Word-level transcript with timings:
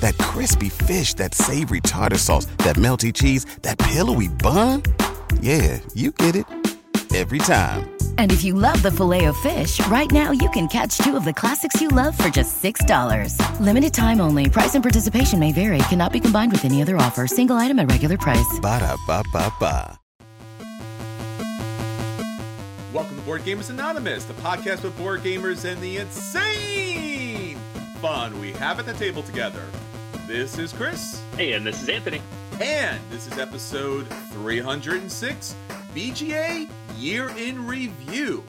That 0.00 0.16
crispy 0.18 0.68
fish, 0.68 1.14
that 1.14 1.34
savory 1.34 1.80
tartar 1.80 2.18
sauce, 2.18 2.46
that 2.58 2.76
melty 2.76 3.12
cheese, 3.12 3.46
that 3.62 3.78
pillowy 3.78 4.28
bun. 4.28 4.82
Yeah, 5.40 5.80
you 5.94 6.12
get 6.12 6.36
it 6.36 6.46
every 7.14 7.38
time. 7.38 7.90
And 8.18 8.30
if 8.30 8.44
you 8.44 8.54
love 8.54 8.82
the 8.82 8.90
filet 8.90 9.24
of 9.24 9.36
fish, 9.38 9.84
right 9.86 10.10
now 10.12 10.30
you 10.30 10.48
can 10.50 10.68
catch 10.68 10.98
two 10.98 11.16
of 11.16 11.24
the 11.24 11.32
classics 11.32 11.80
you 11.80 11.88
love 11.88 12.16
for 12.16 12.28
just 12.28 12.62
$6. 12.62 13.60
Limited 13.60 13.94
time 13.94 14.20
only. 14.20 14.48
Price 14.50 14.74
and 14.74 14.84
participation 14.84 15.38
may 15.38 15.52
vary. 15.52 15.78
Cannot 15.88 16.12
be 16.12 16.20
combined 16.20 16.52
with 16.52 16.64
any 16.64 16.82
other 16.82 16.96
offer. 16.96 17.26
Single 17.26 17.56
item 17.56 17.78
at 17.78 17.90
regular 17.90 18.18
price. 18.18 18.58
Ba 18.60 18.78
da 18.80 18.96
ba 19.06 19.24
ba 19.32 19.52
ba. 19.58 19.98
Welcome 22.92 23.16
to 23.16 23.22
Board 23.22 23.42
Gamers 23.42 23.70
Anonymous, 23.70 24.24
the 24.24 24.34
podcast 24.34 24.82
with 24.82 24.96
board 24.96 25.20
gamers 25.22 25.64
and 25.64 25.80
the 25.80 25.98
insane 25.98 27.58
fun 28.00 28.38
we 28.40 28.52
have 28.52 28.78
at 28.78 28.86
the 28.86 28.94
table 28.94 29.22
together. 29.22 29.62
This 30.28 30.58
is 30.58 30.74
Chris, 30.74 31.22
Hey, 31.36 31.54
and 31.54 31.66
this 31.66 31.82
is 31.82 31.88
Anthony. 31.88 32.20
and 32.60 33.00
this 33.10 33.26
is 33.26 33.38
episode 33.38 34.06
306 34.32 35.54
BGA 35.94 36.68
Year 36.98 37.30
in 37.30 37.66
Review. 37.66 38.44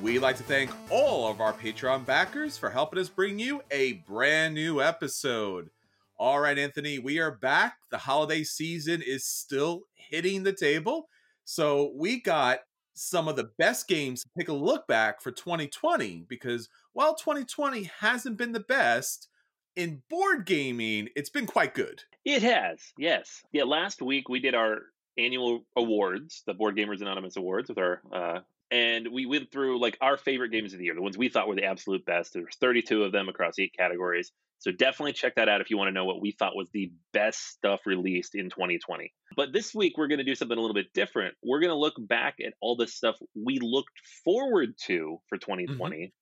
We'd 0.00 0.20
like 0.20 0.38
to 0.38 0.42
thank 0.42 0.70
all 0.90 1.30
of 1.30 1.42
our 1.42 1.52
Patreon 1.52 2.06
backers 2.06 2.56
for 2.56 2.70
helping 2.70 2.98
us 2.98 3.10
bring 3.10 3.38
you 3.38 3.60
a 3.70 3.94
brand 4.08 4.54
new 4.54 4.80
episode. 4.80 5.68
All 6.16 6.40
right, 6.40 6.58
Anthony, 6.58 6.98
we 6.98 7.18
are 7.18 7.30
back. 7.32 7.74
The 7.90 7.98
holiday 7.98 8.42
season 8.42 9.02
is 9.02 9.26
still 9.26 9.82
hitting 9.94 10.44
the 10.44 10.54
table. 10.54 11.08
So 11.44 11.92
we 11.94 12.20
got 12.22 12.60
some 12.94 13.28
of 13.28 13.36
the 13.36 13.50
best 13.58 13.86
games 13.86 14.22
to 14.22 14.28
take 14.38 14.48
a 14.48 14.52
look 14.54 14.86
back 14.88 15.20
for 15.20 15.30
2020 15.30 16.24
because 16.26 16.70
while 16.94 17.14
2020 17.14 17.90
hasn't 18.00 18.38
been 18.38 18.52
the 18.52 18.60
best, 18.60 19.28
in 19.78 20.02
board 20.10 20.44
gaming, 20.44 21.08
it's 21.14 21.30
been 21.30 21.46
quite 21.46 21.72
good. 21.72 22.02
It 22.24 22.42
has, 22.42 22.80
yes. 22.98 23.42
Yeah, 23.52 23.62
last 23.62 24.02
week 24.02 24.28
we 24.28 24.40
did 24.40 24.54
our 24.54 24.80
annual 25.16 25.64
awards, 25.76 26.42
the 26.46 26.52
Board 26.52 26.76
Gamers 26.76 27.00
Anonymous 27.00 27.36
Awards, 27.36 27.68
with 27.68 27.78
our 27.78 28.02
uh, 28.12 28.40
and 28.70 29.08
we 29.12 29.24
went 29.24 29.50
through 29.50 29.80
like 29.80 29.96
our 30.00 30.16
favorite 30.16 30.50
games 30.50 30.72
of 30.72 30.80
the 30.80 30.84
year, 30.84 30.94
the 30.94 31.00
ones 31.00 31.16
we 31.16 31.28
thought 31.28 31.48
were 31.48 31.54
the 31.54 31.64
absolute 31.64 32.04
best. 32.04 32.34
There's 32.34 32.56
32 32.60 33.04
of 33.04 33.12
them 33.12 33.28
across 33.28 33.58
eight 33.58 33.72
categories. 33.78 34.32
So 34.58 34.72
definitely 34.72 35.12
check 35.12 35.36
that 35.36 35.48
out 35.48 35.60
if 35.60 35.70
you 35.70 35.78
want 35.78 35.88
to 35.88 35.92
know 35.92 36.04
what 36.04 36.20
we 36.20 36.32
thought 36.32 36.56
was 36.56 36.68
the 36.72 36.90
best 37.12 37.48
stuff 37.50 37.80
released 37.86 38.34
in 38.34 38.50
2020. 38.50 39.12
But 39.36 39.52
this 39.52 39.72
week 39.72 39.96
we're 39.96 40.08
going 40.08 40.18
to 40.18 40.24
do 40.24 40.34
something 40.34 40.58
a 40.58 40.60
little 40.60 40.74
bit 40.74 40.92
different. 40.92 41.36
We're 41.44 41.60
going 41.60 41.70
to 41.70 41.76
look 41.76 41.94
back 41.96 42.38
at 42.44 42.54
all 42.60 42.74
the 42.74 42.88
stuff 42.88 43.16
we 43.36 43.60
looked 43.60 44.00
forward 44.24 44.74
to 44.86 45.20
for 45.28 45.38
2020. 45.38 46.12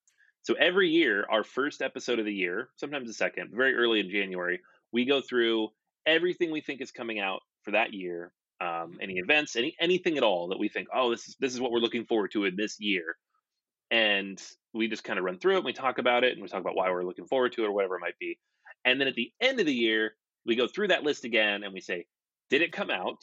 So 0.46 0.54
every 0.54 0.90
year, 0.90 1.26
our 1.28 1.42
first 1.42 1.82
episode 1.82 2.20
of 2.20 2.24
the 2.24 2.32
year, 2.32 2.68
sometimes 2.76 3.08
the 3.08 3.14
second, 3.14 3.50
very 3.52 3.74
early 3.74 3.98
in 3.98 4.08
January, 4.08 4.60
we 4.92 5.04
go 5.04 5.20
through 5.20 5.70
everything 6.06 6.52
we 6.52 6.60
think 6.60 6.80
is 6.80 6.92
coming 6.92 7.18
out 7.18 7.40
for 7.64 7.72
that 7.72 7.92
year. 7.92 8.30
Um, 8.60 8.96
any 9.02 9.14
events, 9.14 9.56
any 9.56 9.74
anything 9.80 10.16
at 10.16 10.22
all 10.22 10.46
that 10.48 10.58
we 10.60 10.68
think, 10.68 10.86
oh, 10.94 11.10
this 11.10 11.26
is 11.26 11.36
this 11.40 11.52
is 11.52 11.60
what 11.60 11.72
we're 11.72 11.80
looking 11.80 12.06
forward 12.06 12.30
to 12.30 12.44
in 12.44 12.54
this 12.54 12.78
year, 12.78 13.16
and 13.90 14.40
we 14.72 14.86
just 14.86 15.02
kind 15.02 15.18
of 15.18 15.24
run 15.24 15.40
through 15.40 15.54
it 15.54 15.56
and 15.56 15.64
we 15.64 15.72
talk 15.72 15.98
about 15.98 16.22
it 16.22 16.34
and 16.34 16.42
we 16.42 16.48
talk 16.48 16.60
about 16.60 16.76
why 16.76 16.92
we're 16.92 17.02
looking 17.02 17.26
forward 17.26 17.50
to 17.54 17.64
it 17.64 17.66
or 17.66 17.72
whatever 17.72 17.96
it 17.96 18.00
might 18.00 18.18
be. 18.20 18.38
And 18.84 19.00
then 19.00 19.08
at 19.08 19.16
the 19.16 19.32
end 19.40 19.58
of 19.58 19.66
the 19.66 19.74
year, 19.74 20.14
we 20.44 20.54
go 20.54 20.68
through 20.68 20.88
that 20.88 21.02
list 21.02 21.24
again 21.24 21.64
and 21.64 21.74
we 21.74 21.80
say, 21.80 22.06
did 22.50 22.62
it 22.62 22.70
come 22.70 22.90
out? 22.90 23.18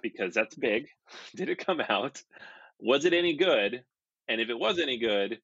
Because 0.00 0.32
that's 0.32 0.54
big. 0.54 0.86
Did 1.34 1.48
it 1.48 1.58
come 1.66 1.80
out? 1.88 2.22
Was 2.78 3.06
it 3.06 3.14
any 3.14 3.34
good? 3.34 3.82
And 4.28 4.40
if 4.40 4.50
it 4.50 4.58
was 4.58 4.78
any 4.78 4.98
good, 4.98 5.40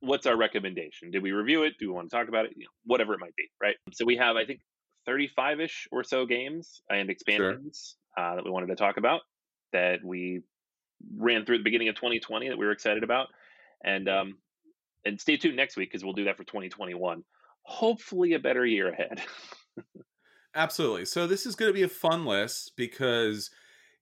what's 0.00 0.26
our 0.26 0.36
recommendation? 0.36 1.10
Did 1.10 1.22
we 1.22 1.32
review 1.32 1.64
it? 1.64 1.74
Do 1.78 1.88
we 1.88 1.94
want 1.94 2.10
to 2.10 2.16
talk 2.16 2.28
about 2.28 2.46
it? 2.46 2.52
You 2.56 2.64
know, 2.64 2.70
whatever 2.84 3.14
it 3.14 3.20
might 3.20 3.36
be, 3.36 3.48
right? 3.60 3.76
So 3.92 4.04
we 4.04 4.16
have, 4.16 4.36
I 4.36 4.44
think, 4.44 4.60
35 5.06 5.60
ish 5.60 5.88
or 5.92 6.02
so 6.04 6.26
games 6.26 6.82
and 6.90 7.10
expansions 7.10 7.96
uh, 8.16 8.36
that 8.36 8.44
we 8.44 8.50
wanted 8.50 8.68
to 8.68 8.76
talk 8.76 8.96
about 8.96 9.20
that 9.72 10.04
we 10.04 10.42
ran 11.16 11.44
through 11.44 11.56
at 11.56 11.58
the 11.58 11.64
beginning 11.64 11.88
of 11.88 11.94
2020 11.94 12.48
that 12.48 12.58
we 12.58 12.64
were 12.64 12.72
excited 12.72 13.04
about. 13.04 13.28
And 13.84 14.08
um, 14.08 14.38
and 15.04 15.20
stay 15.20 15.36
tuned 15.36 15.56
next 15.56 15.76
week 15.76 15.90
because 15.90 16.04
we'll 16.04 16.14
do 16.14 16.24
that 16.24 16.36
for 16.36 16.44
2021. 16.44 17.22
Hopefully, 17.62 18.34
a 18.34 18.38
better 18.38 18.66
year 18.66 18.88
ahead. 18.88 19.22
Absolutely. 20.54 21.04
So 21.04 21.26
this 21.26 21.46
is 21.46 21.54
going 21.54 21.68
to 21.68 21.74
be 21.74 21.82
a 21.82 21.88
fun 21.88 22.24
list 22.24 22.72
because 22.76 23.50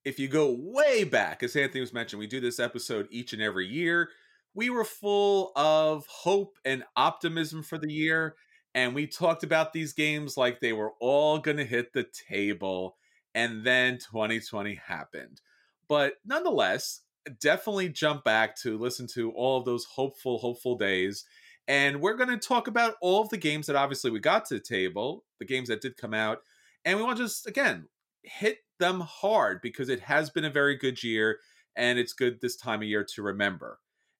if 0.04 0.18
you 0.18 0.28
go 0.28 0.56
way 0.58 1.04
back, 1.04 1.42
as 1.42 1.56
Anthony 1.56 1.80
was 1.80 1.92
mentioned, 1.92 2.20
we 2.20 2.26
do 2.26 2.40
this 2.40 2.60
episode 2.60 3.08
each 3.10 3.32
and 3.32 3.42
every 3.42 3.66
year. 3.66 4.10
We 4.54 4.70
were 4.70 4.84
full 4.84 5.52
of 5.56 6.06
hope 6.06 6.58
and 6.64 6.84
optimism 6.96 7.62
for 7.62 7.76
the 7.76 7.92
year, 7.92 8.36
and 8.74 8.94
we 8.94 9.06
talked 9.06 9.42
about 9.42 9.72
these 9.72 9.92
games 9.92 10.36
like 10.36 10.60
they 10.60 10.72
were 10.72 10.92
all 11.00 11.38
going 11.38 11.56
to 11.56 11.64
hit 11.64 11.92
the 11.92 12.06
table, 12.28 12.96
and 13.34 13.64
then 13.64 13.98
2020 13.98 14.76
happened. 14.86 15.40
But 15.88 16.14
nonetheless, 16.24 17.00
definitely 17.40 17.88
jump 17.88 18.24
back 18.24 18.56
to 18.56 18.78
listen 18.78 19.06
to 19.14 19.30
all 19.32 19.58
of 19.58 19.64
those 19.64 19.84
hopeful, 19.84 20.38
hopeful 20.38 20.76
days. 20.76 21.24
And 21.66 22.00
we're 22.00 22.16
going 22.16 22.28
to 22.28 22.36
talk 22.36 22.68
about 22.68 22.94
all 23.00 23.22
of 23.22 23.30
the 23.30 23.38
games 23.38 23.66
that 23.66 23.76
obviously 23.76 24.10
we 24.10 24.20
got 24.20 24.44
to 24.46 24.54
the 24.54 24.60
table, 24.60 25.24
the 25.38 25.46
games 25.46 25.68
that 25.68 25.80
did 25.80 25.96
come 25.96 26.12
out. 26.12 26.38
And 26.84 26.98
we 26.98 27.04
want 27.04 27.16
to 27.16 27.24
just, 27.24 27.46
again, 27.46 27.88
hit 28.22 28.58
them 28.78 29.00
hard 29.00 29.60
because 29.62 29.88
it 29.88 30.00
has 30.00 30.28
been 30.30 30.44
a 30.44 30.50
very 30.50 30.76
good 30.76 31.02
year 31.02 31.38
and 31.76 31.98
it's 31.98 32.12
good 32.12 32.40
this 32.40 32.56
time 32.56 32.82
of 32.82 32.88
year 32.88 33.04
to 33.14 33.22
remember. 33.22 33.78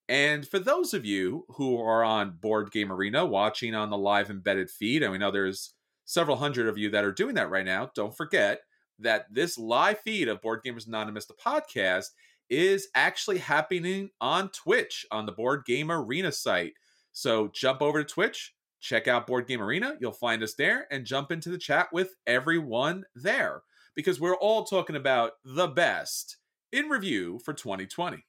And 0.09 0.47
for 0.47 0.59
those 0.59 0.93
of 0.93 1.07
you 1.07 1.47
who 1.49 1.81
are 1.81 2.05
on 2.05 2.39
Board 2.41 2.71
Game 2.71 2.93
Arena 2.93 3.25
watching 3.25 3.75
on 3.75 3.91
the 3.91 3.97
live 3.97 4.31
embedded 4.31 4.71
feed, 4.71 5.03
and 5.03 5.11
we 5.13 5.19
know 5.19 5.31
there's 5.31 5.75
several 6.05 6.37
hundred 6.37 6.69
of 6.69 6.77
you 6.77 6.91
that 6.91 7.05
are 7.05 7.13
doing 7.13 7.35
that 7.37 7.51
right 7.51 7.65
now, 7.65 7.91
don't 7.95 8.17
forget 8.17 8.61
that 8.99 9.27
this 9.33 9.59
live 9.59 9.99
feed 10.01 10.29
of 10.29 10.43
Board 10.43 10.61
Gamers 10.65 10.87
Anonymous, 10.87 11.25
the 11.25 11.35
podcast, 11.35 12.09
is 12.51 12.89
actually 12.95 13.39
happening 13.39 14.11
on 14.21 14.51
Twitch 14.51 15.07
on 15.11 15.27
the 15.27 15.33
Board 15.33 15.65
Game 15.67 15.91
Arena 15.91 16.31
site. 16.31 16.75
So 17.13 17.49
jump 17.55 17.81
over 17.81 18.03
to 18.03 18.09
Twitch, 18.09 18.55
check 18.81 19.09
out 19.09 19.27
Board 19.27 19.47
Game 19.47 19.63
Arena. 19.63 19.97
You'll 20.01 20.13
find 20.13 20.43
us 20.43 20.55
there 20.55 20.87
and 20.91 21.07
jump 21.07 21.33
into 21.33 21.49
the 21.49 21.59
chat 21.59 21.89
with 21.93 22.15
everyone 22.27 23.05
there 23.15 23.63
because 23.95 24.21
we're 24.21 24.37
all 24.37 24.65
talking 24.65 24.97
about 24.97 25.33
the 25.45 25.69
best 25.69 26.37
in 26.73 26.89
review 26.89 27.41
for 27.45 27.55
2020. 27.55 28.25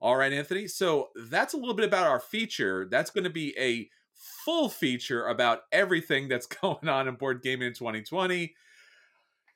All 0.00 0.16
right, 0.16 0.32
Anthony. 0.32 0.66
So 0.66 1.10
that's 1.14 1.52
a 1.52 1.58
little 1.58 1.74
bit 1.74 1.86
about 1.86 2.06
our 2.06 2.20
feature. 2.20 2.86
That's 2.90 3.10
going 3.10 3.24
to 3.24 3.30
be 3.30 3.56
a 3.58 3.88
full 4.44 4.68
feature 4.68 5.26
about 5.26 5.60
everything 5.72 6.28
that's 6.28 6.46
going 6.62 6.88
on 6.88 7.08
in 7.08 7.14
board 7.16 7.42
gaming 7.42 7.68
in 7.68 7.74
2020. 7.74 8.54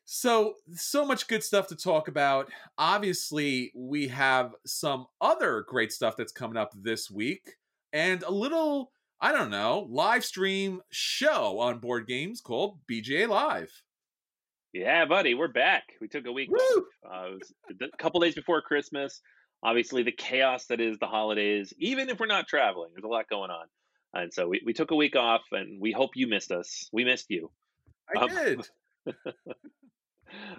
So, 0.06 0.56
so 0.74 1.06
much 1.06 1.28
good 1.28 1.42
stuff 1.42 1.68
to 1.68 1.76
talk 1.76 2.08
about. 2.08 2.50
Obviously, 2.76 3.72
we 3.74 4.08
have 4.08 4.54
some 4.66 5.06
other 5.20 5.64
great 5.66 5.92
stuff 5.92 6.16
that's 6.16 6.32
coming 6.32 6.58
up 6.58 6.74
this 6.76 7.10
week 7.10 7.56
and 7.94 8.22
a 8.22 8.30
little, 8.30 8.92
I 9.18 9.32
don't 9.32 9.50
know, 9.50 9.86
live 9.88 10.24
stream 10.24 10.82
show 10.90 11.58
on 11.58 11.78
board 11.78 12.06
games 12.06 12.42
called 12.42 12.80
BGA 12.86 13.28
Live. 13.28 13.72
Yeah, 14.74 15.06
buddy, 15.06 15.34
we're 15.34 15.48
back. 15.48 15.84
We 16.00 16.08
took 16.08 16.26
a 16.26 16.32
week! 16.32 16.50
Uh, 17.08 17.26
it 17.28 17.38
was 17.38 17.54
a 17.80 17.96
couple 17.96 18.20
days 18.20 18.34
before 18.34 18.60
Christmas. 18.60 19.22
Obviously, 19.64 20.02
the 20.02 20.12
chaos 20.12 20.66
that 20.66 20.80
is 20.80 20.98
the 20.98 21.06
holidays, 21.06 21.72
even 21.78 22.10
if 22.10 22.20
we're 22.20 22.26
not 22.26 22.46
traveling, 22.46 22.90
there's 22.92 23.04
a 23.04 23.08
lot 23.08 23.28
going 23.30 23.50
on. 23.50 23.66
And 24.12 24.32
so 24.32 24.46
we, 24.46 24.62
we 24.64 24.74
took 24.74 24.90
a 24.90 24.94
week 24.94 25.16
off, 25.16 25.40
and 25.52 25.80
we 25.80 25.90
hope 25.90 26.10
you 26.14 26.26
missed 26.26 26.52
us. 26.52 26.88
We 26.92 27.04
missed 27.04 27.30
you. 27.30 27.50
I 28.14 28.20
Um, 28.20 28.28
did. 28.28 28.68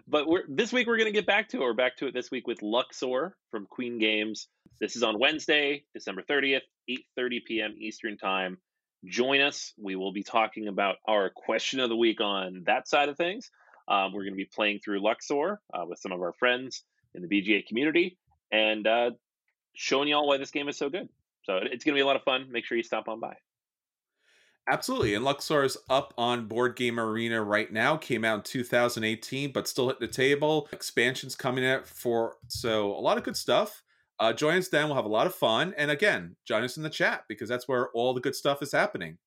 but 0.07 0.27
we're 0.27 0.43
this 0.47 0.73
week 0.73 0.87
we're 0.87 0.97
going 0.97 1.07
to 1.07 1.13
get 1.13 1.27
back 1.27 1.49
to 1.49 1.57
it. 1.57 1.61
We're 1.61 1.73
back 1.73 1.97
to 1.97 2.07
it 2.07 2.13
this 2.13 2.31
week 2.31 2.47
with 2.47 2.61
Luxor 2.63 3.35
from 3.51 3.67
Queen 3.67 3.99
Games. 3.99 4.47
This 4.81 4.95
is 4.95 5.03
on 5.03 5.19
Wednesday, 5.19 5.83
December 5.93 6.23
30th, 6.23 6.61
8:30 6.89 7.45
p.m. 7.45 7.75
Eastern 7.77 8.17
Time. 8.17 8.57
Join 9.05 9.39
us. 9.41 9.73
We 9.77 9.95
will 9.95 10.11
be 10.13 10.23
talking 10.23 10.67
about 10.67 10.95
our 11.07 11.29
question 11.29 11.79
of 11.79 11.89
the 11.89 11.95
week 11.95 12.21
on 12.21 12.63
that 12.65 12.87
side 12.87 13.09
of 13.09 13.17
things. 13.17 13.51
Um, 13.87 14.13
we're 14.13 14.23
going 14.23 14.33
to 14.33 14.37
be 14.37 14.49
playing 14.51 14.79
through 14.83 15.03
Luxor 15.03 15.61
uh, 15.73 15.85
with 15.85 15.99
some 15.99 16.11
of 16.11 16.19
our 16.21 16.33
friends 16.33 16.83
in 17.13 17.21
the 17.21 17.27
BGA 17.27 17.67
community 17.67 18.17
and 18.55 18.87
uh, 18.87 19.11
showing 19.73 20.07
y'all 20.07 20.27
why 20.27 20.37
this 20.37 20.51
game 20.51 20.69
is 20.69 20.77
so 20.77 20.89
good. 20.89 21.09
So 21.43 21.57
it's 21.57 21.83
going 21.83 21.93
to 21.93 21.97
be 21.97 22.01
a 22.01 22.05
lot 22.05 22.15
of 22.15 22.23
fun. 22.23 22.47
Make 22.49 22.65
sure 22.65 22.77
you 22.77 22.83
stop 22.83 23.07
on 23.07 23.19
by. 23.19 23.35
Absolutely. 24.67 25.13
And 25.13 25.23
Luxor 25.23 25.63
is 25.63 25.77
up 25.89 26.13
on 26.17 26.47
Board 26.47 26.75
Game 26.75 26.99
Arena 26.99 27.43
right 27.43 27.71
now. 27.71 27.97
Came 27.97 28.25
out 28.25 28.37
in 28.37 28.43
2018, 28.43 29.51
but 29.51 29.67
still 29.67 29.89
hitting 29.89 30.07
the 30.07 30.11
table. 30.11 30.67
Expansions 30.71 31.35
coming 31.35 31.65
out 31.65 31.85
for 31.85 32.37
so 32.47 32.91
a 32.91 33.01
lot 33.01 33.17
of 33.17 33.23
good 33.23 33.37
stuff. 33.37 33.83
Uh, 34.19 34.33
join 34.33 34.57
us 34.57 34.69
then. 34.69 34.85
We'll 34.85 34.95
have 34.95 35.05
a 35.05 35.09
lot 35.09 35.27
of 35.27 35.35
fun. 35.35 35.75
And 35.77 35.91
again, 35.91 36.35
join 36.47 36.63
us 36.63 36.77
in 36.77 36.83
the 36.83 36.89
chat 36.89 37.25
because 37.27 37.49
that's 37.49 37.67
where 37.67 37.89
all 37.89 38.13
the 38.13 38.21
good 38.21 38.35
stuff 38.35 38.63
is 38.63 38.71
happening. 38.71 39.17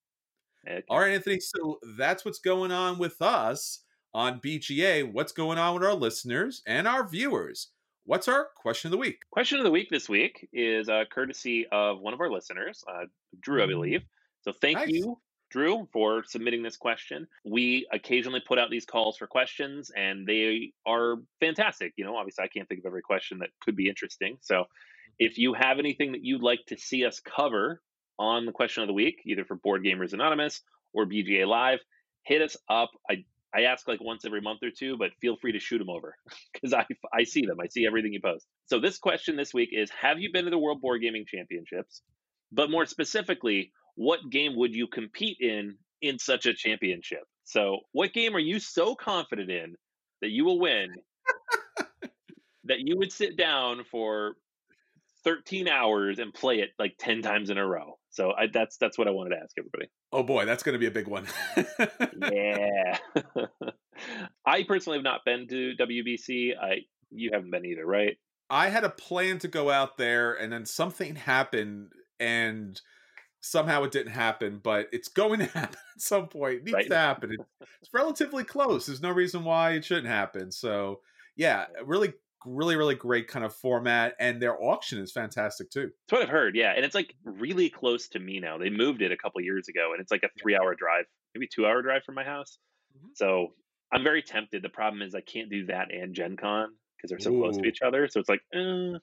Okay. 0.67 0.83
All 0.89 0.99
right, 0.99 1.13
Anthony. 1.13 1.39
So 1.39 1.79
that's 1.97 2.25
what's 2.25 2.39
going 2.39 2.71
on 2.71 2.97
with 2.97 3.21
us 3.21 3.83
on 4.13 4.41
BGA. 4.41 5.09
What's 5.13 5.31
going 5.31 5.57
on 5.57 5.75
with 5.75 5.83
our 5.83 5.93
listeners 5.93 6.63
and 6.67 6.85
our 6.85 7.07
viewers? 7.07 7.69
What's 8.09 8.27
our 8.27 8.47
question 8.55 8.87
of 8.87 8.91
the 8.93 8.97
week? 8.97 9.19
Question 9.29 9.59
of 9.59 9.63
the 9.63 9.69
week 9.69 9.91
this 9.91 10.09
week 10.09 10.49
is 10.51 10.89
uh, 10.89 11.03
courtesy 11.11 11.67
of 11.71 11.99
one 11.99 12.11
of 12.11 12.19
our 12.19 12.31
listeners, 12.31 12.83
uh, 12.91 13.05
Drew, 13.39 13.63
I 13.63 13.67
believe. 13.67 14.01
So 14.41 14.51
thank 14.51 14.79
Nice. 14.79 14.89
you, 14.89 15.19
Drew, 15.51 15.87
for 15.93 16.23
submitting 16.25 16.63
this 16.63 16.75
question. 16.75 17.27
We 17.45 17.87
occasionally 17.93 18.41
put 18.47 18.57
out 18.57 18.71
these 18.71 18.83
calls 18.83 19.15
for 19.15 19.27
questions, 19.27 19.91
and 19.95 20.25
they 20.25 20.71
are 20.87 21.17
fantastic. 21.39 21.93
You 21.97 22.05
know, 22.05 22.17
obviously, 22.17 22.43
I 22.43 22.47
can't 22.47 22.67
think 22.67 22.79
of 22.79 22.87
every 22.87 23.03
question 23.03 23.37
that 23.41 23.51
could 23.61 23.75
be 23.75 23.87
interesting. 23.87 24.39
So 24.41 24.63
if 25.19 25.37
you 25.37 25.53
have 25.53 25.77
anything 25.77 26.13
that 26.13 26.23
you'd 26.23 26.41
like 26.41 26.61
to 26.69 26.79
see 26.79 27.05
us 27.05 27.19
cover 27.19 27.79
on 28.17 28.47
the 28.47 28.51
question 28.51 28.81
of 28.81 28.87
the 28.87 28.93
week, 28.93 29.21
either 29.27 29.45
for 29.45 29.53
Board 29.53 29.83
Gamers 29.83 30.13
Anonymous 30.13 30.63
or 30.93 31.05
BGA 31.05 31.45
Live, 31.45 31.77
hit 32.23 32.41
us 32.41 32.57
up. 32.67 32.89
I 33.07 33.23
I 33.53 33.61
ask 33.63 33.87
like 33.87 34.01
once 34.01 34.25
every 34.25 34.41
month 34.41 34.59
or 34.63 34.69
two, 34.69 34.97
but 34.97 35.11
feel 35.21 35.35
free 35.35 35.53
to 35.53 35.59
shoot 35.59 35.79
them 35.79 35.89
over 35.89 36.15
because 36.53 36.73
I, 36.73 36.85
I 37.13 37.23
see 37.23 37.45
them. 37.45 37.57
I 37.61 37.67
see 37.67 37.85
everything 37.85 38.13
you 38.13 38.21
post. 38.21 38.45
So 38.65 38.79
this 38.79 38.97
question 38.97 39.35
this 39.35 39.53
week 39.53 39.69
is 39.71 39.89
Have 39.91 40.19
you 40.19 40.31
been 40.31 40.45
to 40.45 40.51
the 40.51 40.57
World 40.59 40.81
Board 40.81 41.01
Gaming 41.01 41.25
Championships? 41.27 42.01
But 42.51 42.71
more 42.71 42.85
specifically, 42.85 43.71
what 43.95 44.19
game 44.29 44.55
would 44.55 44.73
you 44.73 44.87
compete 44.87 45.37
in 45.39 45.77
in 46.01 46.19
such 46.19 46.45
a 46.45 46.53
championship? 46.53 47.23
So 47.43 47.79
what 47.91 48.13
game 48.13 48.35
are 48.35 48.39
you 48.39 48.59
so 48.59 48.95
confident 48.95 49.49
in 49.49 49.75
that 50.21 50.29
you 50.29 50.45
will 50.45 50.59
win 50.59 50.89
that 52.65 52.79
you 52.79 52.97
would 52.97 53.11
sit 53.11 53.37
down 53.37 53.83
for 53.91 54.35
13 55.23 55.67
hours 55.67 56.19
and 56.19 56.33
play 56.33 56.59
it 56.59 56.69
like 56.79 56.95
10 56.99 57.21
times 57.21 57.49
in 57.49 57.57
a 57.57 57.65
row? 57.65 57.97
So 58.11 58.31
I, 58.31 58.47
that's 58.51 58.77
that's 58.77 58.97
what 58.97 59.07
I 59.07 59.11
wanted 59.11 59.31
to 59.31 59.41
ask 59.41 59.55
everybody. 59.57 59.87
Oh 60.11 60.23
boy, 60.23 60.45
that's 60.45 60.63
going 60.63 60.73
to 60.73 60.79
be 60.79 60.87
a 60.87 60.91
big 60.91 61.07
one. 61.07 61.25
Yeah. 62.31 62.97
I 64.45 64.63
personally 64.63 64.97
have 64.97 65.03
not 65.03 65.25
been 65.25 65.47
to 65.49 65.73
WBC. 65.79 66.51
I 66.59 66.79
you 67.11 67.31
haven't 67.33 67.51
been 67.51 67.65
either, 67.65 67.85
right? 67.85 68.17
I 68.49 68.69
had 68.69 68.83
a 68.83 68.89
plan 68.89 69.39
to 69.39 69.47
go 69.47 69.69
out 69.69 69.97
there, 69.97 70.33
and 70.33 70.51
then 70.51 70.65
something 70.65 71.15
happened, 71.15 71.91
and 72.19 72.79
somehow 73.41 73.83
it 73.83 73.91
didn't 73.91 74.13
happen. 74.13 74.59
But 74.63 74.87
it's 74.91 75.09
going 75.09 75.39
to 75.39 75.45
happen 75.53 75.77
at 75.95 76.01
some 76.01 76.27
point. 76.27 76.55
It 76.59 76.63
needs 76.65 76.73
Right. 76.75 76.89
to 76.89 76.95
happen. 76.95 77.37
It's 77.81 77.93
relatively 77.93 78.43
close. 78.43 78.85
There's 78.85 79.01
no 79.01 79.11
reason 79.11 79.43
why 79.43 79.71
it 79.73 79.85
shouldn't 79.85 80.07
happen. 80.07 80.51
So 80.51 81.01
yeah, 81.35 81.65
really, 81.85 82.13
really, 82.45 82.75
really 82.75 82.95
great 82.95 83.27
kind 83.27 83.45
of 83.45 83.53
format, 83.55 84.15
and 84.19 84.41
their 84.41 84.61
auction 84.61 84.99
is 84.99 85.11
fantastic 85.11 85.69
too. 85.69 85.91
That's 86.07 86.11
what 86.19 86.21
I've 86.23 86.29
heard. 86.29 86.55
Yeah, 86.55 86.73
and 86.75 86.85
it's 86.85 86.95
like 86.95 87.15
really 87.23 87.69
close 87.69 88.07
to 88.09 88.19
me 88.19 88.39
now. 88.39 88.57
They 88.57 88.69
moved 88.69 89.01
it 89.01 89.11
a 89.11 89.17
couple 89.17 89.41
years 89.41 89.67
ago, 89.67 89.91
and 89.93 90.01
it's 90.01 90.11
like 90.11 90.23
a 90.23 90.29
three-hour 90.41 90.75
drive, 90.75 91.05
maybe 91.35 91.47
two-hour 91.47 91.81
drive 91.81 92.03
from 92.03 92.15
my 92.15 92.23
house. 92.23 92.57
Mhm. 92.97 93.09
So 93.15 93.55
I'm 93.91 94.03
very 94.03 94.21
tempted. 94.23 94.61
The 94.63 94.69
problem 94.69 95.01
is 95.01 95.15
I 95.15 95.21
can't 95.21 95.49
do 95.49 95.65
that 95.67 95.93
and 95.93 96.15
Gen 96.15 96.37
Con 96.37 96.75
because 96.97 97.09
they're 97.09 97.19
so 97.19 97.33
close 97.33 97.57
to 97.57 97.67
each 97.67 97.81
other. 97.81 98.07
So 98.07 98.19
it's 98.19 98.29
like, 98.29 98.41
uh, 98.55 98.99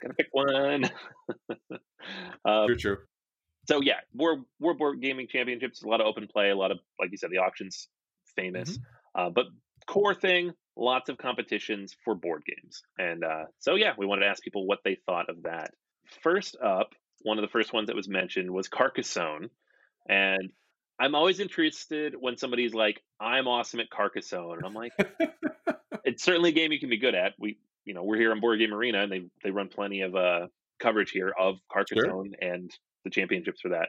gotta 0.00 0.14
pick 0.14 0.28
one. 0.32 0.84
um, 2.44 2.66
True, 2.66 2.76
true. 2.76 2.98
so 3.68 3.80
yeah, 3.82 4.00
World 4.14 4.44
World 4.60 4.78
Board 4.78 5.00
Gaming 5.00 5.28
Championships, 5.28 5.82
a 5.82 5.88
lot 5.88 6.00
of 6.00 6.06
open 6.06 6.26
play, 6.28 6.50
a 6.50 6.56
lot 6.56 6.70
of 6.70 6.78
like 6.98 7.10
you 7.10 7.18
said, 7.18 7.30
the 7.30 7.38
auctions 7.38 7.88
famous. 8.36 8.78
Uh, 9.14 9.30
but 9.30 9.46
core 9.88 10.14
thing, 10.14 10.52
lots 10.76 11.08
of 11.08 11.18
competitions 11.18 11.96
for 12.04 12.14
board 12.14 12.44
games, 12.44 12.82
and 12.98 13.24
uh, 13.24 13.44
so 13.58 13.74
yeah, 13.74 13.94
we 13.96 14.06
wanted 14.06 14.22
to 14.22 14.28
ask 14.28 14.42
people 14.42 14.66
what 14.66 14.80
they 14.84 14.96
thought 15.06 15.28
of 15.28 15.42
that. 15.42 15.72
First 16.22 16.56
up, 16.62 16.94
one 17.22 17.38
of 17.38 17.42
the 17.42 17.48
first 17.48 17.72
ones 17.72 17.88
that 17.88 17.96
was 17.96 18.08
mentioned 18.08 18.50
was 18.50 18.68
Carcassonne, 18.68 19.50
and 20.08 20.50
I'm 20.98 21.14
always 21.14 21.40
interested 21.40 22.14
when 22.18 22.36
somebody's 22.36 22.74
like, 22.74 23.02
"I'm 23.20 23.48
awesome 23.48 23.80
at 23.80 23.90
Carcassonne," 23.90 24.58
and 24.58 24.66
I'm 24.66 24.74
like, 24.74 24.92
it's 26.04 26.22
certainly 26.22 26.50
a 26.50 26.54
game 26.54 26.72
you 26.72 26.80
can 26.80 26.90
be 26.90 26.98
good 26.98 27.14
at. 27.14 27.34
We, 27.38 27.58
you 27.84 27.94
know, 27.94 28.02
we're 28.02 28.18
here 28.18 28.32
on 28.32 28.40
Board 28.40 28.58
Game 28.58 28.74
Arena, 28.74 29.02
and 29.02 29.10
they 29.10 29.22
they 29.42 29.50
run 29.50 29.68
plenty 29.68 30.02
of 30.02 30.14
uh, 30.14 30.46
coverage 30.78 31.10
here 31.10 31.32
of 31.38 31.56
Carcassonne 31.72 32.34
and 32.40 32.70
the 33.04 33.10
championships 33.10 33.60
for 33.60 33.70
that. 33.70 33.88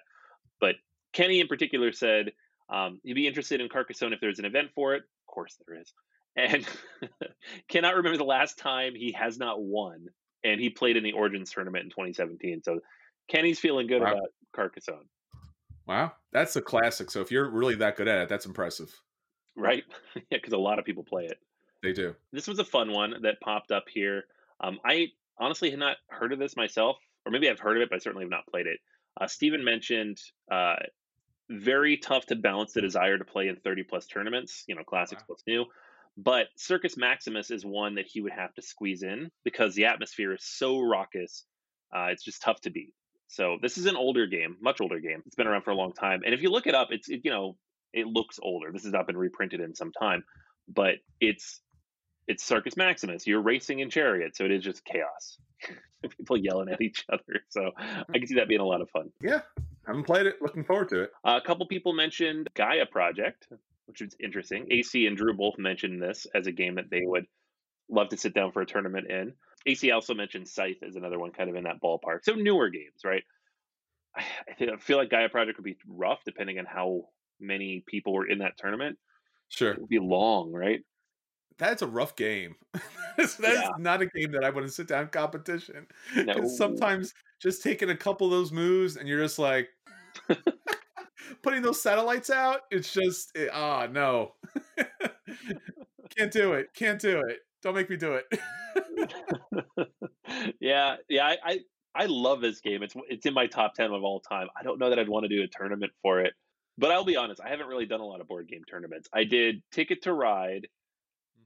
But 0.60 0.76
Kenny 1.14 1.40
in 1.40 1.48
particular 1.48 1.92
said 1.92 2.32
um, 2.70 3.00
he'd 3.04 3.14
be 3.14 3.28
interested 3.28 3.62
in 3.62 3.70
Carcassonne 3.70 4.14
if 4.14 4.20
there's 4.22 4.40
an 4.40 4.46
event 4.46 4.70
for 4.76 4.96
it. 4.96 5.04
Of 5.30 5.34
course 5.34 5.58
there 5.68 5.80
is, 5.80 5.94
and 6.36 6.66
cannot 7.70 7.96
remember 7.96 8.18
the 8.18 8.24
last 8.24 8.58
time 8.58 8.96
he 8.96 9.12
has 9.14 9.38
not 9.38 9.62
won. 9.62 10.08
And 10.44 10.60
he 10.60 10.70
played 10.70 10.96
in 10.98 11.04
the 11.04 11.12
Origins 11.12 11.52
tournament 11.52 11.84
in 11.84 11.90
2017. 11.90 12.64
So 12.64 12.80
Kenny's 13.28 13.60
feeling 13.60 13.88
good 13.88 14.02
Wow. 14.02 14.14
about 14.14 14.30
Carcassonne, 14.56 15.06
Wow, 15.86 16.14
that's 16.32 16.56
a 16.56 16.62
classic. 16.62 17.12
So 17.12 17.20
if 17.22 17.30
you're 17.32 17.50
really 17.50 17.76
that 17.76 17.96
good 17.98 18.08
at 18.08 18.20
it, 18.22 18.30
that's 18.30 18.46
impressive. 18.46 18.90
right? 19.56 19.84
yeah, 20.16 20.22
because 20.32 20.54
a 20.54 20.58
lot 20.58 20.80
of 20.80 20.86
people 20.86 21.04
play 21.04 21.26
it. 21.26 21.40
They 21.84 21.94
do. 21.94 22.16
this 22.32 22.48
was 22.48 22.60
a 22.60 22.66
fun 22.66 22.92
one 22.92 23.16
that 23.22 23.40
popped 23.42 23.72
up 23.72 23.86
here. 23.90 24.24
Um, 24.62 24.80
I 24.86 25.08
honestly 25.40 25.70
had 25.70 25.80
not 25.80 25.98
heard 26.10 26.32
of 26.34 26.40
this 26.40 26.56
myself, 26.58 26.98
or 27.26 27.32
maybe 27.32 27.50
I've 27.50 27.60
heard 27.60 27.78
of 27.78 27.84
it, 27.84 27.90
but 27.90 27.96
I 27.98 28.00
certainly 28.00 28.24
have 28.26 28.30
not 28.32 28.48
played 28.48 28.68
it. 28.68 28.80
Uh, 29.20 29.28
Steven 29.28 29.64
mentioned 29.64 30.20
uh, 30.52 30.76
very 31.50 31.98
tough 31.98 32.26
to 32.28 32.36
balance 32.36 32.74
the 32.74 32.82
desire 32.82 33.18
to 33.18 33.26
play 33.26 33.48
in 33.48 33.56
30 33.58 33.84
plus 33.84 34.06
tournaments, 34.08 34.64
you 34.68 34.76
know, 34.76 34.84
classics 34.84 35.22
Wow. 35.24 35.26
plus 35.36 35.44
new. 35.48 35.66
But 36.18 36.48
Circus 36.58 36.98
Maximus 36.98 37.50
is 37.50 37.66
one 37.66 37.96
that 37.96 38.06
he 38.08 38.22
would 38.22 38.34
have 38.34 38.54
to 38.56 38.62
squeeze 38.62 39.04
in 39.04 39.32
because 39.44 39.74
the 39.76 39.86
atmosphere 39.86 40.34
is 40.34 40.44
so 40.44 40.80
raucous. 40.80 41.46
Uh, 41.96 42.08
it's 42.12 42.24
just 42.24 42.42
tough 42.42 42.60
to 42.62 42.70
beat. 42.70 42.94
So 43.28 43.58
this 43.62 43.78
is 43.78 43.86
an 43.86 43.96
older 43.96 44.28
game, 44.28 44.58
much 44.60 44.82
older 44.82 45.00
game. 45.00 45.22
It's 45.26 45.36
been 45.36 45.48
around 45.48 45.62
for 45.64 45.72
a 45.72 45.76
long 45.76 45.94
time, 45.94 46.22
and 46.26 46.34
if 46.34 46.42
you 46.42 46.50
look 46.50 46.66
it 46.68 46.74
up, 46.76 46.90
it's 46.92 47.08
it, 47.10 47.22
you 47.24 47.32
know 47.32 47.58
it 47.94 48.06
looks 48.08 48.40
older. 48.42 48.72
This 48.72 48.84
has 48.84 48.92
not 48.92 49.06
been 49.08 49.18
reprinted 49.18 49.62
in 49.62 49.76
some 49.76 49.92
time, 49.92 50.24
but 50.68 50.96
it's 51.22 51.62
it's 52.28 52.44
Circus 52.44 52.76
Maximus. 52.76 53.26
You're 53.28 53.42
racing 53.42 53.80
in 53.80 53.90
chariots, 53.92 54.38
so 54.40 54.46
it 54.46 54.52
is 54.52 54.64
just 54.64 54.84
chaos. 54.84 55.38
People 56.18 56.38
yelling 56.38 56.70
at 56.70 56.82
each 56.82 57.06
other. 57.12 57.42
So 57.50 57.72
I 57.78 58.18
can 58.18 58.26
see 58.28 58.36
that 58.36 58.48
being 58.48 58.62
a 58.62 58.66
lot 58.66 58.82
of 58.82 58.90
fun. 58.90 59.12
Yeah, 59.22 59.42
haven't 59.90 60.06
played 60.06 60.26
it. 60.28 60.36
Looking 60.42 60.64
forward 60.64 60.90
to 60.90 61.02
it. 61.04 61.12
Uh, 61.24 61.40
a 61.42 61.46
couple 61.46 61.66
people 61.68 61.94
mentioned 61.94 62.50
Gaia 62.56 62.86
Project, 62.86 63.48
which 63.86 64.02
is 64.02 64.16
interesting. 64.24 64.68
AC 64.72 65.06
and 65.06 65.18
Drew 65.18 65.34
both 65.34 65.58
mentioned 65.58 66.02
this 66.02 66.28
as 66.34 66.48
a 66.48 66.52
game 66.52 66.76
that 66.76 66.90
they 66.90 67.02
would 67.04 67.26
love 67.90 68.10
to 68.10 68.18
sit 68.18 68.34
down 68.34 68.52
for 68.52 68.62
a 68.62 68.66
tournament 68.66 69.10
in. 69.10 69.34
AC 69.66 69.92
also 69.92 70.14
mentioned 70.14 70.48
Scythe 70.48 70.84
as 70.88 70.96
another 70.96 71.20
one 71.20 71.32
kind 71.32 71.50
of 71.50 71.56
in 71.56 71.64
that 71.64 71.82
ballpark. 71.84 72.24
So 72.24 72.34
newer 72.34 72.70
games, 72.70 73.02
right? 73.04 73.24
I, 74.16 74.24
I 74.74 74.78
feel 74.80 74.98
like 74.98 75.10
Gaia 75.10 75.30
Project 75.30 75.58
would 75.58 75.66
be 75.66 75.78
rough 75.88 76.20
depending 76.26 76.60
on 76.60 76.66
how 76.66 77.04
many 77.40 77.84
people 77.88 78.14
were 78.14 78.28
in 78.28 78.40
that 78.40 78.58
tournament. 78.58 78.98
Sure. 79.50 79.72
It 79.72 79.80
would 79.80 79.90
be 79.90 80.00
long, 80.00 80.52
right? 80.52 80.82
That's 81.58 81.82
a 81.82 81.88
rough 81.88 82.16
game. 82.16 82.56
That's 83.18 83.36
that's 83.36 83.62
Yeah. 83.62 83.70
not 83.78 84.02
a 84.02 84.06
game 84.06 84.32
that 84.32 84.46
I 84.46 84.50
want 84.50 84.66
to 84.66 84.72
sit 84.72 84.88
down 84.88 85.10
competition. 85.10 85.88
No. 86.16 86.48
Sometimes 86.48 87.14
just 87.42 87.62
taking 87.62 87.90
a 87.90 87.98
couple 87.98 88.28
of 88.28 88.32
those 88.32 88.54
moves 88.54 88.96
and 88.96 89.10
you're 89.10 89.22
just 89.22 89.40
like 89.40 89.68
putting 91.44 91.62
those 91.62 91.82
satellites 91.82 92.30
out, 92.30 92.62
it's 92.72 92.92
just 92.94 93.32
eh, 93.36 93.48
ah 93.54 93.88
no. 93.92 94.34
Can't 96.18 96.32
do 96.32 96.54
it. 96.54 96.68
Can't 96.74 97.00
do 97.00 97.20
it. 97.20 97.40
Don't 97.62 97.76
make 97.76 97.90
me 97.90 97.98
do 97.98 98.14
it. 98.16 98.26
yeah, 100.60 100.96
yeah. 101.08 101.26
I, 101.26 101.38
I 101.44 101.60
I 101.96 102.06
love 102.06 102.42
this 102.42 102.62
game. 102.62 102.84
It's 102.84 102.96
it's 103.10 103.26
in 103.26 103.34
my 103.34 103.48
top 103.48 103.74
ten 103.76 103.92
of 103.92 104.04
all 104.04 104.20
time. 104.22 104.48
I 104.60 104.64
don't 104.64 104.80
know 104.80 104.90
that 104.90 105.00
I'd 105.00 105.10
want 105.10 105.24
to 105.26 105.30
do 105.30 105.44
a 105.44 105.48
tournament 105.48 105.92
for 106.02 106.22
it, 106.22 106.34
but 106.78 106.92
I'll 106.92 107.06
be 107.06 107.18
honest. 107.18 107.42
I 107.44 107.50
haven't 107.50 107.68
really 107.68 107.86
done 107.86 108.00
a 108.02 108.06
lot 108.06 108.22
of 108.22 108.28
board 108.28 108.48
game 108.48 108.64
tournaments. 108.70 109.10
I 109.14 109.24
did 109.24 109.62
Ticket 109.72 110.04
to 110.04 110.14
Ride, 110.14 110.68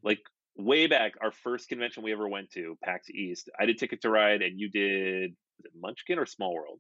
like 0.04 0.20
way 0.58 0.88
back. 0.88 1.14
Our 1.22 1.32
first 1.32 1.70
convention 1.70 2.04
we 2.04 2.14
ever 2.14 2.28
went 2.28 2.52
to, 2.52 2.78
PAX 2.84 3.10
East. 3.10 3.50
I 3.60 3.66
did 3.66 3.78
Ticket 3.78 4.02
to 4.04 4.10
Ride, 4.10 4.42
and 4.42 4.60
you 4.60 4.70
did 4.70 5.36
it 5.64 5.72
Munchkin 5.80 6.20
or 6.20 6.26
Small 6.26 6.54
World? 6.54 6.80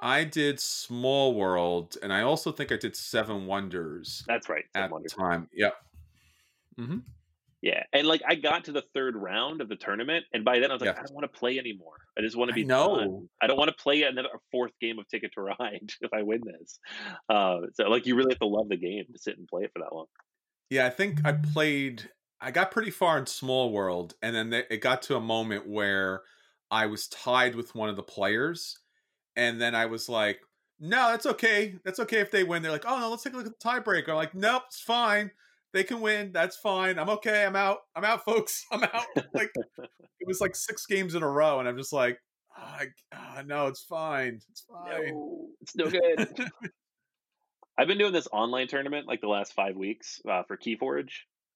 I 0.00 0.24
did 0.24 0.60
Small 0.60 1.34
World, 1.34 1.96
and 2.02 2.12
I 2.12 2.22
also 2.22 2.52
think 2.52 2.70
I 2.70 2.76
did 2.76 2.94
Seven 2.94 3.46
Wonders. 3.46 4.24
That's 4.26 4.48
right. 4.48 4.64
Seven 4.74 4.84
at 4.84 4.90
Wonders. 4.90 5.12
the 5.12 5.18
time. 5.18 5.48
Yep. 5.54 5.74
Mm-hmm. 6.78 6.98
Yeah, 7.62 7.82
and 7.92 8.06
like 8.06 8.22
I 8.28 8.34
got 8.34 8.64
to 8.66 8.72
the 8.72 8.84
third 8.94 9.16
round 9.16 9.60
of 9.60 9.68
the 9.68 9.76
tournament, 9.76 10.24
and 10.32 10.44
by 10.44 10.58
then 10.58 10.70
I 10.70 10.74
was 10.74 10.82
like, 10.82 10.94
yeah. 10.94 11.00
I 11.00 11.06
don't 11.06 11.14
want 11.14 11.32
to 11.32 11.38
play 11.38 11.58
anymore. 11.58 11.96
I 12.16 12.20
just 12.20 12.36
want 12.36 12.50
to 12.50 12.54
be 12.54 12.64
no. 12.64 13.26
I 13.40 13.46
don't 13.46 13.56
want 13.56 13.68
to 13.68 13.82
play 13.82 14.02
another 14.02 14.28
fourth 14.52 14.72
game 14.80 14.98
of 14.98 15.08
Ticket 15.08 15.32
to 15.34 15.40
Ride 15.40 15.90
if 16.00 16.12
I 16.12 16.22
win 16.22 16.42
this. 16.44 16.78
Uh, 17.28 17.62
so 17.74 17.88
like, 17.88 18.06
you 18.06 18.14
really 18.14 18.32
have 18.32 18.38
to 18.40 18.46
love 18.46 18.68
the 18.68 18.76
game 18.76 19.04
to 19.12 19.18
sit 19.18 19.38
and 19.38 19.48
play 19.48 19.64
it 19.64 19.72
for 19.72 19.80
that 19.80 19.92
long. 19.92 20.06
Yeah, 20.70 20.86
I 20.86 20.90
think 20.90 21.20
I 21.24 21.32
played. 21.32 22.08
I 22.40 22.50
got 22.50 22.70
pretty 22.70 22.90
far 22.90 23.18
in 23.18 23.26
Small 23.26 23.72
World, 23.72 24.14
and 24.22 24.36
then 24.36 24.52
it 24.52 24.82
got 24.82 25.02
to 25.02 25.16
a 25.16 25.20
moment 25.20 25.66
where 25.66 26.22
I 26.70 26.86
was 26.86 27.08
tied 27.08 27.54
with 27.54 27.74
one 27.74 27.88
of 27.88 27.96
the 27.96 28.02
players, 28.02 28.78
and 29.36 29.60
then 29.60 29.74
I 29.74 29.86
was 29.86 30.08
like, 30.08 30.40
"No, 30.80 31.10
that's 31.10 31.26
okay. 31.26 31.76
That's 31.84 32.00
okay 32.00 32.18
if 32.20 32.30
they 32.30 32.44
win." 32.44 32.62
They're 32.62 32.72
like, 32.72 32.86
"Oh 32.86 32.98
no, 32.98 33.10
let's 33.10 33.22
take 33.22 33.34
a 33.34 33.36
look 33.36 33.46
at 33.46 33.58
the 33.58 33.68
tiebreaker." 33.68 34.10
I'm 34.10 34.16
like, 34.16 34.34
"Nope, 34.34 34.64
it's 34.68 34.80
fine." 34.80 35.30
they 35.76 35.84
can 35.84 36.00
win. 36.00 36.32
That's 36.32 36.56
fine. 36.56 36.98
I'm 36.98 37.10
okay. 37.10 37.44
I'm 37.44 37.54
out. 37.54 37.80
I'm 37.94 38.04
out, 38.04 38.24
folks. 38.24 38.64
I'm 38.72 38.82
out. 38.82 39.04
Like 39.34 39.50
it 39.76 40.26
was 40.26 40.40
like 40.40 40.56
six 40.56 40.86
games 40.86 41.14
in 41.14 41.22
a 41.22 41.28
row, 41.28 41.60
and 41.60 41.68
I'm 41.68 41.76
just 41.76 41.92
like, 41.92 42.18
oh, 42.58 42.78
oh, 43.14 43.42
no, 43.44 43.66
it's 43.66 43.82
fine. 43.82 44.40
It's 44.50 44.64
fine. 44.68 45.12
No, 45.12 45.48
it's 45.60 45.76
no 45.76 45.90
good. 45.90 46.48
I've 47.78 47.88
been 47.88 47.98
doing 47.98 48.14
this 48.14 48.28
online 48.32 48.68
tournament 48.68 49.06
like 49.06 49.20
the 49.20 49.28
last 49.28 49.52
five 49.52 49.76
weeks 49.76 50.18
uh, 50.26 50.44
for 50.44 50.56
Keyforge 50.56 51.10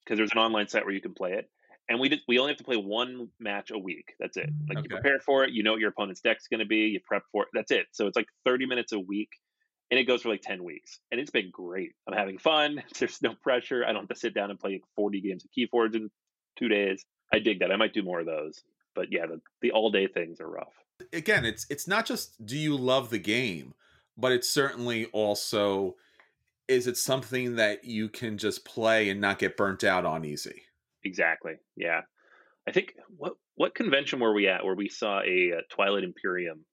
because 0.05 0.19
there's 0.19 0.33
an 0.33 0.39
online 0.39 0.69
site 0.69 0.85
where 0.85 0.93
you 0.93 1.01
can 1.01 1.15
play 1.15 1.33
it, 1.33 1.49
and 1.91 2.01
we 2.01 2.09
did, 2.09 2.21
we 2.27 2.39
only 2.39 2.53
have 2.53 2.59
to 2.59 2.65
play 2.65 2.77
one 2.77 3.29
match 3.39 3.71
a 3.71 3.79
week. 3.79 4.15
That's 4.19 4.37
it. 4.39 4.49
Mm, 4.49 4.69
like 4.69 4.79
okay. 4.79 4.87
you 4.89 4.97
prepare 4.97 5.21
for 5.21 5.45
it, 5.45 5.51
you 5.51 5.63
know 5.63 5.73
what 5.73 5.81
your 5.81 5.91
opponent's 5.91 6.21
deck's 6.21 6.47
going 6.49 6.61
to 6.61 6.67
be, 6.67 6.77
you 6.77 7.01
prep 7.05 7.25
for 7.33 7.43
it. 7.43 7.49
That's 7.53 7.71
it. 7.71 7.87
So 7.93 8.07
it's 8.07 8.17
like 8.17 8.29
30 8.47 8.67
minutes 8.67 8.93
a 8.93 8.99
week 8.99 9.31
and 9.91 9.99
it 9.99 10.05
goes 10.05 10.23
for 10.23 10.29
like 10.29 10.43
10 10.43 10.63
weeks 10.63 11.01
and 11.11 11.21
it's 11.21 11.31
been 11.31 11.51
great 11.53 11.93
i'm 12.07 12.17
having 12.17 12.39
fun 12.39 12.83
there's 12.99 13.21
no 13.23 13.35
pressure 13.43 13.85
i 13.85 13.93
don't 13.93 14.03
have 14.03 14.09
to 14.09 14.17
sit 14.17 14.35
down 14.35 14.51
and 14.51 14.59
play 14.59 14.81
40 14.97 15.21
games 15.21 15.45
of 15.45 15.51
keyforge 15.51 15.95
in 15.95 16.11
two 16.59 16.69
days 16.69 17.05
i 17.33 17.39
dig 17.39 17.61
that 17.61 17.73
i 17.73 17.77
might 17.77 17.93
do 17.95 18.03
more 18.03 18.21
of 18.21 18.27
those 18.27 18.63
but 18.95 19.07
yeah 19.11 19.27
the, 19.27 19.41
the 19.63 19.73
all 19.73 19.91
day 19.91 20.07
things 20.07 20.41
are 20.41 20.51
rough 20.51 20.75
again 21.13 21.45
it's 21.45 21.67
it's 21.71 21.89
not 21.89 22.07
just 22.07 22.45
do 22.45 22.57
you 22.57 22.77
love 22.77 23.11
the 23.11 23.19
game 23.19 23.75
but 24.17 24.33
it's 24.33 24.49
certainly 24.49 25.07
also 25.07 25.97
is 26.69 26.87
it 26.87 26.97
something 26.97 27.57
that 27.57 27.85
you 27.85 28.09
can 28.09 28.39
just 28.39 28.65
play 28.65 29.11
and 29.11 29.21
not 29.21 29.39
get 29.39 29.57
burnt 29.57 29.83
out 29.83 30.05
on 30.05 30.25
easy 30.25 30.63
exactly 31.05 31.55
yeah 31.77 32.01
i 32.67 32.73
think 32.73 32.95
what 33.17 33.35
what 33.55 33.75
convention 33.75 34.21
were 34.21 34.35
we 34.35 34.49
at 34.49 34.65
where 34.65 34.75
we 34.75 34.89
saw 34.89 35.21
a, 35.21 35.51
a 35.51 35.63
twilight 35.71 36.05
imperium 36.05 36.65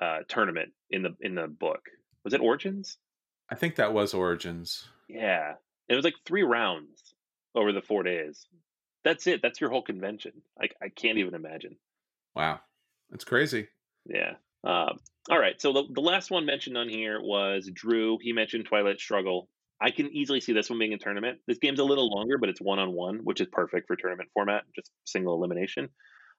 uh, 0.00 0.20
tournament 0.28 0.72
in 0.90 1.02
the 1.02 1.14
in 1.20 1.34
the 1.34 1.46
book. 1.46 1.80
Was 2.24 2.34
it 2.34 2.40
Origins? 2.40 2.96
I 3.50 3.54
think 3.54 3.76
that 3.76 3.92
was 3.92 4.14
Origins. 4.14 4.88
Yeah, 5.08 5.54
it 5.88 5.94
was 5.94 6.04
like 6.04 6.14
three 6.24 6.42
rounds 6.42 7.14
over 7.54 7.72
the 7.72 7.82
four 7.82 8.02
days. 8.02 8.46
That's 9.04 9.26
it. 9.26 9.40
That's 9.42 9.60
your 9.60 9.70
whole 9.70 9.82
convention. 9.82 10.32
I 10.60 10.68
I 10.82 10.88
can't 10.88 11.18
even 11.18 11.34
imagine. 11.34 11.76
Wow, 12.34 12.60
that's 13.10 13.24
crazy. 13.24 13.68
Yeah. 14.06 14.34
Um, 14.62 14.98
all 15.30 15.38
right. 15.38 15.60
So 15.60 15.72
the, 15.72 15.84
the 15.90 16.00
last 16.00 16.30
one 16.30 16.44
mentioned 16.46 16.76
on 16.76 16.88
here 16.88 17.20
was 17.20 17.70
Drew. 17.72 18.18
He 18.20 18.32
mentioned 18.32 18.66
Twilight 18.66 19.00
Struggle. 19.00 19.48
I 19.80 19.90
can 19.90 20.14
easily 20.14 20.40
see 20.40 20.52
this 20.52 20.68
one 20.68 20.78
being 20.78 20.92
a 20.92 20.98
tournament. 20.98 21.38
This 21.46 21.58
game's 21.58 21.80
a 21.80 21.84
little 21.84 22.10
longer, 22.10 22.36
but 22.38 22.48
it's 22.48 22.60
one 22.60 22.78
on 22.78 22.92
one, 22.92 23.20
which 23.24 23.40
is 23.40 23.48
perfect 23.50 23.86
for 23.86 23.96
tournament 23.96 24.28
format, 24.34 24.64
just 24.74 24.90
single 25.04 25.34
elimination. 25.34 25.88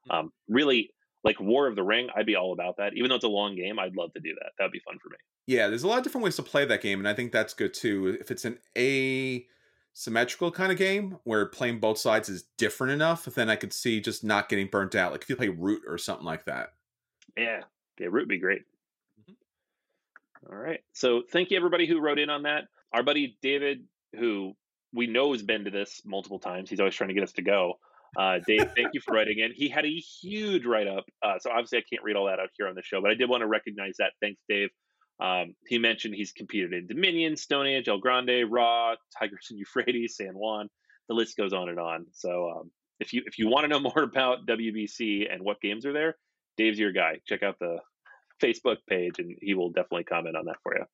Hmm. 0.10 0.16
Um, 0.16 0.32
really, 0.48 0.92
like 1.24 1.40
War 1.40 1.68
of 1.68 1.76
the 1.76 1.84
Ring, 1.84 2.10
I'd 2.16 2.26
be 2.26 2.36
all 2.36 2.54
about 2.54 2.78
that. 2.78 2.94
Even 2.96 3.10
though 3.10 3.16
it's 3.16 3.26
a 3.26 3.30
long 3.30 3.56
game, 3.56 3.80
I'd 3.80 3.96
love 3.96 4.14
to 4.14 4.20
do 4.20 4.34
that. 4.40 4.52
That'd 4.58 4.72
be 4.72 4.82
fun 4.86 4.98
for 5.02 5.10
me. 5.10 5.18
Yeah, 5.48 5.68
there's 5.68 5.84
a 5.84 5.88
lot 5.88 5.98
of 5.98 6.04
different 6.04 6.24
ways 6.24 6.36
to 6.36 6.44
play 6.44 6.66
that 6.66 6.82
game, 6.82 7.00
and 7.00 7.08
I 7.08 7.14
think 7.14 7.32
that's 7.32 7.54
good 7.54 7.74
too. 7.74 8.18
If 8.20 8.30
it's 8.32 8.46
an 8.46 8.60
asymmetrical 8.78 10.52
kind 10.52 10.72
of 10.72 10.78
game 10.78 11.18
where 11.24 11.46
playing 11.48 11.80
both 11.80 11.98
sides 11.98 12.30
is 12.30 12.46
different 12.58 12.94
enough, 12.94 13.26
then 13.26 13.50
I 13.50 13.56
could 13.56 13.74
see 13.74 14.02
just 14.02 14.24
not 14.24 14.50
getting 14.50 14.68
burnt 14.68 14.96
out. 14.96 15.12
Like 15.12 15.24
if 15.24 15.30
you 15.30 15.36
play 15.36 15.50
Root 15.50 15.82
or 15.88 15.98
something 15.98 16.26
like 16.26 16.46
that. 16.46 16.74
Yeah, 17.36 17.62
yeah, 18.00 18.08
Root 18.08 18.24
would 18.24 18.28
be 18.30 18.38
great. 18.38 18.62
Mm-hmm. 19.20 20.54
All 20.54 20.60
right. 20.60 20.82
So 20.94 21.24
thank 21.32 21.50
you 21.50 21.58
everybody 21.58 21.88
who 21.88 22.00
wrote 22.00 22.20
in 22.20 22.30
on 22.30 22.44
that. 22.44 22.66
Our 22.94 23.04
buddy 23.04 23.38
David, 23.42 23.86
who 24.18 24.54
we 24.94 25.08
know 25.08 25.32
has 25.32 25.42
been 25.42 25.66
to 25.66 25.72
this 25.72 26.02
multiple 26.06 26.40
times. 26.40 26.70
He's 26.70 26.80
always 26.80 26.96
trying 26.96 27.10
to 27.10 27.14
get 27.14 27.24
us 27.24 27.34
to 27.34 27.42
go. 27.42 27.76
Uh, 28.18 28.40
Dave, 28.46 28.72
thank 28.76 28.90
you 28.94 29.00
for 29.00 29.14
writing 29.14 29.40
in. 29.40 29.54
He 29.54 29.70
had 29.70 29.86
a 29.86 29.90
huge 30.22 30.66
write 30.66 30.88
up. 30.88 31.06
Uh, 31.24 31.40
so 31.40 31.50
obviously, 31.50 31.78
I 31.78 31.84
can't 31.90 32.04
read 32.04 32.18
all 32.18 32.26
that 32.26 32.40
out 32.40 32.50
here 32.58 32.68
on 32.68 32.76
the 32.76 32.84
show, 32.84 33.02
but 33.02 33.12
I 33.12 33.14
did 33.14 33.30
want 33.30 33.42
to 33.42 33.48
recognize 33.48 33.96
that. 34.00 34.12
Thanks, 34.22 34.42
Dave. 34.50 34.70
Um, 35.22 35.54
he 35.68 35.78
mentioned 35.78 36.16
he's 36.16 36.32
competed 36.32 36.74
in 36.74 36.88
Dominion, 36.88 37.38
Stone 37.38 37.68
Age, 37.68 37.88
El 37.88 38.00
Grande, 38.00 38.50
Ra, 38.50 38.96
Tigris 39.18 39.52
and 39.52 39.60
Euphrates, 39.60 40.18
San 40.18 40.34
Juan. 40.34 40.68
The 41.08 41.14
list 41.14 41.38
goes 41.38 41.54
on 41.54 41.70
and 41.70 41.80
on. 41.80 42.08
So 42.12 42.50
um, 42.50 42.72
if 43.00 43.14
you 43.14 43.22
if 43.26 43.38
you 43.38 43.48
want 43.48 43.64
to 43.64 43.68
know 43.68 43.80
more 43.96 44.04
about 44.04 44.46
WBC 44.46 45.32
and 45.32 45.44
what 45.44 45.62
games 45.62 45.86
are 45.86 45.94
there, 45.94 46.18
Dave's 46.58 46.80
your 46.80 46.92
guy. 46.92 47.20
Check 47.28 47.44
out 47.44 47.60
the 47.60 47.78
Facebook 48.42 48.78
page, 48.90 49.20
and 49.20 49.38
he 49.42 49.54
will 49.54 49.70
definitely 49.70 50.04
comment 50.04 50.36
on 50.36 50.46
that 50.46 50.58
for 50.64 50.76
you. 50.76 50.86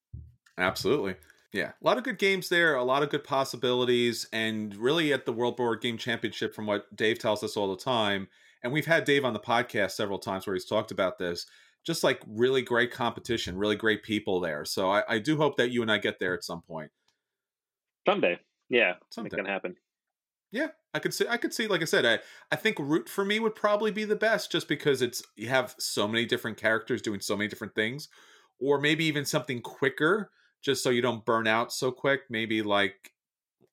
Absolutely. 0.57 1.15
Yeah, 1.57 1.71
a 1.81 1.87
lot 1.87 1.97
of 1.97 2.03
good 2.03 2.19
games 2.19 2.49
there, 2.49 2.75
a 2.75 2.83
lot 2.83 3.01
of 3.01 3.09
good 3.09 3.23
possibilities, 3.23 4.27
and 4.31 4.75
really 4.75 5.11
at 5.11 5.25
the 5.25 5.33
World 5.33 5.57
Board 5.57 5.81
Game 5.81 5.97
Championship, 5.97 6.53
from 6.53 6.67
what 6.67 6.95
Dave 6.95 7.17
tells 7.17 7.41
us 7.41 7.57
all 7.57 7.67
the 7.75 7.83
time, 7.83 8.27
and 8.61 8.71
we've 8.71 8.85
had 8.85 9.05
Dave 9.05 9.25
on 9.25 9.33
the 9.33 9.39
podcast 9.39 9.93
several 9.93 10.19
times 10.19 10.45
where 10.45 10.53
he's 10.53 10.67
talked 10.67 10.91
about 10.91 11.17
this. 11.17 11.47
Just 11.83 12.03
like 12.03 12.21
really 12.27 12.61
great 12.61 12.91
competition, 12.91 13.57
really 13.57 13.75
great 13.75 14.03
people 14.03 14.39
there. 14.39 14.65
So 14.65 14.91
I, 14.91 15.01
I 15.09 15.17
do 15.17 15.35
hope 15.37 15.57
that 15.57 15.71
you 15.71 15.81
and 15.81 15.91
I 15.91 15.97
get 15.97 16.19
there 16.19 16.35
at 16.35 16.43
some 16.43 16.61
point. 16.61 16.91
Someday, 18.07 18.37
yeah, 18.69 18.93
something 19.09 19.31
can 19.31 19.45
happen. 19.45 19.77
Yeah, 20.51 20.67
I 20.93 20.99
could 20.99 21.15
see. 21.15 21.27
I 21.27 21.37
could 21.37 21.55
see. 21.55 21.65
Like 21.65 21.81
I 21.81 21.85
said, 21.85 22.05
I 22.05 22.19
I 22.51 22.55
think 22.55 22.77
Root 22.77 23.09
for 23.09 23.25
me 23.25 23.39
would 23.39 23.55
probably 23.55 23.89
be 23.89 24.03
the 24.03 24.15
best, 24.15 24.51
just 24.51 24.67
because 24.67 25.01
it's 25.01 25.23
you 25.35 25.49
have 25.49 25.73
so 25.79 26.07
many 26.07 26.25
different 26.25 26.57
characters 26.57 27.01
doing 27.01 27.19
so 27.19 27.35
many 27.35 27.47
different 27.47 27.73
things, 27.73 28.09
or 28.59 28.79
maybe 28.79 29.05
even 29.05 29.25
something 29.25 29.59
quicker 29.59 30.29
just 30.61 30.83
so 30.83 30.89
you 30.89 31.01
don't 31.01 31.25
burn 31.25 31.47
out 31.47 31.71
so 31.71 31.91
quick. 31.91 32.21
Maybe 32.29 32.61
like 32.61 33.11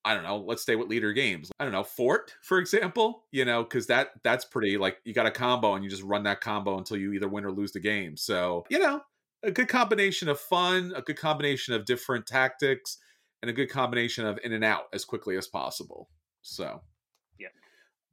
I 0.05 0.13
don't 0.13 0.23
know, 0.23 0.37
let's 0.37 0.61
stay 0.61 0.75
with 0.75 0.87
Leder 0.87 1.15
Games. 1.15 1.49
I 1.59 1.63
don't 1.63 1.73
know, 1.73 1.83
Fort, 1.83 2.31
for 2.43 2.59
example, 2.59 3.23
you 3.31 3.43
know, 3.43 3.63
because 3.63 3.87
that 3.87 4.11
that's 4.23 4.45
pretty 4.45 4.77
like 4.77 4.97
you 5.03 5.13
got 5.13 5.25
a 5.25 5.31
combo 5.31 5.73
and 5.73 5.83
you 5.83 5.89
just 5.89 6.03
run 6.03 6.23
that 6.23 6.41
combo 6.41 6.77
until 6.77 6.97
you 6.97 7.13
either 7.13 7.27
win 7.27 7.43
or 7.43 7.51
lose 7.51 7.71
the 7.71 7.79
game. 7.79 8.15
So, 8.15 8.65
you 8.69 8.77
know, 8.77 9.01
a 9.41 9.49
good 9.49 9.67
combination 9.67 10.29
of 10.29 10.39
fun, 10.39 10.93
a 10.95 11.01
good 11.01 11.17
combination 11.17 11.73
of 11.73 11.85
different 11.85 12.27
tactics, 12.27 12.99
and 13.41 13.49
a 13.49 13.53
good 13.53 13.71
combination 13.71 14.27
of 14.27 14.39
in 14.43 14.53
and 14.53 14.63
out 14.63 14.83
as 14.93 15.05
quickly 15.05 15.37
as 15.37 15.47
possible. 15.47 16.07
So 16.43 16.81
yeah. 17.39 17.47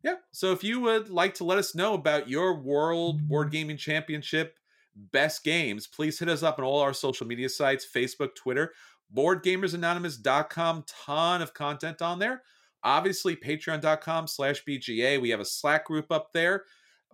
Yeah. 0.03 0.17
So 0.33 0.53
if 0.53 0.65
you 0.65 0.81
would 0.81 1.11
like 1.11 1.35
to 1.35 1.45
let 1.45 1.59
us 1.59 1.75
know 1.75 1.93
about 1.93 2.27
your 2.27 2.59
World 2.59 3.29
Board 3.29 3.51
Gaming 3.51 3.77
Championship 3.77 4.57
best 4.95 5.45
games, 5.45 5.87
please 5.87 6.19
hit 6.19 6.29
us 6.29 6.43
up 6.43 6.59
on 6.59 6.65
all 6.65 6.81
our 6.81 6.93
social 6.93 7.27
media 7.27 7.49
sites 7.49 7.87
Facebook, 7.87 8.35
Twitter, 8.35 8.73
boardgamersanonymous.com. 9.15 10.85
Ton 10.87 11.43
of 11.43 11.55
content 11.55 12.03
on 12.03 12.19
there. 12.19 12.43
Obviously, 12.85 13.37
patreon.com 13.37 14.27
slash 14.27 14.65
BGA. 14.65 15.21
We 15.21 15.31
have 15.31 15.41
a 15.41 15.45
Slack 15.45 15.87
group 15.87 16.11
up 16.11 16.33
there. 16.33 16.65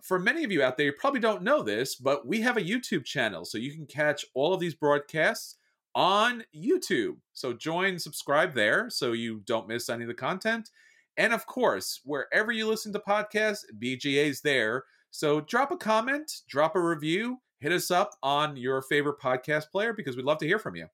For 0.01 0.17
many 0.17 0.43
of 0.43 0.51
you 0.51 0.63
out 0.63 0.77
there, 0.77 0.87
you 0.87 0.93
probably 0.93 1.19
don't 1.19 1.43
know 1.43 1.61
this, 1.61 1.95
but 1.95 2.25
we 2.25 2.41
have 2.41 2.57
a 2.57 2.61
YouTube 2.61 3.05
channel. 3.05 3.45
So 3.45 3.57
you 3.57 3.73
can 3.73 3.85
catch 3.85 4.25
all 4.33 4.53
of 4.53 4.59
these 4.59 4.73
broadcasts 4.73 5.57
on 5.93 6.43
YouTube. 6.55 7.17
So 7.33 7.53
join, 7.53 7.99
subscribe 7.99 8.53
there 8.53 8.89
so 8.89 9.11
you 9.11 9.41
don't 9.45 9.67
miss 9.67 9.89
any 9.89 10.03
of 10.03 10.07
the 10.07 10.13
content. 10.13 10.69
And 11.17 11.33
of 11.33 11.45
course, 11.45 11.99
wherever 12.05 12.51
you 12.51 12.67
listen 12.67 12.93
to 12.93 12.99
podcasts, 12.99 13.65
BGA's 13.77 14.41
there. 14.41 14.85
So 15.11 15.41
drop 15.41 15.71
a 15.71 15.77
comment, 15.77 16.31
drop 16.47 16.75
a 16.75 16.81
review, 16.81 17.39
hit 17.59 17.71
us 17.71 17.91
up 17.91 18.15
on 18.23 18.57
your 18.57 18.81
favorite 18.81 19.19
podcast 19.19 19.71
player 19.71 19.93
because 19.93 20.15
we'd 20.15 20.25
love 20.25 20.39
to 20.39 20.47
hear 20.47 20.59
from 20.59 20.75
you. 20.75 20.87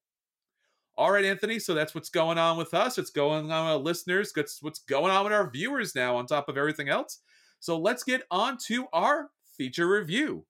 All 0.97 1.11
right, 1.11 1.25
Anthony. 1.25 1.59
So 1.59 1.73
that's 1.73 1.93
what's 1.93 2.09
going 2.09 2.37
on 2.37 2.57
with 2.57 2.73
us. 2.73 2.97
It's 2.97 3.09
going 3.09 3.51
on 3.51 3.77
with 3.77 3.85
listeners. 3.85 4.31
That's 4.33 4.61
what's 4.61 4.79
going 4.79 5.11
on 5.11 5.25
with 5.25 5.33
our 5.33 5.49
viewers 5.49 5.93
now, 5.93 6.15
on 6.15 6.25
top 6.25 6.47
of 6.47 6.57
everything 6.57 6.89
else. 6.89 7.19
So 7.59 7.77
let's 7.77 8.03
get 8.03 8.23
on 8.31 8.57
to 8.67 8.87
our 8.93 9.29
feature 9.57 9.87
review. 9.87 10.45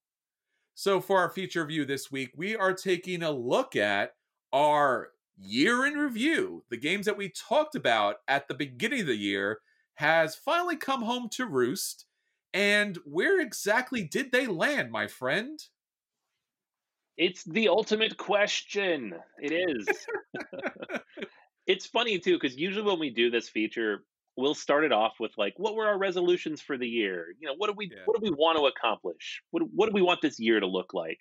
So 0.76 1.02
for 1.02 1.20
our 1.20 1.30
feature 1.30 1.62
review 1.64 1.86
this 1.86 2.12
week, 2.12 2.32
we 2.36 2.56
are 2.56 2.74
taking 2.74 3.24
a 3.24 3.32
look 3.32 3.76
at 3.76 4.12
our 4.54 5.10
year 5.38 5.86
in 5.86 5.96
review, 5.96 6.64
the 6.70 6.78
games 6.78 7.06
that 7.06 7.18
we 7.18 7.30
talked 7.30 7.76
about 7.76 8.18
at 8.28 8.48
the 8.48 8.54
beginning 8.54 9.02
of 9.02 9.08
the 9.08 9.16
year 9.16 9.60
has 9.96 10.36
finally 10.36 10.76
come 10.76 11.02
home 11.02 11.30
to 11.30 11.46
roost. 11.46 12.06
And 12.54 12.98
where 13.06 13.40
exactly 13.40 14.04
did 14.04 14.32
they 14.32 14.48
land, 14.48 14.92
my 14.92 15.08
friend? 15.08 15.60
It's 17.18 17.44
the 17.44 17.70
ultimate 17.70 18.18
question. 18.18 19.16
It 19.40 19.52
is. 19.52 19.88
it's 21.68 21.86
funny 21.86 22.20
too 22.20 22.38
because 22.40 22.58
usually 22.58 22.86
when 22.86 23.00
we 23.00 23.10
do 23.10 23.30
this 23.30 23.50
feature, 23.50 24.04
we'll 24.36 24.56
start 24.56 24.84
it 24.84 24.92
off 24.92 25.14
with 25.20 25.32
like, 25.38 25.54
what 25.58 25.76
were 25.76 25.88
our 25.88 25.98
resolutions 25.98 26.62
for 26.62 26.78
the 26.78 26.88
year? 26.88 27.28
You 27.40 27.48
know, 27.48 27.56
what 27.56 27.68
do 27.68 27.74
we 27.78 27.92
Yeah. 27.92 28.04
what 28.06 28.20
do 28.20 28.30
we 28.30 28.36
want 28.36 28.58
to 28.58 28.66
accomplish? 28.66 29.42
What 29.52 29.64
what 29.74 29.88
do 29.88 29.94
we 29.94 30.02
want 30.02 30.22
this 30.22 30.40
year 30.40 30.60
to 30.60 30.68
look 30.68 30.94
like? 30.94 31.20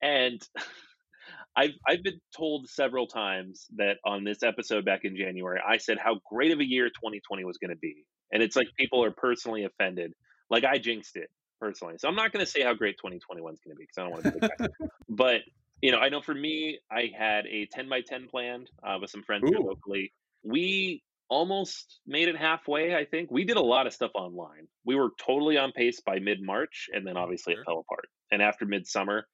And 0.00 0.40
I've 1.56 1.74
I've 1.86 2.02
been 2.02 2.20
told 2.36 2.68
several 2.68 3.06
times 3.06 3.66
that 3.76 3.98
on 4.04 4.24
this 4.24 4.42
episode 4.42 4.84
back 4.84 5.04
in 5.04 5.16
January, 5.16 5.60
I 5.66 5.78
said 5.78 5.98
how 5.98 6.20
great 6.30 6.52
of 6.52 6.60
a 6.60 6.64
year 6.68 6.88
2020 6.88 7.44
was 7.44 7.58
going 7.58 7.70
to 7.70 7.76
be, 7.76 8.06
and 8.32 8.42
it's 8.42 8.56
like 8.56 8.68
people 8.78 9.02
are 9.04 9.12
personally 9.12 9.64
offended, 9.64 10.12
like 10.50 10.64
I 10.64 10.78
jinxed 10.78 11.16
it 11.16 11.30
personally. 11.64 11.94
So 11.98 12.08
I'm 12.08 12.14
not 12.14 12.32
going 12.32 12.44
to 12.44 12.50
say 12.50 12.62
how 12.62 12.74
great 12.74 12.98
2021 12.98 13.54
is 13.54 13.60
going 13.64 13.74
to 13.74 13.78
be 13.78 13.84
because 13.84 13.98
I 13.98 14.02
don't 14.02 14.10
want 14.10 14.24
to 14.24 14.30
be 14.32 14.38
the 14.38 14.48
guy. 14.58 14.86
but 15.08 15.40
you 15.80 15.92
know, 15.92 15.98
I 15.98 16.08
know 16.08 16.20
for 16.20 16.34
me, 16.34 16.78
I 16.90 17.10
had 17.16 17.46
a 17.46 17.66
10 17.72 17.88
by 17.88 18.02
10 18.02 18.28
planned 18.28 18.70
uh, 18.86 18.98
with 19.00 19.10
some 19.10 19.22
friends 19.22 19.48
here 19.48 19.58
locally. 19.58 20.12
We 20.42 21.02
almost 21.28 22.00
made 22.06 22.28
it 22.28 22.36
halfway. 22.36 22.94
I 22.94 23.04
think 23.06 23.30
we 23.30 23.44
did 23.44 23.56
a 23.56 23.62
lot 23.62 23.86
of 23.86 23.92
stuff 23.92 24.10
online. 24.14 24.68
We 24.84 24.94
were 24.94 25.10
totally 25.18 25.56
on 25.56 25.72
pace 25.72 26.00
by 26.00 26.18
mid 26.18 26.42
March, 26.42 26.88
and 26.92 27.06
then 27.06 27.16
obviously 27.16 27.54
Sure. 27.54 27.62
it 27.62 27.64
fell 27.66 27.78
apart. 27.80 28.08
And 28.30 28.42
after 28.42 28.66
midsummer, 28.66 29.26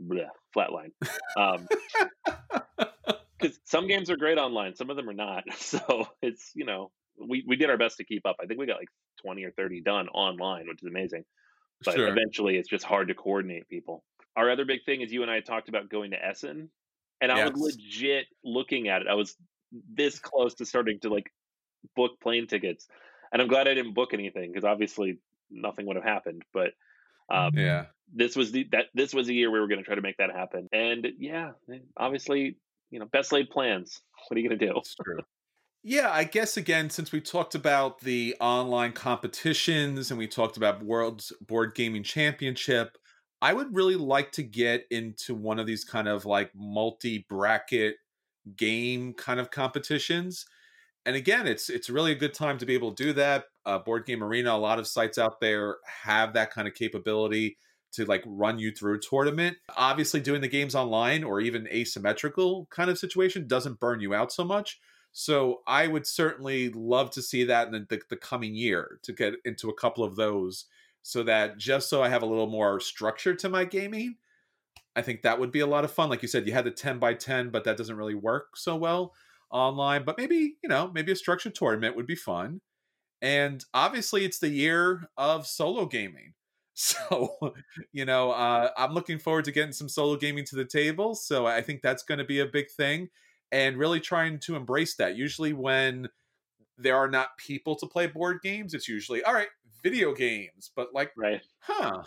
bleh, 0.00 0.28
flatline. 0.56 0.90
Um, 1.36 1.68
because 3.38 3.58
some 3.64 3.86
games 3.86 4.10
are 4.10 4.16
great 4.16 4.38
online, 4.38 4.74
some 4.74 4.90
of 4.90 4.96
them 4.96 5.08
are 5.08 5.14
not. 5.14 5.44
So 5.56 6.08
it's 6.22 6.50
you 6.54 6.64
know 6.64 6.90
we 7.20 7.44
we 7.46 7.56
did 7.56 7.70
our 7.70 7.78
best 7.78 7.96
to 7.98 8.04
keep 8.04 8.26
up. 8.26 8.36
I 8.40 8.46
think 8.46 8.58
we 8.58 8.66
got 8.66 8.78
like 8.78 8.88
20 9.22 9.44
or 9.44 9.50
30 9.52 9.82
done 9.82 10.08
online, 10.08 10.66
which 10.68 10.82
is 10.82 10.88
amazing. 10.88 11.24
But 11.84 11.94
Sure. 11.94 12.08
eventually, 12.08 12.56
it's 12.56 12.68
just 12.68 12.84
hard 12.84 13.08
to 13.08 13.14
coordinate 13.14 13.68
people. 13.68 14.04
Our 14.36 14.50
other 14.50 14.64
big 14.64 14.84
thing 14.84 15.00
is 15.00 15.12
you 15.12 15.22
and 15.22 15.30
I 15.30 15.40
talked 15.40 15.68
about 15.68 15.88
going 15.88 16.10
to 16.10 16.24
Essen, 16.24 16.70
and 17.20 17.32
I 17.32 17.48
was 17.48 17.60
legit 17.60 18.26
looking 18.44 18.88
at 18.88 19.02
it. 19.02 19.08
I 19.08 19.14
was 19.14 19.36
this 19.72 20.18
close 20.18 20.54
to 20.54 20.66
starting 20.66 21.00
to 21.00 21.08
like 21.08 21.32
book 21.94 22.18
plane 22.20 22.46
tickets, 22.46 22.88
and 23.32 23.40
I'm 23.40 23.48
glad 23.48 23.68
I 23.68 23.74
didn't 23.74 23.94
book 23.94 24.14
anything 24.14 24.52
because 24.52 24.64
obviously 24.64 25.18
nothing 25.50 25.86
would 25.86 25.96
have 25.96 26.04
happened. 26.04 26.42
But 26.52 26.72
um, 27.30 27.52
Yeah. 27.56 27.86
this 28.12 28.36
was 28.36 28.52
the 28.52 28.64
that 28.72 28.86
this 28.94 29.14
was 29.14 29.26
the 29.26 29.34
year 29.34 29.50
we 29.50 29.60
were 29.60 29.68
going 29.68 29.80
to 29.80 29.84
try 29.84 29.94
to 29.94 30.02
make 30.02 30.16
that 30.18 30.30
happen, 30.30 30.68
and 30.72 31.06
yeah, 31.18 31.52
obviously, 31.96 32.56
you 32.90 32.98
know, 32.98 33.06
best 33.06 33.32
laid 33.32 33.50
plans. 33.50 34.02
What 34.28 34.36
are 34.36 34.40
you 34.40 34.48
going 34.48 34.58
to 34.58 34.66
do? 34.66 34.76
It's 34.78 34.94
true. 34.94 35.20
Yeah, 35.88 36.10
I 36.10 36.24
guess 36.24 36.56
again, 36.56 36.90
since 36.90 37.12
we 37.12 37.20
talked 37.20 37.54
about 37.54 38.00
the 38.00 38.34
online 38.40 38.90
competitions 38.90 40.10
and 40.10 40.18
we 40.18 40.26
talked 40.26 40.56
about 40.56 40.82
World's 40.82 41.32
Board 41.40 41.76
Gaming 41.76 42.02
Championship, 42.02 42.98
I 43.40 43.52
would 43.52 43.72
really 43.72 43.94
like 43.94 44.32
to 44.32 44.42
get 44.42 44.84
into 44.90 45.32
one 45.36 45.60
of 45.60 45.66
these 45.68 45.84
kind 45.84 46.08
of 46.08 46.24
like 46.26 46.50
multi 46.56 47.24
bracket 47.28 47.98
game 48.56 49.12
kind 49.14 49.38
of 49.38 49.52
competitions. 49.52 50.44
And 51.04 51.14
again, 51.14 51.46
it's 51.46 51.70
it's 51.70 51.88
really 51.88 52.12
a 52.12 52.16
good 52.16 52.34
time 52.34 52.58
to 52.58 52.66
be 52.66 52.74
able 52.74 52.92
to 52.92 53.04
do 53.04 53.12
that. 53.12 53.44
Uh, 53.64 53.78
Board 53.78 54.06
Game 54.06 54.24
Arena, 54.24 54.54
a 54.54 54.58
lot 54.58 54.80
of 54.80 54.88
sites 54.88 55.18
out 55.18 55.40
there 55.40 55.76
have 56.04 56.32
that 56.34 56.50
kind 56.52 56.66
of 56.66 56.74
capability 56.74 57.58
to 57.92 58.04
like 58.06 58.24
run 58.26 58.58
you 58.58 58.72
through 58.72 58.96
a 58.96 58.98
tournament. 58.98 59.56
Obviously, 59.76 60.20
doing 60.20 60.40
the 60.40 60.48
games 60.48 60.74
online 60.74 61.22
or 61.22 61.40
even 61.40 61.68
asymmetrical 61.68 62.66
kind 62.72 62.90
of 62.90 62.98
situation 62.98 63.46
doesn't 63.46 63.78
burn 63.78 64.00
you 64.00 64.14
out 64.14 64.32
so 64.32 64.42
much. 64.42 64.80
So 65.18 65.62
I 65.66 65.86
would 65.86 66.06
certainly 66.06 66.68
love 66.68 67.10
to 67.12 67.22
see 67.22 67.44
that 67.44 67.68
in 67.68 67.72
the, 67.72 67.86
the, 67.88 68.02
the 68.10 68.16
coming 68.16 68.54
year 68.54 69.00
to 69.02 69.14
get 69.14 69.32
into 69.46 69.70
a 69.70 69.74
couple 69.74 70.04
of 70.04 70.14
those 70.14 70.66
so 71.00 71.22
that 71.22 71.56
just 71.56 71.88
so 71.88 72.02
I 72.02 72.10
have 72.10 72.20
a 72.22 72.26
little 72.26 72.48
more 72.48 72.80
structure 72.80 73.34
to 73.34 73.48
my 73.48 73.64
gaming, 73.64 74.16
I 74.96 75.02
think 75.02 75.22
that 75.22 75.40
would 75.40 75.52
be 75.52 75.60
a 75.60 75.66
lot 75.66 75.84
of 75.84 75.92
fun. 75.92 76.10
Like 76.10 76.22
you 76.22 76.28
said, 76.28 76.46
you 76.46 76.52
had 76.52 76.64
the 76.66 76.70
10 76.70 76.98
by 76.98 77.14
10, 77.14 77.50
but 77.50 77.64
that 77.64 77.76
doesn't 77.76 77.96
really 77.96 78.14
work 78.14 78.56
so 78.56 78.76
well 78.76 79.14
online. 79.50 80.04
But 80.04 80.18
maybe, 80.18 80.56
you 80.62 80.68
know, 80.68 80.90
maybe 80.94 81.12
a 81.12 81.16
structured 81.16 81.54
tournament 81.54 81.96
would 81.96 82.06
be 82.06 82.16
fun. 82.16 82.60
And 83.22 83.64
obviously, 83.74 84.24
it's 84.24 84.38
the 84.38 84.48
year 84.50 85.08
of 85.16 85.46
solo 85.46 85.86
gaming. 85.86 86.34
So, 86.78 87.54
you 87.92 88.04
know, 88.04 88.32
uh, 88.32 88.70
I'm 88.76 88.92
looking 88.92 89.18
forward 89.18 89.46
to 89.46 89.52
getting 89.52 89.72
some 89.72 89.88
solo 89.88 90.16
gaming 90.16 90.44
to 90.44 90.56
the 90.56 90.64
table. 90.66 91.14
So 91.14 91.46
I 91.46 91.62
think 91.62 91.80
that's 91.80 92.02
going 92.02 92.18
to 92.18 92.24
be 92.24 92.40
a 92.40 92.46
big 92.46 92.70
thing 92.70 93.08
and 93.52 93.78
really 93.78 94.00
trying 94.00 94.38
to 94.40 94.56
embrace 94.56 94.96
that. 94.96 95.16
Usually, 95.16 95.52
when 95.52 96.08
there 96.78 96.96
are 96.96 97.08
not 97.10 97.36
people 97.38 97.76
to 97.76 97.86
play 97.86 98.06
board 98.06 98.40
games, 98.42 98.74
it's 98.74 98.88
usually, 98.88 99.22
all 99.24 99.34
right, 99.34 99.48
video 99.82 100.14
games. 100.14 100.70
But 100.76 100.94
like, 100.94 101.12
Right? 101.16 101.42
huh, 101.60 102.04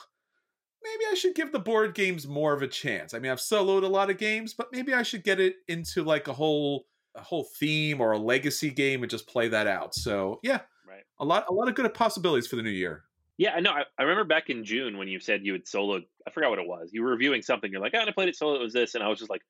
maybe 0.84 1.04
I 1.12 1.14
should 1.16 1.36
give 1.36 1.52
the 1.52 1.60
board 1.60 1.96
games 1.96 2.28
more 2.28 2.54
of 2.54 2.62
a 2.62 2.68
chance. 2.68 3.14
I 3.14 3.20
mean, 3.20 3.32
I've 3.32 3.40
soloed 3.40 3.84
a 3.84 3.88
lot 3.88 4.10
of 4.10 4.18
games, 4.18 4.54
but 4.54 4.70
maybe 4.72 4.94
I 4.94 5.04
should 5.04 5.24
get 5.24 5.40
it 5.40 5.58
into 5.68 6.04
like 6.04 6.28
a 6.28 6.34
whole 6.34 6.86
a 7.16 7.22
whole 7.24 7.44
theme 7.44 8.00
or 8.02 8.12
a 8.12 8.20
legacy 8.20 8.70
game 8.70 9.02
and 9.04 9.10
just 9.10 9.28
play 9.28 9.48
that 9.50 9.68
out. 9.68 9.96
So 9.96 10.40
yeah, 10.44 10.62
Right. 10.86 11.04
a 11.20 11.26
lot 11.26 11.46
a 11.50 11.54
lot 11.54 11.68
of 11.68 11.76
good 11.76 11.92
possibilities 11.94 12.48
for 12.48 12.56
the 12.56 12.62
new 12.64 12.70
year. 12.70 13.06
Yeah, 13.38 13.54
I 13.56 13.62
know. 13.62 13.72
I, 13.72 14.02
remember 14.02 14.26
back 14.26 14.50
in 14.50 14.66
June 14.66 14.98
when 14.98 15.08
you 15.08 15.20
said 15.20 15.46
you 15.46 15.54
had 15.54 15.64
soloed. 15.64 16.06
I 16.28 16.32
forgot 16.32 16.50
what 16.50 16.60
it 16.60 16.68
was. 16.68 16.90
You 16.92 17.04
were 17.04 17.12
reviewing 17.12 17.42
something. 17.42 17.72
You're 17.72 17.80
like, 17.82 17.94
oh, 17.96 18.00
I 18.00 18.12
played 18.12 18.28
it 18.30 18.36
solo. 18.36 18.56
It 18.56 18.62
was 18.62 18.74
this, 18.74 18.96
and 18.96 19.04
I 19.04 19.08
was 19.08 19.18
just 19.18 19.30
like, 19.32 19.42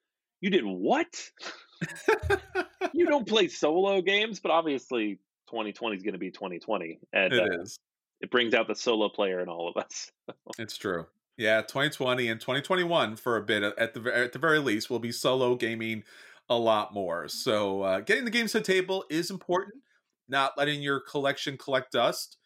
you 0.42 0.50
did 0.52 0.64
what? 0.64 1.32
you 2.94 3.06
don't 3.06 3.28
play 3.28 3.48
solo 3.48 4.02
games, 4.02 4.40
but 4.40 4.52
obviously 4.52 5.20
2020 5.50 5.98
is 5.98 6.04
going 6.04 6.14
to 6.14 6.20
be 6.20 6.32
2020, 6.32 7.00
and 7.14 7.34
It 7.34 7.40
uh, 7.40 7.62
is. 7.62 7.78
it 8.22 8.32
brings 8.32 8.54
out 8.54 8.68
the 8.68 8.76
solo 8.76 9.10
player 9.10 9.40
in 9.40 9.50
all 9.50 9.70
of 9.70 9.78
us. 9.78 10.12
It's 10.58 10.78
true. 10.78 11.06
Yeah, 11.38 11.62
2020 11.62 12.28
and 12.28 12.42
2021 12.42 13.16
for 13.16 13.38
a 13.38 13.42
bit 13.42 13.64
at 13.64 13.94
the 13.94 14.14
at 14.14 14.34
the 14.34 14.40
very 14.40 14.60
least 14.60 14.90
will 14.90 15.00
be 15.00 15.12
solo 15.12 15.56
gaming 15.56 16.04
a 16.50 16.58
lot 16.58 16.94
more. 16.94 17.30
So 17.30 17.82
uh, 17.82 18.00
getting 18.02 18.26
the 18.26 18.32
games 18.32 18.52
to 18.52 18.60
the 18.60 18.66
table 18.66 19.06
is 19.10 19.32
important. 19.32 19.76
Not 20.28 20.58
letting 20.58 20.82
your 20.82 21.00
collection 21.00 21.58
collect 21.58 21.94
dust. 21.94 22.38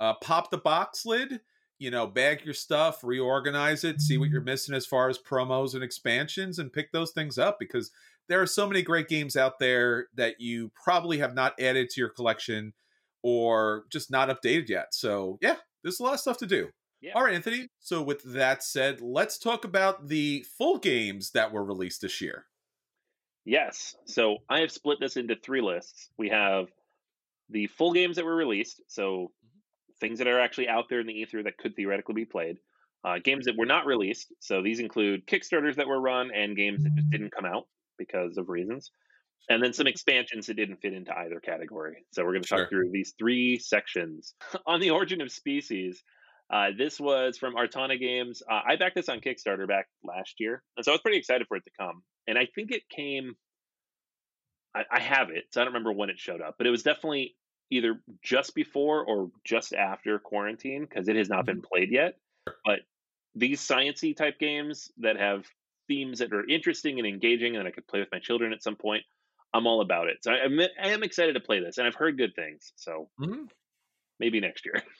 Uh, 0.00 0.14
pop 0.14 0.50
the 0.50 0.58
box 0.58 1.04
lid. 1.04 1.40
You 1.78 1.90
know, 1.92 2.06
bag 2.08 2.44
your 2.44 2.54
stuff, 2.54 3.04
reorganize 3.04 3.84
it, 3.84 4.00
see 4.00 4.18
what 4.18 4.30
you're 4.30 4.40
missing 4.40 4.74
as 4.74 4.84
far 4.84 5.08
as 5.08 5.16
promos 5.18 5.74
and 5.74 5.84
expansions, 5.84 6.58
and 6.58 6.72
pick 6.72 6.90
those 6.90 7.12
things 7.12 7.38
up 7.38 7.58
because 7.60 7.92
there 8.28 8.42
are 8.42 8.46
so 8.46 8.66
many 8.66 8.82
great 8.82 9.08
games 9.08 9.36
out 9.36 9.58
there 9.58 10.08
that 10.14 10.36
you 10.38 10.70
probably 10.82 11.18
have 11.18 11.34
not 11.34 11.58
added 11.60 11.88
to 11.90 12.00
your 12.00 12.10
collection 12.10 12.72
or 13.22 13.84
just 13.90 14.10
not 14.10 14.28
updated 14.28 14.68
yet. 14.68 14.88
So 14.92 15.38
yeah, 15.40 15.56
there's 15.82 16.00
a 16.00 16.02
lot 16.02 16.14
of 16.14 16.20
stuff 16.20 16.38
to 16.38 16.46
do. 16.46 16.68
Yeah. 17.00 17.12
All 17.14 17.24
right, 17.24 17.34
Anthony. 17.34 17.68
So 17.80 18.02
with 18.02 18.22
that 18.24 18.62
said, 18.62 19.00
let's 19.00 19.38
talk 19.38 19.64
about 19.64 20.08
the 20.08 20.44
full 20.56 20.78
games 20.78 21.30
that 21.30 21.52
were 21.52 21.64
released 21.64 22.02
this 22.02 22.20
year. 22.20 22.46
Yes. 23.44 23.96
So 24.06 24.38
I 24.50 24.60
have 24.60 24.72
split 24.72 24.98
this 25.00 25.16
into 25.16 25.36
three 25.36 25.62
lists. 25.62 26.10
We 26.18 26.28
have 26.28 26.66
the 27.48 27.66
full 27.68 27.92
games 27.92 28.16
that 28.16 28.24
were 28.24 28.36
released, 28.36 28.82
so 28.88 29.30
things 30.00 30.18
that 30.18 30.28
are 30.28 30.40
actually 30.40 30.68
out 30.68 30.84
there 30.90 31.00
in 31.00 31.06
the 31.06 31.14
ether 31.14 31.42
that 31.42 31.56
could 31.56 31.74
theoretically 31.74 32.14
be 32.14 32.24
played. 32.26 32.58
Uh, 33.04 33.18
games 33.22 33.46
that 33.46 33.56
were 33.56 33.64
not 33.64 33.86
released, 33.86 34.34
so 34.40 34.60
these 34.60 34.80
include 34.80 35.26
Kickstarters 35.26 35.76
that 35.76 35.86
were 35.86 36.00
run 36.00 36.30
and 36.34 36.56
games 36.56 36.82
that 36.82 36.94
just 36.94 37.08
didn't 37.10 37.32
come 37.32 37.44
out 37.46 37.68
because 37.98 38.36
of 38.38 38.48
reasons, 38.48 38.90
and 39.48 39.62
then 39.62 39.72
some 39.72 39.86
expansions 39.86 40.46
that 40.46 40.54
didn't 40.54 40.80
fit 40.80 40.92
into 40.94 41.16
either 41.16 41.40
category. 41.40 42.04
So 42.12 42.24
we're 42.24 42.32
going 42.32 42.42
to 42.42 42.48
Sure. 42.48 42.58
talk 42.60 42.68
through 42.70 42.90
these 42.90 43.14
three 43.18 43.58
sections. 43.58 44.34
on 44.66 44.80
the 44.80 44.90
origin 44.90 45.20
of 45.20 45.30
species, 45.32 46.02
uh, 46.50 46.68
this 46.76 46.98
was 46.98 47.36
from 47.36 47.54
Artana 47.56 47.98
Games. 47.98 48.42
Uh, 48.50 48.60
I 48.66 48.76
backed 48.76 48.94
this 48.94 49.08
on 49.08 49.20
Kickstarter 49.20 49.68
back 49.68 49.88
last 50.02 50.40
year, 50.40 50.62
and 50.76 50.84
so 50.84 50.92
I 50.92 50.94
was 50.94 51.02
pretty 51.02 51.18
excited 51.18 51.46
for 51.48 51.56
it 51.56 51.64
to 51.64 51.70
come. 51.78 52.02
And 52.26 52.38
I 52.38 52.46
think 52.54 52.70
it 52.72 52.82
came. 52.88 53.36
I, 54.74 54.84
I 54.90 55.00
have 55.00 55.30
it, 55.30 55.44
so 55.50 55.60
I 55.60 55.64
don't 55.64 55.72
remember 55.72 55.92
when 55.92 56.10
it 56.10 56.18
showed 56.18 56.40
up, 56.40 56.54
but 56.58 56.66
it 56.66 56.70
was 56.70 56.82
definitely 56.82 57.36
either 57.70 58.00
just 58.22 58.54
before 58.54 59.04
or 59.04 59.30
just 59.44 59.74
after 59.74 60.18
quarantine 60.18 60.86
because 60.88 61.08
it 61.08 61.16
has 61.16 61.28
not 61.28 61.44
been 61.46 61.60
played 61.62 61.90
yet. 61.90 62.16
But 62.64 62.80
these 63.34 63.60
sciency 63.60 64.16
type 64.16 64.38
games 64.38 64.90
that 64.98 65.16
have 65.18 65.46
themes 65.88 66.20
that 66.20 66.32
are 66.32 66.48
interesting 66.48 66.98
and 66.98 67.06
engaging, 67.08 67.56
and 67.56 67.66
I 67.66 67.70
could 67.72 67.86
play 67.88 68.00
with 68.00 68.10
my 68.12 68.18
children 68.20 68.52
at 68.52 68.62
some 68.62 68.76
point, 68.76 69.04
I'm 69.54 69.66
all 69.66 69.80
about 69.80 70.08
it. 70.08 70.18
So 70.22 70.32
I, 70.32 70.44
I'm, 70.44 70.60
I 70.60 70.88
am 70.90 71.02
excited 71.02 71.34
to 71.34 71.40
play 71.40 71.60
this, 71.60 71.78
and 71.78 71.86
I've 71.86 71.94
heard 71.94 72.18
good 72.18 72.34
things. 72.36 72.72
So 72.76 73.10
Mhm. 73.18 73.48
maybe 74.18 74.40
next 74.40 74.64
year. 74.66 74.82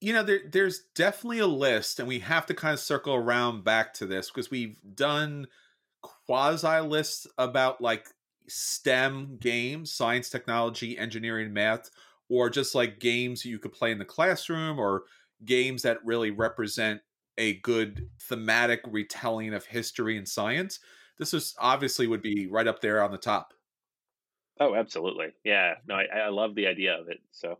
You 0.00 0.12
know, 0.12 0.22
there, 0.22 0.40
there's 0.46 0.80
definitely 0.94 1.38
a 1.38 1.46
list, 1.46 1.98
and 1.98 2.06
we 2.06 2.18
have 2.20 2.46
to 2.46 2.54
kind 2.54 2.74
of 2.74 2.80
circle 2.80 3.14
around 3.14 3.64
back 3.64 3.94
to 3.94 4.06
this 4.06 4.30
because 4.30 4.50
we've 4.50 4.78
done 4.94 5.46
quasi 6.02 6.80
lists 6.80 7.26
about 7.38 7.80
like 7.80 8.08
STEM 8.48 9.38
games, 9.38 9.92
science, 9.92 10.28
technology, 10.28 10.98
engineering, 10.98 11.52
math, 11.54 11.90
or 12.28 12.50
just 12.50 12.74
like 12.74 13.00
games 13.00 13.44
you 13.46 13.58
could 13.58 13.72
play 13.72 13.92
in 13.92 13.98
the 13.98 14.04
classroom 14.04 14.78
or 14.78 15.04
games 15.44 15.82
that 15.82 16.04
really 16.04 16.30
represent 16.30 17.00
a 17.38 17.54
good 17.60 18.08
thematic 18.22 18.80
retelling 18.86 19.54
of 19.54 19.64
history 19.64 20.16
and 20.16 20.28
science. 20.28 20.80
This 21.18 21.34
is 21.34 21.54
obviously 21.58 22.06
would 22.06 22.22
be 22.22 22.48
right 22.48 22.66
up 22.66 22.80
there 22.80 23.02
on 23.02 23.12
the 23.12 23.18
top. 23.18 23.54
Oh, 24.60 24.74
absolutely. 24.74 25.28
Yeah. 25.44 25.74
No, 25.86 25.96
I, 25.96 26.04
I 26.26 26.28
love 26.28 26.54
the 26.54 26.66
idea 26.66 26.98
of 26.98 27.08
it. 27.08 27.18
So, 27.32 27.58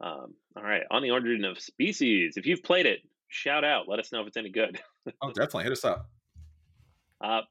um, 0.00 0.34
all 0.56 0.62
right. 0.62 0.82
On 0.90 1.02
the 1.02 1.10
origin 1.10 1.44
of 1.44 1.60
species, 1.60 2.36
if 2.36 2.46
you've 2.46 2.62
played 2.62 2.86
it, 2.86 3.00
shout 3.28 3.64
out. 3.64 3.88
Let 3.88 3.98
us 3.98 4.12
know 4.12 4.20
if 4.20 4.28
it's 4.28 4.36
any 4.36 4.50
good. 4.50 4.80
oh, 5.22 5.28
definitely 5.28 5.64
hit 5.64 5.72
us 5.72 5.84
up. 5.84 6.08
Uh, 7.20 7.42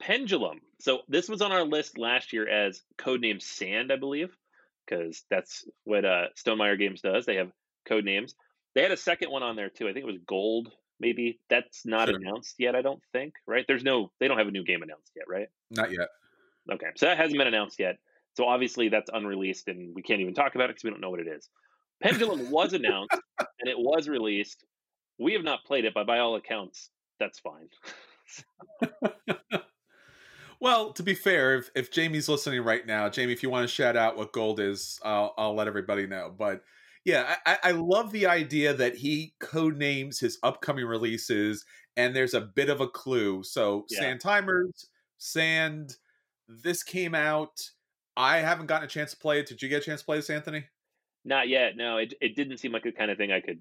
Pendulum. 0.00 0.60
So 0.80 1.00
this 1.08 1.28
was 1.28 1.42
on 1.42 1.52
our 1.52 1.64
list 1.64 1.96
last 1.96 2.32
year 2.32 2.48
as 2.48 2.82
codename 2.98 3.40
Sand, 3.40 3.92
I 3.92 3.96
believe, 3.96 4.36
because 4.84 5.24
that's 5.30 5.64
what 5.84 6.04
uh, 6.04 6.26
Stonemaier 6.36 6.78
Games 6.78 7.00
does. 7.00 7.24
They 7.24 7.36
have 7.36 7.52
code 7.86 8.04
names. 8.04 8.34
They 8.74 8.82
had 8.82 8.90
a 8.90 8.96
second 8.96 9.30
one 9.30 9.42
on 9.42 9.54
there 9.54 9.70
too. 9.70 9.88
I 9.88 9.92
think 9.92 10.04
it 10.04 10.12
was 10.12 10.18
Gold. 10.26 10.72
Maybe 11.02 11.40
that's 11.50 11.84
not 11.84 12.08
sure. 12.08 12.16
announced 12.16 12.54
yet. 12.58 12.76
I 12.76 12.80
don't 12.80 13.02
think. 13.12 13.34
Right? 13.46 13.64
There's 13.66 13.82
no. 13.82 14.12
They 14.20 14.28
don't 14.28 14.38
have 14.38 14.46
a 14.46 14.52
new 14.52 14.64
game 14.64 14.82
announced 14.82 15.10
yet, 15.16 15.26
right? 15.28 15.48
Not 15.70 15.90
yet. 15.90 16.08
Okay, 16.70 16.86
so 16.94 17.06
that 17.06 17.18
hasn't 17.18 17.36
been 17.36 17.48
announced 17.48 17.80
yet. 17.80 17.98
So 18.34 18.46
obviously 18.46 18.88
that's 18.88 19.10
unreleased, 19.12 19.66
and 19.66 19.94
we 19.94 20.00
can't 20.00 20.20
even 20.20 20.32
talk 20.32 20.54
about 20.54 20.70
it 20.70 20.74
because 20.74 20.84
we 20.84 20.90
don't 20.90 21.00
know 21.00 21.10
what 21.10 21.18
it 21.18 21.26
is. 21.26 21.48
Pendulum 22.00 22.50
was 22.50 22.72
announced 22.72 23.16
and 23.38 23.68
it 23.68 23.76
was 23.76 24.08
released. 24.08 24.64
We 25.18 25.32
have 25.32 25.42
not 25.42 25.64
played 25.64 25.84
it, 25.84 25.92
but 25.92 26.06
by 26.06 26.20
all 26.20 26.36
accounts, 26.36 26.90
that's 27.18 27.40
fine. 27.40 27.68
well, 30.60 30.92
to 30.92 31.02
be 31.02 31.14
fair, 31.14 31.56
if, 31.56 31.70
if 31.74 31.90
Jamie's 31.90 32.28
listening 32.28 32.62
right 32.62 32.86
now, 32.86 33.08
Jamie, 33.08 33.32
if 33.32 33.42
you 33.42 33.50
want 33.50 33.68
to 33.68 33.74
shout 33.74 33.96
out 33.96 34.16
what 34.16 34.32
gold 34.32 34.60
is, 34.60 35.00
I'll, 35.04 35.34
I'll 35.36 35.54
let 35.54 35.66
everybody 35.66 36.06
know. 36.06 36.32
But 36.36 36.62
yeah, 37.04 37.36
I, 37.46 37.58
I 37.64 37.70
love 37.72 38.12
the 38.12 38.26
idea 38.26 38.74
that 38.74 38.96
he 38.96 39.34
code 39.40 39.76
names 39.76 40.20
his 40.20 40.38
upcoming 40.42 40.86
releases, 40.86 41.64
and 41.96 42.14
there's 42.14 42.34
a 42.34 42.40
bit 42.40 42.68
of 42.68 42.80
a 42.80 42.88
clue. 42.88 43.42
So, 43.42 43.86
yeah. 43.90 44.00
Sand 44.00 44.20
Timers, 44.20 44.88
Sand, 45.18 45.96
this 46.48 46.82
came 46.82 47.14
out. 47.14 47.60
I 48.16 48.38
haven't 48.38 48.66
gotten 48.66 48.84
a 48.84 48.90
chance 48.90 49.12
to 49.12 49.16
play 49.16 49.40
it. 49.40 49.46
Did 49.46 49.62
you 49.62 49.68
get 49.68 49.82
a 49.82 49.84
chance 49.84 50.00
to 50.00 50.06
play 50.06 50.16
this, 50.16 50.30
Anthony? 50.30 50.64
Not 51.24 51.48
yet. 51.48 51.76
No, 51.76 51.98
it 51.98 52.14
it 52.20 52.36
didn't 52.36 52.58
seem 52.58 52.72
like 52.72 52.82
the 52.82 52.92
kind 52.92 53.10
of 53.10 53.16
thing 53.16 53.32
I 53.32 53.40
could 53.40 53.60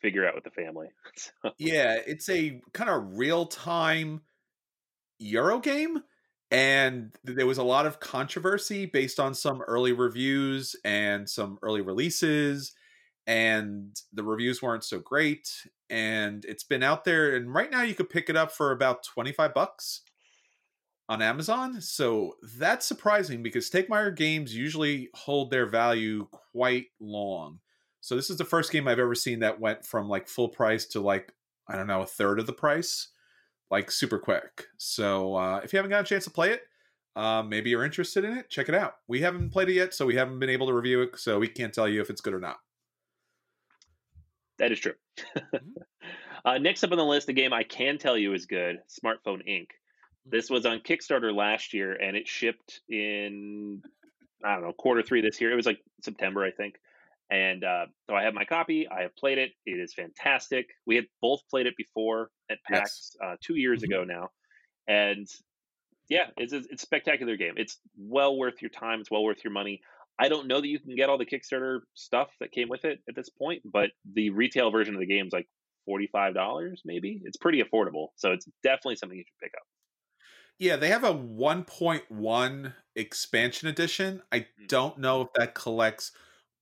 figure 0.00 0.26
out 0.26 0.34
with 0.34 0.44
the 0.44 0.50
family. 0.50 0.88
so. 1.16 1.50
Yeah, 1.58 1.98
it's 2.06 2.28
a 2.28 2.60
kind 2.72 2.90
of 2.90 3.18
real 3.18 3.46
time 3.46 4.22
Euro 5.18 5.58
game. 5.60 6.02
And 6.50 7.12
there 7.24 7.46
was 7.46 7.56
a 7.56 7.62
lot 7.62 7.86
of 7.86 7.98
controversy 7.98 8.84
based 8.84 9.18
on 9.18 9.32
some 9.32 9.62
early 9.62 9.92
reviews 9.92 10.76
and 10.84 11.28
some 11.28 11.58
early 11.62 11.80
releases. 11.80 12.74
And 13.26 13.94
the 14.12 14.24
reviews 14.24 14.60
weren't 14.60 14.84
so 14.84 14.98
great. 14.98 15.48
And 15.88 16.44
it's 16.44 16.64
been 16.64 16.82
out 16.82 17.04
there. 17.04 17.36
And 17.36 17.54
right 17.54 17.70
now 17.70 17.82
you 17.82 17.94
could 17.94 18.10
pick 18.10 18.28
it 18.28 18.36
up 18.36 18.52
for 18.52 18.72
about 18.72 19.04
25 19.04 19.54
bucks 19.54 20.02
on 21.08 21.22
Amazon. 21.22 21.80
So 21.80 22.36
that's 22.58 22.86
surprising 22.86 23.42
because 23.42 23.68
Stonemaier 23.68 24.16
games 24.16 24.56
usually 24.56 25.10
hold 25.14 25.50
their 25.50 25.66
value 25.66 26.26
quite 26.52 26.86
long. 27.00 27.60
So 28.00 28.16
this 28.16 28.30
is 28.30 28.36
the 28.36 28.44
first 28.44 28.72
game 28.72 28.88
I've 28.88 28.98
ever 28.98 29.14
seen 29.14 29.40
that 29.40 29.60
went 29.60 29.84
from 29.84 30.08
like 30.08 30.26
full 30.26 30.48
price 30.48 30.86
to 30.86 31.00
like 31.00 31.32
I 31.68 31.76
don't 31.76 31.86
know 31.86 32.02
a 32.02 32.06
third 32.06 32.40
of 32.40 32.46
the 32.46 32.52
price, 32.52 33.08
like 33.70 33.90
super 33.90 34.18
quick. 34.18 34.66
So 34.76 35.36
uh, 35.36 35.60
if 35.62 35.72
you 35.72 35.76
haven't 35.76 35.90
got 35.90 36.00
a 36.00 36.08
chance 36.08 36.24
to 36.24 36.30
play 36.30 36.50
it, 36.50 36.62
uh, 37.14 37.42
maybe 37.42 37.70
you're 37.70 37.84
interested 37.84 38.24
in 38.24 38.36
it. 38.36 38.50
Check 38.50 38.68
it 38.68 38.74
out. 38.74 38.94
We 39.06 39.20
haven't 39.20 39.50
played 39.50 39.68
it 39.68 39.74
yet, 39.74 39.94
so 39.94 40.06
we 40.06 40.16
haven't 40.16 40.38
been 40.38 40.50
able 40.50 40.66
to 40.66 40.72
review 40.72 41.02
it. 41.02 41.18
So 41.18 41.38
we 41.38 41.48
can't 41.48 41.72
tell 41.72 41.88
you 41.88 42.00
if 42.00 42.10
it's 42.10 42.20
good 42.20 42.34
or 42.34 42.40
not. 42.40 42.56
That 44.58 44.72
is 44.72 44.80
true. 44.80 44.94
Mm-hmm. 45.36 45.56
uh, 46.44 46.58
next 46.58 46.84
up 46.84 46.92
on 46.92 46.98
the 46.98 47.04
list, 47.04 47.28
a 47.28 47.32
game 47.32 47.52
I 47.52 47.62
can 47.62 47.98
tell 47.98 48.16
you 48.16 48.34
is 48.34 48.46
good: 48.46 48.80
Smartphone 48.88 49.46
Inc. 49.48 49.68
This 50.24 50.50
was 50.50 50.66
on 50.66 50.80
Kickstarter 50.80 51.34
last 51.34 51.74
year, 51.74 51.92
and 51.94 52.16
it 52.16 52.28
shipped 52.28 52.80
in 52.88 53.82
I 54.44 54.54
don't 54.54 54.62
know 54.62 54.72
quarter 54.72 55.02
three 55.02 55.20
this 55.20 55.40
year. 55.40 55.52
It 55.52 55.56
was 55.56 55.66
like 55.66 55.80
September, 56.02 56.44
I 56.44 56.50
think. 56.50 56.76
And 57.30 57.64
uh, 57.64 57.86
so 58.08 58.14
I 58.14 58.24
have 58.24 58.34
my 58.34 58.44
copy. 58.44 58.86
I 58.88 59.02
have 59.02 59.16
played 59.16 59.38
it. 59.38 59.52
It 59.64 59.80
is 59.80 59.94
fantastic. 59.94 60.68
We 60.86 60.96
had 60.96 61.06
both 61.22 61.40
played 61.48 61.66
it 61.66 61.74
before 61.76 62.30
at 62.50 62.58
PAX 62.68 63.16
yes. 63.20 63.26
uh, 63.26 63.36
two 63.40 63.56
years 63.56 63.82
mm-hmm. 63.82 63.92
ago 63.92 64.04
now, 64.04 64.28
and 64.86 65.26
yeah, 66.08 66.26
it's 66.36 66.52
a, 66.52 66.58
it's 66.58 66.82
a 66.82 66.86
spectacular 66.86 67.36
game. 67.36 67.54
It's 67.56 67.78
well 67.96 68.36
worth 68.36 68.60
your 68.60 68.68
time. 68.68 69.00
It's 69.00 69.10
well 69.10 69.24
worth 69.24 69.42
your 69.44 69.52
money. 69.52 69.80
I 70.18 70.28
don't 70.28 70.46
know 70.46 70.60
that 70.60 70.68
you 70.68 70.78
can 70.78 70.94
get 70.94 71.08
all 71.08 71.18
the 71.18 71.26
Kickstarter 71.26 71.80
stuff 71.94 72.28
that 72.40 72.52
came 72.52 72.68
with 72.68 72.84
it 72.84 73.00
at 73.08 73.16
this 73.16 73.30
point, 73.30 73.62
but 73.64 73.90
the 74.14 74.30
retail 74.30 74.70
version 74.70 74.94
of 74.94 75.00
the 75.00 75.06
game 75.06 75.26
is 75.26 75.32
like 75.32 75.48
forty 75.86 76.08
five 76.12 76.34
dollars, 76.34 76.82
maybe. 76.84 77.20
It's 77.24 77.36
pretty 77.36 77.62
affordable, 77.62 78.08
so 78.16 78.32
it's 78.32 78.46
definitely 78.62 78.96
something 78.96 79.18
you 79.18 79.24
should 79.26 79.46
pick 79.46 79.52
up. 79.56 79.66
Yeah, 80.58 80.76
they 80.76 80.88
have 80.88 81.02
a 81.02 81.12
1.1 81.12 82.74
expansion 82.94 83.68
edition. 83.68 84.22
I 84.30 84.40
mm. 84.40 84.68
don't 84.68 84.98
know 84.98 85.22
if 85.22 85.28
that 85.34 85.54
collects 85.54 86.12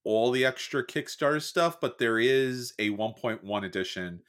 all 0.04 0.30
the 0.30 0.46
extra 0.46 0.86
Kickstarter 0.86 1.42
stuff, 1.42 1.80
but 1.80 1.98
there 1.98 2.18
is 2.18 2.72
a 2.78 2.90
1.1 2.90 3.64
edition. 3.64 4.22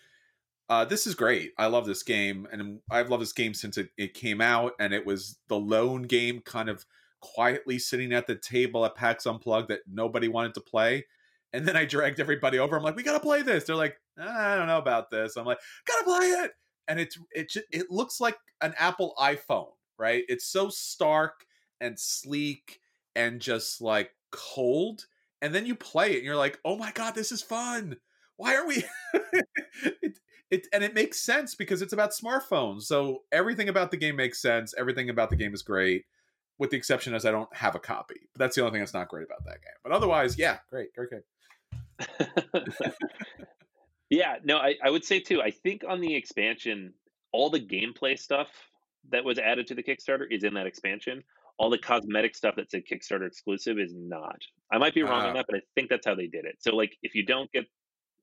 Uh, 0.67 0.85
this 0.85 1.07
is 1.07 1.15
great. 1.15 1.53
I 1.57 1.67
love 1.67 1.85
this 1.85 2.03
game, 2.03 2.47
and 2.51 2.79
I've 2.89 3.09
loved 3.09 3.21
this 3.21 3.33
game 3.33 3.53
since 3.53 3.77
it, 3.77 3.89
it 3.97 4.13
came 4.13 4.41
out. 4.41 4.73
And 4.79 4.93
it 4.93 5.05
was 5.05 5.39
the 5.47 5.59
lone 5.59 6.03
game, 6.03 6.41
kind 6.41 6.69
of 6.69 6.85
quietly 7.21 7.79
sitting 7.79 8.13
at 8.13 8.27
the 8.27 8.35
table 8.35 8.85
at 8.85 8.95
PAX 8.95 9.25
Unplugged 9.25 9.69
that 9.69 9.81
nobody 9.91 10.27
wanted 10.27 10.53
to 10.55 10.61
play. 10.61 11.05
And 11.53 11.67
then 11.67 11.75
I 11.77 11.85
dragged 11.85 12.19
everybody 12.19 12.59
over. 12.59 12.77
I'm 12.77 12.83
like, 12.83 12.95
"We 12.95 13.03
gotta 13.03 13.19
play 13.19 13.41
this." 13.41 13.65
They're 13.65 13.75
like, 13.75 13.97
"I 14.17 14.55
don't 14.55 14.67
know 14.67 14.77
about 14.77 15.09
this." 15.09 15.35
I'm 15.35 15.45
like, 15.45 15.59
"Gotta 15.85 16.03
play 16.05 16.27
it." 16.27 16.51
And 16.87 16.99
it's 16.99 17.17
it 17.31 17.53
it 17.71 17.91
looks 17.91 18.19
like 18.19 18.37
an 18.61 18.73
Apple 18.77 19.13
iPhone, 19.19 19.71
right? 19.97 20.23
It's 20.29 20.47
so 20.47 20.69
stark 20.69 21.45
and 21.81 21.99
sleek 21.99 22.79
and 23.15 23.41
just 23.41 23.81
like 23.81 24.11
cold 24.31 25.05
and 25.41 25.53
then 25.53 25.65
you 25.65 25.75
play 25.75 26.13
it 26.13 26.17
and 26.17 26.25
you're 26.25 26.35
like 26.35 26.59
oh 26.63 26.77
my 26.77 26.91
god 26.91 27.13
this 27.15 27.31
is 27.31 27.41
fun 27.41 27.97
why 28.37 28.55
are 28.55 28.65
we 28.65 28.83
it, 30.01 30.19
it 30.49 30.67
and 30.71 30.83
it 30.83 30.93
makes 30.93 31.19
sense 31.19 31.55
because 31.55 31.81
it's 31.81 31.91
about 31.91 32.11
smartphones 32.11 32.83
so 32.83 33.23
everything 33.31 33.67
about 33.67 33.91
the 33.91 33.97
game 33.97 34.15
makes 34.15 34.41
sense 34.41 34.73
everything 34.77 35.09
about 35.09 35.29
the 35.29 35.35
game 35.35 35.53
is 35.53 35.61
great 35.61 36.05
with 36.61 36.69
the 36.69 36.77
exception 36.77 37.13
as 37.13 37.25
i 37.25 37.31
don't 37.31 37.53
have 37.53 37.75
a 37.75 37.79
copy 37.79 38.21
but 38.33 38.39
that's 38.39 38.55
the 38.55 38.61
only 38.61 38.71
thing 38.71 38.81
that's 38.81 38.93
not 38.93 39.09
great 39.09 39.25
about 39.25 39.43
that 39.43 39.61
game 39.61 39.73
but 39.83 39.91
otherwise 39.91 40.37
yeah 40.37 40.59
great 40.69 40.89
great 40.93 41.09
game 41.09 41.21
yeah 44.09 44.35
no 44.43 44.57
I, 44.57 44.75
I 44.83 44.89
would 44.89 45.03
say 45.03 45.19
too 45.19 45.41
i 45.41 45.51
think 45.51 45.83
on 45.87 45.99
the 45.99 46.15
expansion 46.15 46.93
all 47.31 47.49
the 47.49 47.59
gameplay 47.59 48.17
stuff 48.17 48.47
that 49.09 49.25
was 49.25 49.39
added 49.39 49.67
to 49.67 49.75
the 49.75 49.83
kickstarter 49.83 50.25
is 50.29 50.43
in 50.43 50.53
that 50.53 50.67
expansion 50.67 51.23
all 51.57 51.69
the 51.69 51.77
cosmetic 51.77 52.35
stuff 52.35 52.55
that's 52.57 52.73
a 52.73 52.81
Kickstarter 52.81 53.27
exclusive 53.27 53.77
is 53.77 53.93
not. 53.95 54.39
I 54.71 54.79
might 54.79 54.95
be 54.95 55.03
wrong 55.03 55.21
uh, 55.21 55.27
on 55.27 55.33
that, 55.35 55.45
but 55.47 55.57
I 55.57 55.61
think 55.75 55.91
that's 55.91 56.07
how 56.07 56.15
they 56.15 56.25
did 56.25 56.45
it. 56.45 56.55
So 56.57 56.75
like 56.75 56.97
if 57.03 57.13
you 57.13 57.23
don't 57.23 57.51
get 57.51 57.65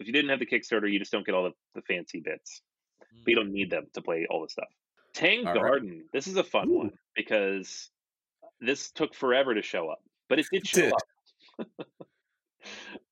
if 0.01 0.09
you 0.09 0.13
didn't 0.13 0.31
have 0.31 0.41
the 0.41 0.47
Kickstarter, 0.47 0.91
you 0.91 0.99
just 0.99 1.13
don't 1.13 1.25
get 1.25 1.37
all 1.37 1.45
the, 1.45 1.53
the 1.77 1.83
fancy 1.83 2.19
bits. 2.19 2.63
Mm. 3.01 3.25
But 3.25 3.31
you 3.31 3.37
don't 3.37 3.53
need 3.53 3.71
them 3.71 3.87
to 3.95 4.03
play 4.03 4.27
all 4.29 4.43
the 4.43 4.49
stuff. 4.49 4.69
Tang 5.15 5.45
Garden, 5.45 5.91
right. 5.91 6.03
this 6.13 6.27
is 6.27 6.37
a 6.37 6.45
fun 6.45 6.69
Ooh. 6.69 6.79
one 6.79 6.93
because 7.15 7.91
this 8.61 8.91
took 8.91 9.15
forever 9.15 9.55
to 9.55 9.63
show 9.63 9.89
up, 9.89 10.03
but 10.29 10.39
it 10.39 10.47
did 10.53 10.67
show 10.67 10.83
did. 10.83 10.93
up. 10.93 11.67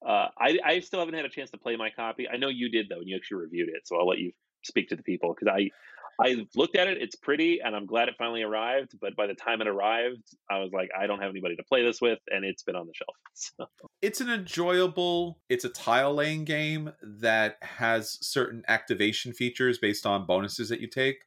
uh, 0.06 0.28
I, 0.38 0.58
I 0.64 0.80
still 0.80 1.00
haven't 1.00 1.14
had 1.14 1.24
a 1.24 1.30
chance 1.30 1.50
to 1.50 1.58
play 1.58 1.76
my 1.76 1.90
copy. 1.90 2.28
I 2.28 2.36
know 2.36 2.48
you 2.48 2.70
did 2.70 2.88
though, 2.88 2.98
and 2.98 3.08
you 3.08 3.16
actually 3.16 3.42
reviewed 3.42 3.68
it, 3.68 3.86
so 3.86 3.98
I'll 3.98 4.06
let 4.06 4.18
you 4.18 4.32
speak 4.62 4.88
to 4.88 4.96
the 4.96 5.02
people 5.02 5.34
because 5.34 5.52
I 5.52 5.70
I 6.18 6.46
looked 6.54 6.76
at 6.76 6.88
it. 6.88 6.98
It's 7.00 7.14
pretty, 7.14 7.60
and 7.62 7.76
I'm 7.76 7.86
glad 7.86 8.08
it 8.08 8.14
finally 8.16 8.42
arrived. 8.42 8.94
But 9.00 9.16
by 9.16 9.26
the 9.26 9.34
time 9.34 9.60
it 9.60 9.68
arrived, 9.68 10.22
I 10.50 10.58
was 10.58 10.72
like, 10.72 10.88
I 10.98 11.06
don't 11.06 11.20
have 11.20 11.30
anybody 11.30 11.56
to 11.56 11.62
play 11.64 11.84
this 11.84 12.00
with, 12.00 12.18
and 12.28 12.44
it's 12.44 12.62
been 12.62 12.76
on 12.76 12.86
the 12.86 12.94
shelf. 12.94 13.16
So. 13.38 13.68
It's 14.00 14.22
an 14.22 14.30
enjoyable. 14.30 15.40
It's 15.50 15.66
a 15.66 15.68
tile 15.68 16.14
laying 16.14 16.44
game 16.44 16.90
that 17.02 17.58
has 17.60 18.16
certain 18.26 18.62
activation 18.66 19.34
features 19.34 19.76
based 19.76 20.06
on 20.06 20.24
bonuses 20.24 20.70
that 20.70 20.80
you 20.80 20.86
take. 20.86 21.18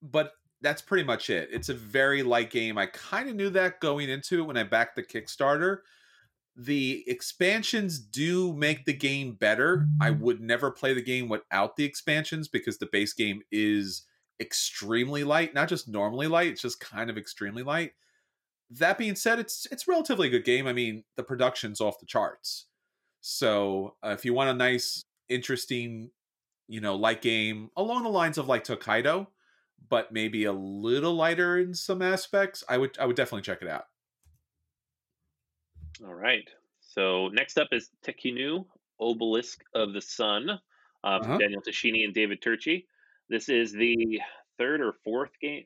But 0.00 0.30
that's 0.62 0.82
pretty 0.82 1.04
much 1.04 1.30
it. 1.30 1.48
It's 1.52 1.68
a 1.68 1.74
very 1.74 2.22
light 2.22 2.50
game. 2.50 2.78
I 2.78 2.86
kind 2.86 3.28
of 3.28 3.36
knew 3.36 3.50
that 3.50 3.80
going 3.80 4.08
into 4.08 4.40
it 4.40 4.46
when 4.46 4.56
I 4.56 4.64
backed 4.64 4.96
the 4.96 5.02
Kickstarter 5.02 5.78
the 6.56 7.04
expansions 7.06 7.98
do 7.98 8.52
make 8.52 8.84
the 8.84 8.92
game 8.92 9.32
better. 9.32 9.86
I 10.00 10.10
would 10.10 10.40
never 10.40 10.70
play 10.70 10.92
the 10.92 11.02
game 11.02 11.28
without 11.28 11.76
the 11.76 11.84
expansions 11.84 12.48
because 12.48 12.78
the 12.78 12.88
base 12.90 13.14
game 13.14 13.40
is 13.50 14.02
extremely 14.40 15.24
light, 15.24 15.54
not 15.54 15.68
just 15.68 15.88
normally 15.88 16.26
light, 16.26 16.48
it's 16.48 16.62
just 16.62 16.80
kind 16.80 17.08
of 17.08 17.16
extremely 17.16 17.62
light. 17.62 17.92
That 18.70 18.98
being 18.98 19.16
said, 19.16 19.38
it's 19.38 19.66
it's 19.70 19.88
relatively 19.88 20.28
good 20.28 20.44
game. 20.44 20.66
I 20.66 20.72
mean, 20.72 21.04
the 21.16 21.22
production's 21.22 21.80
off 21.80 21.98
the 21.98 22.06
charts. 22.06 22.66
So, 23.20 23.96
uh, 24.04 24.10
if 24.10 24.24
you 24.24 24.32
want 24.32 24.50
a 24.50 24.54
nice 24.54 25.02
interesting, 25.28 26.10
you 26.68 26.80
know, 26.80 26.94
light 26.94 27.22
game 27.22 27.70
along 27.76 28.04
the 28.04 28.10
lines 28.10 28.38
of 28.38 28.48
like 28.48 28.64
Tokaido, 28.64 29.28
but 29.88 30.12
maybe 30.12 30.44
a 30.44 30.52
little 30.52 31.14
lighter 31.14 31.58
in 31.58 31.74
some 31.74 32.02
aspects, 32.02 32.62
I 32.68 32.78
would 32.78 32.98
I 32.98 33.06
would 33.06 33.16
definitely 33.16 33.42
check 33.42 33.62
it 33.62 33.68
out. 33.68 33.84
All 36.04 36.14
right. 36.14 36.48
So 36.80 37.28
next 37.28 37.58
up 37.58 37.68
is 37.72 37.90
Tekhenu, 38.04 38.64
Obelisk 39.00 39.62
of 39.74 39.92
the 39.92 40.00
Sun, 40.00 40.50
uh, 40.50 40.56
uh-huh. 41.06 41.38
Daniel 41.38 41.62
Tascini 41.62 42.04
and 42.04 42.14
David 42.14 42.42
Turczi. 42.42 42.84
This 43.28 43.48
is 43.48 43.72
the 43.72 44.20
third 44.58 44.80
or 44.80 44.94
fourth 45.04 45.30
game, 45.40 45.64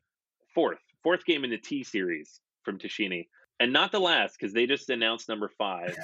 fourth, 0.55 0.79
fourth 1.03 1.24
game 1.24 1.44
in 1.44 1.50
the 1.50 1.59
T 1.59 1.83
series 1.83 2.40
from 2.62 2.79
Tascini, 2.79 3.29
and 3.61 3.72
not 3.72 3.92
the 3.92 4.00
last 4.00 4.37
because 4.38 4.53
they 4.53 4.66
just 4.66 4.90
announced 4.90 5.29
number 5.29 5.48
five. 5.48 5.96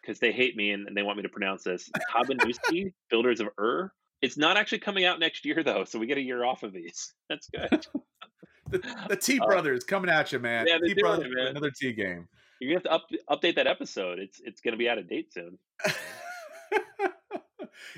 Because 0.00 0.18
they 0.20 0.32
hate 0.32 0.56
me 0.56 0.72
and, 0.72 0.88
and, 0.88 0.96
they 0.96 1.02
want 1.02 1.16
me 1.16 1.22
to 1.22 1.28
pronounce 1.28 1.62
this. 1.62 1.90
Tabannusi, 2.14 2.92
Builders 3.10 3.40
of 3.40 3.48
Ur. 3.58 3.92
It's 4.22 4.36
not 4.36 4.56
actually 4.56 4.78
coming 4.78 5.04
out 5.04 5.20
next 5.20 5.44
year 5.44 5.62
though, 5.62 5.84
so 5.84 5.98
we 5.98 6.06
get 6.06 6.18
a 6.18 6.22
year 6.22 6.44
off 6.44 6.62
of 6.62 6.72
these. 6.72 7.12
That's 7.28 7.48
good. 7.48 7.86
the, 8.70 8.96
the 9.08 9.16
T 9.16 9.38
uh, 9.40 9.46
brothers 9.46 9.84
uh, 9.84 9.86
coming 9.86 10.10
at 10.10 10.32
you, 10.32 10.38
man. 10.38 10.66
Yeah, 10.66 10.78
T 10.78 10.94
brothers, 10.94 11.32
man. 11.34 11.48
another 11.48 11.70
T 11.70 11.92
game. 11.92 12.28
You're 12.60 12.80
gonna 12.80 12.90
have 12.90 13.06
to 13.08 13.18
up, 13.28 13.40
update 13.40 13.56
that 13.56 13.66
episode. 13.66 14.18
It's 14.18 14.40
it's 14.44 14.60
gonna 14.60 14.76
be 14.76 14.88
out 14.88 14.98
of 14.98 15.08
date 15.08 15.32
soon. 15.32 15.58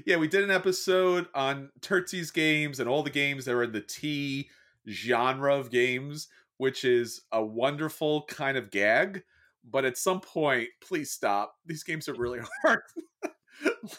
yeah, 0.06 0.16
we 0.16 0.26
did 0.26 0.42
an 0.42 0.50
episode 0.50 1.28
on 1.34 1.70
Turczi's 1.80 2.30
games 2.30 2.80
and 2.80 2.88
all 2.88 3.02
the 3.02 3.10
games 3.10 3.44
that 3.44 3.54
are 3.54 3.62
in 3.62 3.72
the 3.72 3.80
T 3.80 4.50
genre 4.88 5.54
of 5.54 5.70
games, 5.70 6.28
which 6.56 6.84
is 6.84 7.22
a 7.30 7.44
wonderful 7.44 8.22
kind 8.22 8.56
of 8.56 8.70
gag. 8.70 9.22
But 9.70 9.84
at 9.84 9.98
some 9.98 10.20
point, 10.20 10.68
please 10.80 11.10
stop. 11.10 11.54
These 11.66 11.84
games 11.84 12.08
are 12.08 12.14
really 12.14 12.40
hard. 12.62 12.80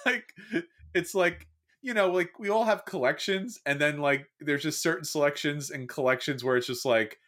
like 0.05 0.33
it's 0.93 1.13
like 1.13 1.47
you 1.81 1.93
know, 1.93 2.11
like 2.11 2.39
we 2.39 2.49
all 2.49 2.65
have 2.65 2.85
collections, 2.85 3.59
and 3.65 3.79
then 3.79 3.99
like 3.99 4.27
there's 4.39 4.63
just 4.63 4.81
certain 4.81 5.05
selections 5.05 5.71
and 5.71 5.87
collections 5.87 6.43
where 6.43 6.57
it's 6.57 6.67
just 6.67 6.85
like, 6.85 7.19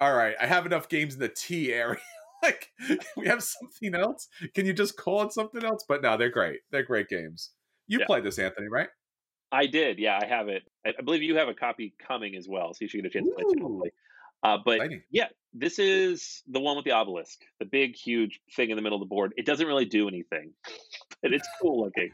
all 0.00 0.14
right, 0.14 0.34
I 0.40 0.46
have 0.46 0.66
enough 0.66 0.88
games 0.88 1.14
in 1.14 1.20
the 1.20 1.28
T 1.28 1.72
area. 1.72 1.98
like 2.42 2.70
we 3.16 3.26
have 3.26 3.42
something 3.42 3.94
else. 3.94 4.28
Can 4.54 4.66
you 4.66 4.72
just 4.72 4.96
call 4.96 5.22
it 5.22 5.32
something 5.32 5.64
else? 5.64 5.84
But 5.86 6.02
no, 6.02 6.16
they're 6.16 6.30
great. 6.30 6.60
They're 6.70 6.82
great 6.82 7.08
games. 7.08 7.50
You 7.86 8.00
yeah. 8.00 8.06
played 8.06 8.24
this, 8.24 8.38
Anthony, 8.38 8.68
right? 8.68 8.88
I 9.50 9.66
did. 9.66 9.98
Yeah, 9.98 10.18
I 10.20 10.26
have 10.26 10.48
it. 10.48 10.62
I, 10.86 10.92
believe 11.04 11.22
you 11.22 11.36
have 11.36 11.48
a 11.48 11.54
copy 11.54 11.94
coming 12.04 12.36
as 12.36 12.48
well, 12.48 12.72
so 12.72 12.78
you 12.80 12.88
should 12.88 13.02
get 13.02 13.06
a 13.06 13.10
chance 13.10 13.28
Ooh. 13.28 13.54
to 13.54 13.60
play 13.60 13.88
it. 13.88 13.94
Uh, 14.42 14.58
but 14.64 14.76
Exciting. 14.76 15.02
yeah, 15.10 15.28
this 15.52 15.78
is 15.78 16.42
the 16.48 16.58
one 16.58 16.74
with 16.74 16.84
the 16.84 16.90
obelisk, 16.90 17.38
the 17.60 17.66
big, 17.66 17.94
huge 17.94 18.40
thing 18.56 18.70
in 18.70 18.76
the 18.76 18.82
middle 18.82 18.96
of 18.96 19.00
the 19.00 19.08
board. 19.08 19.32
It 19.36 19.46
doesn't 19.46 19.66
really 19.66 19.84
do 19.84 20.08
anything, 20.08 20.52
but 21.22 21.32
it's 21.32 21.46
cool 21.60 21.84
looking. 21.84 22.10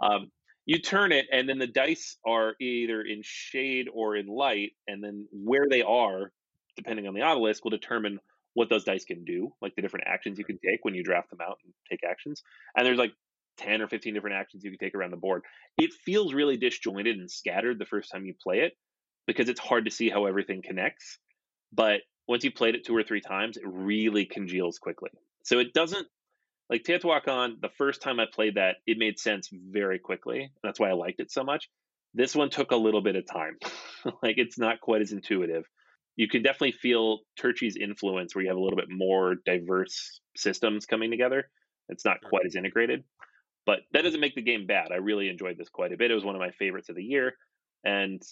Um, 0.00 0.30
you 0.66 0.80
turn 0.80 1.12
it, 1.12 1.26
and 1.32 1.48
then 1.48 1.58
the 1.58 1.66
dice 1.66 2.16
are 2.26 2.54
either 2.60 3.02
in 3.02 3.20
shade 3.22 3.88
or 3.92 4.16
in 4.16 4.26
light, 4.26 4.72
and 4.86 5.02
then 5.02 5.26
where 5.32 5.66
they 5.68 5.82
are, 5.82 6.32
depending 6.76 7.06
on 7.06 7.14
the 7.14 7.22
obelisk, 7.22 7.64
will 7.64 7.70
determine 7.70 8.18
what 8.54 8.68
those 8.68 8.84
dice 8.84 9.04
can 9.04 9.24
do, 9.24 9.52
like 9.60 9.74
the 9.74 9.82
different 9.82 10.06
actions 10.06 10.38
you 10.38 10.44
can 10.44 10.58
take 10.58 10.80
when 10.82 10.94
you 10.94 11.02
draft 11.02 11.30
them 11.30 11.40
out 11.40 11.58
and 11.64 11.72
take 11.90 12.00
actions. 12.08 12.42
And 12.76 12.86
there's 12.86 12.98
like 12.98 13.12
10 13.58 13.82
or 13.82 13.88
15 13.88 14.14
different 14.14 14.36
actions 14.36 14.62
you 14.64 14.70
can 14.70 14.78
take 14.78 14.94
around 14.94 15.10
the 15.10 15.16
board. 15.16 15.42
It 15.78 15.92
feels 16.04 16.34
really 16.34 16.56
disjointed 16.56 17.18
and 17.18 17.30
scattered 17.30 17.78
the 17.78 17.86
first 17.86 18.10
time 18.10 18.24
you 18.26 18.34
play 18.42 18.60
it 18.60 18.74
because 19.26 19.48
it's 19.48 19.60
hard 19.60 19.86
to 19.86 19.90
see 19.90 20.10
how 20.10 20.26
everything 20.26 20.62
connects. 20.62 21.18
But 21.72 22.00
once 22.28 22.44
you've 22.44 22.54
played 22.54 22.74
it 22.74 22.84
two 22.84 22.96
or 22.96 23.02
three 23.02 23.20
times, 23.20 23.56
it 23.56 23.64
really 23.66 24.26
congeals 24.26 24.78
quickly. 24.78 25.10
So 25.44 25.58
it 25.58 25.72
doesn't 25.72 26.06
like 26.72 26.84
Teotihuacan, 26.84 27.60
the 27.60 27.68
first 27.76 28.00
time 28.00 28.18
I 28.18 28.24
played 28.32 28.54
that, 28.54 28.76
it 28.86 28.96
made 28.96 29.18
sense 29.18 29.50
very 29.52 29.98
quickly. 29.98 30.52
That's 30.62 30.80
why 30.80 30.88
I 30.88 30.94
liked 30.94 31.20
it 31.20 31.30
so 31.30 31.44
much. 31.44 31.68
This 32.14 32.34
one 32.34 32.48
took 32.48 32.70
a 32.70 32.76
little 32.76 33.02
bit 33.02 33.14
of 33.14 33.26
time. 33.30 33.58
like 34.22 34.38
it's 34.38 34.58
not 34.58 34.80
quite 34.80 35.02
as 35.02 35.12
intuitive. 35.12 35.64
You 36.16 36.28
can 36.28 36.42
definitely 36.42 36.72
feel 36.72 37.18
Turczi's 37.38 37.76
influence 37.76 38.34
where 38.34 38.42
you 38.42 38.48
have 38.48 38.56
a 38.56 38.60
little 38.60 38.78
bit 38.78 38.88
more 38.88 39.34
diverse 39.44 40.20
systems 40.34 40.86
coming 40.86 41.10
together. 41.10 41.50
It's 41.90 42.06
not 42.06 42.22
quite 42.26 42.46
as 42.46 42.56
integrated. 42.56 43.04
But 43.66 43.80
that 43.92 44.00
doesn't 44.00 44.20
make 44.20 44.34
the 44.34 44.40
game 44.40 44.66
bad. 44.66 44.92
I 44.92 44.96
really 44.96 45.28
enjoyed 45.28 45.58
this 45.58 45.68
quite 45.68 45.92
a 45.92 45.98
bit. 45.98 46.10
It 46.10 46.14
was 46.14 46.24
one 46.24 46.34
of 46.34 46.40
my 46.40 46.52
favorites 46.52 46.88
of 46.88 46.96
the 46.96 47.04
year, 47.04 47.34
and 47.84 48.22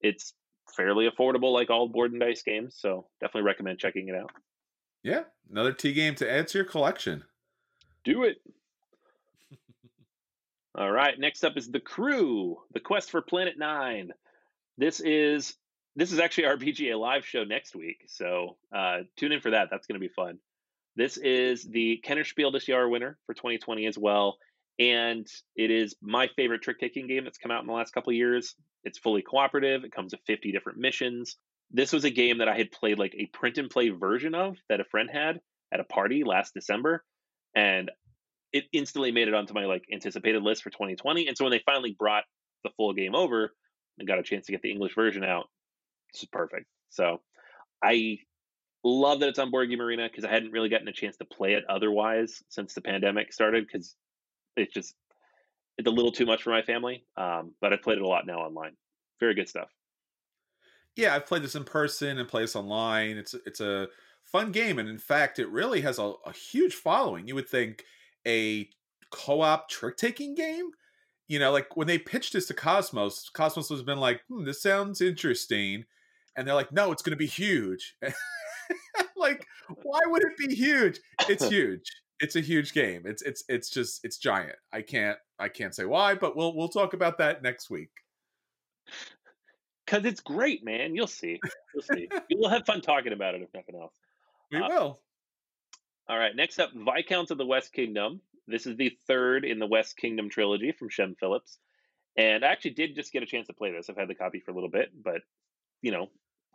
it's 0.00 0.32
fairly 0.76 1.10
affordable, 1.10 1.52
like 1.52 1.70
all 1.70 1.88
board 1.88 2.12
and 2.12 2.20
dice 2.20 2.42
games. 2.44 2.76
So 2.78 3.08
definitely 3.20 3.48
recommend 3.48 3.80
checking 3.80 4.08
it 4.08 4.14
out. 4.14 4.30
Yeah, 5.02 5.22
another 5.50 5.72
T 5.72 5.92
game 5.92 6.14
to 6.16 6.30
add 6.30 6.46
to 6.48 6.58
your 6.58 6.64
collection. 6.64 7.24
Do 8.04 8.24
it. 8.24 8.40
all 10.74 10.90
right, 10.90 11.18
next 11.18 11.44
up 11.44 11.56
is 11.56 11.70
the 11.70 11.80
Crew: 11.80 12.58
The 12.72 12.80
Quest 12.80 13.10
for 13.10 13.22
Planet 13.22 13.58
Nine. 13.58 14.12
This 14.78 15.00
is 15.00 15.54
this 15.96 16.12
is 16.12 16.18
actually 16.18 16.44
our 16.46 16.56
BGA 16.56 16.98
live 16.98 17.26
show 17.26 17.44
next 17.44 17.74
week, 17.74 18.04
so 18.08 18.56
uh, 18.74 18.98
tune 19.16 19.32
in 19.32 19.40
for 19.40 19.50
that. 19.50 19.68
That's 19.70 19.86
going 19.86 20.00
to 20.00 20.06
be 20.06 20.12
fun. 20.12 20.38
This 20.96 21.16
is 21.16 21.64
the 21.64 21.98
Kenner 21.98 22.24
Spiel 22.24 22.50
des 22.50 22.60
Jahres 22.60 22.90
winner 22.90 23.16
for 23.26 23.34
2020 23.34 23.86
as 23.86 23.96
well 23.96 24.38
and 24.80 25.26
it 25.54 25.70
is 25.70 25.94
my 26.00 26.26
favorite 26.36 26.62
trick 26.62 26.80
taking 26.80 27.06
game 27.06 27.24
that's 27.24 27.38
come 27.38 27.50
out 27.50 27.60
in 27.60 27.66
the 27.66 27.72
last 27.72 27.92
couple 27.92 28.14
years. 28.14 28.56
It's 28.82 28.98
fully 28.98 29.20
cooperative. 29.20 29.84
It 29.84 29.92
comes 29.92 30.12
with 30.12 30.22
50 30.26 30.52
different 30.52 30.78
missions. 30.78 31.36
This 31.70 31.92
was 31.92 32.04
a 32.04 32.10
game 32.10 32.38
that 32.38 32.48
I 32.48 32.56
had 32.56 32.72
played 32.72 32.98
like 32.98 33.14
a 33.14 33.26
print 33.26 33.58
and 33.58 33.68
play 33.68 33.90
version 33.90 34.34
of 34.34 34.56
that 34.70 34.80
a 34.80 34.84
friend 34.84 35.10
had 35.12 35.40
at 35.70 35.80
a 35.80 35.84
party 35.84 36.24
last 36.24 36.54
December, 36.54 37.04
and 37.54 37.90
it 38.52 38.64
instantly 38.72 39.12
made 39.12 39.28
it 39.28 39.34
onto 39.34 39.54
my 39.54 39.64
like 39.64 39.84
anticipated 39.92 40.42
list 40.42 40.62
for 40.62 40.70
2020. 40.70 41.28
And 41.28 41.36
so 41.36 41.44
when 41.44 41.52
they 41.52 41.62
finally 41.64 41.94
brought 41.98 42.24
the 42.64 42.70
full 42.76 42.92
game 42.92 43.14
over 43.14 43.54
and 43.98 44.08
got 44.08 44.18
a 44.18 44.22
chance 44.22 44.46
to 44.46 44.52
get 44.52 44.62
the 44.62 44.70
English 44.70 44.94
version 44.94 45.24
out, 45.24 45.48
this 46.12 46.22
is 46.22 46.28
perfect. 46.28 46.66
So 46.88 47.20
I 47.82 48.18
love 48.82 49.20
that 49.20 49.28
it's 49.28 49.38
on 49.38 49.50
Board 49.50 49.70
Game 49.70 49.80
Arena 49.80 50.08
because 50.08 50.24
I 50.24 50.30
hadn't 50.30 50.52
really 50.52 50.68
gotten 50.68 50.88
a 50.88 50.92
chance 50.92 51.16
to 51.18 51.24
play 51.24 51.54
it 51.54 51.64
otherwise 51.68 52.42
since 52.48 52.74
the 52.74 52.80
pandemic 52.80 53.32
started 53.32 53.66
because 53.66 53.94
it's 54.56 54.74
just 54.74 54.94
it's 55.78 55.88
a 55.88 55.90
little 55.90 56.12
too 56.12 56.26
much 56.26 56.42
for 56.42 56.50
my 56.50 56.62
family. 56.62 57.04
Um, 57.16 57.54
but 57.60 57.72
I 57.72 57.76
played 57.76 57.98
it 57.98 58.04
a 58.04 58.08
lot 58.08 58.26
now 58.26 58.40
online. 58.40 58.72
Very 59.18 59.34
good 59.34 59.48
stuff. 59.48 59.68
Yeah, 60.96 61.14
I've 61.14 61.26
played 61.26 61.42
this 61.42 61.54
in 61.54 61.64
person 61.64 62.18
and 62.18 62.28
played 62.28 62.44
this 62.44 62.56
online. 62.56 63.16
It's 63.16 63.34
it's 63.46 63.60
a 63.60 63.88
fun 64.24 64.52
game, 64.52 64.78
and 64.78 64.88
in 64.88 64.98
fact, 64.98 65.38
it 65.38 65.48
really 65.48 65.80
has 65.82 65.98
a, 65.98 66.12
a 66.24 66.32
huge 66.32 66.74
following. 66.74 67.28
You 67.28 67.34
would 67.34 67.48
think 67.48 67.84
a 68.26 68.68
co-op 69.10 69.68
trick-taking 69.68 70.34
game. 70.34 70.70
You 71.28 71.38
know, 71.38 71.52
like 71.52 71.76
when 71.76 71.86
they 71.86 71.98
pitched 71.98 72.32
this 72.32 72.46
to 72.46 72.54
Kosmos, 72.54 73.30
Kosmos 73.32 73.68
has 73.70 73.82
been 73.82 73.98
like, 73.98 74.20
hmm, 74.28 74.44
"This 74.44 74.62
sounds 74.62 75.00
interesting," 75.00 75.84
and 76.36 76.46
they're 76.46 76.54
like, 76.54 76.72
"No, 76.72 76.92
it's 76.92 77.02
going 77.02 77.12
to 77.12 77.16
be 77.16 77.26
huge." 77.26 77.96
like, 79.16 79.46
why 79.82 80.00
would 80.06 80.22
it 80.22 80.36
be 80.48 80.54
huge? 80.54 81.00
It's 81.28 81.48
huge 81.48 81.84
it's 82.20 82.36
a 82.36 82.40
huge 82.40 82.72
game. 82.72 83.02
It's 83.04 83.22
it's 83.22 83.44
it's 83.48 83.70
just 83.70 84.04
it's 84.04 84.18
giant. 84.18 84.56
I 84.72 84.82
can't 84.82 85.18
I 85.38 85.48
can't 85.48 85.74
say 85.74 85.86
why, 85.86 86.14
but 86.14 86.36
we'll 86.36 86.54
we'll 86.54 86.68
talk 86.68 86.92
about 86.92 87.18
that 87.18 87.42
next 87.42 87.70
week. 87.70 87.90
Cause 89.86 90.04
it's 90.04 90.20
great, 90.20 90.64
man. 90.64 90.94
You'll 90.94 91.08
see. 91.08 91.40
You'll 91.74 91.82
see. 91.82 92.08
You'll 92.28 92.50
have 92.50 92.64
fun 92.64 92.80
talking 92.80 93.12
about 93.12 93.34
it 93.34 93.42
if 93.42 93.48
nothing 93.52 93.74
else. 93.74 93.94
We 94.50 94.58
uh, 94.58 94.68
will. 94.68 95.00
All 96.08 96.18
right. 96.18 96.34
Next 96.34 96.58
up, 96.58 96.70
Viscounts 96.74 97.30
of 97.30 97.38
the 97.38 97.46
West 97.46 97.72
Kingdom. 97.72 98.20
This 98.46 98.66
is 98.66 98.76
the 98.76 98.96
third 99.06 99.44
in 99.44 99.58
the 99.58 99.66
West 99.66 99.96
Kingdom 99.96 100.28
trilogy 100.28 100.72
from 100.72 100.88
Shem 100.88 101.14
Phillips. 101.18 101.58
And 102.16 102.44
I 102.44 102.48
actually 102.48 102.72
did 102.72 102.96
just 102.96 103.12
get 103.12 103.22
a 103.22 103.26
chance 103.26 103.46
to 103.46 103.52
play 103.52 103.72
this. 103.72 103.88
I've 103.88 103.96
had 103.96 104.08
the 104.08 104.14
copy 104.14 104.40
for 104.40 104.50
a 104.50 104.54
little 104.54 104.70
bit, 104.70 104.90
but 105.02 105.22
you 105.82 105.92
know, 105.92 106.08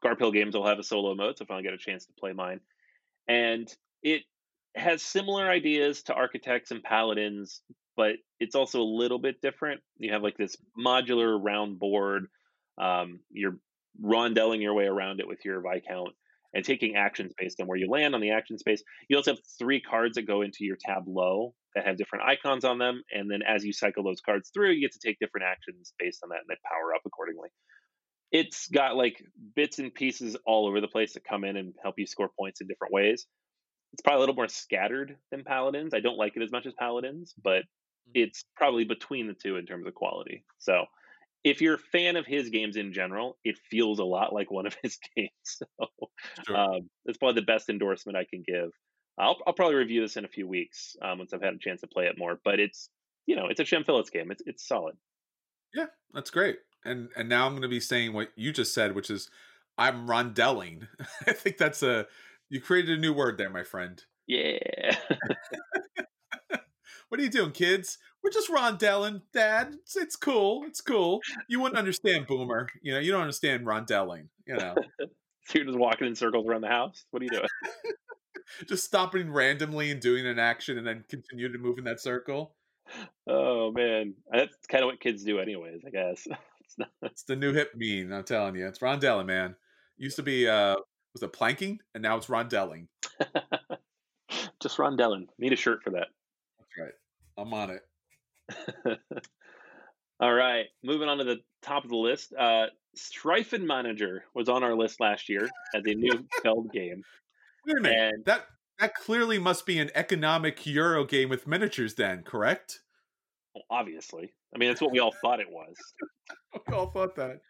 Garphill 0.03 0.33
Games 0.33 0.55
will 0.55 0.67
have 0.67 0.79
a 0.79 0.83
solo 0.83 1.15
mode, 1.15 1.37
so 1.37 1.43
if 1.43 1.49
I 1.49 1.53
finally 1.53 1.63
get 1.63 1.73
a 1.73 1.77
chance 1.77 2.05
to 2.05 2.13
play 2.13 2.33
mine. 2.33 2.59
And 3.27 3.73
it 4.03 4.23
has 4.75 5.01
similar 5.01 5.49
ideas 5.49 6.03
to 6.03 6.13
architects 6.13 6.71
and 6.71 6.83
paladins, 6.83 7.61
but 7.95 8.15
it's 8.39 8.55
also 8.55 8.81
a 8.81 8.83
little 8.83 9.17
bit 9.17 9.41
different. 9.41 9.81
You 9.97 10.11
have 10.11 10.21
like 10.21 10.37
this 10.37 10.57
modular 10.77 11.39
round 11.41 11.79
board. 11.79 12.27
Um, 12.77 13.21
you're 13.31 13.57
rondelling 14.03 14.61
your 14.61 14.73
way 14.73 14.85
around 14.85 15.21
it 15.21 15.27
with 15.27 15.45
your 15.45 15.61
viscount 15.61 16.13
and 16.55 16.65
taking 16.65 16.95
actions 16.95 17.33
based 17.37 17.61
on 17.61 17.67
where 17.67 17.77
you 17.77 17.87
land 17.87 18.15
on 18.15 18.21
the 18.21 18.31
action 18.31 18.57
space. 18.57 18.81
You 19.09 19.17
also 19.17 19.33
have 19.33 19.41
three 19.59 19.79
cards 19.79 20.15
that 20.15 20.23
go 20.23 20.41
into 20.41 20.63
your 20.63 20.77
tableau 20.77 21.53
that 21.75 21.85
have 21.85 21.97
different 21.97 22.25
icons 22.25 22.65
on 22.65 22.79
them, 22.79 23.03
and 23.11 23.29
then 23.29 23.41
as 23.43 23.63
you 23.63 23.73
cycle 23.73 24.03
those 24.03 24.21
cards 24.21 24.49
through, 24.53 24.71
you 24.71 24.81
get 24.81 24.93
to 24.93 24.99
take 25.05 25.19
different 25.19 25.45
actions 25.45 25.93
based 25.99 26.21
on 26.23 26.29
that, 26.29 26.39
and 26.39 26.47
they 26.49 26.55
power 26.65 26.95
up 26.95 27.01
accordingly. 27.05 27.49
It's 28.31 28.67
got 28.67 28.95
like 28.95 29.21
bits 29.55 29.77
and 29.77 29.93
pieces 29.93 30.35
all 30.47 30.67
over 30.67 30.81
the 30.81 30.87
place 30.87 31.13
that 31.13 31.23
come 31.23 31.43
in 31.43 31.57
and 31.57 31.73
help 31.83 31.95
you 31.99 32.07
score 32.07 32.31
points 32.39 32.61
in 32.61 32.67
different 32.67 32.93
ways 32.93 33.27
it's 33.95 34.01
probably 34.01 34.17
a 34.17 34.19
little 34.19 34.35
more 34.35 34.49
scattered 34.49 35.15
than 35.31 35.45
Paladins. 35.45 35.93
I 35.93 36.01
don't 36.01 36.17
like 36.17 36.35
it 36.35 36.43
as 36.43 36.51
much 36.51 36.65
as 36.65 36.73
Paladins, 36.77 37.33
but 37.41 37.61
mm-hmm. 37.61 38.11
it's 38.15 38.43
probably 38.57 38.83
between 38.83 39.27
the 39.27 39.33
two 39.33 39.55
in 39.55 39.65
terms 39.65 39.87
of 39.87 39.95
quality. 39.95 40.43
So 40.57 40.83
if 41.45 41.61
you're 41.61 41.75
a 41.75 41.79
fan 41.79 42.15
of 42.15 42.25
his 42.25 42.49
games 42.49 42.75
in 42.75 42.91
general, 42.91 43.37
it 43.45 43.55
feels 43.69 43.99
a 43.99 44.03
lot 44.03 44.33
like 44.33 44.51
one 44.51 44.65
of 44.65 44.75
his 44.83 44.97
games. 45.15 45.29
So 45.43 45.65
sure. 46.45 46.57
um, 46.57 46.89
it's 47.05 47.17
probably 47.17 47.39
the 47.39 47.45
best 47.45 47.69
endorsement 47.69 48.17
I 48.17 48.25
can 48.25 48.43
give. 48.45 48.71
I'll, 49.17 49.37
I'll 49.47 49.53
probably 49.53 49.75
review 49.75 50.01
this 50.01 50.17
in 50.17 50.25
a 50.25 50.27
few 50.27 50.47
weeks 50.47 50.97
um, 51.01 51.19
once 51.19 51.31
I've 51.31 51.41
had 51.41 51.53
a 51.53 51.59
chance 51.59 51.79
to 51.81 51.87
play 51.87 52.07
it 52.07 52.17
more. 52.17 52.39
But 52.43 52.59
it's 52.59 52.89
you 53.27 53.35
know 53.37 53.45
it's 53.47 53.61
a 53.61 53.65
Shem 53.65 53.85
Phillips 53.85 54.09
game. 54.09 54.31
It's 54.31 54.41
it's 54.45 54.67
solid. 54.67 54.97
Yeah, 55.73 55.85
that's 56.13 56.31
great. 56.31 56.57
And 56.83 57.09
and 57.15 57.29
now 57.29 57.45
I'm 57.45 57.53
going 57.53 57.61
to 57.61 57.69
be 57.69 57.79
saying 57.79 58.11
what 58.11 58.31
you 58.35 58.51
just 58.51 58.73
said, 58.73 58.95
which 58.95 59.09
is 59.09 59.29
I'm 59.77 60.07
rondelling. 60.07 60.87
I 61.27 61.31
think 61.31 61.57
that's 61.57 61.83
a 61.83 62.07
you 62.49 62.59
created 62.59 62.97
a 62.97 63.01
new 63.01 63.13
word 63.13 63.37
there, 63.37 63.49
my 63.49 63.63
friend. 63.63 64.03
Yeah. 64.27 64.97
what 67.15 67.21
are 67.21 67.23
you 67.23 67.29
doing, 67.29 67.51
kids? 67.51 67.97
We're 68.21 68.29
just 68.29 68.51
rondelling, 68.51 69.21
Dad. 69.31 69.75
It's, 69.75 69.95
it's 69.95 70.17
cool. 70.17 70.65
It's 70.67 70.81
cool. 70.81 71.21
You 71.47 71.61
wouldn't 71.61 71.79
understand 71.79 72.27
Boomer. 72.27 72.67
You 72.81 72.91
know, 72.91 72.99
you 72.99 73.13
don't 73.13 73.21
understand 73.21 73.65
rondelling. 73.65 74.27
You 74.45 74.57
know. 74.57 74.75
So 75.47 75.59
you're 75.59 75.67
just 75.67 75.77
walking 75.77 76.07
in 76.07 76.15
circles 76.15 76.47
around 76.47 76.61
the 76.61 76.69
house. 76.69 77.05
What 77.11 77.21
are 77.21 77.25
you 77.25 77.29
doing? 77.29 77.45
just 78.67 78.83
stopping 78.83 79.31
randomly 79.31 79.91
and 79.91 80.01
doing 80.01 80.25
an 80.25 80.39
action 80.39 80.79
and 80.79 80.87
then 80.87 81.03
continue 81.07 81.51
to 81.51 81.59
move 81.59 81.77
in 81.77 81.83
that 81.83 81.99
circle. 81.99 82.55
Oh 83.29 83.71
man, 83.71 84.15
that's 84.31 84.65
kind 84.65 84.83
of 84.83 84.87
what 84.87 84.99
kids 84.99 85.23
do, 85.23 85.37
anyways. 85.37 85.83
I 85.85 85.91
guess 85.91 86.27
it's, 86.61 86.79
not... 86.79 86.89
it's 87.03 87.25
the 87.25 87.35
new 87.35 87.53
hip 87.53 87.75
mean. 87.75 88.11
I'm 88.11 88.23
telling 88.23 88.55
you, 88.55 88.67
it's 88.67 88.79
rondelling, 88.79 89.27
man. 89.27 89.55
Used 89.97 90.15
to 90.15 90.23
be 90.23 90.47
uh 90.47 90.77
was 91.13 91.21
it 91.21 91.31
planking, 91.31 91.77
and 91.93 92.01
now 92.01 92.17
it's 92.17 92.25
rondelling. 92.25 92.87
Just 94.59 94.77
rondelling. 94.77 95.27
Need 95.37 95.53
a 95.53 95.57
shirt 95.57 95.83
for 95.83 95.91
that. 95.91 96.07
That's 96.57 96.77
right. 96.79 96.93
I'm 97.37 97.53
on 97.53 97.71
it. 97.71 97.81
All 100.19 100.33
right, 100.33 100.65
moving 100.83 101.09
on 101.09 101.17
to 101.17 101.23
the 101.23 101.37
top 101.61 101.83
of 101.83 101.89
the 101.89 101.97
list. 101.97 102.33
Uh, 102.33 102.67
Manager 103.59 104.23
was 104.33 104.47
on 104.47 104.63
our 104.63 104.75
list 104.75 105.01
last 105.01 105.27
year 105.27 105.49
as 105.73 105.83
a 105.85 105.93
new 105.93 106.25
Feld 106.43 106.71
game. 106.71 107.03
Wait 107.65 107.77
a 107.77 107.81
minute. 107.81 108.13
And 108.13 108.25
that 108.25 108.45
that 108.79 108.95
clearly 108.95 109.39
must 109.39 109.65
be 109.65 109.79
an 109.79 109.91
economic 109.95 110.65
Euro 110.65 111.05
game 111.05 111.29
with 111.29 111.47
miniatures, 111.47 111.95
then, 111.95 112.23
correct? 112.23 112.81
Well, 113.53 113.63
obviously. 113.69 114.33
I 114.53 114.57
mean, 114.57 114.69
that's 114.69 114.81
what 114.81 114.91
we 114.91 114.99
all 114.99 115.13
thought 115.21 115.39
it 115.39 115.49
was. 115.49 115.75
we 116.67 116.73
all 116.73 116.91
thought 116.91 117.15
that. 117.15 117.41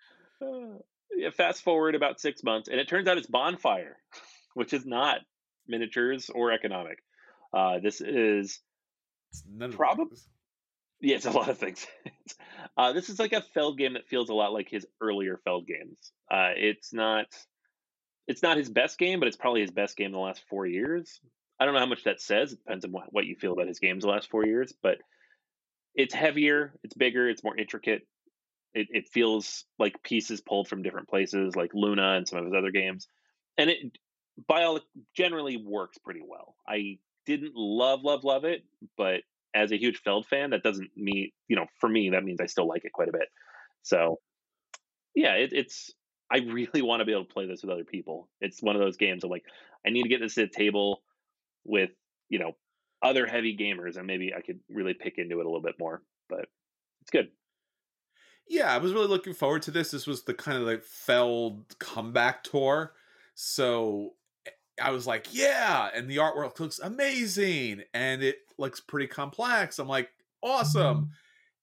Uh, 0.41 0.79
yeah, 1.15 1.29
fast 1.29 1.63
forward 1.63 1.95
about 1.95 2.19
six 2.19 2.43
months, 2.43 2.67
and 2.67 2.79
it 2.79 2.87
turns 2.87 3.07
out 3.07 3.17
it's 3.17 3.27
Bonfire, 3.27 3.97
which 4.55 4.73
is 4.73 4.85
not 4.85 5.19
miniatures 5.67 6.29
or 6.33 6.51
economic. 6.51 6.97
Uh, 7.53 7.79
this 7.79 8.01
is 8.01 8.59
probably 9.71 10.17
yeah, 11.01 11.15
it's 11.17 11.25
a 11.25 11.31
lot 11.31 11.49
of 11.49 11.57
things. 11.57 11.85
uh, 12.77 12.93
this 12.93 13.09
is 13.09 13.19
like 13.19 13.33
a 13.33 13.41
Feld 13.41 13.77
game 13.77 13.93
that 13.93 14.07
feels 14.07 14.29
a 14.29 14.33
lot 14.33 14.53
like 14.53 14.69
his 14.69 14.85
earlier 15.01 15.39
Feld 15.43 15.67
games. 15.67 16.11
Uh, 16.31 16.51
it's 16.55 16.93
not 16.93 17.27
it's 18.27 18.41
not 18.41 18.57
his 18.57 18.69
best 18.69 18.97
game, 18.97 19.19
but 19.19 19.27
it's 19.27 19.37
probably 19.37 19.61
his 19.61 19.71
best 19.71 19.97
game 19.97 20.07
in 20.07 20.11
the 20.13 20.19
last 20.19 20.41
four 20.49 20.65
years. 20.65 21.19
I 21.59 21.65
don't 21.65 21.73
know 21.73 21.79
how 21.79 21.85
much 21.85 22.03
that 22.05 22.21
says. 22.21 22.53
It 22.53 22.59
depends 22.59 22.83
on 22.83 22.91
what, 22.91 23.25
you 23.25 23.35
feel 23.35 23.53
about 23.53 23.67
his 23.67 23.79
games 23.79 24.03
the 24.03 24.09
last 24.09 24.29
four 24.29 24.45
years, 24.45 24.73
but 24.81 24.97
it's 25.93 26.13
heavier, 26.13 26.73
it's 26.83 26.95
bigger, 26.95 27.29
it's 27.29 27.43
more 27.43 27.55
intricate. 27.55 28.07
It, 28.73 28.87
it 28.89 29.07
feels 29.07 29.63
like 29.79 30.03
pieces 30.03 30.41
pulled 30.41 30.67
from 30.67 30.81
different 30.81 31.07
places, 31.07 31.55
like 31.55 31.71
Luna 31.73 32.15
and 32.15 32.27
some 32.27 32.39
of 32.39 32.45
his 32.45 32.53
other 32.53 32.71
games, 32.71 33.07
and 33.57 33.69
it 33.69 33.77
by 34.49 34.63
all 34.63 34.81
generally 35.15 35.55
works 35.55 35.97
pretty 35.97 36.21
well. 36.27 36.55
I 36.67 36.97
didn't 37.25 37.53
love 37.55 38.03
love 38.03 38.23
love 38.23 38.45
it, 38.45 38.63
but 38.97 39.21
as 39.53 39.71
a 39.71 39.77
huge 39.77 40.01
Feld 40.01 40.25
fan, 40.25 40.49
that 40.51 40.63
doesn't 40.63 40.91
mean 40.95 41.31
you 41.47 41.55
know 41.55 41.65
for 41.79 41.89
me 41.89 42.09
that 42.11 42.23
means 42.23 42.41
I 42.41 42.45
still 42.45 42.67
like 42.67 42.85
it 42.85 42.93
quite 42.93 43.09
a 43.09 43.13
bit. 43.13 43.27
So 43.83 44.19
yeah, 45.15 45.33
it, 45.33 45.51
it's 45.53 45.91
I 46.31 46.37
really 46.39 46.81
want 46.81 47.01
to 47.01 47.05
be 47.05 47.11
able 47.11 47.25
to 47.25 47.33
play 47.33 47.47
this 47.47 47.61
with 47.61 47.71
other 47.71 47.83
people. 47.83 48.29
It's 48.41 48.61
one 48.61 48.75
of 48.75 48.81
those 48.81 48.97
games 48.97 49.23
I'm 49.23 49.29
like 49.29 49.45
I 49.85 49.89
need 49.89 50.03
to 50.03 50.09
get 50.09 50.21
this 50.21 50.35
to 50.35 50.41
the 50.41 50.47
table 50.47 51.01
with 51.63 51.91
you 52.29 52.39
know 52.39 52.53
other 53.03 53.25
heavy 53.25 53.55
gamers, 53.55 53.97
and 53.97 54.07
maybe 54.07 54.33
I 54.35 54.41
could 54.41 54.59
really 54.69 54.93
pick 54.93 55.17
into 55.17 55.39
it 55.39 55.45
a 55.45 55.49
little 55.49 55.61
bit 55.61 55.75
more. 55.79 56.01
But 56.29 56.47
it's 57.01 57.11
good. 57.11 57.29
Yeah, 58.47 58.73
I 58.73 58.77
was 58.77 58.93
really 58.93 59.07
looking 59.07 59.33
forward 59.33 59.63
to 59.63 59.71
this. 59.71 59.91
This 59.91 60.05
was 60.05 60.23
the 60.23 60.33
kind 60.33 60.57
of 60.57 60.63
like 60.63 60.83
Feld 60.83 61.77
comeback 61.79 62.43
tour. 62.43 62.93
So 63.33 64.13
I 64.81 64.91
was 64.91 65.07
like, 65.07 65.33
yeah, 65.33 65.89
and 65.95 66.09
the 66.09 66.17
artwork 66.17 66.59
looks 66.59 66.79
amazing 66.79 67.83
and 67.93 68.21
it 68.21 68.37
looks 68.57 68.81
pretty 68.81 69.07
complex. 69.07 69.79
I'm 69.79 69.87
like, 69.87 70.09
awesome. 70.43 70.97
Mm-hmm. 70.97 71.05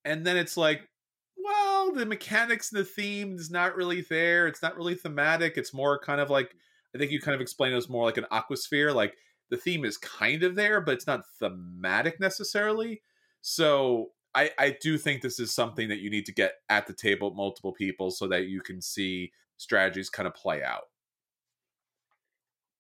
And 0.05 0.27
then 0.27 0.37
it's 0.37 0.57
like, 0.57 0.89
well, 1.37 1.93
the 1.93 2.07
mechanics 2.07 2.73
and 2.73 2.81
the 2.81 2.85
theme 2.85 3.37
is 3.37 3.51
not 3.51 3.77
really 3.77 4.01
there. 4.03 4.47
It's 4.47 4.63
not 4.63 4.77
really 4.77 4.95
thematic. 4.95 5.57
It's 5.57 5.75
more 5.75 5.99
kind 5.99 6.21
of 6.21 6.31
like 6.31 6.55
I 6.95 6.99
think 6.99 7.11
you 7.11 7.21
kind 7.21 7.35
of 7.35 7.41
explained 7.41 7.75
it 7.75 7.79
as 7.79 7.89
more 7.89 8.05
like 8.05 8.19
an 8.19 8.27
aquasphere. 8.31 8.95
Like 8.95 9.17
the 9.51 9.57
theme 9.57 9.85
is 9.85 9.97
kind 9.97 10.43
of 10.43 10.55
there, 10.55 10.81
but 10.81 10.95
it's 10.95 11.07
not 11.07 11.27
thematic 11.39 12.21
necessarily. 12.21 13.03
So 13.41 14.11
I, 14.35 14.51
I 14.59 14.77
do 14.81 14.99
think 14.99 15.21
this 15.21 15.41
is 15.41 15.55
something 15.55 15.89
that 15.89 16.01
you 16.01 16.11
need 16.11 16.27
to 16.27 16.33
get 16.33 16.55
at 16.69 16.87
the 16.87 16.93
table 16.93 17.35
multiple 17.35 17.73
people 17.73 18.11
so 18.11 18.27
that 18.29 18.47
you 18.47 18.61
can 18.61 18.81
see 18.81 19.33
strategies 19.57 20.11
kind 20.11 20.27
of 20.27 20.35
play 20.35 20.63
out. 20.63 20.85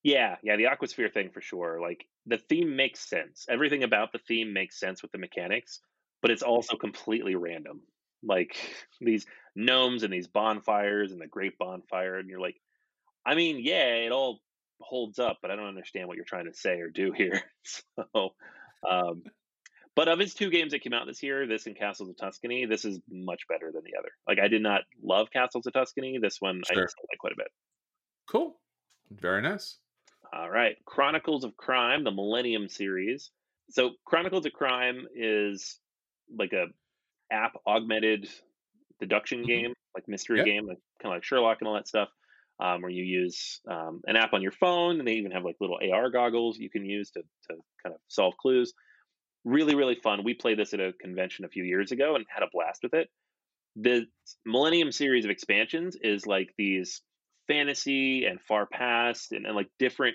Yeah, 0.02 0.36
yeah, 0.42 0.56
the 0.56 0.64
aquasphere 0.64 1.12
thing 1.12 1.30
for 1.30 1.40
sure. 1.40 1.80
Like 1.80 2.06
the 2.26 2.38
theme 2.38 2.74
makes 2.76 3.00
sense. 3.00 3.46
Everything 3.48 3.84
about 3.84 4.12
the 4.12 4.18
theme 4.18 4.52
makes 4.52 4.78
sense 4.78 5.02
with 5.02 5.12
the 5.12 5.18
mechanics, 5.18 5.80
but 6.20 6.30
it's 6.30 6.42
also 6.42 6.76
completely 6.76 7.34
random. 7.34 7.82
Like 8.22 8.56
these 9.00 9.26
gnomes 9.54 10.02
and 10.02 10.12
these 10.12 10.28
bonfires 10.28 11.12
and 11.12 11.20
the 11.20 11.26
great 11.26 11.56
bonfire, 11.58 12.18
and 12.18 12.28
you're 12.28 12.40
like, 12.40 12.56
I 13.24 13.34
mean, 13.34 13.58
yeah, 13.60 13.94
it 13.94 14.12
all 14.12 14.40
holds 14.80 15.20
up, 15.20 15.38
but 15.40 15.50
I 15.50 15.56
don't 15.56 15.68
understand 15.68 16.08
what 16.08 16.16
you're 16.16 16.24
trying 16.24 16.46
to 16.46 16.54
say 16.54 16.80
or 16.80 16.90
do 16.90 17.12
here. 17.12 17.40
so, 17.64 18.34
um, 18.88 19.22
but 19.94 20.08
of 20.08 20.18
his 20.18 20.34
two 20.34 20.50
games 20.50 20.72
that 20.72 20.80
came 20.80 20.94
out 20.94 21.06
this 21.06 21.22
year, 21.22 21.46
this 21.46 21.66
and 21.66 21.76
Castles 21.76 22.08
of 22.08 22.16
Tuscany, 22.16 22.66
this 22.66 22.84
is 22.84 22.98
much 23.08 23.42
better 23.48 23.70
than 23.72 23.82
the 23.84 23.98
other. 23.98 24.10
Like 24.26 24.38
I 24.40 24.48
did 24.48 24.62
not 24.62 24.82
love 25.02 25.30
Castles 25.30 25.66
of 25.66 25.74
Tuscany. 25.74 26.18
This 26.20 26.40
one 26.40 26.62
sure. 26.72 26.82
I 26.82 26.86
like 26.86 27.18
quite 27.20 27.34
a 27.34 27.36
bit. 27.36 27.48
Cool. 28.28 28.58
Very 29.10 29.42
nice. 29.42 29.78
All 30.32 30.48
right. 30.48 30.76
Chronicles 30.86 31.44
of 31.44 31.56
Crime, 31.56 32.04
the 32.04 32.10
Millennium 32.10 32.68
series. 32.68 33.30
So 33.70 33.90
Chronicles 34.06 34.46
of 34.46 34.52
Crime 34.52 35.06
is 35.14 35.78
like 36.36 36.52
a 36.52 36.66
app 37.30 37.52
augmented 37.66 38.28
deduction 39.00 39.40
mm-hmm. 39.40 39.48
game, 39.48 39.74
like 39.94 40.08
mystery 40.08 40.38
yep. 40.38 40.46
game, 40.46 40.66
like 40.66 40.78
kind 41.02 41.12
of 41.12 41.16
like 41.16 41.24
Sherlock 41.24 41.58
and 41.60 41.68
all 41.68 41.74
that 41.74 41.88
stuff, 41.88 42.08
um, 42.60 42.80
where 42.80 42.90
you 42.90 43.02
use 43.02 43.60
um, 43.70 44.00
an 44.06 44.16
app 44.16 44.32
on 44.32 44.40
your 44.40 44.52
phone, 44.52 44.98
and 44.98 45.06
they 45.06 45.14
even 45.14 45.32
have 45.32 45.44
like 45.44 45.56
little 45.60 45.78
AR 45.92 46.10
goggles 46.10 46.58
you 46.58 46.70
can 46.70 46.84
use 46.84 47.10
to 47.10 47.20
to 47.20 47.56
kind 47.82 47.94
of 47.94 48.00
solve 48.08 48.34
clues. 48.38 48.72
Really, 49.44 49.74
really 49.74 49.96
fun. 49.96 50.24
We 50.24 50.34
played 50.34 50.58
this 50.58 50.72
at 50.72 50.80
a 50.80 50.92
convention 51.00 51.44
a 51.44 51.48
few 51.48 51.64
years 51.64 51.92
ago 51.92 52.14
and 52.14 52.24
had 52.28 52.44
a 52.44 52.50
blast 52.52 52.80
with 52.82 52.94
it. 52.94 53.08
The 53.76 54.06
Millennium 54.46 54.92
series 54.92 55.24
of 55.24 55.30
expansions 55.30 55.96
is 56.00 56.26
like 56.26 56.54
these 56.56 57.02
fantasy 57.48 58.24
and 58.24 58.40
far 58.40 58.66
past 58.66 59.32
and, 59.32 59.46
and 59.46 59.56
like 59.56 59.68
different 59.78 60.14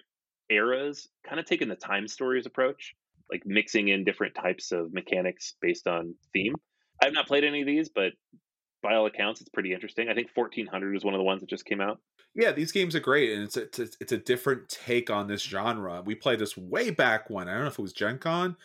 eras, 0.50 1.08
kind 1.28 1.40
of 1.40 1.46
taking 1.46 1.70
the 1.70 1.76
time 1.76 2.08
stories 2.08 2.46
approach, 2.46 2.96
like 3.32 3.44
mixing 3.46 3.90
in 3.90 4.04
different 4.04 4.36
types 4.36 4.72
of 4.72 4.94
mechanics 4.94 5.56
based 5.62 5.88
on 5.88 6.16
theme. 6.34 6.56
I've 7.02 7.14
not 7.14 7.28
played 7.28 7.44
any 7.44 7.62
of 7.62 7.68
these, 7.68 7.90
but 7.90 8.14
by 8.82 8.96
all 8.96 9.06
accounts, 9.06 9.42
it's 9.42 9.50
pretty 9.50 9.74
interesting. 9.74 10.10
I 10.10 10.14
think 10.14 10.30
1400 10.34 10.96
is 10.96 11.04
one 11.04 11.14
of 11.14 11.20
the 11.20 11.24
ones 11.24 11.42
that 11.42 11.50
just 11.50 11.66
came 11.66 11.82
out. 11.82 12.00
Yeah, 12.36 12.52
these 12.52 12.72
games 12.72 12.96
are 12.96 13.00
great, 13.00 13.34
and 13.34 13.44
it's 13.44 13.58
a, 13.58 13.64
it's 13.64 13.80
a, 13.80 13.88
it's 14.00 14.12
a 14.12 14.18
different 14.18 14.70
take 14.70 15.10
on 15.10 15.28
this 15.28 15.42
genre. 15.42 16.04
We 16.06 16.16
played 16.16 16.40
this 16.40 16.56
way 16.56 16.92
back 16.92 17.30
when 17.30 17.48
I 17.48 17.54
don't 17.54 17.62
know 17.62 17.68
if 17.68 17.80
it 17.80 17.82
was 17.82 17.94
Gen 17.94 18.20
Con, 18.20 18.56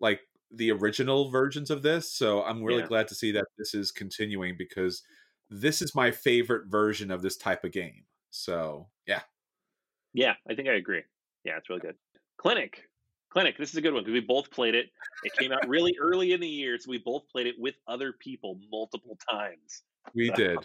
like 0.00 0.20
the 0.50 0.72
original 0.72 1.30
versions 1.30 1.70
of 1.70 1.82
this. 1.82 2.10
So 2.10 2.42
I'm 2.42 2.62
really 2.62 2.80
yeah. 2.80 2.88
glad 2.88 3.08
to 3.08 3.14
see 3.14 3.30
that 3.32 3.44
this 3.56 3.74
is 3.74 3.92
continuing 3.92 4.56
because 4.58 5.02
this 5.48 5.80
is 5.80 5.94
my 5.94 6.10
favorite 6.10 6.66
version 6.66 7.10
of 7.10 7.22
this 7.22 7.36
type 7.36 7.64
of 7.64 7.72
game. 7.72 8.04
So 8.30 8.88
yeah, 9.06 9.20
yeah, 10.12 10.34
I 10.48 10.54
think 10.54 10.68
I 10.68 10.74
agree. 10.74 11.02
Yeah, 11.44 11.56
it's 11.56 11.68
really 11.68 11.80
good. 11.80 11.96
Clinic, 12.38 12.82
Clinic. 13.30 13.56
This 13.58 13.70
is 13.70 13.76
a 13.76 13.80
good 13.80 13.94
one 13.94 14.02
because 14.02 14.14
we 14.14 14.20
both 14.20 14.50
played 14.50 14.74
it. 14.74 14.86
It 15.24 15.32
came 15.38 15.52
out 15.52 15.68
really 15.68 15.94
early 16.00 16.32
in 16.32 16.40
the 16.40 16.48
year, 16.48 16.78
so 16.78 16.90
we 16.90 16.98
both 16.98 17.22
played 17.30 17.46
it 17.46 17.54
with 17.58 17.74
other 17.86 18.12
people 18.12 18.58
multiple 18.70 19.16
times. 19.30 19.82
We 20.14 20.28
so, 20.28 20.34
did. 20.34 20.58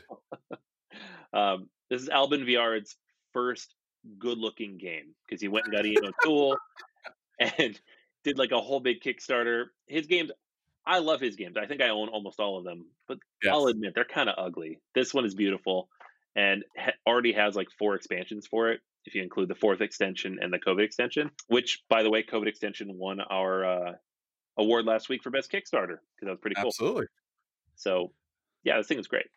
um, 1.33 1.69
this 1.89 2.01
is 2.01 2.09
Alban 2.09 2.45
Viard's 2.45 2.95
first 3.33 3.75
good-looking 4.17 4.77
game 4.77 5.13
because 5.25 5.41
he 5.41 5.47
went 5.47 5.65
and 5.65 5.75
got 5.75 5.85
Ian 5.85 6.05
O'Toole 6.05 6.57
and 7.39 7.79
did 8.23 8.37
like 8.37 8.51
a 8.51 8.61
whole 8.61 8.79
big 8.79 9.01
Kickstarter. 9.01 9.65
His 9.87 10.07
games, 10.07 10.31
I 10.85 10.99
love 10.99 11.21
his 11.21 11.35
games. 11.35 11.57
I 11.57 11.67
think 11.67 11.81
I 11.81 11.89
own 11.89 12.09
almost 12.09 12.39
all 12.39 12.57
of 12.57 12.63
them, 12.63 12.85
but 13.07 13.17
yes. 13.43 13.53
I'll 13.53 13.67
admit 13.67 13.93
they're 13.95 14.05
kind 14.05 14.29
of 14.29 14.35
ugly. 14.37 14.79
This 14.93 15.13
one 15.13 15.25
is 15.25 15.35
beautiful 15.35 15.89
and 16.35 16.63
ha- 16.77 16.93
already 17.07 17.33
has 17.33 17.55
like 17.55 17.67
four 17.77 17.95
expansions 17.95 18.47
for 18.47 18.71
it 18.71 18.81
if 19.05 19.15
you 19.15 19.21
include 19.21 19.49
the 19.49 19.55
fourth 19.55 19.81
extension 19.81 20.39
and 20.41 20.51
the 20.51 20.59
COVID 20.59 20.83
extension, 20.83 21.31
which, 21.47 21.83
by 21.89 22.03
the 22.03 22.09
way, 22.09 22.23
COVID 22.23 22.47
extension 22.47 22.97
won 22.97 23.21
our 23.21 23.65
uh, 23.65 23.91
award 24.57 24.85
last 24.85 25.09
week 25.09 25.23
for 25.23 25.29
best 25.29 25.51
Kickstarter 25.51 25.99
because 26.15 26.23
that 26.23 26.31
was 26.31 26.39
pretty 26.41 26.55
cool. 26.55 26.67
Absolutely. 26.67 27.05
So, 27.75 28.11
yeah, 28.63 28.77
this 28.77 28.87
thing 28.87 28.99
is 28.99 29.07
great. 29.07 29.27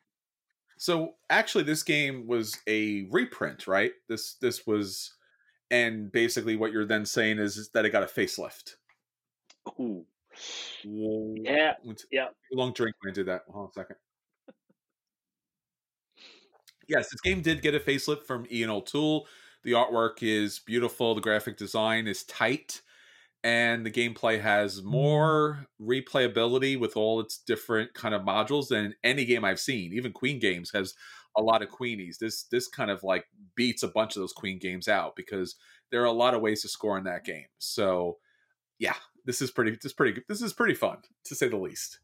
So, 0.79 1.15
actually, 1.29 1.65
this 1.65 1.83
game 1.83 2.27
was 2.27 2.57
a 2.67 3.09
reprint, 3.11 3.67
right? 3.67 3.93
This 4.09 4.35
this 4.35 4.67
was, 4.67 5.15
and 5.71 6.11
basically, 6.11 6.57
what 6.57 6.73
you're 6.73 6.87
then 6.87 7.05
saying 7.05 7.39
is, 7.39 7.57
is 7.57 7.71
that 7.71 7.85
it 7.85 7.91
got 7.91 8.03
a 8.03 8.07
facelift. 8.07 8.75
Ooh. 9.81 10.07
Yeah. 10.85 11.73
Yeah. 12.13 12.29
Long 12.53 12.73
drink 12.73 12.95
when 13.03 13.13
I 13.13 13.15
did 13.15 13.27
that. 13.27 13.43
Hold 13.51 13.65
on 13.65 13.71
a 13.71 13.73
second. 13.73 13.97
yes, 16.89 17.11
this 17.11 17.21
game 17.21 17.43
did 17.43 17.63
get 17.63 17.75
a 17.75 17.81
facelift 17.81 18.25
from 18.25 18.47
Ian 18.51 18.71
O'Toole, 18.71 19.27
the 19.65 19.73
artwork 19.73 20.23
is 20.23 20.61
beautiful, 20.61 21.15
the 21.15 21.21
graphic 21.21 21.57
design 21.57 22.07
is 22.07 22.25
tight, 22.25 22.83
and 23.45 23.85
the 23.85 23.91
gameplay 23.91 24.41
has 24.41 24.81
mm. 24.81 24.85
more 24.85 25.67
replayability 25.81 26.79
with 26.79 26.97
all 26.97 27.21
its 27.21 27.39
different 27.39 27.95
kind 27.95 28.15
of 28.15 28.23
modules 28.23 28.69
than 28.69 28.95
any 29.05 29.25
game 29.25 29.45
I've 29.45 29.61
seen. 29.61 29.93
Even 29.93 30.13
Queen 30.13 30.39
Games 30.39 30.71
has 30.75 30.95
a 31.37 31.43
lot 31.43 31.63
of 31.63 31.69
queenies. 31.69 32.19
This 32.19 32.45
this 32.45 32.69
kind 32.69 32.91
of 32.91 33.03
like 33.03 33.25
beats 33.55 33.83
a 33.83 33.89
bunch 33.89 34.17
of 34.17 34.21
those 34.21 34.33
queen 34.33 34.59
games 34.59 34.89
out 34.89 35.15
because 35.17 35.57
there 35.91 36.03
are 36.03 36.07
a 36.07 36.13
lot 36.13 36.35
of 36.35 36.41
ways 36.41 36.63
to 36.63 36.69
score 36.69 36.99
in 36.99 37.05
that 37.05 37.25
game. 37.25 37.47
So 37.59 38.19
yeah, 38.79 38.97
this 39.25 39.41
is 39.41 39.51
pretty 39.51 39.73
this 39.73 39.87
is 39.87 39.93
pretty 39.93 40.23
this 40.29 40.43
is 40.43 40.53
pretty 40.53 40.75
fun 40.75 40.99
to 41.25 41.35
say 41.35 41.49
the 41.49 41.57
least. 41.57 42.01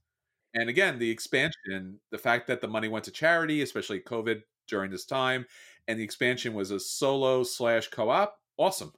And 0.55 0.69
again, 0.69 1.01
the 1.01 1.11
expansion, 1.11 1.99
the 2.13 2.19
fact 2.19 2.47
that 2.47 2.61
the 2.61 2.69
money 2.69 2.87
went 2.87 3.05
to 3.07 3.11
charity, 3.11 3.61
especially 3.63 4.01
COVID 4.01 4.43
during 4.69 4.91
this 4.93 5.05
time, 5.05 5.47
and 5.89 5.99
the 5.99 6.05
expansion 6.05 6.55
was 6.55 6.71
a 6.71 6.81
solo 6.81 7.43
slash 7.43 7.89
co-op, 7.89 8.37
awesome. 8.57 8.93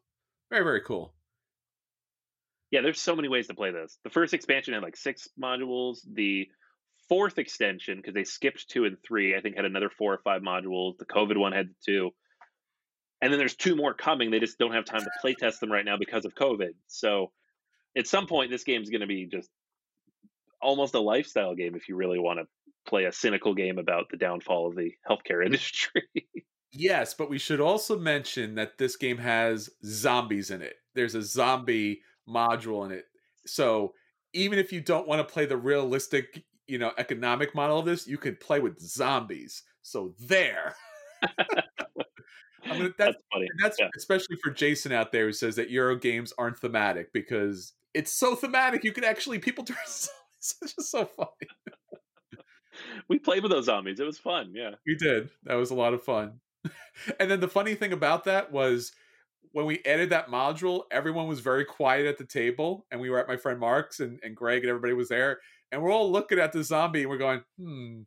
Very, 0.51 0.65
very 0.65 0.81
cool. 0.81 1.15
Yeah, 2.71 2.81
there's 2.83 3.01
so 3.01 3.17
many 3.17 3.29
ways 3.29 3.47
to 3.49 3.55
play 3.55 3.71
this. 3.71 3.99
The 4.05 4.11
first 4.11 4.35
expansion 4.35 4.75
had 4.75 4.83
like 4.83 4.97
six 4.97 5.29
modules. 5.41 5.99
The 6.13 6.49
fourth 7.09 7.39
extension, 7.39 7.97
because 7.97 8.15
they 8.15 8.25
skipped 8.25 8.69
two 8.69 8.85
and 8.85 8.97
three, 9.07 9.37
I 9.37 9.41
think 9.41 9.57
had 9.57 9.65
another 9.65 9.91
four 9.91 10.13
or 10.13 10.19
five 10.19 10.43
modules. 10.43 10.99
The 10.99 11.07
COVID 11.07 11.37
one 11.37 11.53
had 11.53 11.71
two. 11.85 12.11
And 13.23 13.33
then 13.33 13.39
there's 13.39 13.57
two 13.57 13.77
more 13.77 13.95
coming. 13.95 14.31
They 14.31 14.41
just 14.41 14.59
don't 14.59 14.75
have 14.75 14.85
time 14.85 15.01
to 15.01 15.11
play 15.21 15.35
test 15.35 15.61
them 15.61 15.73
right 15.73 15.85
now 15.85 15.97
because 15.97 16.25
of 16.25 16.35
COVID. 16.35 16.75
So 16.87 17.33
at 17.97 18.07
some 18.07 18.27
point, 18.27 18.51
this 18.51 18.65
game's 18.65 18.91
going 18.91 19.01
to 19.01 19.07
be 19.07 19.27
just 19.27 19.49
almost 20.61 20.95
a 20.95 21.01
lifestyle 21.01 21.55
game 21.55 21.75
if 21.75 21.89
you 21.89 21.97
really 21.97 22.19
want 22.19 22.41
to 22.41 22.47
play 22.87 23.05
a 23.05 23.13
cynical 23.13 23.55
game 23.55 23.79
about 23.79 24.11
the 24.11 24.17
downfall 24.17 24.69
of 24.69 24.77
the 24.77 24.93
healthcare 25.09 25.45
industry. 25.47 26.03
Yes, 26.73 27.15
but 27.15 27.31
we 27.31 27.39
should 27.39 27.61
also 27.61 27.99
mention 27.99 28.55
that 28.57 28.79
this 28.79 28.97
game 28.97 29.19
has 29.19 29.71
zombies 29.85 30.51
in 30.51 30.63
it. 30.63 30.75
There's 30.95 31.15
a 31.15 31.23
zombie 31.23 32.01
module 32.29 32.85
in 32.87 32.93
it. 32.93 33.05
So 33.47 33.93
even 34.33 34.59
if 34.59 34.73
you 34.73 34.81
don't 34.81 35.09
want 35.09 35.27
to 35.27 35.33
play 35.33 35.47
the 35.47 35.57
realistic, 35.57 36.45
you 36.67 36.79
know, 36.79 36.93
economic 36.99 37.55
model 37.55 37.79
of 37.79 37.87
this, 37.87 38.07
you 38.07 38.19
can 38.19 38.37
play 38.37 38.61
with 38.61 38.81
zombies. 38.81 39.63
So 39.83 40.15
there. 40.21 40.75
I 41.23 42.73
mean, 42.73 42.83
that's, 42.83 42.95
that's 42.99 43.23
funny. 43.33 43.49
That's 43.63 43.77
yeah. 43.79 43.89
especially 43.97 44.37
for 44.43 44.51
Jason 44.51 44.93
out 44.93 45.13
there 45.13 45.27
who 45.27 45.33
says 45.33 45.57
that 45.57 45.71
Euro 45.71 45.97
games 45.97 46.33
aren't 46.37 46.59
thematic 46.59 47.13
because 47.13 47.73
it's 47.95 48.13
so 48.13 48.35
thematic. 48.35 48.85
You 48.85 48.93
can 48.93 49.05
actually 49.05 49.39
people 49.39 49.65
turn. 49.65 49.77
Zombies. 49.87 50.11
It's 50.63 50.75
just 50.75 50.91
so 50.91 51.07
funny. 51.07 51.31
we 53.09 53.19
played 53.19 53.43
with 53.43 53.53
those 53.53 53.67
zombies. 53.67 54.01
It 54.01 54.07
was 54.07 54.19
fun. 54.19 54.53
Yeah, 54.55 54.73
we 54.87 54.95
did. 54.97 55.31
That 55.45 55.55
was 55.55 55.71
a 55.71 55.75
lot 55.75 55.95
of 55.95 56.03
fun. 56.03 56.41
and 57.21 57.31
then 57.31 57.41
the 57.41 57.49
funny 57.49 57.75
thing 57.75 57.93
about 57.93 58.25
that 58.25 58.53
was 58.53 58.93
when 59.53 59.67
we 59.67 59.81
added 59.87 60.11
that 60.11 60.29
module, 60.29 60.83
everyone 60.91 61.29
was 61.29 61.41
very 61.41 61.65
quiet 61.65 62.07
at 62.07 62.19
the 62.19 62.25
table, 62.25 62.87
and 62.91 63.01
we 63.01 63.09
were 63.09 63.19
at 63.19 63.29
my 63.29 63.37
friend 63.37 63.59
Mark's, 63.59 64.01
and, 64.01 64.19
and 64.23 64.37
Greg 64.37 64.63
and 64.63 64.69
everybody 64.69 64.93
was 64.93 65.09
there, 65.09 65.41
and 65.73 65.83
we're 65.83 65.93
all 65.93 66.13
looking 66.13 66.39
at 66.39 66.53
the 66.53 66.63
zombie, 66.63 67.03
and 67.03 67.11
we're 67.11 67.19
going, 67.19 67.43
hmm. 67.59 68.03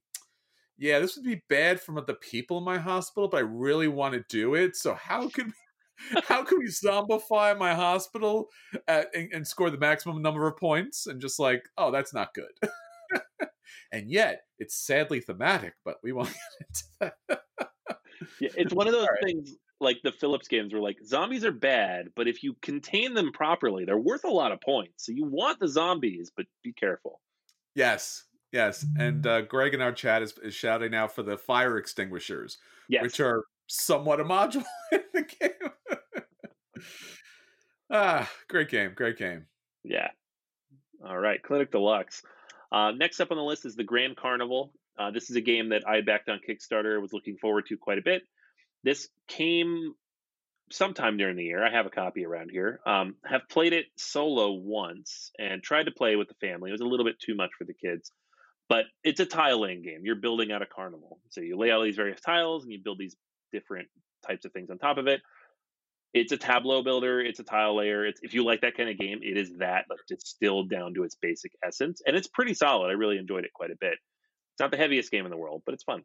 Yeah, 0.82 1.00
this 1.00 1.18
would 1.18 1.26
be 1.26 1.42
bad 1.50 1.82
for 1.82 2.00
the 2.00 2.14
people 2.14 2.60
in 2.60 2.64
my 2.64 2.78
hospital, 2.78 3.28
but 3.28 3.38
I 3.38 3.42
really 3.42 3.90
want 3.90 4.14
to 4.14 4.24
do 4.30 4.56
it. 4.56 4.78
So 4.78 4.94
how 4.94 5.28
could 5.28 5.48
we, 5.48 6.22
how 6.28 6.44
can 6.44 6.60
we 6.60 6.68
zombify 6.68 7.58
my 7.58 7.74
hospital 7.74 8.48
at, 8.88 9.08
and, 9.14 9.30
and, 9.34 9.46
score 9.46 9.70
the 9.70 9.78
maximum 9.78 10.22
number 10.22 10.48
of 10.48 10.56
points? 10.56 11.06
And 11.06 11.20
just 11.20 11.38
like, 11.38 11.68
oh, 11.78 11.92
that's 11.92 12.14
not 12.14 12.34
good. 12.34 12.72
and 13.92 14.10
yet, 14.10 14.44
it's 14.58 14.76
sadly 14.76 15.20
thematic, 15.20 15.74
but 15.84 15.98
we 16.02 16.14
won't 16.14 16.30
get 16.30 16.68
into 16.70 17.14
that. 17.28 17.42
Yeah, 18.40 18.50
it's 18.56 18.74
one 18.74 18.88
of 18.88 18.94
those 19.00 19.08
right. 19.08 19.24
things 19.24 19.56
like 19.82 20.00
the 20.04 20.12
Phillips 20.12 20.48
games 20.48 20.74
where 20.74 20.82
like 20.82 20.98
zombies 21.06 21.46
are 21.46 21.52
bad, 21.52 22.10
but 22.16 22.28
if 22.28 22.44
you 22.44 22.56
contain 22.62 23.14
them 23.14 23.32
properly, 23.32 23.86
they're 23.86 23.98
worth 23.98 24.24
a 24.24 24.30
lot 24.30 24.52
of 24.52 24.60
points. 24.62 25.06
So 25.06 25.12
you 25.12 25.26
want 25.26 25.60
the 25.60 25.68
zombies, 25.68 26.32
but 26.36 26.46
be 26.64 26.74
careful. 26.74 27.22
Yes, 27.76 28.26
yes. 28.52 28.86
And 28.98 29.26
uh, 29.26 29.42
Greg 29.42 29.74
in 29.74 29.82
our 29.82 29.94
chat 29.94 30.22
is, 30.22 30.34
is 30.44 30.54
shouting 30.54 30.94
out 30.94 31.16
for 31.16 31.24
the 31.24 31.38
fire 31.38 31.78
extinguishers, 31.78 32.58
yes. 32.90 33.04
which 33.04 33.20
are 33.20 33.46
somewhat 33.68 34.20
a 34.20 34.26
module 34.26 34.66
in 34.92 35.02
the 35.14 35.22
game. 35.22 36.84
ah, 37.92 38.30
great 38.50 38.70
game, 38.70 38.92
great 38.96 39.18
game. 39.18 39.46
Yeah. 39.84 40.10
All 41.06 41.18
right, 41.18 41.42
Clinic 41.42 41.72
Deluxe. 41.72 42.22
Uh, 42.72 42.92
next 42.92 43.20
up 43.20 43.32
on 43.32 43.38
the 43.38 43.44
list 43.44 43.66
is 43.66 43.76
the 43.76 43.84
Grand 43.84 44.18
Carnival. 44.18 44.74
Uh, 45.00 45.12
this 45.12 45.30
is 45.30 45.36
a 45.38 45.42
game 45.42 45.70
that 45.70 45.84
I 45.88 46.02
backed 46.02 46.30
on 46.30 46.40
Kickstarter, 46.48 47.02
was 47.02 47.14
looking 47.14 47.38
forward 47.38 47.68
to 47.68 47.78
quite 47.78 47.98
a 47.98 48.04
bit. 48.04 48.24
This 48.84 49.08
came 49.28 49.94
sometime 50.72 51.18
during 51.18 51.38
the 51.38 51.44
year. 51.44 51.66
I 51.66 51.72
have 51.72 51.86
a 51.86 51.90
copy 51.90 52.26
around 52.26 52.50
here. 52.52 52.80
Um, 52.86 53.16
have 53.26 53.42
played 53.50 53.74
it 53.74 53.86
solo 53.98 54.52
once 54.52 55.32
and 55.40 55.64
tried 55.64 55.86
to 55.86 55.92
play 55.92 56.16
with 56.16 56.28
the 56.28 56.48
family. 56.48 56.70
It 56.70 56.74
was 56.74 56.82
a 56.82 56.86
little 56.86 57.06
bit 57.06 57.20
too 57.20 57.36
much 57.36 57.52
for 57.58 57.64
the 57.64 57.74
kids, 57.74 58.12
but 58.68 58.86
it's 59.04 59.20
a 59.20 59.26
tile 59.26 59.62
laying 59.62 59.82
game. 59.82 60.02
You're 60.04 60.16
building 60.16 60.52
out 60.52 60.62
a 60.62 60.66
carnival, 60.66 61.20
so 61.30 61.42
you 61.42 61.58
lay 61.58 61.72
all 61.72 61.84
these 61.84 61.96
various 61.96 62.22
tiles 62.22 62.64
and 62.64 62.74
you 62.74 62.80
build 62.84 63.00
these 63.00 63.16
different 63.52 63.88
types 64.28 64.46
of 64.46 64.52
things 64.52 64.70
on 64.70 64.78
top 64.78 64.98
of 64.98 65.08
it. 65.08 65.22
It's 66.14 66.32
a 66.32 66.38
tableau 66.38 66.84
builder. 66.84 67.22
It's 67.22 67.40
a 67.40 67.44
tile 67.44 67.78
layer. 67.78 68.06
It's 68.06 68.20
if 68.24 68.34
you 68.34 68.44
like 68.44 68.62
that 68.62 68.76
kind 68.76 68.90
of 68.90 68.98
game, 68.98 69.20
it 69.22 69.38
is 69.38 69.58
that, 69.60 69.86
but 69.88 69.98
still 70.20 70.64
down 70.64 70.94
to 70.96 71.04
its 71.04 71.16
basic 71.16 71.52
essence, 71.64 72.02
and 72.06 72.16
it's 72.16 72.28
pretty 72.28 72.54
solid. 72.54 72.90
I 72.90 72.94
really 72.94 73.18
enjoyed 73.18 73.46
it 73.46 73.54
quite 73.54 73.72
a 73.72 73.78
bit. 73.80 73.98
It's 74.60 74.62
not 74.62 74.72
the 74.72 74.78
heaviest 74.78 75.10
game 75.10 75.24
in 75.24 75.32
the 75.32 75.38
world, 75.38 75.62
but 75.66 75.74
it's 75.74 75.86
fun. 75.86 76.04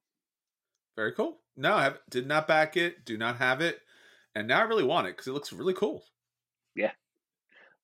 Very 0.94 1.10
cool. 1.10 1.40
No, 1.56 1.74
I 1.74 1.82
have, 1.82 1.98
did 2.08 2.28
not 2.28 2.46
back 2.46 2.76
it. 2.76 3.04
Do 3.04 3.18
not 3.18 3.38
have 3.38 3.60
it, 3.60 3.80
and 4.36 4.46
now 4.46 4.60
I 4.60 4.62
really 4.62 4.84
want 4.84 5.08
it 5.08 5.16
because 5.16 5.26
it 5.26 5.32
looks 5.32 5.52
really 5.52 5.74
cool. 5.74 6.04
Yeah, 6.76 6.92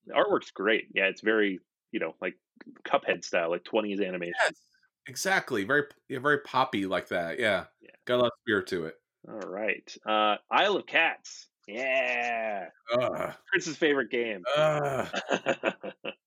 the 0.07 0.15
artwork's 0.15 0.53
great. 0.53 0.87
Yeah, 0.95 1.07
it's 1.07 1.23
very 1.23 1.59
you 1.91 1.99
know 1.99 2.15
like 2.23 2.37
Cuphead 2.85 3.25
style, 3.25 3.51
like 3.51 3.65
twenties 3.65 4.01
animation. 4.01 4.35
Yes, 4.45 4.61
exactly. 5.09 5.65
Very 5.65 5.87
yeah, 6.09 6.21
very 6.21 6.39
poppy 6.39 6.87
like 6.87 7.09
that. 7.09 7.41
Yeah, 7.41 7.65
yeah. 7.83 7.91
Got 8.05 8.15
a 8.15 8.19
lot 8.19 8.27
of 8.27 8.33
spirit 8.45 8.69
to 8.69 8.85
it. 8.85 8.95
All 9.29 9.51
right, 9.51 9.97
uh, 10.07 10.37
Isle 10.53 10.77
of 10.77 10.87
Cats. 10.87 11.49
Yeah, 11.67 12.67
uh, 12.97 13.33
Chris's 13.51 13.77
favorite 13.77 14.13
game. 14.13 14.45
Uh, 14.57 15.07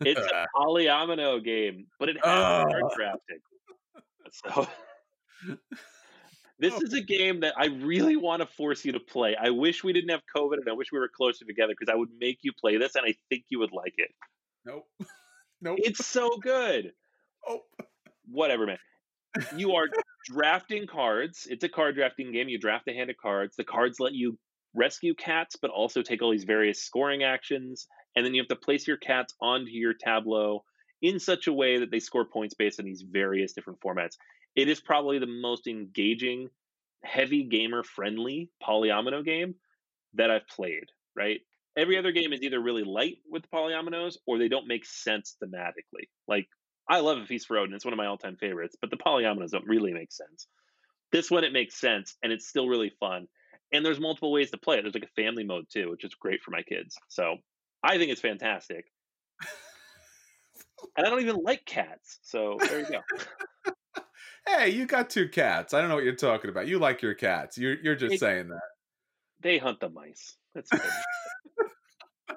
it's 0.00 0.20
a 0.20 0.46
polyomino 0.56 1.42
game, 1.42 1.86
but 1.98 2.08
it 2.08 2.16
has 2.24 2.64
card 2.64 2.82
drafting. 2.96 3.38
So 4.34 4.66
this 6.62 6.74
oh. 6.74 6.80
is 6.80 6.94
a 6.94 7.00
game 7.00 7.40
that 7.40 7.54
I 7.58 7.66
really 7.66 8.16
want 8.16 8.40
to 8.40 8.46
force 8.46 8.84
you 8.84 8.92
to 8.92 9.00
play. 9.00 9.34
I 9.34 9.50
wish 9.50 9.82
we 9.82 9.92
didn't 9.92 10.10
have 10.10 10.22
COVID 10.34 10.58
and 10.58 10.68
I 10.68 10.72
wish 10.72 10.92
we 10.92 11.00
were 11.00 11.10
closer 11.14 11.44
together 11.44 11.74
because 11.76 11.92
I 11.92 11.96
would 11.96 12.10
make 12.20 12.38
you 12.42 12.52
play 12.52 12.76
this 12.76 12.94
and 12.94 13.04
I 13.04 13.14
think 13.28 13.44
you 13.48 13.58
would 13.58 13.72
like 13.72 13.94
it. 13.96 14.10
Nope. 14.64 14.86
Nope. 15.64 15.78
It's 15.80 16.04
so 16.04 16.38
good. 16.38 16.90
Oh. 17.46 17.60
Whatever, 18.28 18.66
man. 18.66 18.78
You 19.56 19.76
are 19.76 19.84
drafting 20.26 20.88
cards. 20.88 21.46
It's 21.48 21.62
a 21.62 21.68
card 21.68 21.94
drafting 21.94 22.32
game. 22.32 22.48
You 22.48 22.58
draft 22.58 22.88
a 22.88 22.92
hand 22.92 23.10
of 23.10 23.16
cards. 23.16 23.54
The 23.54 23.62
cards 23.62 24.00
let 24.00 24.12
you 24.12 24.36
rescue 24.74 25.14
cats, 25.14 25.54
but 25.62 25.70
also 25.70 26.02
take 26.02 26.20
all 26.20 26.32
these 26.32 26.42
various 26.42 26.82
scoring 26.82 27.22
actions. 27.22 27.86
And 28.14 28.24
then 28.24 28.34
you 28.34 28.40
have 28.40 28.48
to 28.48 28.56
place 28.56 28.86
your 28.86 28.96
cats 28.96 29.34
onto 29.40 29.70
your 29.70 29.94
tableau 29.94 30.64
in 31.00 31.18
such 31.18 31.46
a 31.46 31.52
way 31.52 31.78
that 31.78 31.90
they 31.90 31.98
score 31.98 32.24
points 32.24 32.54
based 32.54 32.78
on 32.78 32.86
these 32.86 33.02
various 33.02 33.52
different 33.52 33.80
formats. 33.80 34.16
It 34.54 34.68
is 34.68 34.80
probably 34.80 35.18
the 35.18 35.26
most 35.26 35.66
engaging, 35.66 36.48
heavy 37.02 37.44
gamer 37.44 37.82
friendly 37.82 38.50
polyomino 38.62 39.24
game 39.24 39.54
that 40.14 40.30
I've 40.30 40.46
played, 40.46 40.84
right? 41.16 41.40
Every 41.76 41.98
other 41.98 42.12
game 42.12 42.32
is 42.32 42.42
either 42.42 42.60
really 42.60 42.84
light 42.84 43.18
with 43.28 43.50
polyominoes 43.50 44.16
or 44.26 44.38
they 44.38 44.48
don't 44.48 44.68
make 44.68 44.84
sense 44.84 45.36
thematically. 45.42 46.08
Like, 46.28 46.46
I 46.88 47.00
love 47.00 47.18
A 47.18 47.26
Feast 47.26 47.46
for 47.46 47.56
Odin, 47.56 47.74
it's 47.74 47.84
one 47.84 47.94
of 47.94 47.98
my 47.98 48.06
all 48.06 48.18
time 48.18 48.36
favorites, 48.36 48.76
but 48.80 48.90
the 48.90 48.96
polyominoes 48.96 49.50
don't 49.50 49.66
really 49.66 49.92
make 49.92 50.12
sense. 50.12 50.46
This 51.12 51.30
one, 51.30 51.44
it 51.44 51.52
makes 51.52 51.80
sense 51.80 52.16
and 52.22 52.32
it's 52.32 52.46
still 52.46 52.68
really 52.68 52.92
fun. 53.00 53.26
And 53.72 53.84
there's 53.84 54.00
multiple 54.00 54.32
ways 54.32 54.50
to 54.50 54.58
play 54.58 54.76
it. 54.78 54.82
There's 54.82 54.94
like 54.94 55.04
a 55.04 55.22
family 55.22 55.44
mode 55.44 55.64
too, 55.72 55.90
which 55.90 56.04
is 56.04 56.14
great 56.14 56.42
for 56.42 56.50
my 56.50 56.62
kids. 56.62 56.96
So 57.08 57.36
I 57.82 57.98
think 57.98 58.10
it's 58.10 58.20
fantastic 58.20 58.86
and 60.96 61.06
I 61.06 61.10
don't 61.10 61.20
even 61.20 61.36
like 61.36 61.64
cats. 61.64 62.18
So 62.22 62.56
there 62.60 62.80
you 62.80 62.86
go. 62.86 63.00
hey, 64.46 64.70
you 64.70 64.86
got 64.86 65.10
two 65.10 65.28
cats. 65.28 65.74
I 65.74 65.80
don't 65.80 65.88
know 65.88 65.94
what 65.94 66.04
you're 66.04 66.14
talking 66.14 66.50
about. 66.50 66.66
You 66.66 66.78
like 66.78 67.02
your 67.02 67.14
cats. 67.14 67.58
You're 67.58 67.76
you're 67.82 67.96
just 67.96 68.18
saying 68.18 68.48
that. 68.48 68.60
They 69.40 69.58
hunt 69.58 69.80
the 69.80 69.88
mice. 69.88 70.36
That's 70.54 70.70
good. 70.70 70.80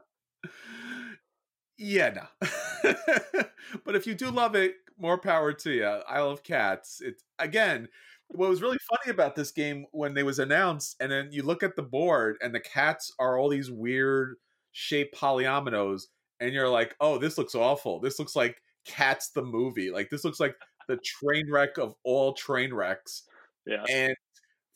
yeah, 1.77 2.13
no. 2.15 2.49
but 3.85 3.95
if 3.95 4.07
you 4.07 4.15
do 4.15 4.29
love 4.31 4.55
it, 4.55 4.75
more 4.97 5.17
power 5.17 5.53
to 5.53 5.71
you. 5.71 5.85
I 5.85 6.21
love 6.21 6.43
cats. 6.43 7.01
It's 7.03 7.23
again. 7.39 7.87
What 8.29 8.49
was 8.49 8.63
really 8.63 8.79
funny 8.89 9.11
about 9.11 9.35
this 9.35 9.51
game 9.51 9.85
when 9.91 10.15
they 10.15 10.23
was 10.23 10.39
announced, 10.39 10.95
and 10.99 11.11
then 11.11 11.29
you 11.31 11.43
look 11.43 11.61
at 11.61 11.75
the 11.75 11.83
board, 11.83 12.37
and 12.41 12.55
the 12.55 12.59
cats 12.59 13.13
are 13.19 13.37
all 13.37 13.49
these 13.49 13.69
weird 13.69 14.37
shaped 14.75 15.15
polyominoes 15.15 16.03
and 16.41 16.53
you're 16.53 16.69
like, 16.69 16.95
oh, 16.99 17.17
this 17.17 17.37
looks 17.37 17.55
awful. 17.55 17.99
This 18.01 18.19
looks 18.19 18.35
like 18.35 18.61
Cats 18.85 19.29
the 19.29 19.41
movie. 19.41 19.89
Like 19.89 20.09
this 20.09 20.25
looks 20.25 20.39
like 20.39 20.55
the 20.87 20.97
train 20.97 21.49
wreck 21.49 21.77
of 21.77 21.95
all 22.03 22.33
train 22.33 22.73
wrecks. 22.73 23.23
Yeah. 23.65 23.83
And 23.89 24.15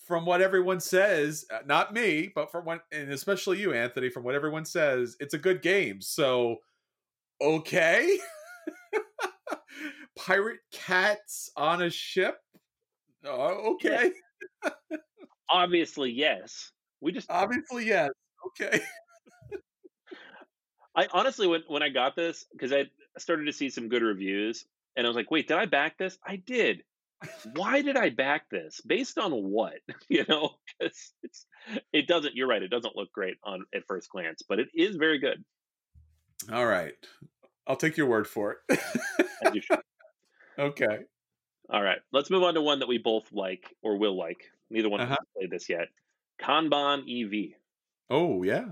from 0.07 0.25
what 0.25 0.41
everyone 0.41 0.79
says, 0.79 1.45
uh, 1.53 1.59
not 1.65 1.93
me, 1.93 2.31
but 2.33 2.49
from 2.49 2.65
what, 2.65 2.81
and 2.91 3.11
especially 3.11 3.59
you, 3.59 3.73
Anthony, 3.73 4.09
from 4.09 4.23
what 4.23 4.35
everyone 4.35 4.65
says, 4.65 5.17
it's 5.19 5.33
a 5.33 5.37
good 5.37 5.61
game. 5.61 6.01
So, 6.01 6.55
okay. 7.41 8.17
Pirate 10.17 10.59
cats 10.71 11.51
on 11.55 11.83
a 11.83 11.89
ship. 11.89 12.37
Oh, 13.25 13.73
okay. 13.73 14.11
Obviously, 15.49 16.11
yes. 16.11 16.71
We 17.01 17.11
just 17.11 17.29
Obviously, 17.29 17.85
yes. 17.85 18.09
Okay. 18.47 18.79
I 20.99 21.07
honestly 21.13 21.47
when 21.47 21.61
when 21.67 21.81
I 21.83 21.89
got 21.89 22.15
this 22.15 22.45
because 22.51 22.73
I 22.73 22.85
started 23.17 23.45
to 23.45 23.53
see 23.53 23.69
some 23.69 23.87
good 23.87 24.01
reviews 24.01 24.65
and 24.97 25.05
I 25.05 25.09
was 25.09 25.15
like, 25.15 25.31
wait, 25.31 25.47
did 25.47 25.57
I 25.57 25.65
back 25.65 25.97
this? 25.97 26.17
I 26.25 26.35
did. 26.35 26.83
Why 27.53 27.81
did 27.81 27.95
I 27.97 28.09
back 28.09 28.49
this? 28.49 28.81
Based 28.81 29.17
on 29.17 29.31
what? 29.31 29.75
You 30.09 30.25
know, 30.27 30.55
because 30.79 31.13
it's 31.23 31.45
it 31.93 32.07
doesn't. 32.07 32.35
You're 32.35 32.47
right. 32.47 32.61
It 32.63 32.67
doesn't 32.69 32.95
look 32.95 33.11
great 33.13 33.37
on 33.43 33.65
at 33.73 33.85
first 33.87 34.09
glance, 34.09 34.41
but 34.47 34.59
it 34.59 34.69
is 34.73 34.95
very 34.97 35.19
good. 35.19 35.43
All 36.51 36.65
right. 36.65 36.93
I'll 37.67 37.75
take 37.75 37.95
your 37.97 38.07
word 38.07 38.27
for 38.27 38.57
it. 38.69 38.79
okay. 40.59 40.97
All 41.69 41.83
right, 41.83 41.99
let's 42.11 42.31
move 42.31 42.41
on 42.41 42.55
to 42.55 42.61
one 42.61 42.79
that 42.79 42.87
we 42.87 42.97
both 42.97 43.31
like 43.31 43.63
or 43.83 43.97
will 43.97 44.17
like. 44.17 44.51
Neither 44.71 44.89
one 44.89 45.01
of 45.01 45.11
us 45.11 45.11
Uh-huh. 45.11 45.17
has 45.21 45.27
played 45.37 45.51
this 45.51 45.69
yet. 45.69 45.87
Kanban 46.41 47.03
EV. 47.07 47.53
Oh, 48.09 48.41
yeah. 48.41 48.69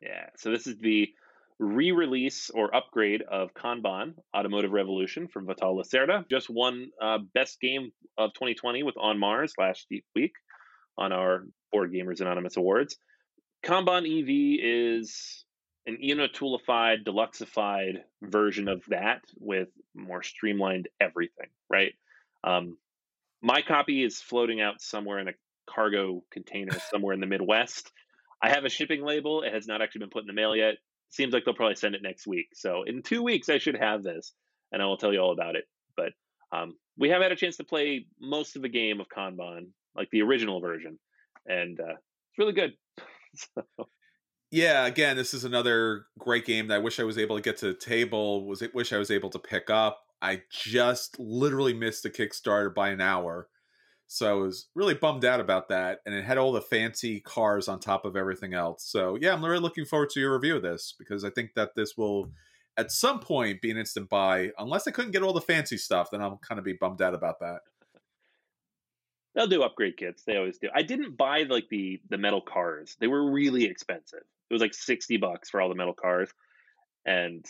Yeah. 0.00 0.30
So 0.36 0.50
this 0.50 0.66
is 0.66 0.76
the 0.78 1.14
re-release 1.62 2.50
or 2.50 2.74
upgrade 2.74 3.22
of 3.22 3.54
Kanban 3.54 4.14
Automotive 4.36 4.72
Revolution 4.72 5.28
from 5.28 5.46
Vital 5.46 5.76
Lacerda. 5.76 6.28
Just 6.28 6.50
won 6.50 6.90
uh, 7.00 7.18
best 7.34 7.60
game 7.60 7.92
of 8.18 8.34
2020 8.34 8.82
with 8.82 8.96
On 8.98 9.18
Mars 9.18 9.54
last 9.58 9.86
week 10.14 10.32
on 10.98 11.12
our 11.12 11.46
Board 11.70 11.92
Gamers 11.92 12.20
Anonymous 12.20 12.56
Awards. 12.56 12.96
Kanban 13.64 14.06
EV 14.06 14.58
is 14.60 15.44
an 15.86 15.98
Enotoolified, 16.02 17.04
deluxeified 17.04 18.02
version 18.22 18.68
of 18.68 18.82
that 18.88 19.22
with 19.38 19.68
more 19.94 20.22
streamlined 20.22 20.88
everything, 21.00 21.48
right? 21.70 21.92
Um, 22.42 22.76
my 23.40 23.62
copy 23.62 24.02
is 24.04 24.20
floating 24.20 24.60
out 24.60 24.80
somewhere 24.80 25.20
in 25.20 25.28
a 25.28 25.34
cargo 25.68 26.24
container 26.32 26.76
somewhere 26.90 27.14
in 27.14 27.20
the 27.20 27.26
Midwest. 27.26 27.90
I 28.42 28.50
have 28.50 28.64
a 28.64 28.68
shipping 28.68 29.04
label. 29.04 29.42
It 29.42 29.54
has 29.54 29.68
not 29.68 29.80
actually 29.80 30.00
been 30.00 30.10
put 30.10 30.22
in 30.22 30.26
the 30.26 30.32
mail 30.32 30.56
yet. 30.56 30.74
Seems 31.12 31.32
like 31.32 31.44
they'll 31.44 31.54
probably 31.54 31.76
send 31.76 31.94
it 31.94 32.02
next 32.02 32.26
week. 32.26 32.48
So 32.54 32.84
in 32.84 33.02
two 33.02 33.22
weeks, 33.22 33.48
I 33.48 33.58
should 33.58 33.76
have 33.76 34.02
this, 34.02 34.32
and 34.72 34.82
I 34.82 34.86
will 34.86 34.96
tell 34.96 35.12
you 35.12 35.20
all 35.20 35.32
about 35.32 35.56
it. 35.56 35.64
But 35.96 36.12
um, 36.50 36.74
we 36.98 37.10
have 37.10 37.20
had 37.20 37.32
a 37.32 37.36
chance 37.36 37.58
to 37.58 37.64
play 37.64 38.06
most 38.18 38.56
of 38.56 38.62
the 38.62 38.68
game 38.68 38.98
of 38.98 39.06
Kanban, 39.14 39.68
like 39.94 40.08
the 40.10 40.22
original 40.22 40.60
version, 40.60 40.98
and 41.46 41.78
uh, 41.78 41.94
it's 41.94 42.38
really 42.38 42.52
good. 42.52 42.72
So, 43.34 43.64
Yeah, 44.50 44.84
again, 44.84 45.16
this 45.16 45.32
is 45.32 45.44
another 45.44 46.04
great 46.18 46.44
game 46.44 46.68
that 46.68 46.74
I 46.74 46.78
wish 46.78 47.00
I 47.00 47.04
was 47.04 47.16
able 47.16 47.36
to 47.36 47.40
get 47.40 47.56
to 47.58 47.68
the 47.68 47.74
table. 47.74 48.46
Was 48.46 48.60
it 48.60 48.74
wish 48.74 48.92
I 48.92 48.98
was 48.98 49.10
able 49.10 49.30
to 49.30 49.38
pick 49.38 49.70
up. 49.70 50.00
I 50.20 50.42
just 50.50 51.18
literally 51.18 51.72
missed 51.72 52.02
the 52.02 52.10
Kickstarter 52.10 52.74
by 52.74 52.90
an 52.90 53.00
hour. 53.00 53.48
So 54.12 54.30
I 54.30 54.34
was 54.34 54.66
really 54.74 54.94
bummed 54.94 55.24
out 55.24 55.40
about 55.40 55.68
that. 55.70 56.00
And 56.04 56.14
it 56.14 56.24
had 56.24 56.36
all 56.36 56.52
the 56.52 56.60
fancy 56.60 57.20
cars 57.20 57.66
on 57.66 57.80
top 57.80 58.04
of 58.04 58.14
everything 58.14 58.52
else. 58.52 58.84
So 58.84 59.16
yeah, 59.18 59.32
I'm 59.32 59.42
really 59.42 59.58
looking 59.58 59.86
forward 59.86 60.10
to 60.10 60.20
your 60.20 60.34
review 60.34 60.56
of 60.56 60.62
this 60.62 60.94
because 60.98 61.24
I 61.24 61.30
think 61.30 61.54
that 61.56 61.70
this 61.76 61.96
will 61.96 62.30
at 62.76 62.92
some 62.92 63.20
point 63.20 63.62
be 63.62 63.70
an 63.70 63.78
instant 63.78 64.10
buy. 64.10 64.50
Unless 64.58 64.86
I 64.86 64.90
couldn't 64.90 65.12
get 65.12 65.22
all 65.22 65.32
the 65.32 65.40
fancy 65.40 65.78
stuff, 65.78 66.10
then 66.10 66.20
I'll 66.20 66.38
kind 66.46 66.58
of 66.58 66.64
be 66.64 66.74
bummed 66.74 67.00
out 67.00 67.14
about 67.14 67.40
that. 67.40 67.60
they'll 69.34 69.46
do 69.46 69.62
upgrade 69.62 69.96
kits. 69.96 70.24
They 70.24 70.36
always 70.36 70.58
do. 70.58 70.68
I 70.74 70.82
didn't 70.82 71.16
buy 71.16 71.44
like 71.44 71.68
the 71.70 71.98
the 72.10 72.18
metal 72.18 72.42
cars. 72.42 72.96
They 73.00 73.06
were 73.06 73.30
really 73.30 73.64
expensive. 73.64 74.24
It 74.50 74.54
was 74.54 74.60
like 74.60 74.74
sixty 74.74 75.16
bucks 75.16 75.48
for 75.48 75.60
all 75.60 75.70
the 75.70 75.74
metal 75.74 75.94
cars, 75.94 76.28
and 77.06 77.46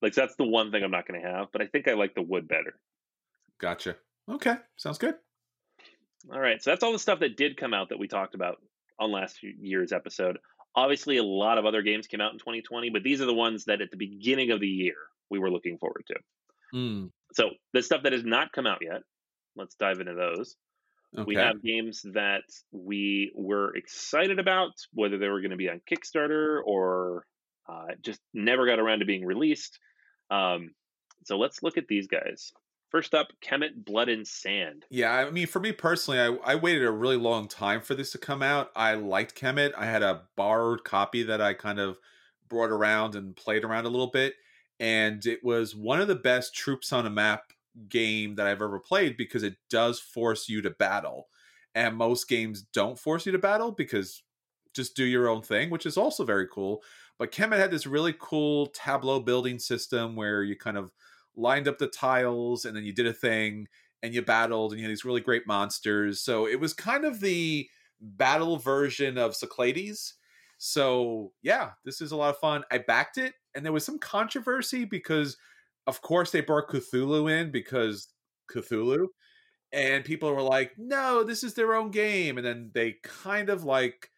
like 0.00 0.14
that's 0.14 0.36
the 0.36 0.46
one 0.46 0.70
thing 0.70 0.84
I'm 0.84 0.92
not 0.92 1.08
going 1.08 1.20
to 1.20 1.28
have. 1.28 1.48
But 1.52 1.62
I 1.62 1.66
think 1.66 1.88
I 1.88 1.94
like 1.94 2.14
the 2.14 2.22
wood 2.22 2.46
better. 2.46 2.78
Gotcha. 3.60 3.96
Okay, 4.30 4.54
sounds 4.76 4.98
good. 4.98 5.16
All 6.32 6.40
right, 6.40 6.62
so 6.62 6.70
that's 6.70 6.82
all 6.82 6.92
the 6.92 6.98
stuff 6.98 7.20
that 7.20 7.36
did 7.36 7.56
come 7.56 7.72
out 7.74 7.90
that 7.90 7.98
we 7.98 8.08
talked 8.08 8.34
about 8.34 8.56
on 8.98 9.12
last 9.12 9.38
year's 9.42 9.92
episode. 9.92 10.38
Obviously, 10.74 11.16
a 11.16 11.22
lot 11.24 11.58
of 11.58 11.64
other 11.64 11.82
games 11.82 12.06
came 12.06 12.20
out 12.20 12.32
in 12.32 12.38
2020, 12.38 12.90
but 12.90 13.02
these 13.02 13.20
are 13.20 13.26
the 13.26 13.34
ones 13.34 13.64
that 13.64 13.80
at 13.80 13.90
the 13.90 13.96
beginning 13.96 14.50
of 14.50 14.60
the 14.60 14.68
year 14.68 14.96
we 15.30 15.38
were 15.38 15.50
looking 15.50 15.78
forward 15.78 16.04
to. 16.08 16.14
Mm, 16.74 17.10
So 17.32 17.50
the 17.72 17.82
stuff 17.82 18.02
that 18.02 18.12
has 18.12 18.24
not 18.24 18.52
come 18.52 18.66
out 18.66 18.78
yet, 18.82 19.02
let's 19.56 19.74
dive 19.76 20.00
into 20.00 20.14
those. 20.14 20.56
okay. 21.16 21.24
We 21.26 21.36
have 21.36 21.62
games 21.62 22.02
that 22.12 22.42
we 22.70 23.32
were 23.34 23.74
excited 23.76 24.38
about, 24.38 24.72
whether 24.92 25.18
they 25.18 25.28
were 25.28 25.40
going 25.40 25.52
to 25.52 25.56
be 25.56 25.70
on 25.70 25.80
Kickstarter 25.90 26.60
or 26.64 27.24
uh, 27.68 27.94
just 28.02 28.20
never 28.34 28.66
got 28.66 28.78
around 28.78 28.98
to 29.00 29.04
being 29.06 29.24
released. 29.24 29.78
Um, 30.30 30.70
so 31.24 31.38
let's 31.38 31.62
look 31.62 31.78
at 31.78 31.88
these 31.88 32.06
guys. 32.06 32.52
First 32.90 33.14
up, 33.14 33.32
Kemet 33.42 33.84
Blood 33.84 34.08
and 34.08 34.26
Sand. 34.26 34.86
Yeah, 34.90 35.12
I 35.12 35.30
mean, 35.30 35.46
for 35.46 35.60
me 35.60 35.72
personally, 35.72 36.20
I, 36.20 36.52
I 36.52 36.54
waited 36.54 36.84
a 36.84 36.90
really 36.90 37.18
long 37.18 37.46
time 37.46 37.82
for 37.82 37.94
this 37.94 38.12
to 38.12 38.18
come 38.18 38.42
out. 38.42 38.70
I 38.74 38.94
liked 38.94 39.38
Kemet. 39.38 39.72
I 39.76 39.84
had 39.84 40.02
a 40.02 40.22
borrowed 40.36 40.84
copy 40.84 41.22
that 41.24 41.40
I 41.40 41.52
kind 41.52 41.78
of 41.78 41.98
brought 42.48 42.70
around 42.70 43.14
and 43.14 43.36
played 43.36 43.64
around 43.64 43.84
a 43.84 43.90
little 43.90 44.10
bit. 44.10 44.34
And 44.80 45.24
it 45.26 45.44
was 45.44 45.74
one 45.74 46.00
of 46.00 46.08
the 46.08 46.14
best 46.14 46.54
troops 46.54 46.92
on 46.92 47.04
a 47.04 47.10
map 47.10 47.52
game 47.88 48.36
that 48.36 48.46
I've 48.46 48.62
ever 48.62 48.78
played 48.78 49.16
because 49.16 49.42
it 49.42 49.56
does 49.68 50.00
force 50.00 50.48
you 50.48 50.62
to 50.62 50.70
battle. 50.70 51.28
And 51.74 51.96
most 51.96 52.28
games 52.28 52.62
don't 52.72 52.98
force 52.98 53.26
you 53.26 53.32
to 53.32 53.38
battle 53.38 53.72
because 53.72 54.22
just 54.74 54.96
do 54.96 55.04
your 55.04 55.28
own 55.28 55.42
thing, 55.42 55.68
which 55.68 55.84
is 55.84 55.96
also 55.96 56.24
very 56.24 56.46
cool. 56.50 56.82
But 57.18 57.32
Kemet 57.32 57.58
had 57.58 57.70
this 57.70 57.86
really 57.86 58.14
cool 58.18 58.66
tableau 58.68 59.20
building 59.20 59.58
system 59.58 60.16
where 60.16 60.42
you 60.42 60.56
kind 60.56 60.78
of 60.78 60.90
lined 61.38 61.68
up 61.68 61.78
the 61.78 61.86
tiles 61.86 62.64
and 62.64 62.76
then 62.76 62.84
you 62.84 62.92
did 62.92 63.06
a 63.06 63.12
thing 63.12 63.68
and 64.02 64.12
you 64.12 64.22
battled 64.22 64.72
and 64.72 64.80
you 64.80 64.86
had 64.86 64.90
these 64.90 65.04
really 65.04 65.20
great 65.20 65.46
monsters. 65.46 66.20
So 66.20 66.46
it 66.46 66.60
was 66.60 66.74
kind 66.74 67.04
of 67.04 67.20
the 67.20 67.68
battle 68.00 68.58
version 68.58 69.16
of 69.16 69.34
Cyclades. 69.34 70.14
So 70.58 71.32
yeah, 71.42 71.70
this 71.84 72.00
is 72.00 72.12
a 72.12 72.16
lot 72.16 72.30
of 72.30 72.38
fun. 72.38 72.64
I 72.70 72.78
backed 72.78 73.18
it 73.18 73.34
and 73.54 73.64
there 73.64 73.72
was 73.72 73.84
some 73.84 73.98
controversy 73.98 74.84
because 74.84 75.36
of 75.86 76.02
course 76.02 76.30
they 76.30 76.40
brought 76.40 76.68
Cthulhu 76.68 77.30
in 77.30 77.50
because 77.50 78.08
Cthulhu 78.52 79.06
and 79.72 80.04
people 80.04 80.32
were 80.32 80.42
like, 80.42 80.72
"No, 80.78 81.22
this 81.22 81.44
is 81.44 81.54
their 81.54 81.74
own 81.74 81.90
game." 81.90 82.38
And 82.38 82.46
then 82.46 82.70
they 82.74 82.96
kind 83.02 83.50
of 83.50 83.64
like 83.64 84.10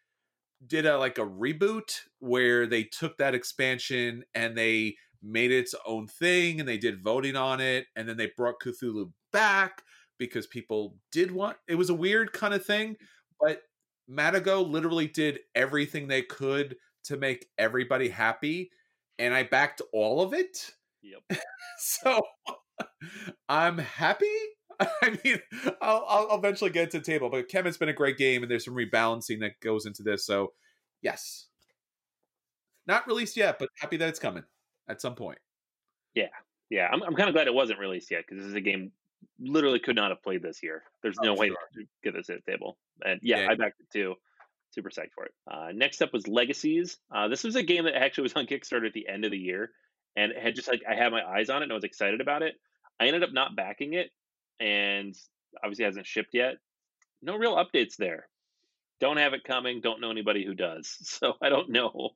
did 0.65 0.85
a 0.85 0.97
like 0.97 1.17
a 1.17 1.25
reboot 1.25 2.01
where 2.19 2.67
they 2.67 2.83
took 2.83 3.17
that 3.17 3.35
expansion 3.35 4.23
and 4.33 4.57
they 4.57 4.95
made 5.23 5.51
its 5.51 5.75
own 5.85 6.07
thing 6.07 6.59
and 6.59 6.67
they 6.67 6.77
did 6.77 7.03
voting 7.03 7.35
on 7.35 7.59
it 7.59 7.85
and 7.95 8.07
then 8.07 8.17
they 8.17 8.31
brought 8.35 8.59
Cthulhu 8.63 9.11
back 9.31 9.83
because 10.17 10.47
people 10.47 10.97
did 11.11 11.31
want 11.31 11.57
it 11.67 11.75
was 11.75 11.89
a 11.89 11.95
weird 11.95 12.33
kind 12.33 12.53
of 12.53 12.65
thing 12.65 12.95
but 13.39 13.61
Matagot 14.09 14.69
literally 14.69 15.07
did 15.07 15.39
everything 15.55 16.07
they 16.07 16.21
could 16.21 16.75
to 17.05 17.17
make 17.17 17.47
everybody 17.57 18.09
happy 18.09 18.71
and 19.19 19.33
I 19.33 19.43
backed 19.43 19.81
all 19.93 20.21
of 20.21 20.33
it 20.33 20.71
Yep. 21.03 21.39
so 21.79 22.21
I'm 23.49 23.77
happy 23.77 24.25
I 25.03 25.17
mean, 25.23 25.39
I'll, 25.81 26.05
I'll 26.07 26.37
eventually 26.37 26.71
get 26.71 26.91
to 26.91 26.99
the 26.99 27.05
table, 27.05 27.29
but 27.29 27.49
Kemet's 27.49 27.77
been 27.77 27.89
a 27.89 27.93
great 27.93 28.17
game, 28.17 28.41
and 28.41 28.51
there's 28.51 28.65
some 28.65 28.73
rebalancing 28.73 29.39
that 29.41 29.59
goes 29.61 29.85
into 29.85 30.01
this. 30.01 30.25
So, 30.25 30.53
yes, 31.01 31.47
not 32.87 33.07
released 33.07 33.37
yet, 33.37 33.59
but 33.59 33.69
happy 33.79 33.97
that 33.97 34.09
it's 34.09 34.19
coming 34.19 34.43
at 34.89 35.01
some 35.01 35.15
point. 35.15 35.39
Yeah, 36.15 36.27
yeah. 36.69 36.87
I'm, 36.91 37.01
I'm 37.03 37.15
kind 37.15 37.29
of 37.29 37.33
glad 37.35 37.47
it 37.47 37.53
wasn't 37.53 37.79
released 37.79 38.11
yet 38.11 38.23
because 38.27 38.41
this 38.43 38.49
is 38.49 38.55
a 38.55 38.61
game 38.61 38.91
literally 39.39 39.79
could 39.79 39.95
not 39.95 40.09
have 40.11 40.21
played 40.23 40.41
this 40.41 40.61
year. 40.63 40.83
There's 41.03 41.17
Oh, 41.19 41.25
no 41.25 41.33
way 41.35 41.47
sure. 41.47 41.57
to 41.75 41.83
get 42.03 42.13
this 42.13 42.29
at 42.29 42.43
the 42.45 42.51
table. 42.51 42.77
And 43.05 43.19
yeah, 43.23 43.41
Yeah. 43.41 43.51
I 43.51 43.55
backed 43.55 43.79
it 43.79 43.87
too. 43.93 44.15
Super 44.71 44.89
psyched 44.89 45.11
for 45.13 45.25
it. 45.25 45.31
Uh, 45.49 45.69
next 45.73 46.01
up 46.01 46.13
was 46.13 46.27
Legacies. 46.27 46.97
Uh, 47.13 47.27
this 47.27 47.43
was 47.43 47.55
a 47.55 47.63
game 47.63 47.83
that 47.85 47.95
actually 47.95 48.23
was 48.23 48.33
on 48.33 48.45
Kickstarter 48.47 48.87
at 48.87 48.93
the 48.93 49.07
end 49.07 49.25
of 49.25 49.31
the 49.31 49.37
year, 49.37 49.71
and 50.15 50.31
it 50.31 50.41
had 50.41 50.55
just 50.55 50.67
like 50.67 50.81
I 50.89 50.95
had 50.95 51.11
my 51.11 51.23
eyes 51.23 51.49
on 51.49 51.61
it 51.61 51.63
and 51.63 51.71
I 51.71 51.75
was 51.75 51.83
excited 51.83 52.21
about 52.21 52.41
it. 52.41 52.55
I 52.99 53.07
ended 53.07 53.23
up 53.23 53.33
not 53.33 53.55
backing 53.55 53.93
it, 53.93 54.11
and 54.59 55.13
obviously 55.63 55.85
hasn't 55.85 56.07
shipped 56.07 56.33
yet. 56.33 56.55
No 57.21 57.35
real 57.35 57.55
updates 57.57 57.95
there. 57.97 58.27
Don't 59.01 59.17
have 59.17 59.33
it 59.33 59.43
coming. 59.43 59.81
Don't 59.81 59.99
know 59.99 60.11
anybody 60.11 60.45
who 60.45 60.53
does, 60.53 60.95
so 61.01 61.33
I 61.41 61.49
don't 61.49 61.69
know. 61.69 62.11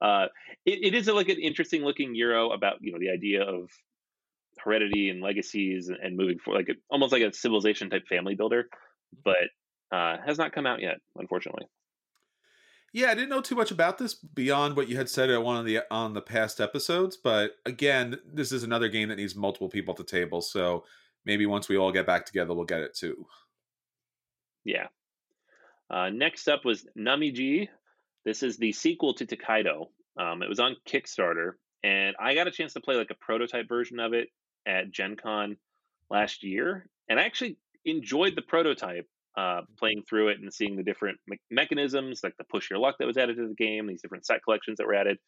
Uh, 0.00 0.26
it, 0.64 0.78
it 0.82 0.94
is 0.94 1.08
a, 1.08 1.12
like 1.12 1.28
an 1.28 1.38
interesting 1.38 1.82
looking 1.82 2.14
Euro 2.14 2.50
about 2.52 2.76
you 2.80 2.92
know 2.92 2.98
the 2.98 3.10
idea 3.10 3.42
of 3.42 3.68
heredity 4.56 5.10
and 5.10 5.20
legacies 5.20 5.88
and, 5.88 5.98
and 6.02 6.16
moving 6.16 6.38
forward, 6.38 6.60
like 6.60 6.76
a, 6.76 6.80
almost 6.90 7.12
like 7.12 7.22
a 7.22 7.32
civilization 7.32 7.90
type 7.90 8.06
family 8.08 8.34
builder, 8.34 8.68
but 9.24 9.36
uh, 9.92 10.16
has 10.24 10.38
not 10.38 10.52
come 10.52 10.66
out 10.66 10.80
yet, 10.80 10.98
unfortunately. 11.16 11.66
Yeah, 12.92 13.10
I 13.10 13.14
didn't 13.14 13.28
know 13.28 13.42
too 13.42 13.54
much 13.54 13.70
about 13.70 13.98
this 13.98 14.14
beyond 14.14 14.76
what 14.76 14.88
you 14.88 14.96
had 14.96 15.10
said 15.10 15.30
on 15.30 15.44
one 15.44 15.58
of 15.58 15.66
the 15.66 15.80
on 15.90 16.14
the 16.14 16.22
past 16.22 16.60
episodes, 16.60 17.16
but 17.16 17.56
again, 17.66 18.18
this 18.24 18.52
is 18.52 18.62
another 18.62 18.88
game 18.88 19.08
that 19.08 19.16
needs 19.16 19.34
multiple 19.34 19.68
people 19.68 19.92
at 19.92 19.98
the 19.98 20.04
table. 20.04 20.40
So 20.40 20.84
maybe 21.24 21.46
once 21.46 21.68
we 21.68 21.76
all 21.76 21.92
get 21.92 22.06
back 22.06 22.24
together, 22.24 22.54
we'll 22.54 22.64
get 22.64 22.80
it 22.80 22.94
too. 22.94 23.26
Yeah. 24.64 24.86
Uh, 25.90 26.10
next 26.10 26.48
up 26.48 26.64
was 26.64 26.86
Namiji. 26.96 27.68
This 28.24 28.42
is 28.42 28.58
the 28.58 28.72
sequel 28.72 29.14
to 29.14 29.26
Tokaido. 29.26 29.90
Um, 30.18 30.42
it 30.42 30.48
was 30.48 30.60
on 30.60 30.76
Kickstarter, 30.86 31.52
and 31.82 32.16
I 32.20 32.34
got 32.34 32.48
a 32.48 32.50
chance 32.50 32.74
to 32.74 32.80
play 32.80 32.96
like 32.96 33.10
a 33.10 33.14
prototype 33.14 33.68
version 33.68 34.00
of 34.00 34.12
it 34.12 34.28
at 34.66 34.90
Gen 34.90 35.16
Con 35.16 35.56
last 36.10 36.42
year. 36.42 36.88
And 37.08 37.18
I 37.18 37.24
actually 37.24 37.56
enjoyed 37.84 38.34
the 38.36 38.42
prototype, 38.42 39.06
uh, 39.36 39.62
playing 39.78 40.02
through 40.08 40.28
it 40.28 40.40
and 40.40 40.52
seeing 40.52 40.76
the 40.76 40.82
different 40.82 41.18
me- 41.26 41.40
mechanisms, 41.50 42.20
like 42.22 42.36
the 42.36 42.44
push 42.44 42.68
your 42.68 42.80
luck 42.80 42.96
that 42.98 43.06
was 43.06 43.16
added 43.16 43.36
to 43.36 43.48
the 43.48 43.54
game, 43.54 43.86
these 43.86 44.02
different 44.02 44.26
set 44.26 44.42
collections 44.42 44.78
that 44.78 44.86
were 44.86 44.94
added. 44.94 45.18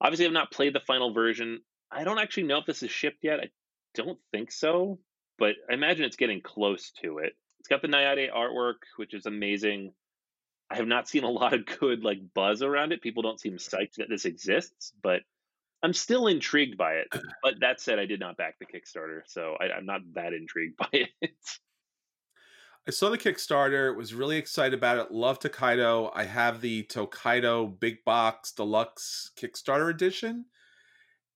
Obviously, 0.00 0.26
I've 0.26 0.32
not 0.32 0.52
played 0.52 0.74
the 0.74 0.80
final 0.80 1.12
version. 1.12 1.60
I 1.90 2.04
don't 2.04 2.18
actually 2.18 2.44
know 2.44 2.58
if 2.58 2.66
this 2.66 2.82
is 2.82 2.90
shipped 2.90 3.24
yet. 3.24 3.40
I 3.40 3.50
don't 3.94 4.18
think 4.30 4.52
so, 4.52 4.98
but 5.38 5.56
I 5.68 5.74
imagine 5.74 6.04
it's 6.04 6.16
getting 6.16 6.42
close 6.42 6.92
to 7.02 7.18
it. 7.18 7.32
It's 7.60 7.68
got 7.68 7.82
the 7.82 7.88
Nayade 7.88 8.32
artwork, 8.34 8.82
which 8.96 9.14
is 9.14 9.26
amazing. 9.26 9.92
I 10.70 10.76
have 10.76 10.86
not 10.86 11.08
seen 11.08 11.24
a 11.24 11.30
lot 11.30 11.52
of 11.52 11.66
good 11.78 12.02
like 12.02 12.20
buzz 12.34 12.62
around 12.62 12.92
it. 12.92 13.02
People 13.02 13.22
don't 13.22 13.40
seem 13.40 13.58
psyched 13.58 13.96
that 13.98 14.08
this 14.08 14.24
exists, 14.24 14.92
but 15.02 15.20
I'm 15.82 15.92
still 15.92 16.26
intrigued 16.26 16.76
by 16.76 16.94
it. 16.94 17.08
But 17.42 17.54
that 17.60 17.80
said, 17.80 17.98
I 17.98 18.06
did 18.06 18.20
not 18.20 18.36
back 18.36 18.56
the 18.58 18.66
Kickstarter, 18.66 19.22
so 19.26 19.56
I, 19.60 19.76
I'm 19.76 19.86
not 19.86 20.00
that 20.14 20.32
intrigued 20.32 20.76
by 20.78 20.88
it. 20.92 21.08
I 22.88 22.90
saw 22.92 23.10
the 23.10 23.18
Kickstarter, 23.18 23.94
was 23.94 24.14
really 24.14 24.36
excited 24.36 24.74
about 24.74 24.98
it. 24.98 25.12
Love 25.12 25.38
Tokaido. 25.38 26.10
I 26.14 26.24
have 26.24 26.60
the 26.60 26.84
Tokaido 26.84 27.66
Big 27.66 28.04
Box 28.04 28.52
Deluxe 28.52 29.32
Kickstarter 29.38 29.90
edition. 29.90 30.46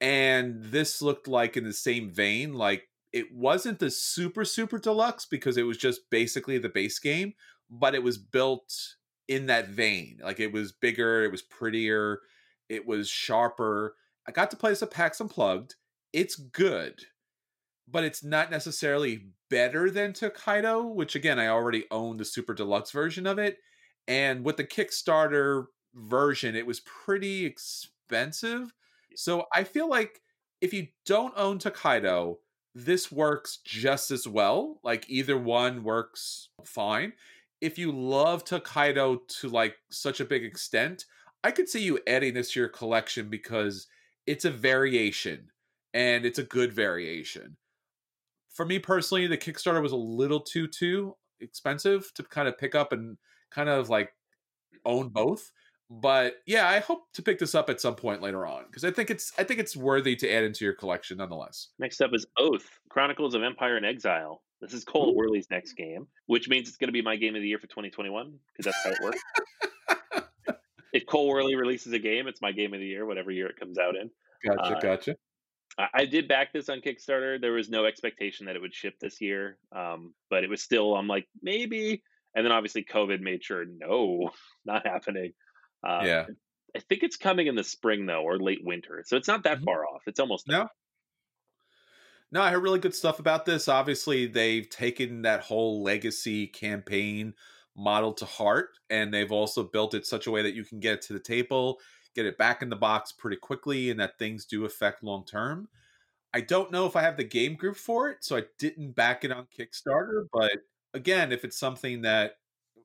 And 0.01 0.63
this 0.63 1.03
looked 1.03 1.29
like 1.29 1.57
in 1.57 1.65
the 1.65 1.73
same 1.73 2.11
vein. 2.11 2.55
Like 2.55 2.89
it 3.15 3.33
wasn't 3.33 3.79
the 3.79 3.93
super, 3.93 4.45
super 4.45 4.77
deluxe 4.77 5.25
because 5.25 5.57
it 5.57 5.63
was 5.63 5.77
just 5.77 6.11
basically 6.11 6.59
the 6.59 6.69
base 6.69 6.99
game, 6.99 7.35
but 7.71 7.95
it 7.95 8.03
was 8.03 8.19
built 8.19 8.75
in 9.29 9.47
that 9.47 9.69
vein. 9.69 10.19
Like 10.21 10.41
it 10.41 10.53
was 10.53 10.73
bigger, 10.73 11.23
it 11.23 11.31
was 11.31 11.41
prettier, 11.41 12.23
it 12.69 12.89
was 12.89 13.09
sharper. 13.09 13.95
I 14.27 14.33
got 14.33 14.51
to 14.51 14.57
play 14.57 14.71
this 14.71 14.83
at 14.83 14.91
PAX 14.91 15.21
Unplugged. 15.21 15.77
It's 16.13 16.35
good, 16.35 17.05
but 17.87 18.03
it's 18.03 18.25
not 18.25 18.51
necessarily 18.51 19.29
better 19.49 19.93
than 19.93 20.13
Tokaido, 20.13 20.85
which 20.85 21.15
again, 21.15 21.39
I 21.39 21.47
already 21.47 21.85
own 21.93 22.17
the 22.17 22.25
super 22.25 22.53
deluxe 22.53 22.91
version 22.91 23.29
of 23.29 23.39
it. 23.39 23.59
And 24.09 24.45
with 24.45 24.57
the 24.57 24.65
Kickstarter 24.65 25.67
version, 25.95 26.57
it 26.57 26.67
was 26.67 26.81
pretty 26.81 27.45
expensive. 27.45 28.75
So 29.15 29.45
I 29.55 29.63
feel 29.63 29.89
like 29.89 30.21
if 30.61 30.75
you 30.75 30.89
don't 31.07 31.35
own 31.37 31.61
Tokaido, 31.61 32.39
this 32.75 33.13
works 33.13 33.59
just 33.65 34.11
as 34.11 34.27
well. 34.27 34.81
Like 34.83 35.05
either 35.09 35.39
one 35.39 35.85
works 35.85 36.49
fine. 36.65 37.13
If 37.61 37.79
you 37.79 37.93
love 37.93 38.45
Tokaido 38.45 39.21
to 39.41 39.49
like 39.49 39.77
such 39.91 40.21
a 40.21 40.25
big 40.25 40.45
extent, 40.45 41.05
I 41.43 41.51
could 41.51 41.69
see 41.69 41.83
you 41.83 42.01
adding 42.07 42.35
this 42.35 42.53
to 42.53 42.61
your 42.61 42.69
collection 42.69 43.31
because 43.31 43.87
it's 44.27 44.45
a 44.45 44.51
variation 44.51 45.49
and 45.93 46.25
it's 46.27 46.39
a 46.39 46.45
good 46.45 46.73
variation. 46.73 47.57
For 48.51 48.67
me 48.67 48.79
personally, 48.79 49.27
the 49.27 49.39
Kickstarter 49.39 49.83
was 49.83 49.93
a 49.93 49.97
little 49.97 50.41
too 50.41 50.67
too 50.67 51.17
expensive 51.41 52.13
to 52.15 52.23
kind 52.25 52.49
of 52.49 52.59
pick 52.59 52.75
up 52.75 52.93
and 52.93 53.17
kind 53.51 53.69
of 53.69 53.89
like 53.89 54.11
own 54.85 55.09
both. 55.09 55.51
But 55.91 56.37
yeah, 56.47 56.69
I 56.69 56.81
hope 56.81 57.13
to 57.15 57.23
pick 57.23 57.39
this 57.39 57.55
up 57.55 57.69
at 57.69 57.81
some 57.81 57.95
point 57.95 58.23
later 58.23 58.47
on 58.47 58.65
because 58.67 58.85
I 58.85 58.91
think 58.91 59.11
it's 59.11 59.33
I 59.39 59.45
think 59.45 59.61
it's 59.61 59.77
worthy 59.77 60.17
to 60.17 60.31
add 60.31 60.45
into 60.45 60.65
your 60.65 60.75
collection 60.75 61.19
nonetheless. 61.19 61.69
Next 61.79 62.01
up 62.01 62.11
is 62.15 62.27
Oath: 62.39 62.67
Chronicles 62.89 63.35
of 63.35 63.43
Empire 63.43 63.77
and 63.77 63.85
Exile. 63.85 64.43
This 64.61 64.73
is 64.73 64.85
Cole 64.85 65.11
Ooh. 65.11 65.21
Wehrle's 65.21 65.47
next 65.51 65.75
game, 65.75 66.07
which 66.27 66.49
means 66.49 66.69
it's 66.69 66.79
going 66.79 66.89
to 66.89 66.93
be 66.93 67.03
my 67.03 67.17
game 67.17 67.35
of 67.35 67.43
the 67.43 67.49
year 67.49 67.59
for 67.59 67.67
2021 67.67 68.33
because 68.57 68.65
that's 68.65 68.85
how 68.85 68.91
it 68.93 68.99
works. 69.05 70.59
if 70.95 71.05
Cole 71.07 71.31
Wehrle 71.31 71.59
releases 71.59 71.93
a 71.93 71.99
game, 71.99 72.29
it's 72.29 72.41
my 72.41 72.53
game 72.53 72.73
of 72.73 72.81
the 72.81 72.87
year, 72.87 73.05
whatever 73.05 73.31
year 73.31 73.47
it 73.49 73.61
comes 73.61 73.79
out 73.79 73.95
in. 73.95 74.11
Gotcha, 74.43 74.77
uh, 74.77 74.81
gotcha. 74.81 75.17
I, 75.79 75.89
I 75.95 76.05
did 76.07 76.29
back 76.29 76.53
this 76.53 76.71
on 76.71 76.81
Kickstarter. 76.81 77.39
There 77.39 77.53
was 77.53 77.69
no 77.69 77.85
expectation 77.85 78.47
that 78.47 78.57
it 78.57 78.63
would 78.63 78.75
ship 78.75 78.95
this 79.01 79.21
year, 79.21 79.59
um, 79.73 80.15
but 80.31 80.45
it 80.45 80.51
was 80.51 80.63
still. 80.63 80.95
I'm 80.95 81.09
like 81.09 81.27
maybe, 81.43 82.03
and 82.35 82.45
then 82.45 82.53
obviously 82.53 82.85
COVID 82.85 83.21
made 83.21 83.45
sure 83.45 83.65
no, 83.67 84.31
not 84.65 84.87
happening. 84.87 85.33
Uh, 85.85 86.03
yeah, 86.05 86.27
I 86.77 86.81
think 86.81 87.03
it's 87.03 87.17
coming 87.17 87.47
in 87.47 87.55
the 87.55 87.65
spring 87.65 88.07
though, 88.07 88.23
or 88.23 88.39
late 88.39 88.65
winter, 88.65 89.03
so 89.07 89.17
it's 89.17 89.29
not 89.29 89.45
that 89.45 89.59
mm-hmm. 89.59 89.65
far 89.65 89.87
off. 89.87 90.03
It's 90.07 90.21
almost 90.21 90.49
no. 90.49 90.69
No, 92.33 92.43
I 92.43 92.51
heard 92.51 92.65
really 92.65 92.81
good 92.81 92.97
stuff 92.97 93.21
about 93.21 93.45
this. 93.45 93.69
Obviously, 93.69 94.27
they've 94.27 94.69
taken 94.69 95.23
that 95.23 95.43
whole 95.43 95.85
legacy 95.85 96.49
campaign 96.49 97.35
model 97.77 98.13
to 98.13 98.25
heart 98.25 98.79
and 98.89 99.13
they've 99.13 99.33
also 99.33 99.65
built 99.65 99.95
it 99.95 100.07
such 100.07 100.27
a 100.27 100.31
way 100.31 100.43
that 100.43 100.55
you 100.55 100.65
can 100.65 100.79
get 100.79 100.95
it 100.95 101.03
to 101.03 101.13
the 101.13 101.19
table 101.19 101.81
get 102.15 102.27
it 102.27 102.39
back 102.39 102.63
in 102.63 102.69
the 102.69 102.77
box 102.77 103.11
pretty 103.11 103.37
quickly 103.37 103.91
and 103.91 103.99
that 103.99 104.19
things 104.19 104.45
do 104.45 104.65
affect 104.65 105.03
long 105.03 105.25
term 105.25 105.69
i 106.33 106.41
don't 106.41 106.71
know 106.71 106.87
if 106.87 106.95
i 106.95 107.03
have 107.03 107.17
the 107.17 107.25
game 107.25 107.57
group 107.57 107.77
for 107.77 108.09
it 108.09 108.19
so 108.21 108.37
i 108.37 108.43
didn't 108.59 108.93
back 108.93 109.25
it 109.25 109.33
on 109.33 109.47
kickstarter 109.59 110.27
but 110.33 110.53
again 110.93 111.33
if 111.33 111.45
it's 111.45 111.59
something 111.59 112.03
that 112.03 112.37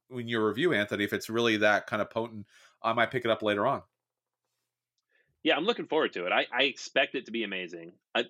when 0.07 0.27
you 0.27 0.43
review 0.43 0.73
anthony 0.73 1.03
if 1.03 1.13
it's 1.13 1.29
really 1.29 1.57
that 1.57 1.85
kind 1.85 2.01
of 2.01 2.09
potent 2.09 2.47
i 2.83 2.93
might 2.93 3.11
pick 3.11 3.25
it 3.25 3.31
up 3.31 3.41
later 3.41 3.65
on 3.65 3.81
yeah 5.43 5.55
i'm 5.55 5.65
looking 5.65 5.87
forward 5.87 6.13
to 6.13 6.25
it 6.25 6.31
i, 6.31 6.45
I 6.51 6.63
expect 6.63 7.15
it 7.15 7.25
to 7.25 7.31
be 7.31 7.43
amazing 7.43 7.91
I, 8.15 8.25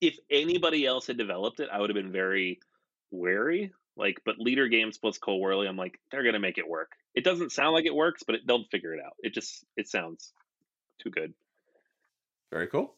if 0.00 0.18
anybody 0.30 0.86
else 0.86 1.06
had 1.06 1.18
developed 1.18 1.60
it 1.60 1.68
i 1.72 1.80
would 1.80 1.90
have 1.90 1.96
been 1.96 2.12
very 2.12 2.60
wary 3.10 3.72
like, 4.00 4.22
but 4.24 4.38
Leder 4.38 4.70
Games 4.70 4.98
plus 4.98 5.18
Cole 5.18 5.40
Wehrle, 5.40 5.68
I'm 5.68 5.76
like, 5.76 6.00
they're 6.10 6.22
gonna 6.22 6.40
make 6.40 6.58
it 6.58 6.68
work. 6.68 6.92
It 7.14 7.22
doesn't 7.22 7.52
sound 7.52 7.74
like 7.74 7.84
it 7.84 7.94
works, 7.94 8.22
but 8.22 8.36
it, 8.36 8.40
they'll 8.46 8.64
figure 8.64 8.94
it 8.94 9.00
out. 9.04 9.12
It 9.22 9.34
just 9.34 9.64
it 9.76 9.88
sounds 9.88 10.32
too 10.98 11.10
good. 11.10 11.34
Very 12.50 12.66
cool. 12.66 12.94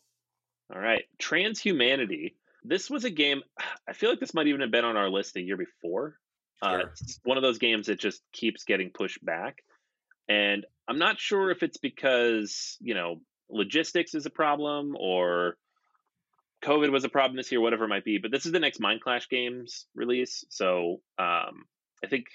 All 0.73 0.81
right, 0.81 1.05
Transhumanity. 1.21 2.35
This 2.65 2.89
was 2.89 3.05
a 3.05 3.11
game. 3.11 3.43
I 3.89 3.93
feel 3.93 4.11
like 4.11 4.21
this 4.21 4.33
might 4.33 4.47
even 4.47 4.61
have 4.61 4.71
been 4.71 4.85
on 4.85 4.97
our 4.97 5.11
list 5.11 5.35
the 5.35 5.43
year 5.43 5.57
before. 5.57 6.19
Uh, 6.63 6.71
sure. 6.71 6.81
Uh, 6.81 6.91
it's 7.01 7.21
one 7.25 7.37
of 7.37 7.43
those 7.43 7.59
games 7.59 7.89
that 7.89 7.99
just 7.99 8.23
keeps 8.33 8.63
getting 8.63 8.91
pushed 8.91 9.25
back, 9.25 9.65
and 10.33 10.67
I'm 10.89 10.99
not 10.99 11.19
sure 11.19 11.51
if 11.51 11.63
it's 11.63 11.77
because 11.79 12.77
you 12.81 12.95
know 12.95 13.21
logistics 13.51 14.15
is 14.15 14.27
a 14.27 14.31
problem 14.31 14.97
or 14.99 15.57
COVID 16.65 16.91
was 16.91 17.05
a 17.05 17.09
problem 17.09 17.37
this 17.37 17.51
year, 17.51 17.61
whatever 17.61 17.85
it 17.85 17.89
might 17.89 18.05
be. 18.05 18.19
But 18.19 18.31
this 18.31 18.47
is 18.47 18.53
the 18.53 18.61
next 18.61 18.81
Mind 18.81 19.01
Clash 19.01 19.29
games 19.29 19.87
release, 19.95 20.45
so 20.49 21.01
um, 21.19 21.65
I 22.05 22.09
think 22.09 22.27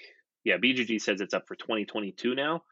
yeah, 0.44 0.56
BGG 0.56 1.00
says 1.00 1.20
it's 1.20 1.34
up 1.34 1.46
for 1.48 1.56
2022 1.56 2.34
now, 2.34 2.62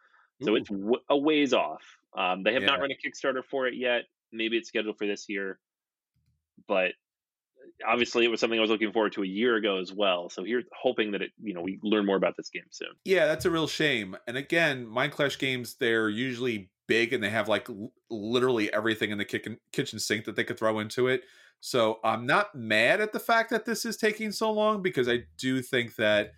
so 0.42 0.52
Ooh. 0.52 0.56
it's 0.56 0.68
w- 0.68 1.02
a 1.08 1.16
ways 1.16 1.52
off. 1.52 1.82
Um, 2.16 2.42
they 2.42 2.52
have 2.54 2.62
yeah. 2.62 2.68
not 2.68 2.80
run 2.80 2.90
a 2.90 2.94
Kickstarter 2.94 3.44
for 3.44 3.66
it 3.66 3.74
yet. 3.74 4.02
Maybe 4.32 4.56
it's 4.56 4.68
scheduled 4.68 4.98
for 4.98 5.06
this 5.06 5.28
year, 5.28 5.58
but 6.68 6.92
obviously 7.86 8.24
it 8.24 8.28
was 8.28 8.40
something 8.40 8.58
I 8.58 8.62
was 8.62 8.70
looking 8.70 8.92
forward 8.92 9.12
to 9.12 9.22
a 9.22 9.26
year 9.26 9.56
ago 9.56 9.78
as 9.78 9.92
well. 9.92 10.28
So 10.30 10.44
here, 10.44 10.62
hoping 10.72 11.12
that 11.12 11.22
it, 11.22 11.30
you 11.42 11.54
know, 11.54 11.62
we 11.62 11.78
learn 11.82 12.06
more 12.06 12.16
about 12.16 12.36
this 12.36 12.48
game 12.48 12.64
soon. 12.70 12.88
Yeah, 13.04 13.26
that's 13.26 13.44
a 13.44 13.50
real 13.50 13.66
shame. 13.66 14.16
And 14.26 14.36
again, 14.36 14.86
Mind 14.86 15.12
Clash 15.12 15.38
games, 15.38 15.76
they're 15.78 16.08
usually 16.08 16.70
big 16.86 17.12
and 17.12 17.22
they 17.22 17.30
have 17.30 17.48
like 17.48 17.68
l- 17.68 17.92
literally 18.10 18.72
everything 18.72 19.10
in 19.10 19.18
the 19.18 19.24
kitchen 19.24 19.58
kitchen 19.72 19.98
sink 19.98 20.24
that 20.24 20.36
they 20.36 20.44
could 20.44 20.58
throw 20.58 20.78
into 20.78 21.08
it. 21.08 21.22
So 21.60 21.98
I'm 22.04 22.26
not 22.26 22.54
mad 22.54 23.00
at 23.00 23.12
the 23.12 23.20
fact 23.20 23.50
that 23.50 23.64
this 23.64 23.84
is 23.84 23.96
taking 23.96 24.30
so 24.30 24.52
long 24.52 24.82
because 24.82 25.08
I 25.08 25.24
do 25.38 25.62
think 25.62 25.96
that 25.96 26.32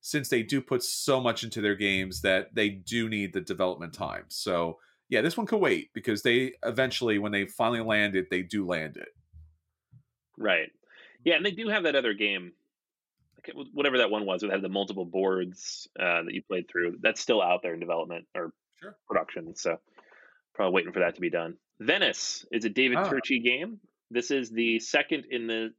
since 0.00 0.28
they 0.28 0.42
do 0.42 0.60
put 0.60 0.82
so 0.82 1.20
much 1.20 1.44
into 1.44 1.60
their 1.60 1.76
games 1.76 2.20
that 2.20 2.54
they 2.54 2.68
do 2.68 3.08
need 3.08 3.32
the 3.32 3.40
development 3.40 3.94
time. 3.94 4.24
So 4.28 4.78
yeah, 5.08 5.20
this 5.22 5.36
one 5.36 5.46
could 5.46 5.60
wait 5.60 5.90
because 5.94 6.22
they 6.22 6.52
eventually, 6.64 7.18
when 7.18 7.32
they 7.32 7.46
finally 7.46 7.80
land 7.80 8.16
it, 8.16 8.30
they 8.30 8.42
do 8.42 8.66
land 8.66 8.96
it. 8.96 9.08
Right. 10.36 10.70
Yeah, 11.24 11.36
and 11.36 11.44
they 11.44 11.52
do 11.52 11.68
have 11.68 11.84
that 11.84 11.96
other 11.96 12.14
game, 12.14 12.52
whatever 13.72 13.98
that 13.98 14.10
one 14.10 14.26
was, 14.26 14.42
that 14.42 14.50
had 14.50 14.62
the 14.62 14.68
multiple 14.68 15.04
boards 15.06 15.88
uh, 15.98 16.22
that 16.22 16.32
you 16.32 16.42
played 16.42 16.68
through. 16.68 16.98
That's 17.00 17.20
still 17.20 17.42
out 17.42 17.60
there 17.62 17.74
in 17.74 17.80
development 17.80 18.26
or 18.34 18.52
sure. 18.80 18.96
production. 19.08 19.56
So 19.56 19.78
probably 20.54 20.74
waiting 20.74 20.92
for 20.92 21.00
that 21.00 21.14
to 21.14 21.20
be 21.20 21.30
done. 21.30 21.56
Venice 21.80 22.44
is 22.52 22.64
a 22.64 22.68
David 22.68 22.98
oh. 22.98 23.04
Turczi 23.04 23.42
game. 23.42 23.80
This 24.10 24.30
is 24.30 24.50
the 24.50 24.78
second 24.78 25.24
in 25.30 25.46
the. 25.46 25.70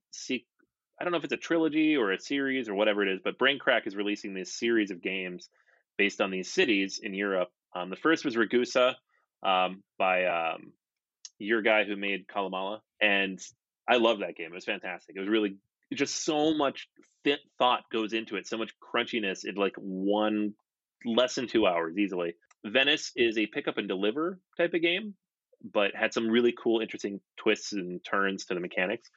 I 1.00 1.04
don't 1.04 1.12
know 1.12 1.18
if 1.18 1.26
it's 1.26 1.34
a 1.34 1.38
trilogy 1.38 1.96
or 1.96 2.12
a 2.12 2.20
series 2.20 2.70
or 2.70 2.74
whatever 2.74 3.04
it 3.04 3.14
is, 3.14 3.20
but 3.24 3.38
Braincrack 3.38 3.86
is 3.86 3.96
releasing 3.96 4.34
this 4.34 4.54
series 4.54 4.91
of 4.91 5.02
games 5.02 5.50
based 5.98 6.22
on 6.22 6.32
these 6.32 6.52
cities 6.52 7.00
in 7.04 7.14
Europe. 7.14 7.50
Um, 7.76 7.89
the 7.89 7.98
first 7.98 8.24
was 8.24 8.36
Ragusa 8.36 8.96
um, 9.43 9.84
by 9.98 10.26
um, 10.26 10.72
your 11.38 11.62
guy 11.62 11.84
who 11.84 11.96
made 11.96 12.28
Calimala, 12.28 12.80
and 13.02 13.39
I 13.88 13.98
love 13.98 14.20
that 14.20 14.36
game. 14.36 14.48
It 14.48 14.56
was 14.56 14.66
fantastic. 14.66 15.16
It 15.16 15.20
was 15.20 15.30
really 15.30 15.58
just 15.94 16.24
so 16.26 16.54
much 16.56 16.88
th- 17.24 17.40
thought 17.60 17.84
goes 17.92 18.14
into 18.14 18.36
it, 18.36 18.48
so 18.48 18.58
much 18.58 18.72
crunchiness 18.82 19.46
in 19.46 19.56
like 19.56 19.76
one 19.78 20.54
less 21.06 21.36
than 21.36 21.48
two 21.48 21.68
hours 21.68 21.98
easily. 21.98 22.34
Venice 22.66 23.12
is 23.16 23.38
a 23.38 23.46
pick 23.46 23.68
up 23.68 23.78
and 23.78 23.88
deliver 23.88 24.40
type 24.58 24.74
of 24.74 24.82
game 24.82 25.14
but 25.74 25.96
had 25.96 26.14
some 26.14 26.30
really 26.30 26.54
cool, 26.62 26.82
interesting 26.82 27.20
twists 27.38 27.74
and 27.74 28.04
turns 28.04 28.46
to 28.46 28.54
the 28.54 28.60
mechanics. 28.60 29.10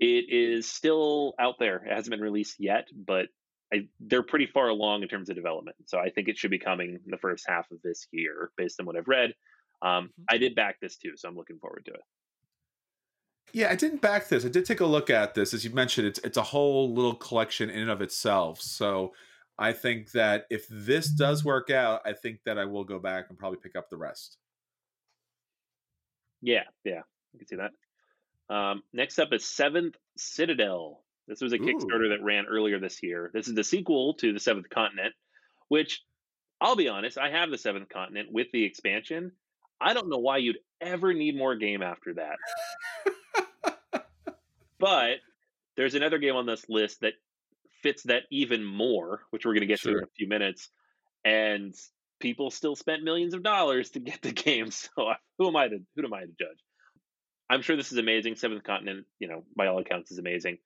It 0.00 0.26
is 0.28 0.68
still 0.68 1.34
out 1.38 1.56
there. 1.58 1.84
It 1.84 1.92
hasn't 1.92 2.10
been 2.10 2.20
released 2.20 2.56
yet, 2.58 2.88
but 2.94 3.26
I, 3.72 3.88
they're 4.00 4.24
pretty 4.24 4.46
far 4.46 4.68
along 4.68 5.02
in 5.02 5.08
terms 5.08 5.30
of 5.30 5.36
development. 5.36 5.76
So 5.86 5.98
I 5.98 6.10
think 6.10 6.28
it 6.28 6.36
should 6.36 6.50
be 6.50 6.58
coming 6.58 6.98
in 7.04 7.10
the 7.10 7.18
first 7.18 7.44
half 7.46 7.70
of 7.70 7.80
this 7.82 8.06
year, 8.10 8.50
based 8.56 8.80
on 8.80 8.86
what 8.86 8.96
I've 8.96 9.08
read. 9.08 9.32
Um, 9.80 10.04
mm-hmm. 10.04 10.22
I 10.28 10.38
did 10.38 10.54
back 10.54 10.80
this 10.80 10.96
too, 10.96 11.12
so 11.16 11.28
I'm 11.28 11.36
looking 11.36 11.58
forward 11.58 11.84
to 11.86 11.92
it. 11.92 12.00
Yeah, 13.52 13.70
I 13.70 13.74
didn't 13.74 14.00
back 14.00 14.28
this. 14.28 14.44
I 14.44 14.48
did 14.48 14.64
take 14.64 14.80
a 14.80 14.86
look 14.86 15.10
at 15.10 15.34
this. 15.34 15.52
As 15.52 15.64
you 15.64 15.70
mentioned, 15.70 16.06
it's 16.06 16.18
it's 16.20 16.38
a 16.38 16.42
whole 16.42 16.92
little 16.92 17.14
collection 17.14 17.68
in 17.68 17.82
and 17.82 17.90
of 17.90 18.00
itself. 18.00 18.60
So 18.60 19.12
I 19.58 19.72
think 19.72 20.12
that 20.12 20.46
if 20.50 20.66
this 20.68 21.08
does 21.08 21.44
work 21.44 21.70
out, 21.70 22.00
I 22.06 22.14
think 22.14 22.40
that 22.46 22.58
I 22.58 22.64
will 22.64 22.84
go 22.84 22.98
back 22.98 23.26
and 23.28 23.38
probably 23.38 23.58
pick 23.62 23.76
up 23.76 23.90
the 23.90 23.96
rest. 23.96 24.38
Yeah, 26.40 26.64
yeah, 26.84 27.02
I 27.34 27.38
can 27.38 27.46
see 27.46 27.56
that. 27.56 27.72
Um, 28.54 28.82
next 28.92 29.18
up 29.18 29.32
is 29.32 29.44
Seventh 29.44 29.96
Citadel. 30.16 31.04
This 31.28 31.40
was 31.40 31.52
a 31.52 31.56
Ooh. 31.56 31.60
Kickstarter 31.60 32.10
that 32.10 32.22
ran 32.22 32.46
earlier 32.46 32.80
this 32.80 33.02
year. 33.02 33.30
This 33.32 33.48
is 33.48 33.54
the 33.54 33.64
sequel 33.64 34.14
to 34.14 34.32
the 34.32 34.40
Seventh 34.40 34.68
Continent, 34.70 35.14
which 35.68 36.02
I'll 36.60 36.76
be 36.76 36.88
honest, 36.88 37.18
I 37.18 37.30
have 37.30 37.50
the 37.50 37.58
Seventh 37.58 37.88
Continent 37.88 38.28
with 38.32 38.48
the 38.52 38.64
expansion. 38.64 39.32
I 39.80 39.94
don't 39.94 40.08
know 40.08 40.18
why 40.18 40.38
you'd 40.38 40.58
ever 40.80 41.12
need 41.12 41.36
more 41.36 41.56
game 41.56 41.82
after 41.82 42.14
that. 42.14 42.36
But 44.78 45.18
there's 45.76 45.94
another 45.94 46.18
game 46.18 46.36
on 46.36 46.46
this 46.46 46.68
list 46.68 47.00
that 47.00 47.14
fits 47.82 48.04
that 48.04 48.22
even 48.30 48.64
more, 48.64 49.22
which 49.30 49.44
we're 49.44 49.52
going 49.52 49.62
to 49.62 49.66
get 49.66 49.80
to 49.80 49.90
in 49.90 50.04
a 50.04 50.06
few 50.16 50.28
minutes. 50.28 50.68
And 51.24 51.74
people 52.20 52.50
still 52.50 52.76
spent 52.76 53.02
millions 53.02 53.34
of 53.34 53.42
dollars 53.42 53.90
to 53.90 54.00
get 54.00 54.22
the 54.22 54.32
game. 54.32 54.70
So 54.96 55.12
who 55.38 55.48
am 55.48 55.56
I 55.56 55.68
to 55.68 55.78
who 55.96 56.04
am 56.04 56.14
I 56.14 56.20
to 56.20 56.26
judge? 56.26 56.58
I'm 57.50 57.62
sure 57.62 57.76
this 57.76 57.92
is 57.92 57.98
amazing. 57.98 58.36
Seventh 58.36 58.64
Continent, 58.64 59.06
you 59.18 59.28
know, 59.28 59.44
by 59.56 59.66
all 59.66 59.78
accounts, 59.78 60.10
is 60.10 60.18
amazing. 60.18 60.58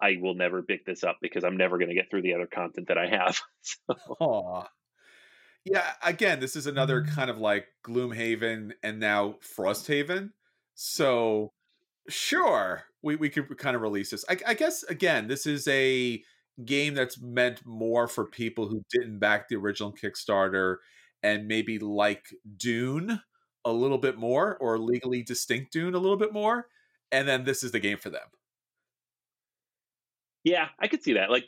I 0.00 0.18
will 0.20 0.34
never 0.34 0.62
pick 0.62 0.84
this 0.84 1.02
up 1.02 1.18
because 1.22 1.42
I'm 1.42 1.56
never 1.56 1.78
going 1.78 1.88
to 1.88 1.94
get 1.94 2.10
through 2.10 2.22
the 2.22 2.34
other 2.34 2.46
content 2.46 2.88
that 2.88 2.98
I 2.98 3.06
have. 3.08 3.40
So, 3.62 3.94
Aw. 4.20 4.64
Yeah, 5.64 5.92
again, 6.02 6.40
this 6.40 6.56
is 6.56 6.66
another 6.66 7.02
mm-hmm. 7.02 7.14
kind 7.14 7.30
of 7.30 7.38
like 7.38 7.66
Gloomhaven 7.84 8.72
and 8.82 9.00
now 9.00 9.36
Frosthaven. 9.56 10.30
So 10.74 11.52
sure, 12.08 12.84
we, 13.02 13.16
we 13.16 13.30
could 13.30 13.58
kind 13.58 13.76
of 13.76 13.82
release 13.82 14.10
this. 14.10 14.24
I, 14.28 14.38
I 14.46 14.54
guess 14.54 14.82
again, 14.84 15.28
this 15.28 15.46
is 15.46 15.68
a 15.68 16.22
game 16.64 16.94
that's 16.94 17.20
meant 17.20 17.64
more 17.66 18.08
for 18.08 18.24
people 18.26 18.68
who 18.68 18.82
didn't 18.90 19.18
back 19.18 19.48
the 19.48 19.56
original 19.56 19.92
Kickstarter 19.92 20.76
and 21.22 21.46
maybe 21.48 21.78
like 21.78 22.26
Dune 22.56 23.20
a 23.64 23.72
little 23.72 23.98
bit 23.98 24.16
more 24.16 24.56
or 24.58 24.78
legally 24.78 25.22
distinct 25.22 25.72
Dune 25.72 25.94
a 25.94 25.98
little 25.98 26.16
bit 26.16 26.32
more. 26.32 26.66
And 27.12 27.28
then 27.28 27.44
this 27.44 27.62
is 27.62 27.72
the 27.72 27.80
game 27.80 27.98
for 27.98 28.10
them. 28.10 28.26
yeah, 30.44 30.68
I 30.78 30.88
could 30.88 31.02
see 31.02 31.14
that. 31.14 31.30
Like 31.30 31.44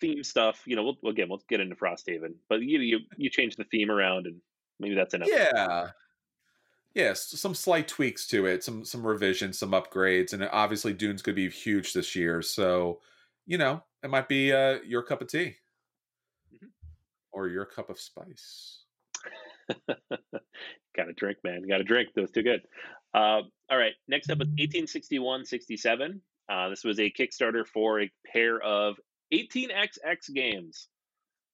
theme 0.00 0.24
stuff, 0.24 0.62
you 0.66 0.76
know, 0.76 0.84
we'll 0.84 1.10
again 1.12 1.28
we'll 1.28 1.42
get 1.48 1.60
into 1.60 1.76
Frosthaven, 1.76 2.34
but 2.48 2.62
you 2.62 2.80
you 2.80 3.00
you 3.16 3.30
change 3.30 3.56
the 3.56 3.64
theme 3.64 3.90
around 3.90 4.26
and 4.26 4.40
maybe 4.78 4.94
that's 4.94 5.14
enough. 5.14 5.28
Yeah. 5.30 5.88
Yes, 6.94 7.26
some 7.40 7.54
slight 7.54 7.88
tweaks 7.88 8.26
to 8.28 8.46
it, 8.46 8.62
some 8.62 8.84
some 8.84 9.04
revisions, 9.06 9.58
some 9.58 9.72
upgrades, 9.72 10.32
and 10.32 10.44
obviously 10.52 10.92
Dune's 10.92 11.22
going 11.22 11.34
to 11.34 11.48
be 11.48 11.50
huge 11.50 11.92
this 11.92 12.14
year. 12.14 12.40
So, 12.40 13.00
you 13.46 13.58
know, 13.58 13.82
it 14.04 14.10
might 14.10 14.28
be 14.28 14.52
uh, 14.52 14.78
your 14.86 15.02
cup 15.02 15.20
of 15.20 15.28
tea 15.28 15.56
Mhm. 16.54 16.70
or 17.32 17.48
your 17.48 17.64
cup 17.66 17.90
of 17.90 17.98
spice. 17.98 18.84
Got 19.88 21.04
to 21.06 21.12
drink, 21.14 21.38
man. 21.42 21.66
Got 21.68 21.78
to 21.78 21.84
drink. 21.84 22.10
That 22.14 22.20
was 22.20 22.30
too 22.30 22.42
good. 22.44 22.62
Uh, 23.12 23.42
all 23.68 23.78
right. 23.78 23.94
Next 24.06 24.30
up 24.30 24.36
is 24.40 24.48
1861 24.48 25.44
67. 25.44 26.22
Uh, 26.48 26.68
this 26.68 26.84
was 26.84 27.00
a 27.00 27.10
Kickstarter 27.10 27.66
for 27.66 28.02
a 28.02 28.10
pair 28.32 28.60
of 28.60 28.96
18XX 29.32 30.32
games. 30.34 30.88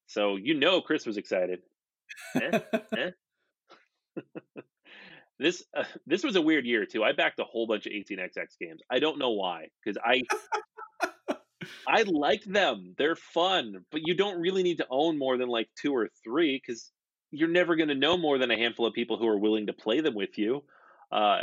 So 0.08 0.36
you 0.36 0.52
know 0.54 0.82
Chris 0.82 1.06
was 1.06 1.16
excited. 1.16 1.60
Eh? 2.34 2.58
Eh? 2.98 3.10
this 5.40 5.64
uh, 5.76 5.84
this 6.06 6.22
was 6.22 6.36
a 6.36 6.42
weird 6.42 6.66
year 6.66 6.86
too. 6.86 7.02
I 7.02 7.12
backed 7.12 7.40
a 7.40 7.44
whole 7.44 7.66
bunch 7.66 7.86
of 7.86 7.92
18XX 7.92 8.30
games. 8.60 8.82
I 8.90 9.00
don't 9.00 9.18
know 9.18 9.30
why 9.30 9.68
because 9.84 9.98
I 10.04 10.22
I 11.88 12.02
like 12.02 12.44
them. 12.44 12.94
They're 12.96 13.16
fun, 13.16 13.84
but 13.90 14.02
you 14.04 14.14
don't 14.14 14.40
really 14.40 14.62
need 14.62 14.78
to 14.78 14.86
own 14.90 15.18
more 15.18 15.36
than 15.36 15.48
like 15.48 15.68
two 15.80 15.94
or 15.94 16.08
three 16.22 16.60
because 16.64 16.92
you're 17.30 17.48
never 17.48 17.76
going 17.76 17.88
to 17.88 17.94
know 17.94 18.16
more 18.16 18.38
than 18.38 18.50
a 18.50 18.56
handful 18.56 18.86
of 18.86 18.94
people 18.94 19.18
who 19.18 19.26
are 19.26 19.38
willing 19.38 19.66
to 19.66 19.72
play 19.72 20.00
them 20.00 20.14
with 20.14 20.36
you. 20.36 20.64
Uh, 21.12 21.42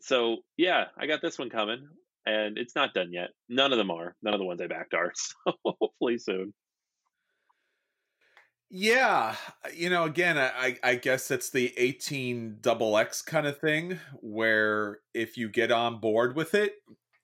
so 0.00 0.38
yeah, 0.56 0.84
I 0.98 1.06
got 1.06 1.22
this 1.22 1.38
one 1.38 1.50
coming, 1.50 1.88
and 2.26 2.58
it's 2.58 2.74
not 2.74 2.94
done 2.94 3.12
yet. 3.12 3.30
None 3.48 3.72
of 3.72 3.78
them 3.78 3.90
are. 3.90 4.14
None 4.22 4.34
of 4.34 4.40
the 4.40 4.46
ones 4.46 4.60
I 4.60 4.66
backed 4.66 4.94
are. 4.94 5.12
So 5.46 5.52
hopefully 5.64 6.18
soon. 6.18 6.52
Yeah, 8.70 9.34
uh, 9.64 9.68
you 9.74 9.88
know, 9.88 10.04
again, 10.04 10.36
I 10.36 10.50
I 10.84 10.90
I 10.90 10.94
guess 10.96 11.30
it's 11.30 11.50
the 11.50 11.72
eighteen 11.78 12.58
double 12.60 12.98
X 12.98 13.22
kind 13.22 13.46
of 13.46 13.58
thing 13.58 13.98
where 14.20 14.98
if 15.14 15.36
you 15.38 15.48
get 15.48 15.72
on 15.72 16.00
board 16.00 16.36
with 16.36 16.54
it, 16.54 16.74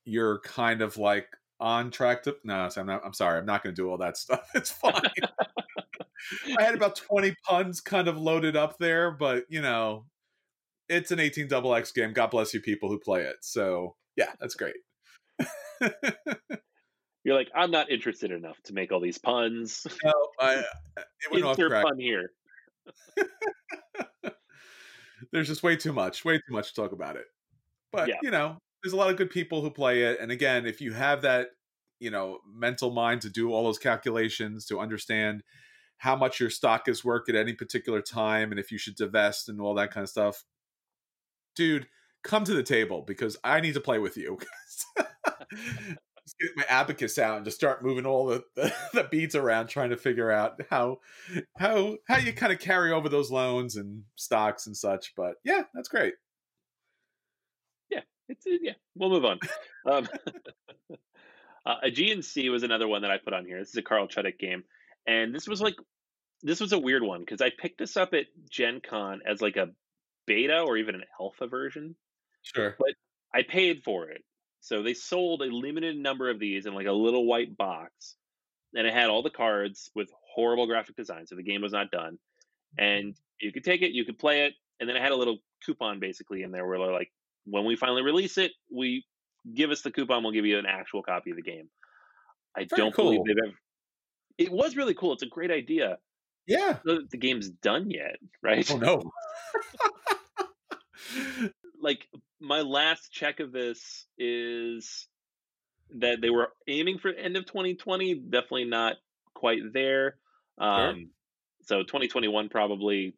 you're 0.06 0.38
kind 0.40 0.80
of 0.80 0.96
like 0.96 1.28
on 1.60 1.90
track 1.90 2.22
to. 2.24 2.36
No, 2.44 2.68
I'm 2.76 2.86
not. 2.86 3.02
I'm 3.04 3.12
sorry. 3.12 3.38
I'm 3.38 3.44
not 3.46 3.62
going 3.62 3.74
to 3.74 3.82
do 3.82 3.90
all 3.90 3.98
that 3.98 4.16
stuff. 4.16 4.48
It's 4.54 4.70
fine. 4.70 5.02
I 6.58 6.62
had 6.62 6.74
about 6.74 6.96
twenty 6.96 7.34
puns 7.46 7.80
kind 7.80 8.08
of 8.08 8.16
loaded 8.18 8.56
up 8.56 8.78
there, 8.78 9.10
but 9.10 9.44
you 9.48 9.60
know, 9.62 10.06
it's 10.88 11.12
an 11.12 11.20
eighteen 11.20 11.48
double 11.48 11.74
X 11.74 11.92
game. 11.92 12.12
God 12.12 12.30
bless 12.30 12.54
you, 12.54 12.60
people 12.60 12.88
who 12.90 12.98
play 13.00 13.22
it. 13.22 13.36
So 13.42 13.96
yeah, 14.16 14.32
that's 14.40 14.54
great. 14.56 14.76
You're 17.24 17.36
like, 17.36 17.50
I'm 17.54 17.70
not 17.70 17.90
interested 17.90 18.30
enough 18.30 18.60
to 18.64 18.74
make 18.74 18.92
all 18.92 19.00
these 19.00 19.18
puns. 19.18 19.86
no, 20.04 20.12
I, 20.38 20.56
uh, 20.56 20.62
it 20.96 21.32
went 21.32 21.44
off 21.44 21.56
track. 21.56 21.84
pun 21.84 21.98
here. 21.98 22.30
there's 25.32 25.48
just 25.48 25.62
way 25.62 25.74
too 25.74 25.92
much, 25.92 26.24
way 26.24 26.36
too 26.36 26.52
much 26.52 26.74
to 26.74 26.80
talk 26.80 26.92
about 26.92 27.16
it. 27.16 27.24
But 27.92 28.08
Yeah. 28.08 28.18
you 28.22 28.30
know, 28.30 28.58
there's 28.82 28.92
a 28.92 28.96
lot 28.96 29.10
of 29.10 29.16
good 29.16 29.30
people 29.30 29.62
who 29.62 29.70
play 29.70 30.02
it, 30.02 30.20
and 30.20 30.30
again, 30.30 30.66
if 30.66 30.82
you 30.82 30.92
have 30.92 31.22
that, 31.22 31.48
you 31.98 32.10
know, 32.10 32.40
mental 32.46 32.90
mind 32.90 33.22
to 33.22 33.30
do 33.30 33.52
all 33.52 33.64
those 33.64 33.78
calculations 33.78 34.66
to 34.66 34.78
understand 34.78 35.42
how 35.96 36.14
much 36.14 36.40
your 36.40 36.50
stock 36.50 36.88
is 36.88 37.04
worth 37.04 37.28
at 37.30 37.36
any 37.36 37.54
particular 37.54 38.02
time, 38.02 38.50
and 38.50 38.60
if 38.60 38.70
you 38.70 38.76
should 38.76 38.96
divest 38.96 39.48
and 39.48 39.60
all 39.60 39.74
that 39.74 39.90
kind 39.90 40.02
of 40.02 40.10
stuff, 40.10 40.44
dude, 41.56 41.86
come 42.22 42.44
to 42.44 42.52
the 42.52 42.62
table 42.62 43.02
because 43.02 43.38
I 43.42 43.60
need 43.60 43.74
to 43.74 43.80
play 43.80 43.98
with 43.98 44.18
you. 44.18 44.38
Just 46.24 46.38
get 46.38 46.56
my 46.56 46.64
abacus 46.68 47.18
out 47.18 47.36
and 47.36 47.44
just 47.44 47.56
start 47.56 47.84
moving 47.84 48.06
all 48.06 48.26
the, 48.26 48.44
the, 48.56 48.72
the 48.94 49.04
beads 49.04 49.34
around, 49.34 49.68
trying 49.68 49.90
to 49.90 49.96
figure 49.96 50.30
out 50.30 50.60
how 50.70 50.98
how 51.58 51.96
how 52.08 52.18
you 52.18 52.32
kind 52.32 52.52
of 52.52 52.58
carry 52.58 52.92
over 52.92 53.08
those 53.08 53.30
loans 53.30 53.76
and 53.76 54.02
stocks 54.16 54.66
and 54.66 54.76
such. 54.76 55.14
But 55.16 55.34
yeah, 55.44 55.62
that's 55.74 55.88
great. 55.88 56.14
Yeah, 57.90 58.00
It's 58.28 58.46
uh, 58.46 58.56
yeah. 58.62 58.72
We'll 58.94 59.10
move 59.10 59.24
on. 59.24 59.38
Um, 59.86 60.08
uh, 61.66 61.76
a 61.82 61.90
GNC 61.90 62.50
was 62.50 62.62
another 62.62 62.88
one 62.88 63.02
that 63.02 63.10
I 63.10 63.18
put 63.18 63.34
on 63.34 63.44
here. 63.44 63.58
This 63.58 63.70
is 63.70 63.76
a 63.76 63.82
Carl 63.82 64.08
Chudyk 64.08 64.38
game, 64.38 64.64
and 65.06 65.34
this 65.34 65.46
was 65.46 65.60
like 65.60 65.76
this 66.42 66.60
was 66.60 66.72
a 66.72 66.78
weird 66.78 67.02
one 67.02 67.20
because 67.20 67.40
I 67.40 67.50
picked 67.50 67.78
this 67.78 67.96
up 67.96 68.14
at 68.14 68.26
Gen 68.50 68.80
Con 68.88 69.20
as 69.26 69.40
like 69.40 69.56
a 69.56 69.70
beta 70.26 70.60
or 70.60 70.76
even 70.76 70.94
an 70.94 71.04
alpha 71.20 71.46
version. 71.46 71.96
Sure. 72.42 72.76
But 72.78 72.94
I 73.34 73.42
paid 73.42 73.82
for 73.82 74.08
it. 74.08 74.22
So 74.64 74.82
they 74.82 74.94
sold 74.94 75.42
a 75.42 75.44
limited 75.44 75.94
number 75.94 76.30
of 76.30 76.38
these 76.38 76.64
in 76.64 76.72
like 76.72 76.86
a 76.86 76.92
little 76.92 77.26
white 77.26 77.54
box, 77.54 78.16
and 78.72 78.86
it 78.86 78.94
had 78.94 79.10
all 79.10 79.22
the 79.22 79.28
cards 79.28 79.90
with 79.94 80.08
horrible 80.34 80.66
graphic 80.66 80.96
design. 80.96 81.26
So 81.26 81.36
the 81.36 81.42
game 81.42 81.60
was 81.60 81.72
not 81.72 81.90
done, 81.90 82.14
mm-hmm. 82.14 82.82
and 82.82 83.16
you 83.42 83.52
could 83.52 83.62
take 83.62 83.82
it, 83.82 83.92
you 83.92 84.06
could 84.06 84.18
play 84.18 84.46
it, 84.46 84.54
and 84.80 84.88
then 84.88 84.96
it 84.96 85.02
had 85.02 85.12
a 85.12 85.16
little 85.16 85.36
coupon 85.66 86.00
basically 86.00 86.42
in 86.42 86.50
there 86.50 86.66
where 86.66 86.78
they're 86.78 86.92
like, 86.92 87.12
when 87.44 87.66
we 87.66 87.76
finally 87.76 88.00
release 88.00 88.38
it, 88.38 88.52
we 88.74 89.04
give 89.54 89.70
us 89.70 89.82
the 89.82 89.90
coupon, 89.90 90.22
we'll 90.22 90.32
give 90.32 90.46
you 90.46 90.58
an 90.58 90.64
actual 90.66 91.02
copy 91.02 91.28
of 91.28 91.36
the 91.36 91.42
game. 91.42 91.68
I 92.56 92.60
Very 92.60 92.80
don't 92.80 92.96
believe 92.96 93.20
they've 93.26 93.36
ever. 93.44 93.54
It 94.38 94.50
was 94.50 94.78
really 94.78 94.94
cool. 94.94 95.12
It's 95.12 95.22
a 95.22 95.26
great 95.26 95.50
idea. 95.50 95.98
Yeah. 96.46 96.78
Not 96.86 97.10
The 97.10 97.18
game's 97.18 97.50
done 97.50 97.90
yet, 97.90 98.16
right? 98.42 98.66
Oh 98.70 98.78
no. 98.78 99.02
like 101.82 102.08
my 102.54 102.60
last 102.60 103.10
check 103.10 103.40
of 103.40 103.50
this 103.50 104.06
is 104.16 105.08
that 105.98 106.20
they 106.20 106.30
were 106.30 106.50
aiming 106.68 106.98
for 106.98 107.10
end 107.10 107.36
of 107.36 107.46
2020 107.46 108.14
definitely 108.14 108.66
not 108.66 108.94
quite 109.34 109.72
there. 109.72 110.14
Um 110.58 111.10
so 111.62 111.82
2021 111.82 112.48
probably 112.50 113.16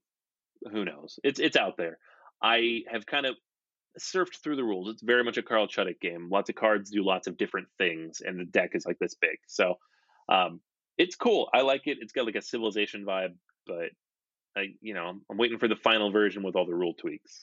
who 0.72 0.87
knows? 0.87 1.20
It's 1.22 1.39
it's 1.39 1.57
out 1.57 1.76
there. 1.76 1.99
I 2.43 2.84
have 2.91 3.05
kind 3.05 3.26
of 3.26 3.37
surfed 4.01 4.43
through 4.43 4.57
the 4.57 4.64
rules. 4.64 4.89
It's 4.89 5.03
very 5.03 5.22
much 5.22 5.37
a 5.37 5.43
carl 5.43 5.68
chudyk 5.68 6.01
game. 6.01 6.30
Lots 6.30 6.49
of 6.49 6.55
cards 6.55 6.91
do 6.91 7.05
lots 7.05 7.26
of 7.26 7.37
different 7.37 7.68
things 7.76 8.22
and 8.24 8.41
the 8.41 8.47
deck 8.47 8.70
is 8.72 8.87
like 8.87 8.99
this 8.99 9.16
big. 9.20 9.37
So 9.49 9.74
um 10.30 10.61
it's 10.97 11.14
cool. 11.14 11.51
I 11.53 11.61
like 11.61 11.82
it. 11.84 11.99
It's 12.01 12.14
got 12.14 12.24
like 12.24 12.37
a 12.37 12.43
civilization 12.43 13.05
vibe 13.05 13.34
but 13.66 13.91
I, 14.57 14.68
you 14.80 14.95
know, 14.95 15.20
I'm 15.30 15.37
waiting 15.37 15.59
for 15.59 15.68
the 15.68 15.76
final 15.76 16.11
version 16.11 16.43
with 16.43 16.57
all 16.57 16.64
the 16.64 16.74
rule 16.74 16.95
tweaks. 16.95 17.41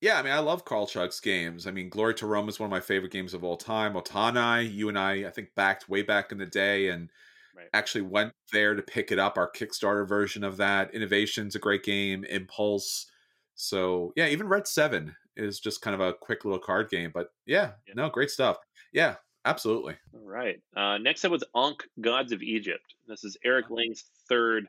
Yeah, 0.00 0.18
I 0.18 0.22
mean, 0.22 0.32
I 0.32 0.38
love 0.40 0.64
Carl 0.64 0.86
Chudyk's 0.86 1.20
games. 1.20 1.66
I 1.66 1.70
mean, 1.70 1.88
Glory 1.88 2.14
to 2.16 2.26
Rome 2.26 2.48
is 2.48 2.60
one 2.60 2.66
of 2.66 2.70
my 2.70 2.80
favorite 2.80 3.12
games 3.12 3.32
of 3.34 3.42
all 3.44 3.56
time. 3.56 3.94
Otani, 3.94 4.70
you 4.72 4.88
and 4.88 4.98
I, 4.98 5.26
I 5.26 5.30
think, 5.30 5.54
backed 5.54 5.88
way 5.88 6.02
back 6.02 6.32
in 6.32 6.38
the 6.38 6.46
day 6.46 6.88
and 6.90 7.10
Right. 7.56 7.68
actually 7.72 8.02
went 8.02 8.34
there 8.52 8.74
to 8.74 8.82
pick 8.82 9.10
it 9.10 9.18
up, 9.18 9.38
our 9.38 9.50
Kickstarter 9.50 10.06
version 10.06 10.44
of 10.44 10.58
that. 10.58 10.92
Innovation's 10.94 11.54
a 11.54 11.58
great 11.58 11.82
game, 11.82 12.22
Impulse. 12.24 13.10
So, 13.54 14.12
yeah, 14.14 14.26
even 14.28 14.46
Red 14.46 14.68
7 14.68 15.16
is 15.36 15.58
just 15.58 15.80
kind 15.80 15.94
of 15.94 16.00
a 16.02 16.12
quick 16.12 16.44
little 16.44 16.58
card 16.58 16.90
game. 16.90 17.10
But 17.14 17.32
yeah, 17.46 17.72
Yeah. 17.88 17.94
no, 17.94 18.10
great 18.10 18.28
stuff. 18.30 18.58
Yeah, 18.92 19.16
absolutely. 19.46 19.96
All 20.12 20.20
right. 20.20 20.60
Uh, 20.76 20.98
next 20.98 21.24
up 21.24 21.32
was 21.32 21.44
Ankh 21.56 21.88
Gods 22.02 22.32
of 22.32 22.42
Egypt. 22.42 22.94
This 23.06 23.24
is 23.24 23.38
Eric 23.42 23.70
Lang's 23.70 24.04
third 24.28 24.68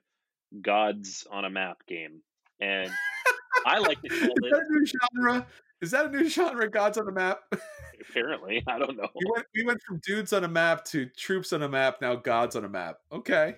Gods 0.62 1.28
on 1.30 1.44
a 1.44 1.50
Map 1.50 1.86
game. 1.88 2.22
And 2.62 2.90
I 3.66 3.80
like 3.80 4.02
to 4.02 4.10
call 4.10 4.20
Is 4.20 4.34
it, 4.36 4.52
that 4.52 4.66
a 4.68 4.74
new 4.74 4.86
genre? 4.86 5.48
Is 5.82 5.92
that 5.92 6.06
a 6.06 6.10
new 6.10 6.30
genre? 6.30 6.70
Gods 6.70 6.98
on 6.98 7.08
a 7.08 7.12
map. 7.12 7.42
apparently, 8.10 8.64
I 8.68 8.80
don't 8.80 8.98
know. 8.98 9.08
we 9.16 9.32
went 9.32 9.46
we 9.56 9.64
went 9.64 9.82
from 9.82 10.00
dudes 10.06 10.34
on 10.34 10.44
a 10.44 10.48
map 10.48 10.86
to 10.86 11.06
troops 11.06 11.54
on 11.54 11.64
a 11.64 11.70
map. 11.70 11.98
Now 12.02 12.16
gods 12.16 12.56
on 12.56 12.66
a 12.66 12.70
map. 12.70 12.98
Okay. 13.12 13.56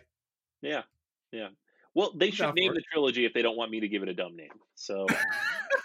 Yeah. 0.62 0.84
Yeah. 1.32 1.50
Well, 1.93 2.12
they 2.16 2.32
should 2.32 2.54
name 2.56 2.74
the 2.74 2.84
trilogy 2.91 3.26
if 3.26 3.34
they 3.34 3.41
don't 3.41 3.58
want 3.58 3.72
me 3.72 3.80
to 3.80 3.88
give 3.88 4.04
it 4.04 4.10
a 4.10 4.14
dumb 4.14 4.36
name. 4.36 4.50
So, 4.76 5.08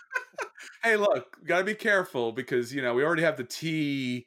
hey, 0.83 0.97
look, 0.97 1.37
gotta 1.45 1.65
be 1.65 1.75
careful 1.75 2.33
because 2.33 2.75
you 2.75 2.83
know 2.83 2.95
we 2.95 3.05
already 3.05 3.23
have 3.23 3.37
the 3.37 3.45
T 3.45 4.27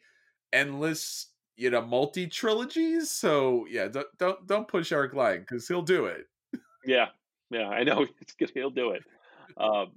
endless, 0.53 1.27
you 1.55 1.69
know, 1.69 1.81
multi 1.81 2.27
trilogies. 2.27 3.11
So 3.11 3.65
yeah, 3.69 3.87
don't 3.87 4.07
don't 4.17 4.47
don't 4.47 4.67
push 4.67 4.91
Eric 4.91 5.13
Lang 5.13 5.41
because 5.41 5.67
he'll 5.67 5.81
do 5.81 6.05
it. 6.05 6.27
yeah. 6.85 7.07
Yeah. 7.49 7.69
I 7.69 7.83
know. 7.83 8.05
It's 8.21 8.33
good. 8.33 8.51
He'll 8.53 8.69
do 8.69 8.91
it. 8.91 9.03
Um, 9.55 9.93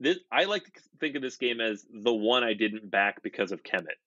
this, 0.00 0.18
I 0.30 0.44
like 0.44 0.64
to 0.64 0.70
think 1.00 1.16
of 1.16 1.22
this 1.22 1.36
game 1.36 1.60
as 1.60 1.86
the 1.92 2.12
one 2.12 2.44
I 2.44 2.54
didn't 2.54 2.90
back 2.90 3.22
because 3.22 3.52
of 3.52 3.62
Kemet. 3.62 3.98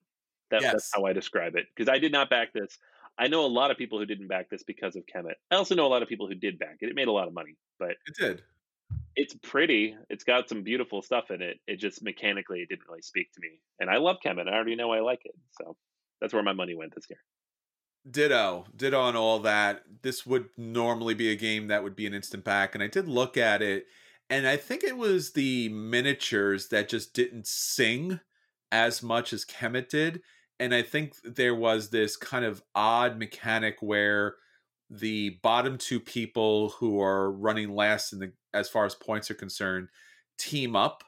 That, 0.51 0.61
Yes. 0.61 0.71
That's 0.73 0.91
how 0.95 1.05
I 1.05 1.13
describe 1.13 1.55
it. 1.55 1.65
Because 1.75 1.89
I 1.89 1.97
did 1.99 2.11
not 2.11 2.29
back 2.29 2.53
this. 2.53 2.77
I 3.17 3.27
know 3.27 3.45
a 3.45 3.47
lot 3.47 3.71
of 3.71 3.77
people 3.77 3.99
who 3.99 4.05
didn't 4.05 4.27
back 4.27 4.49
this 4.49 4.63
because 4.63 4.95
of 4.95 5.03
Kemet. 5.05 5.33
I 5.51 5.55
also 5.55 5.75
know 5.75 5.85
a 5.85 5.89
lot 5.89 6.01
of 6.01 6.09
people 6.09 6.27
who 6.27 6.35
did 6.35 6.59
back 6.59 6.77
it. 6.81 6.89
It 6.89 6.95
made 6.95 7.07
a 7.07 7.11
lot 7.11 7.27
of 7.27 7.33
money, 7.33 7.57
but 7.79 7.91
It 8.07 8.15
did. 8.17 8.43
it's 9.15 9.33
pretty. 9.43 9.95
It's 10.09 10.23
got 10.23 10.47
some 10.49 10.63
beautiful 10.63 11.01
stuff 11.01 11.29
in 11.31 11.41
it. 11.41 11.59
It 11.67 11.77
just 11.77 12.01
mechanically 12.03 12.59
it 12.61 12.69
didn't 12.69 12.87
really 12.87 13.01
speak 13.01 13.31
to 13.33 13.41
me. 13.41 13.59
And 13.79 13.89
I 13.89 13.97
love 13.97 14.17
Kemet. 14.25 14.47
I 14.47 14.53
already 14.55 14.75
know 14.75 14.91
I 14.91 15.01
like 15.01 15.21
it. 15.25 15.35
So 15.61 15.75
that's 16.21 16.33
where 16.33 16.43
my 16.43 16.53
money 16.53 16.75
went 16.75 16.95
this 16.95 17.05
year. 17.09 17.19
Ditto, 18.09 18.65
ditto 18.75 18.99
on 18.99 19.15
all 19.15 19.39
that. 19.39 19.83
This 20.01 20.25
would 20.25 20.49
normally 20.57 21.13
be 21.13 21.29
a 21.29 21.35
game 21.35 21.67
that 21.67 21.83
would 21.83 21.95
be 21.95 22.07
an 22.07 22.13
instant 22.15 22.43
back, 22.43 22.73
and 22.73 22.83
I 22.83 22.87
did 22.87 23.07
look 23.07 23.37
at 23.37 23.61
it, 23.61 23.85
and 24.31 24.47
I 24.47 24.55
think 24.55 24.83
it 24.83 24.95
was 24.97 25.33
the 25.33 25.67
miniatures 25.69 26.69
that 26.69 26.87
just 26.87 27.13
didn't 27.13 27.45
sing 27.45 28.21
as 28.71 29.03
much 29.03 29.33
as 29.33 29.43
Kemet 29.43 29.89
did, 29.89 30.21
and 30.57 30.73
I 30.73 30.83
think 30.83 31.15
there 31.23 31.53
was 31.53 31.89
this 31.89 32.15
kind 32.15 32.45
of 32.45 32.63
odd 32.73 33.19
mechanic 33.19 33.75
where 33.81 34.35
the 34.89 35.37
bottom 35.43 35.77
two 35.77 35.99
people 35.99 36.69
who 36.69 37.01
are 37.01 37.29
running 37.29 37.75
last 37.75 38.13
in 38.13 38.19
the 38.19 38.31
as 38.53 38.69
far 38.69 38.85
as 38.85 38.95
points 38.95 39.29
are 39.29 39.35
concerned 39.35 39.89
team 40.39 40.77
up, 40.77 41.03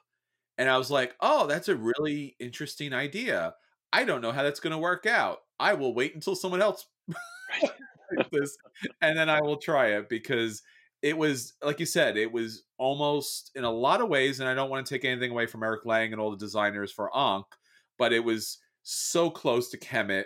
and 0.57 0.69
I 0.69 0.77
was 0.77 0.91
like, 0.91 1.15
oh, 1.21 1.47
that's 1.47 1.69
a 1.69 1.77
really 1.77 2.35
interesting 2.41 2.93
idea. 2.93 3.55
I 3.93 4.03
don't 4.03 4.21
know 4.21 4.33
how 4.33 4.43
that's 4.43 4.59
going 4.59 4.71
to 4.71 4.77
work 4.77 5.05
out. 5.05 5.39
I 5.59 5.75
will 5.75 5.95
wait 5.95 6.13
until 6.13 6.35
someone 6.35 6.61
else 6.61 6.87
this, 8.33 8.57
and 9.01 9.17
then 9.17 9.29
I 9.29 9.41
will 9.41 9.57
try 9.57 9.87
it 9.95 10.09
because 10.09 10.61
it 11.03 11.17
was 11.17 11.53
like 11.61 11.81
you 11.81 11.85
said, 11.85 12.15
it 12.15 12.31
was 12.31 12.63
almost 12.77 13.51
in 13.55 13.65
a 13.65 13.71
lot 13.71 13.99
of 14.01 14.07
ways, 14.07 14.39
and 14.39 14.47
I 14.47 14.55
don't 14.55 14.69
want 14.69 14.87
to 14.87 14.93
take 14.93 15.03
anything 15.03 15.31
away 15.31 15.45
from 15.45 15.61
Eric 15.61 15.85
Lang 15.85 16.13
and 16.13 16.21
all 16.21 16.31
the 16.31 16.37
designers 16.37 16.93
for 16.93 17.15
Ankh, 17.15 17.45
but 17.99 18.13
it 18.13 18.23
was 18.23 18.57
so 18.83 19.29
close 19.29 19.69
to 19.69 19.77
Kemet, 19.77 20.23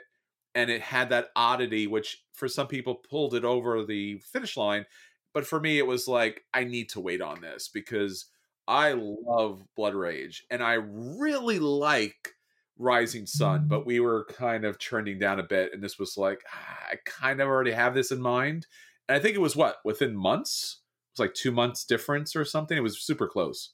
and 0.53 0.69
it 0.69 0.81
had 0.81 1.09
that 1.09 1.29
oddity 1.35 1.87
which 1.87 2.23
for 2.33 2.47
some 2.47 2.67
people 2.67 2.95
pulled 2.95 3.33
it 3.33 3.43
over 3.43 3.83
the 3.83 4.19
finish 4.19 4.55
line, 4.55 4.85
but 5.33 5.47
for 5.47 5.59
me 5.59 5.79
it 5.79 5.87
was 5.87 6.07
like 6.07 6.43
I 6.53 6.63
need 6.63 6.89
to 6.89 6.99
wait 7.01 7.21
on 7.21 7.41
this 7.41 7.69
because 7.73 8.27
I 8.67 8.93
love 8.95 9.63
Blood 9.75 9.95
Rage, 9.95 10.45
and 10.51 10.61
I 10.61 10.73
really 10.73 11.57
like 11.57 12.35
Rising 12.77 13.25
Sun, 13.25 13.67
but 13.67 13.87
we 13.87 13.99
were 13.99 14.25
kind 14.25 14.63
of 14.63 14.77
trending 14.77 15.17
down 15.17 15.39
a 15.39 15.43
bit, 15.43 15.73
and 15.73 15.81
this 15.81 15.97
was 15.97 16.17
like 16.17 16.43
ah, 16.53 16.77
I 16.91 16.95
kind 17.03 17.41
of 17.41 17.47
already 17.47 17.71
have 17.71 17.95
this 17.95 18.11
in 18.11 18.21
mind. 18.21 18.67
And 19.09 19.15
I 19.15 19.19
think 19.19 19.35
it 19.35 19.39
was 19.41 19.55
what 19.55 19.77
within 19.85 20.15
months. 20.15 20.81
It 21.15 21.19
was 21.21 21.27
like 21.27 21.33
two 21.33 21.51
months 21.51 21.85
difference 21.85 22.35
or 22.35 22.45
something. 22.45 22.77
It 22.77 22.81
was 22.81 22.99
super 23.01 23.27
close. 23.27 23.73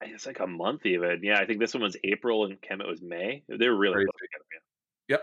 It's 0.00 0.26
like 0.26 0.40
a 0.40 0.46
month 0.46 0.84
even. 0.86 1.20
Yeah, 1.22 1.38
I 1.38 1.46
think 1.46 1.60
this 1.60 1.74
one 1.74 1.82
was 1.82 1.96
April 2.02 2.44
and 2.44 2.60
Kemet 2.60 2.88
was 2.88 3.00
May. 3.02 3.44
They're 3.48 3.74
really 3.76 3.94
Crazy. 3.94 4.06
close 4.06 4.20
together. 4.20 4.44
Yeah. 5.08 5.16
Yep. 5.16 5.22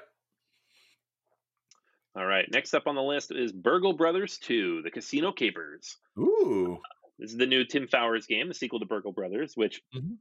All 2.15 2.25
right. 2.25 2.45
Next 2.51 2.73
up 2.73 2.87
on 2.87 2.95
the 2.95 3.01
list 3.03 3.31
is 3.31 3.51
Burgle 3.51 3.93
Brothers 3.93 4.37
2, 4.39 4.81
The 4.83 4.91
Casino 4.91 5.31
Capers. 5.31 5.97
Ooh. 6.17 6.79
This 7.17 7.31
is 7.31 7.37
the 7.37 7.45
new 7.45 7.65
Tim 7.65 7.87
Fowers 7.87 8.25
game, 8.25 8.47
the 8.47 8.53
sequel 8.53 8.79
to 8.79 8.85
Burgle 8.85 9.11
Brothers, 9.11 9.55
which 9.55 9.81
Mhm. 9.93 10.17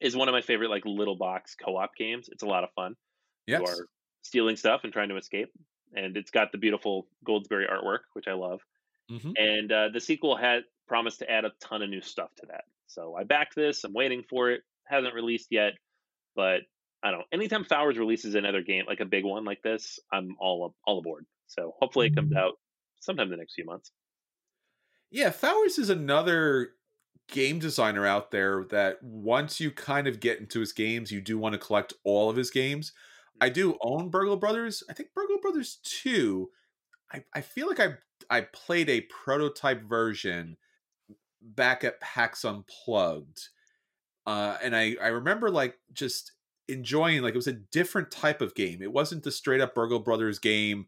is 0.00 0.14
one 0.14 0.28
of 0.28 0.32
my 0.34 0.42
favorite 0.42 0.68
like 0.70 0.84
little 0.84 1.16
box 1.16 1.54
co-op 1.54 1.94
games. 1.96 2.28
It's 2.30 2.42
a 2.42 2.46
lot 2.46 2.64
of 2.64 2.70
fun. 2.74 2.94
Yes. 3.46 3.62
You 3.62 3.66
are 3.66 3.88
stealing 4.22 4.56
stuff 4.56 4.84
and 4.84 4.92
trying 4.92 5.08
to 5.08 5.16
escape, 5.16 5.50
and 5.96 6.16
it's 6.16 6.30
got 6.30 6.52
the 6.52 6.58
beautiful 6.58 7.08
Goldsberry 7.26 7.68
artwork, 7.70 8.00
which 8.12 8.28
I 8.28 8.34
love. 8.34 8.60
Mhm. 9.10 9.34
And 9.36 9.72
uh, 9.72 9.88
the 9.92 10.00
sequel 10.00 10.36
had 10.36 10.64
promised 10.86 11.18
to 11.20 11.30
add 11.30 11.44
a 11.44 11.52
ton 11.60 11.82
of 11.82 11.90
new 11.90 12.00
stuff 12.00 12.34
to 12.36 12.46
that. 12.46 12.64
So 12.86 13.16
I 13.16 13.24
backed 13.24 13.56
this. 13.56 13.82
I'm 13.84 13.92
waiting 13.92 14.22
for 14.22 14.50
it. 14.50 14.62
Hasn't 14.84 15.14
released 15.14 15.48
yet, 15.50 15.72
but 16.36 16.62
I 17.02 17.10
don't. 17.10 17.20
know. 17.20 17.26
Anytime 17.32 17.64
Fowers 17.64 17.98
releases 17.98 18.34
another 18.34 18.62
game 18.62 18.84
like 18.86 19.00
a 19.00 19.04
big 19.04 19.24
one 19.24 19.44
like 19.44 19.62
this, 19.62 19.98
I'm 20.12 20.36
all 20.38 20.74
all 20.86 20.98
aboard. 20.98 21.26
So 21.48 21.74
hopefully 21.80 22.06
it 22.08 22.14
comes 22.14 22.34
out 22.34 22.54
sometime 23.00 23.24
in 23.26 23.30
the 23.30 23.36
next 23.36 23.54
few 23.54 23.64
months. 23.64 23.90
Yeah, 25.10 25.30
Fowers 25.30 25.78
is 25.78 25.90
another 25.90 26.70
game 27.28 27.58
designer 27.58 28.06
out 28.06 28.30
there 28.30 28.64
that 28.70 29.02
once 29.02 29.60
you 29.60 29.70
kind 29.70 30.06
of 30.06 30.20
get 30.20 30.38
into 30.38 30.60
his 30.60 30.72
games, 30.72 31.10
you 31.12 31.20
do 31.20 31.38
want 31.38 31.52
to 31.54 31.58
collect 31.58 31.92
all 32.04 32.30
of 32.30 32.36
his 32.36 32.50
games. 32.50 32.92
I 33.40 33.48
do 33.48 33.76
own 33.82 34.08
Burgle 34.10 34.36
Brothers. 34.36 34.82
I 34.88 34.92
think 34.92 35.10
Burgle 35.14 35.38
Brothers 35.40 35.78
2. 35.84 36.50
I, 37.12 37.24
I 37.34 37.40
feel 37.40 37.68
like 37.68 37.80
I 37.80 37.94
I 38.30 38.42
played 38.42 38.88
a 38.88 39.02
prototype 39.02 39.82
version 39.82 40.56
back 41.40 41.84
at 41.84 42.00
PAX 42.00 42.44
Unplugged. 42.44 43.48
Uh, 44.26 44.56
and 44.62 44.74
I, 44.74 44.96
I 45.00 45.08
remember 45.08 45.50
like 45.50 45.78
just 45.92 46.32
enjoying 46.68 47.22
like 47.22 47.34
it 47.34 47.36
was 47.36 47.46
a 47.46 47.52
different 47.52 48.10
type 48.10 48.40
of 48.40 48.54
game. 48.54 48.82
It 48.82 48.92
wasn't 48.92 49.22
the 49.22 49.30
straight 49.30 49.60
up 49.60 49.74
Burgle 49.74 50.00
Brothers 50.00 50.38
game, 50.38 50.86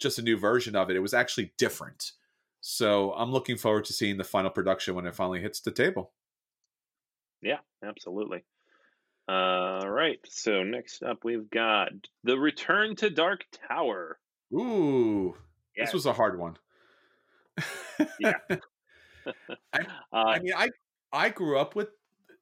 just 0.00 0.18
a 0.18 0.22
new 0.22 0.36
version 0.36 0.74
of 0.74 0.90
it. 0.90 0.96
It 0.96 1.00
was 1.00 1.14
actually 1.14 1.52
different. 1.56 2.12
So 2.60 3.12
I'm 3.12 3.30
looking 3.30 3.56
forward 3.56 3.84
to 3.86 3.92
seeing 3.92 4.16
the 4.16 4.24
final 4.24 4.50
production 4.50 4.94
when 4.94 5.06
it 5.06 5.14
finally 5.14 5.40
hits 5.40 5.60
the 5.60 5.70
table. 5.70 6.12
Yeah, 7.40 7.58
absolutely. 7.84 8.44
All 9.28 9.88
right. 9.88 10.18
So 10.24 10.62
next 10.64 11.02
up, 11.02 11.24
we've 11.24 11.48
got 11.50 11.90
the 12.24 12.38
Return 12.38 12.96
to 12.96 13.10
Dark 13.10 13.44
Tower. 13.68 14.18
Ooh, 14.52 15.36
Yes. 15.76 15.88
this 15.88 15.94
was 15.94 16.06
a 16.06 16.12
hard 16.12 16.38
one. 16.38 16.56
Yeah. 18.18 18.32
I, 19.72 19.80
Uh, 20.12 20.16
I 20.16 20.38
mean, 20.40 20.54
I 20.56 20.70
I 21.12 21.28
grew 21.28 21.58
up 21.58 21.74
with 21.76 21.88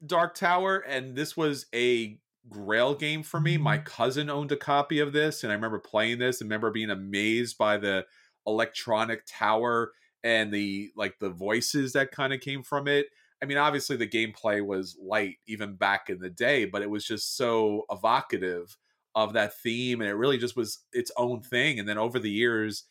Dark 0.06 0.34
Tower, 0.34 0.78
and 0.78 1.16
this 1.16 1.36
was 1.36 1.66
a 1.74 2.18
Grail 2.48 2.94
game 2.94 3.22
for 3.22 3.40
me. 3.40 3.58
My 3.58 3.78
cousin 3.78 4.30
owned 4.30 4.52
a 4.52 4.56
copy 4.56 5.00
of 5.00 5.12
this, 5.12 5.42
and 5.42 5.52
I 5.52 5.54
remember 5.54 5.78
playing 5.78 6.18
this. 6.18 6.40
and 6.40 6.48
remember 6.48 6.70
being 6.70 6.90
amazed 6.90 7.58
by 7.58 7.76
the 7.76 8.06
electronic 8.46 9.24
tower 9.26 9.92
and 10.24 10.52
the 10.52 10.90
like 10.96 11.18
the 11.18 11.30
voices 11.30 11.92
that 11.92 12.10
kind 12.12 12.32
of 12.32 12.40
came 12.40 12.62
from 12.62 12.88
it. 12.88 13.08
I 13.42 13.46
mean, 13.46 13.58
obviously 13.58 13.96
the 13.96 14.08
gameplay 14.08 14.64
was 14.64 14.96
light 15.00 15.36
even 15.46 15.76
back 15.76 16.10
in 16.10 16.18
the 16.18 16.30
day, 16.30 16.64
but 16.64 16.82
it 16.82 16.90
was 16.90 17.04
just 17.04 17.36
so 17.36 17.84
evocative 17.90 18.76
of 19.14 19.32
that 19.32 19.58
theme, 19.58 20.00
and 20.00 20.10
it 20.10 20.14
really 20.14 20.38
just 20.38 20.56
was 20.56 20.84
its 20.92 21.10
own 21.16 21.40
thing. 21.40 21.78
And 21.78 21.88
then 21.88 21.98
over 21.98 22.18
the 22.18 22.30
years, 22.30 22.84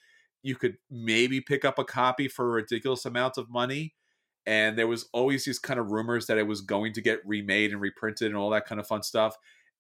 you 0.43 0.55
could 0.55 0.77
maybe 0.89 1.41
pick 1.41 1.65
up 1.65 1.79
a 1.79 1.83
copy 1.83 2.27
for 2.27 2.49
ridiculous 2.49 3.05
amounts 3.05 3.37
of 3.37 3.49
money 3.49 3.93
and 4.47 4.77
there 4.77 4.87
was 4.87 5.09
always 5.11 5.43
these 5.43 5.59
kind 5.59 5.77
of 5.77 5.91
rumors 5.91 6.25
that 6.27 6.37
it 6.37 6.47
was 6.47 6.61
going 6.61 6.93
to 6.93 7.01
get 7.01 7.19
remade 7.25 7.71
and 7.71 7.81
reprinted 7.81 8.27
and 8.27 8.37
all 8.37 8.49
that 8.49 8.65
kind 8.65 8.79
of 8.79 8.87
fun 8.87 9.03
stuff 9.03 9.35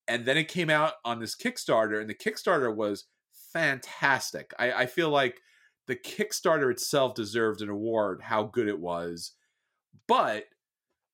and 0.07 0.25
then 0.25 0.37
it 0.37 0.47
came 0.47 0.69
out 0.69 0.93
on 1.05 1.19
this 1.19 1.35
kickstarter 1.35 1.99
and 1.99 2.09
the 2.09 2.13
kickstarter 2.13 2.73
was 2.75 3.05
fantastic 3.53 4.53
i, 4.59 4.71
I 4.71 4.85
feel 4.85 5.09
like 5.09 5.41
the 5.87 5.95
kickstarter 5.95 6.69
itself 6.69 7.15
deserved 7.15 7.61
an 7.61 7.69
award 7.69 8.21
how 8.23 8.43
good 8.43 8.67
it 8.67 8.79
was 8.79 9.33
but 10.07 10.45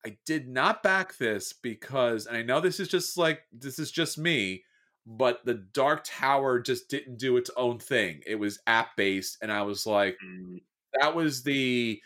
i 0.05 0.15
did 0.25 0.47
not 0.47 0.83
back 0.83 1.17
this 1.17 1.53
because 1.53 2.25
and 2.25 2.37
i 2.37 2.41
know 2.41 2.59
this 2.59 2.79
is 2.79 2.87
just 2.87 3.17
like 3.17 3.41
this 3.51 3.79
is 3.79 3.91
just 3.91 4.17
me 4.17 4.63
but 5.05 5.43
the 5.45 5.55
dark 5.73 6.01
tower 6.05 6.59
just 6.59 6.89
didn't 6.89 7.17
do 7.17 7.37
its 7.37 7.49
own 7.57 7.77
thing 7.77 8.21
it 8.25 8.35
was 8.35 8.59
app 8.67 8.95
based 8.95 9.37
and 9.41 9.51
i 9.51 9.61
was 9.61 9.85
like 9.85 10.17
mm, 10.25 10.59
that 10.93 11.15
was 11.15 11.43
the 11.43 12.01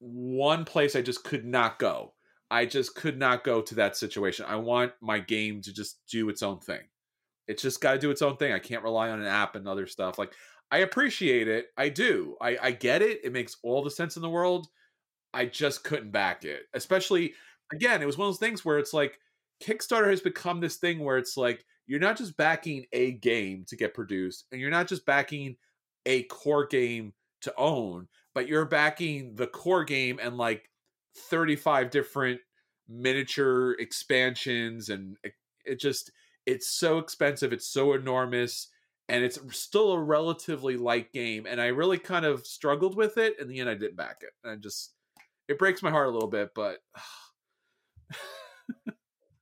one 0.00 0.64
place 0.64 0.96
I 0.96 1.02
just 1.02 1.24
could 1.24 1.44
not 1.44 1.78
go. 1.78 2.14
I 2.50 2.66
just 2.66 2.96
could 2.96 3.18
not 3.18 3.44
go 3.44 3.62
to 3.62 3.74
that 3.76 3.96
situation. 3.96 4.46
I 4.48 4.56
want 4.56 4.92
my 5.00 5.20
game 5.20 5.62
to 5.62 5.72
just 5.72 6.04
do 6.10 6.28
its 6.28 6.42
own 6.42 6.58
thing. 6.58 6.80
It's 7.46 7.62
just 7.62 7.80
got 7.80 7.92
to 7.92 7.98
do 7.98 8.10
its 8.10 8.22
own 8.22 8.36
thing. 8.36 8.52
I 8.52 8.58
can't 8.58 8.82
rely 8.82 9.10
on 9.10 9.20
an 9.20 9.26
app 9.26 9.54
and 9.54 9.68
other 9.68 9.86
stuff. 9.86 10.18
Like 10.18 10.32
I 10.70 10.78
appreciate 10.78 11.48
it. 11.48 11.66
I 11.76 11.90
do. 11.90 12.36
I, 12.40 12.56
I 12.60 12.70
get 12.72 13.02
it. 13.02 13.20
It 13.24 13.32
makes 13.32 13.56
all 13.62 13.84
the 13.84 13.90
sense 13.90 14.16
in 14.16 14.22
the 14.22 14.30
world. 14.30 14.68
I 15.32 15.46
just 15.46 15.84
couldn't 15.84 16.10
back 16.10 16.44
it. 16.44 16.62
Especially 16.74 17.34
again, 17.72 18.02
it 18.02 18.06
was 18.06 18.18
one 18.18 18.28
of 18.28 18.34
those 18.34 18.40
things 18.40 18.64
where 18.64 18.78
it's 18.78 18.92
like 18.94 19.18
Kickstarter 19.62 20.10
has 20.10 20.20
become 20.20 20.60
this 20.60 20.76
thing 20.76 21.00
where 21.00 21.18
it's 21.18 21.36
like 21.36 21.64
you're 21.86 22.00
not 22.00 22.16
just 22.16 22.36
backing 22.36 22.86
a 22.92 23.12
game 23.12 23.64
to 23.68 23.76
get 23.76 23.94
produced, 23.94 24.46
and 24.52 24.60
you're 24.60 24.70
not 24.70 24.88
just 24.88 25.04
backing 25.04 25.56
a 26.06 26.22
core 26.24 26.66
game 26.66 27.12
to 27.42 27.54
own, 27.56 28.08
but 28.34 28.48
you're 28.48 28.64
backing 28.64 29.34
the 29.34 29.46
core 29.46 29.84
game 29.84 30.18
and 30.22 30.36
like 30.36 30.68
35 31.16 31.90
different 31.90 32.40
miniature 32.88 33.72
expansions 33.78 34.88
and 34.88 35.16
it, 35.22 35.32
it 35.64 35.80
just 35.80 36.10
it's 36.46 36.68
so 36.68 36.98
expensive, 36.98 37.52
it's 37.52 37.68
so 37.68 37.92
enormous 37.92 38.68
and 39.08 39.24
it's 39.24 39.38
still 39.56 39.92
a 39.92 40.02
relatively 40.02 40.76
light 40.76 41.12
game 41.12 41.46
and 41.46 41.60
I 41.60 41.66
really 41.66 41.98
kind 41.98 42.24
of 42.24 42.46
struggled 42.46 42.96
with 42.96 43.18
it 43.18 43.38
in 43.40 43.48
the 43.48 43.60
end 43.60 43.68
I 43.68 43.74
didn't 43.74 43.96
back 43.96 44.18
it. 44.22 44.30
And 44.42 44.52
I 44.52 44.56
just 44.56 44.94
it 45.50 45.58
breaks 45.58 45.82
my 45.82 45.90
heart 45.90 46.06
a 46.06 46.12
little 46.12 46.28
bit, 46.28 46.50
but 46.54 46.78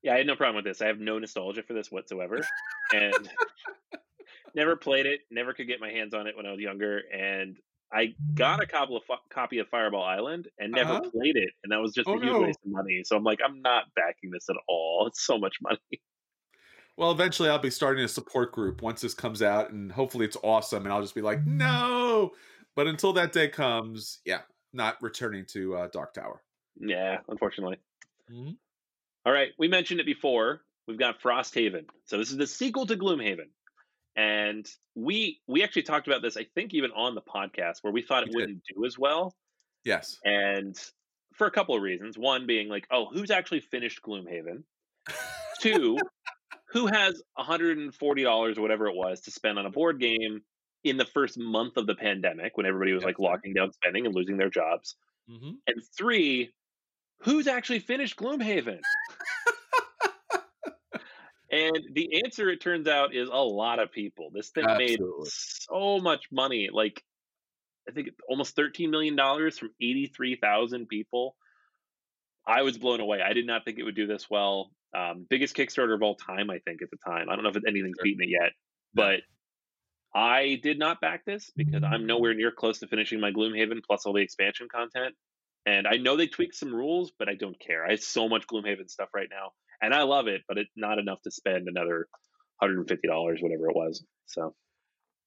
yeah, 0.03 0.15
I 0.15 0.19
had 0.19 0.27
no 0.27 0.37
problem 0.37 0.57
with 0.57 0.65
this. 0.65 0.81
I 0.81 0.87
have 0.87 0.99
no 0.99 1.19
nostalgia 1.19 1.63
for 1.63 1.75
this 1.75 1.93
whatsoever, 1.93 2.41
and 2.95 3.31
never 4.55 4.75
played 4.75 5.07
it. 5.07 5.21
Never 5.31 5.53
could 5.53 5.67
get 5.67 5.81
my 5.81 5.91
hands 5.91 6.15
on 6.15 6.27
it 6.27 6.37
when 6.37 6.47
I 6.47 6.51
was 6.51 6.61
younger, 6.61 7.03
and 7.13 7.57
I 7.93 8.15
got 8.35 8.63
a 8.63 8.67
copy 8.67 8.97
of, 8.97 9.03
copy 9.31 9.59
of 9.59 9.69
Fireball 9.69 10.03
Island 10.03 10.49
and 10.59 10.73
never 10.73 10.93
uh-huh. 10.93 11.11
played 11.11 11.37
it, 11.37 11.51
and 11.63 11.73
that 11.73 11.81
was 11.81 11.93
just 11.93 12.09
oh, 12.09 12.15
a 12.15 12.21
huge 12.21 12.33
no. 12.33 12.41
waste 12.41 12.59
of 12.65 12.73
money. 12.73 13.03
So 13.05 13.17
I'm 13.17 13.25
like, 13.25 13.41
I'm 13.45 13.61
not 13.61 13.85
backing 13.95 14.31
this 14.31 14.47
at 14.49 14.57
all. 14.67 15.07
It's 15.07 15.25
so 15.25 15.39
much 15.39 15.57
money. 15.63 15.79
Well, 16.97 17.13
eventually 17.13 17.49
I'll 17.49 17.61
be 17.61 17.71
starting 17.71 18.03
a 18.03 18.09
support 18.09 18.51
group 18.51 18.83
once 18.83 19.03
this 19.03 19.15
comes 19.15 19.41
out, 19.41 19.71
and 19.71 19.93
hopefully 19.93 20.25
it's 20.25 20.37
awesome, 20.43 20.83
and 20.83 20.93
I'll 20.93 21.01
just 21.01 21.15
be 21.15 21.21
like, 21.21 21.47
no. 21.47 22.33
But 22.75 22.89
until 22.89 23.13
that 23.13 23.31
day 23.31 23.47
comes, 23.47 24.19
yeah, 24.25 24.41
not 24.73 25.01
returning 25.03 25.45
to 25.47 25.77
uh, 25.77 25.89
Dark 25.89 26.15
Tower. 26.15 26.43
Yeah, 26.79 27.19
unfortunately. 27.29 27.79
Mm-hmm. 28.31 28.53
All 29.27 29.33
right, 29.33 29.51
we 29.59 29.69
mentioned 29.69 30.01
it 30.01 30.07
before. 30.07 30.63
We've 30.87 30.99
got 30.99 31.21
Frosthaven. 31.21 31.85
So 32.07 32.17
this 32.19 32.31
is 32.31 32.37
the 32.37 32.47
sequel 32.47 32.87
to 32.87 32.97
Gloomhaven. 32.97 33.49
And 34.17 34.67
we 34.95 35.41
we 35.47 35.63
actually 35.63 35.83
talked 35.83 36.09
about 36.09 36.23
this, 36.23 36.37
I 36.37 36.45
think, 36.55 36.75
even 36.75 36.91
on 36.93 37.15
the 37.15 37.21
podcast, 37.23 37.79
where 37.83 37.93
we 37.93 38.03
thought 38.03 38.25
it 38.25 38.31
wouldn't 38.35 38.63
do 38.75 38.85
as 38.85 38.99
well. 38.99 39.35
Yes. 39.85 40.19
And 40.25 40.77
for 41.39 41.47
a 41.47 41.51
couple 41.51 41.75
of 41.75 41.83
reasons. 41.83 42.19
One 42.19 42.47
being 42.47 42.69
like, 42.69 42.87
oh, 42.91 43.07
who's 43.07 43.31
actually 43.31 43.61
finished 43.61 44.03
Gloomhaven? 44.03 44.65
Two, 45.61 45.97
who 46.71 46.87
has 46.87 47.23
$140 47.39 48.59
or 48.59 48.61
whatever 48.61 48.89
it 48.89 48.95
was 48.95 49.21
to 49.23 49.31
spend 49.31 49.59
on 49.59 49.65
a 49.65 49.71
board 49.71 50.01
game 50.01 50.43
in 50.85 50.97
the 50.97 51.05
first 51.05 51.39
month 51.39 51.77
of 51.77 51.87
the 51.87 51.95
pandemic 51.95 52.57
when 52.57 52.67
everybody 52.67 52.93
was 52.93 53.05
like 53.05 53.19
locking 53.19 53.55
down 53.55 53.73
spending 53.73 54.07
and 54.07 54.15
losing 54.15 54.37
their 54.37 54.51
jobs? 54.51 54.97
Mm-hmm. 55.31 55.51
And 55.67 55.83
three, 55.97 56.53
who's 57.21 57.47
actually 57.47 57.81
finished 57.81 58.17
Gloomhaven? 58.17 58.81
and 61.51 61.79
the 61.93 62.23
answer, 62.25 62.49
it 62.49 62.61
turns 62.61 62.89
out, 62.89 63.15
is 63.15 63.29
a 63.29 63.37
lot 63.37 63.79
of 63.79 63.93
people. 63.93 64.31
This 64.33 64.51
thing 64.51 64.65
Absolutely. 64.65 64.97
made 64.97 65.27
so 65.27 65.99
much 65.99 66.27
money. 66.31 66.69
Like, 66.73 67.03
I 67.89 67.93
think 67.93 68.09
almost 68.29 68.57
$13 68.57 68.91
million 68.91 69.17
from 69.51 69.71
83,000 69.81 70.89
people. 70.89 71.37
I 72.47 72.63
was 72.63 72.79
blown 72.79 73.01
away. 73.01 73.21
I 73.21 73.35
did 73.35 73.47
not 73.47 73.65
think 73.65 73.79
it 73.79 73.85
would 73.85 73.97
do 73.97 74.07
this 74.07 74.29
well. 74.31 74.71
Um, 74.97 75.27
biggest 75.29 75.55
Kickstarter 75.55 75.95
of 75.95 76.03
all 76.03 76.15
time, 76.15 76.51
I 76.51 76.59
think, 76.61 76.81
at 76.81 76.91
the 76.91 76.97
time. 77.05 77.29
I 77.29 77.35
don't 77.35 77.45
know 77.45 77.51
if 77.51 77.63
anything's 77.67 77.99
beaten 78.03 78.25
it 78.25 78.31
yet, 78.31 78.53
but 78.95 79.21
I 80.15 80.59
did 80.63 80.79
not 80.79 81.01
back 81.01 81.25
this 81.25 81.51
because 81.55 81.83
I'm 81.85 82.07
nowhere 82.07 82.35
near 82.35 82.51
close 82.51 82.79
to 82.79 82.87
finishing 82.87 83.21
my 83.21 83.31
Gloomhaven 83.31 83.83
plus 83.87 84.07
all 84.07 84.15
the 84.15 84.23
expansion 84.23 84.69
content. 84.71 85.15
And 85.67 85.87
I 85.87 85.97
know 85.97 86.17
they 86.17 86.27
tweaked 86.27 86.55
some 86.55 86.75
rules, 86.75 87.13
but 87.19 87.29
I 87.29 87.35
don't 87.35 87.59
care. 87.61 87.87
I 87.87 87.91
have 87.91 88.03
so 88.03 88.29
much 88.29 88.47
Gloomhaven 88.47 88.89
stuff 88.89 89.11
right 89.15 89.29
now, 89.31 89.51
and 89.83 89.93
I 89.93 90.03
love 90.03 90.27
it, 90.27 90.43
but 90.49 90.57
it's 90.57 90.73
not 90.77 90.99
enough 90.99 91.21
to 91.23 91.31
spend 91.31 91.69
another 91.69 92.09
$150, 92.63 92.89
whatever 93.43 93.69
it 93.69 93.77
was. 93.77 94.03
So 94.27 94.55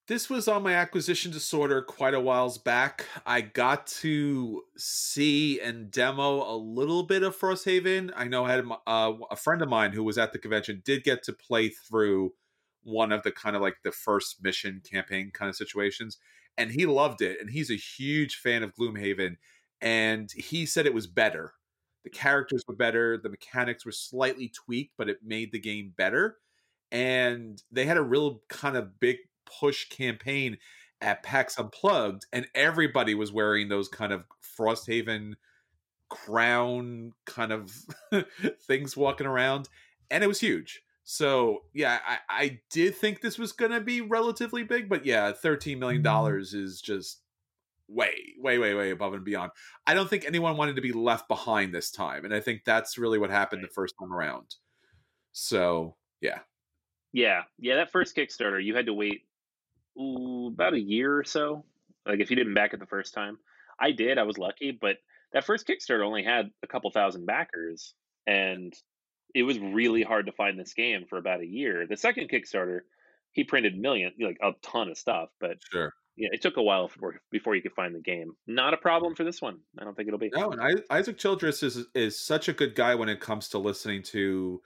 this 0.07 0.29
was 0.29 0.47
on 0.47 0.63
my 0.63 0.73
acquisition 0.73 1.32
disorder 1.32 1.82
quite 1.82 2.13
a 2.13 2.19
whiles 2.19 2.57
back. 2.57 3.05
I 3.25 3.41
got 3.41 3.88
to 3.88 4.63
see 4.75 5.61
and 5.61 5.91
demo 5.91 6.43
a 6.43 6.57
little 6.57 7.03
bit 7.03 7.23
of 7.23 7.38
Frosthaven. 7.38 8.11
I 8.15 8.25
know 8.25 8.45
I 8.45 8.51
had 8.51 8.65
uh, 8.88 9.13
a 9.29 9.36
friend 9.36 9.61
of 9.61 9.69
mine 9.69 9.93
who 9.93 10.03
was 10.03 10.17
at 10.17 10.34
the 10.34 10.39
convention 10.39 10.82
did 10.84 11.03
get 11.03 11.23
to 11.23 11.34
play 11.34 11.69
through 11.69 12.34
one 12.84 13.11
of 13.11 13.23
the 13.23 13.32
kind 13.32 13.55
of 13.55 13.61
like 13.61 13.77
the 13.84 13.91
first 13.91 14.43
mission 14.43 14.82
campaign 14.89 15.32
kind 15.34 15.49
of 15.49 15.55
situations, 15.55 16.17
and 16.57 16.71
he 16.71 16.86
loved 16.86 17.21
it. 17.21 17.39
And 17.39 17.49
he's 17.49 17.71
a 17.71 17.75
huge 17.75 18.36
fan 18.36 18.63
of 18.63 18.75
Gloomhaven 18.75 19.38
and 19.82 20.32
he 20.32 20.65
said 20.65 20.86
it 20.86 20.93
was 20.93 21.07
better. 21.07 21.53
The 22.03 22.09
characters 22.09 22.63
were 22.67 22.75
better, 22.75 23.17
the 23.17 23.29
mechanics 23.29 23.86
were 23.86 23.91
slightly 23.91 24.49
tweaked, 24.49 24.93
but 24.97 25.09
it 25.09 25.19
made 25.23 25.51
the 25.51 25.59
game 25.59 25.93
better. 25.95 26.38
And 26.91 27.61
they 27.71 27.86
had 27.86 27.97
a 27.97 28.03
real 28.03 28.41
kind 28.49 28.75
of 28.75 28.99
big 28.99 29.17
push 29.45 29.89
campaign 29.89 30.57
at 30.99 31.23
PAX 31.23 31.57
Unplugged, 31.57 32.25
and 32.32 32.47
everybody 32.53 33.15
was 33.15 33.32
wearing 33.32 33.69
those 33.69 33.88
kind 33.88 34.13
of 34.13 34.25
Frosthaven 34.57 35.34
crown 36.09 37.13
kind 37.25 37.51
of 37.51 37.71
things 38.67 38.95
walking 38.95 39.27
around, 39.27 39.69
and 40.11 40.23
it 40.23 40.27
was 40.27 40.41
huge. 40.41 40.84
So 41.12 41.64
yeah, 41.74 41.99
I, 42.07 42.20
I 42.30 42.59
did 42.70 42.95
think 42.95 43.20
this 43.20 43.38
was 43.38 43.51
gonna 43.51 43.82
be 43.82 43.99
relatively 43.99 44.64
big, 44.64 44.88
but 44.88 45.05
yeah, 45.05 45.34
thirteen 45.34 45.78
million 45.78 45.99
mm-hmm. 45.99 46.05
dollars 46.05 46.53
is 46.53 46.80
just 46.80 47.20
way, 47.89 48.14
way, 48.39 48.57
way, 48.57 48.74
way 48.74 48.91
above 48.91 49.14
and 49.14 49.26
beyond. 49.26 49.51
I 49.86 49.93
don't 49.93 50.09
think 50.09 50.24
anyone 50.24 50.55
wanted 50.55 50.78
to 50.78 50.82
be 50.82 50.93
left 50.93 51.28
behind 51.28 51.76
this 51.76 51.91
time, 51.91 52.24
and 52.24 52.34
I 52.34 52.39
think 52.39 52.62
that's 52.64 52.97
really 52.97 53.20
what 53.20 53.30
happened 53.30 53.62
right. 53.62 53.70
the 53.70 53.74
first 53.74 53.95
time 53.99 54.14
around. 54.14 54.55
So 55.34 55.97
yeah, 56.22 56.39
yeah, 57.12 57.41
yeah. 57.59 57.76
That 57.76 57.91
first 57.91 58.16
Kickstarter, 58.16 58.64
you 58.64 58.74
had 58.74 58.86
to 58.86 58.93
wait 58.93 59.24
ooh, 59.99 60.47
about 60.47 60.76
a 60.76 60.80
year 60.80 61.18
or 61.18 61.26
so. 61.26 61.66
Like 62.05 62.22
if 62.22 62.30
you 62.30 62.38
didn't 62.38 62.53
back 62.53 62.74
it 62.74 62.80
the 62.80 62.86
first 62.86 63.14
time, 63.14 63.38
I 63.78 63.91
did. 63.91 64.18
I 64.18 64.24
was 64.24 64.38
lucky, 64.38 64.72
but 64.80 64.95
that 65.34 65.43
first 65.43 65.68
Kickstarter 65.68 66.05
only 66.05 66.24
had 66.24 66.51
a 66.64 66.68
couple 66.68 66.89
thousand 66.89 67.26
backers, 67.26 67.95
and 68.26 68.74
it 69.34 69.43
was 69.43 69.59
really 69.59 70.03
hard 70.03 70.25
to 70.25 70.32
find 70.32 70.59
this 70.59 70.73
game 70.73 71.05
for 71.09 71.17
about 71.17 71.41
a 71.41 71.47
year. 71.47 71.86
The 71.88 71.97
second 71.97 72.29
Kickstarter, 72.29 72.82
he 73.32 73.43
printed 73.43 73.77
million, 73.77 74.11
like 74.19 74.38
a 74.41 74.51
ton 74.61 74.89
of 74.89 74.97
stuff, 74.97 75.29
but 75.39 75.57
sure 75.71 75.93
yeah, 76.17 76.29
it 76.32 76.41
took 76.41 76.57
a 76.57 76.61
while 76.61 76.88
for, 76.88 77.19
before 77.32 77.55
you 77.55 77.61
could 77.61 77.73
find 77.73 77.95
the 77.95 77.99
game. 77.99 78.34
Not 78.47 78.73
a 78.73 78.77
problem 78.77 79.15
for 79.15 79.23
this 79.23 79.41
one. 79.41 79.59
I 79.79 79.84
don't 79.84 79.95
think 79.95 80.07
it'll 80.07 80.19
be. 80.19 80.29
No, 80.36 80.51
and 80.51 80.84
Isaac 80.89 81.17
Childress 81.17 81.63
is 81.63 81.86
is 81.95 82.19
such 82.19 82.47
a 82.47 82.53
good 82.53 82.75
guy 82.75 82.95
when 82.95 83.09
it 83.09 83.19
comes 83.19 83.47
to 83.49 83.57
listening 83.57 84.03
to 84.03 84.61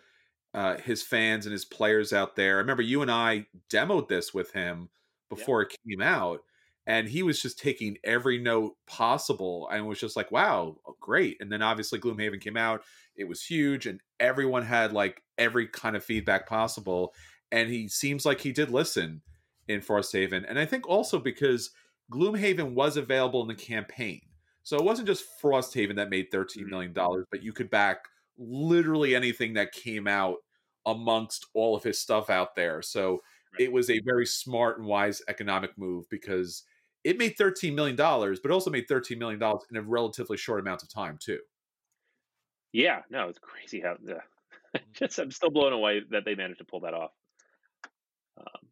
uh, 0.53 0.77
his 0.77 1.03
fans 1.03 1.45
and 1.45 1.53
his 1.53 1.65
players 1.65 2.13
out 2.13 2.35
there. 2.35 2.55
I 2.55 2.59
remember 2.59 2.83
you 2.83 3.01
and 3.01 3.11
I 3.11 3.45
demoed 3.71 4.07
this 4.07 4.33
with 4.33 4.51
him 4.51 4.89
before 5.29 5.61
yeah. 5.61 5.67
it 5.67 5.89
came 5.89 6.01
out, 6.01 6.41
and 6.87 7.07
he 7.07 7.23
was 7.23 7.41
just 7.41 7.59
taking 7.59 7.97
every 8.03 8.37
note 8.37 8.75
possible 8.87 9.67
and 9.71 9.87
was 9.87 9.99
just 9.99 10.15
like, 10.15 10.31
"Wow, 10.31 10.77
oh, 10.87 10.95
great!" 10.99 11.37
And 11.39 11.51
then 11.51 11.61
obviously 11.61 11.99
Gloomhaven 11.99 12.41
came 12.41 12.57
out; 12.57 12.83
it 13.15 13.27
was 13.27 13.43
huge, 13.43 13.85
and 13.87 14.01
everyone 14.19 14.63
had 14.63 14.93
like 14.93 15.21
every 15.37 15.67
kind 15.67 15.95
of 15.95 16.03
feedback 16.03 16.47
possible. 16.47 17.13
And 17.51 17.69
he 17.69 17.87
seems 17.87 18.25
like 18.25 18.41
he 18.41 18.51
did 18.51 18.71
listen 18.71 19.21
in 19.67 19.81
Frosthaven. 19.81 20.45
And 20.47 20.59
I 20.59 20.65
think 20.65 20.87
also 20.87 21.19
because 21.19 21.71
Gloomhaven 22.11 22.73
was 22.73 22.97
available 22.97 23.41
in 23.41 23.47
the 23.47 23.55
campaign. 23.55 24.21
So 24.63 24.77
it 24.77 24.83
wasn't 24.83 25.07
just 25.07 25.25
Frosthaven 25.41 25.95
that 25.95 26.09
made 26.09 26.31
13 26.31 26.67
million 26.67 26.93
dollars 26.93 27.23
mm-hmm. 27.23 27.29
but 27.31 27.43
you 27.43 27.53
could 27.53 27.69
back 27.69 27.99
literally 28.37 29.15
anything 29.15 29.53
that 29.53 29.71
came 29.71 30.07
out 30.07 30.37
amongst 30.85 31.47
all 31.53 31.75
of 31.75 31.83
his 31.83 31.99
stuff 31.99 32.29
out 32.29 32.55
there. 32.55 32.81
So 32.81 33.21
it 33.57 33.71
was 33.71 33.89
a 33.89 34.01
very 34.05 34.25
smart 34.25 34.77
and 34.77 34.87
wise 34.87 35.21
economic 35.27 35.77
move 35.77 36.05
because 36.09 36.63
it 37.05 37.19
made 37.19 37.37
$13 37.37 37.75
million, 37.75 37.95
but 37.95 38.51
also 38.51 38.71
made 38.71 38.87
$13 38.87 39.19
million 39.19 39.39
in 39.69 39.77
a 39.77 39.81
relatively 39.83 40.37
short 40.37 40.59
amount 40.59 40.81
of 40.81 40.89
time, 40.89 41.19
too. 41.21 41.37
Yeah, 42.73 43.01
no, 43.11 43.29
it's 43.29 43.39
crazy 43.39 43.79
how 43.79 43.95
the. 44.03 44.17
just, 44.93 45.19
I'm 45.19 45.31
still 45.31 45.51
blown 45.51 45.71
away 45.71 46.01
that 46.09 46.25
they 46.25 46.33
managed 46.33 46.59
to 46.59 46.65
pull 46.65 46.81
that 46.81 46.95
off. 46.95 47.11
Um, 48.39 48.67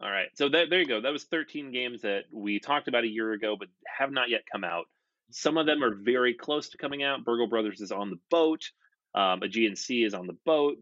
all 0.00 0.10
right. 0.10 0.28
So 0.34 0.48
that, 0.48 0.70
there 0.70 0.78
you 0.78 0.86
go. 0.86 1.00
That 1.00 1.12
was 1.12 1.24
13 1.24 1.72
games 1.72 2.02
that 2.02 2.22
we 2.32 2.60
talked 2.60 2.86
about 2.86 3.02
a 3.02 3.08
year 3.08 3.32
ago, 3.32 3.56
but 3.58 3.68
have 3.98 4.12
not 4.12 4.30
yet 4.30 4.42
come 4.50 4.62
out. 4.62 4.86
Some 5.32 5.58
of 5.58 5.66
them 5.66 5.82
are 5.82 5.96
very 5.96 6.34
close 6.34 6.68
to 6.70 6.78
coming 6.78 7.02
out. 7.02 7.24
Burgle 7.24 7.48
Brothers 7.48 7.80
is 7.80 7.90
on 7.90 8.08
the 8.08 8.20
boat. 8.30 8.70
Um, 9.16 9.42
a 9.42 9.48
GNC 9.48 10.06
is 10.06 10.14
on 10.14 10.28
the 10.28 10.36
boat. 10.46 10.76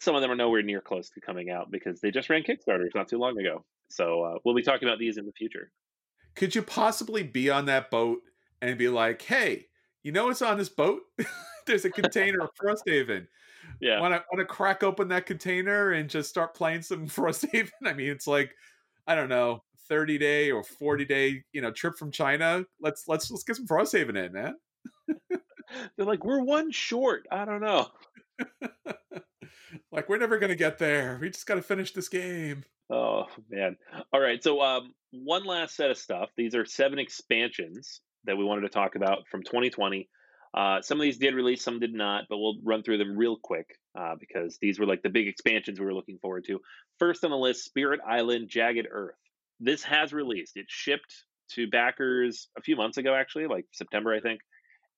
Some 0.00 0.14
of 0.14 0.22
them 0.22 0.30
are 0.30 0.36
nowhere 0.36 0.62
near 0.62 0.80
close 0.80 1.10
to 1.10 1.20
coming 1.20 1.50
out 1.50 1.72
because 1.72 2.00
they 2.00 2.12
just 2.12 2.30
ran 2.30 2.44
Kickstarters 2.44 2.94
not 2.94 3.08
too 3.08 3.18
long 3.18 3.38
ago. 3.38 3.64
So 3.90 4.22
uh, 4.22 4.38
we'll 4.44 4.54
be 4.54 4.62
talking 4.62 4.88
about 4.88 5.00
these 5.00 5.18
in 5.18 5.26
the 5.26 5.32
future. 5.32 5.72
Could 6.38 6.54
you 6.54 6.62
possibly 6.62 7.22
be 7.22 7.50
on 7.50 7.66
that 7.66 7.90
boat 7.90 8.20
and 8.62 8.78
be 8.78 8.88
like, 8.88 9.20
hey, 9.22 9.66
you 10.02 10.12
know 10.12 10.26
what's 10.26 10.40
on 10.40 10.56
this 10.56 10.70
boat? 10.70 11.02
There's 11.66 11.84
a 11.84 11.90
container 11.90 12.40
of 12.40 12.50
Frosthaven 12.54 13.26
yeah. 13.80 14.00
Want 14.00 14.14
to 14.14 14.24
want 14.32 14.40
to 14.40 14.44
crack 14.44 14.82
open 14.82 15.08
that 15.08 15.26
container 15.26 15.92
and 15.92 16.08
just 16.08 16.28
start 16.28 16.54
playing 16.54 16.82
some 16.82 17.06
Frosthaven? 17.06 17.70
I 17.84 17.92
mean, 17.92 18.10
it's 18.10 18.26
like 18.26 18.54
I 19.06 19.14
don't 19.14 19.28
know, 19.28 19.62
thirty 19.88 20.18
day 20.18 20.50
or 20.50 20.62
forty 20.62 21.04
day, 21.04 21.42
you 21.52 21.60
know, 21.60 21.70
trip 21.70 21.96
from 21.96 22.10
China. 22.10 22.64
Let's 22.80 23.04
let's 23.08 23.30
let's 23.30 23.44
get 23.44 23.56
some 23.56 23.66
Frosthaven 23.66 24.16
in, 24.16 24.32
man. 24.32 24.54
They're 25.96 26.06
like, 26.06 26.24
we're 26.24 26.42
one 26.42 26.70
short. 26.70 27.26
I 27.30 27.44
don't 27.44 27.60
know. 27.60 27.88
like 29.92 30.08
we're 30.08 30.18
never 30.18 30.38
gonna 30.38 30.54
get 30.56 30.78
there. 30.78 31.18
We 31.20 31.30
just 31.30 31.46
got 31.46 31.56
to 31.56 31.62
finish 31.62 31.92
this 31.92 32.08
game. 32.08 32.64
Oh 32.90 33.24
man! 33.50 33.76
All 34.12 34.20
right, 34.20 34.42
so 34.42 34.60
um, 34.62 34.94
one 35.10 35.44
last 35.44 35.76
set 35.76 35.90
of 35.90 35.98
stuff. 35.98 36.30
These 36.36 36.54
are 36.54 36.64
seven 36.64 36.98
expansions 36.98 38.00
that 38.24 38.36
we 38.36 38.44
wanted 38.44 38.62
to 38.62 38.68
talk 38.68 38.94
about 38.94 39.28
from 39.30 39.42
2020. 39.42 40.08
Uh, 40.54 40.80
some 40.80 40.98
of 40.98 41.02
these 41.02 41.18
did 41.18 41.34
release, 41.34 41.62
some 41.62 41.78
did 41.78 41.92
not, 41.92 42.24
but 42.28 42.38
we'll 42.38 42.56
run 42.64 42.82
through 42.82 42.98
them 42.98 43.16
real 43.16 43.36
quick 43.42 43.66
uh, 43.98 44.14
because 44.18 44.58
these 44.60 44.78
were 44.78 44.86
like 44.86 45.02
the 45.02 45.10
big 45.10 45.28
expansions 45.28 45.78
we 45.78 45.84
were 45.84 45.94
looking 45.94 46.18
forward 46.18 46.44
to. 46.46 46.60
First 46.98 47.24
on 47.24 47.30
the 47.30 47.36
list, 47.36 47.64
Spirit 47.64 48.00
Island 48.06 48.48
Jagged 48.48 48.86
Earth. 48.90 49.14
This 49.60 49.82
has 49.82 50.12
released. 50.12 50.56
It 50.56 50.66
shipped 50.68 51.24
to 51.50 51.68
backers 51.68 52.48
a 52.56 52.62
few 52.62 52.76
months 52.76 52.96
ago, 52.96 53.14
actually, 53.14 53.46
like 53.46 53.66
September, 53.72 54.14
I 54.14 54.20
think, 54.20 54.40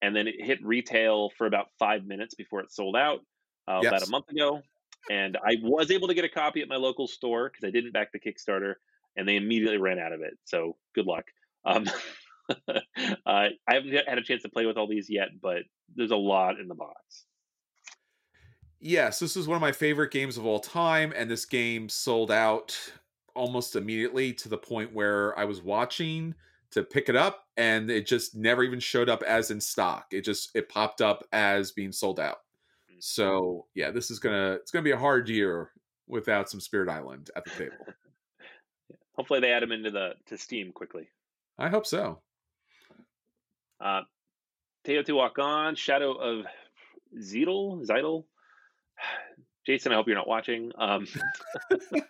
and 0.03 0.15
then 0.15 0.29
it 0.29 0.35
hit 0.39 0.65
retail 0.65 1.31
for 1.37 1.47
about 1.47 1.67
five 1.79 2.05
minutes 2.05 2.35
before 2.35 2.61
it 2.61 2.73
sold 2.73 2.97
out 2.97 3.21
uh, 3.69 3.81
yes. 3.83 3.91
about 3.91 4.07
a 4.07 4.11
month 4.11 4.29
ago. 4.29 4.63
And 5.09 5.37
I 5.37 5.57
was 5.63 5.91
able 5.91 6.09
to 6.09 6.15
get 6.15 6.25
a 6.25 6.29
copy 6.29 6.61
at 6.61 6.69
my 6.69 6.77
local 6.77 7.07
store 7.07 7.49
because 7.49 7.67
I 7.67 7.71
didn't 7.71 7.93
back 7.93 8.13
the 8.13 8.21
Kickstarter, 8.21 8.75
and 9.17 9.27
they 9.27 9.37
immediately 9.37 9.79
ran 9.79 9.99
out 9.99 10.13
of 10.13 10.21
it. 10.21 10.37
So 10.45 10.77
good 10.95 11.07
luck. 11.07 11.25
Um, 11.65 11.87
uh, 12.69 12.79
I 13.27 13.51
haven't 13.69 13.93
had 14.07 14.19
a 14.19 14.23
chance 14.23 14.43
to 14.43 14.49
play 14.49 14.67
with 14.67 14.77
all 14.77 14.87
these 14.87 15.09
yet, 15.09 15.29
but 15.41 15.63
there's 15.95 16.11
a 16.11 16.17
lot 16.17 16.61
in 16.61 16.69
the 16.69 16.75
box. 16.75 17.25
Yes, 18.79 19.19
this 19.19 19.37
is 19.37 19.47
one 19.47 19.57
of 19.57 19.61
my 19.61 19.73
favorite 19.73 20.11
games 20.11 20.39
of 20.39 20.47
all 20.47 20.61
time, 20.61 21.13
and 21.15 21.31
this 21.31 21.45
game 21.45 21.89
sold 21.89 22.31
out 22.31 22.79
almost 23.35 23.77
immediately 23.77 24.33
to 24.33 24.49
the 24.49 24.59
point 24.59 24.93
where 24.93 25.39
I 25.39 25.45
was 25.45 25.63
watching 25.63 26.35
to 26.71 26.83
pick 26.83 27.09
it 27.09 27.17
up 27.17 27.47
and 27.57 27.91
it 27.91 28.07
just 28.07 28.35
never 28.35 28.63
even 28.63 28.81
showed 28.81 29.09
up 29.09 29.23
as 29.23 29.51
in 29.51 29.61
stock. 29.61 30.07
It 30.13 30.23
just 30.23 30.51
it 30.55 30.69
popped 30.69 31.01
up 31.01 31.25
as 31.33 31.73
being 31.73 31.93
sold 31.93 32.21
out. 32.21 32.39
So 33.01 33.67
yeah, 33.75 33.91
this 33.91 34.11
is 34.11 34.19
gonna 34.19 34.53
it's 34.53 34.71
gonna 34.71 34.83
be 34.83 34.91
a 34.93 34.99
hard 34.99 35.29
year 35.29 35.71
without 36.07 36.49
some 36.51 36.61
Spirit 36.61 36.89
Island 36.89 37.31
at 37.37 37.45
the 37.45 37.51
table. 37.51 37.77
Hopefully 39.17 39.41
they 39.41 39.53
add 39.53 39.63
them 39.63 39.73
into 39.73 39.91
the 39.91 40.13
to 40.27 40.39
Steam 40.39 40.73
quickly. 40.73 41.09
I 41.59 41.69
hope 41.69 41.87
so. 41.87 42.21
Uh, 43.81 44.03
Teotihuacan, 44.87 45.77
Shadow 45.77 46.13
of 46.13 46.47
Zeidel, 47.19 47.87
Zeidel. 47.87 48.25
Jason, 49.67 49.93
I 49.93 49.97
hope 49.97 50.07
you're 50.07 50.17
not 50.17 50.29
watching. 50.29 50.73
Um, 50.79 51.07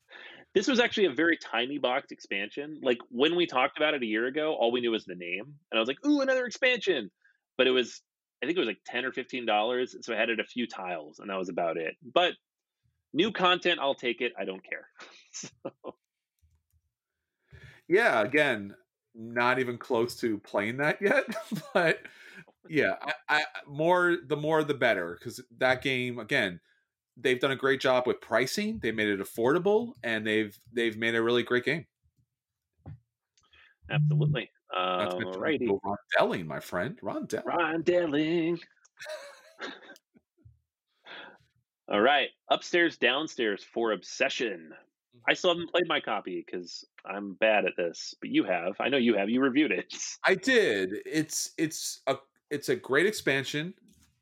this 0.54 0.68
was 0.68 0.80
actually 0.80 1.06
a 1.06 1.12
very 1.12 1.38
tiny 1.38 1.78
box 1.78 2.10
expansion. 2.12 2.78
Like 2.82 2.98
when 3.10 3.36
we 3.36 3.46
talked 3.46 3.78
about 3.78 3.94
it 3.94 4.02
a 4.02 4.06
year 4.06 4.26
ago, 4.26 4.54
all 4.54 4.72
we 4.72 4.80
knew 4.80 4.90
was 4.90 5.04
the 5.04 5.14
name, 5.14 5.44
and 5.70 5.76
I 5.76 5.78
was 5.78 5.88
like, 5.88 6.04
"Ooh, 6.06 6.20
another 6.20 6.46
expansion!" 6.46 7.10
But 7.56 7.66
it 7.66 7.70
was, 7.70 8.02
I 8.42 8.46
think 8.46 8.56
it 8.56 8.60
was 8.60 8.68
like 8.68 8.80
ten 8.86 9.04
or 9.04 9.12
fifteen 9.12 9.46
dollars, 9.46 9.96
so 10.02 10.14
I 10.14 10.16
had 10.16 10.30
it 10.30 10.40
a 10.40 10.44
few 10.44 10.66
tiles, 10.66 11.18
and 11.18 11.28
that 11.30 11.38
was 11.38 11.48
about 11.48 11.76
it. 11.76 11.96
But 12.02 12.34
new 13.12 13.32
content, 13.32 13.80
I'll 13.80 13.94
take 13.94 14.20
it. 14.20 14.32
I 14.38 14.44
don't 14.44 14.62
care. 14.64 14.86
so. 15.32 15.50
Yeah, 17.88 18.22
again, 18.22 18.74
not 19.14 19.58
even 19.58 19.76
close 19.76 20.16
to 20.20 20.38
playing 20.38 20.78
that 20.78 20.98
yet, 21.02 21.24
but 21.74 21.98
yeah, 22.68 22.94
I, 23.02 23.12
I 23.28 23.42
more 23.66 24.16
the 24.26 24.36
more 24.36 24.62
the 24.62 24.74
better 24.74 25.16
because 25.18 25.42
that 25.58 25.82
game 25.82 26.18
again 26.18 26.60
they've 27.16 27.40
done 27.40 27.50
a 27.50 27.56
great 27.56 27.80
job 27.80 28.06
with 28.06 28.20
pricing. 28.20 28.78
They 28.82 28.92
made 28.92 29.08
it 29.08 29.20
affordable, 29.20 29.92
and 30.02 30.26
they've 30.26 30.56
they've 30.72 30.96
made 30.96 31.14
a 31.14 31.22
really 31.22 31.42
great 31.42 31.64
game. 31.64 31.86
Absolutely. 33.90 34.50
Uh, 34.76 35.18
righty. 35.36 35.66
Ron 35.66 35.96
Delling, 36.18 36.46
my 36.46 36.60
friend. 36.60 36.98
Ron 37.02 37.26
Delling. 37.26 37.44
Ron 37.44 37.82
Delling. 37.82 38.60
All 41.90 42.00
right. 42.00 42.28
Upstairs, 42.50 42.96
downstairs 42.96 43.64
for 43.64 43.92
Obsession. 43.92 44.72
I 45.28 45.34
still 45.34 45.50
haven't 45.50 45.70
played 45.70 45.88
my 45.88 46.00
copy 46.00 46.44
because 46.44 46.84
I'm 47.04 47.34
bad 47.34 47.64
at 47.64 47.76
this, 47.76 48.14
but 48.20 48.30
you 48.30 48.44
have. 48.44 48.74
I 48.80 48.88
know 48.88 48.96
you 48.96 49.16
have. 49.16 49.28
You 49.28 49.40
reviewed 49.40 49.72
it. 49.72 49.92
I 50.24 50.34
did. 50.34 50.94
It's 51.04 51.50
it's 51.58 52.00
a 52.06 52.16
it's 52.50 52.68
a 52.68 52.76
great 52.76 53.06
expansion, 53.06 53.74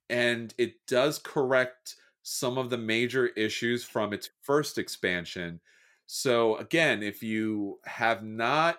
and 0.09 0.55
it 0.59 0.75
does 0.87 1.19
correct 1.19 1.97
some 2.23 2.59
of 2.59 2.71
the 2.71 2.79
major 2.79 3.29
issues 3.29 3.85
from 3.85 4.13
its 4.13 4.31
first 4.43 4.79
expansion. 4.79 5.61
So, 6.07 6.57
again, 6.57 7.03
if 7.03 7.23
you 7.23 7.79
have 7.85 8.25
not 8.25 8.79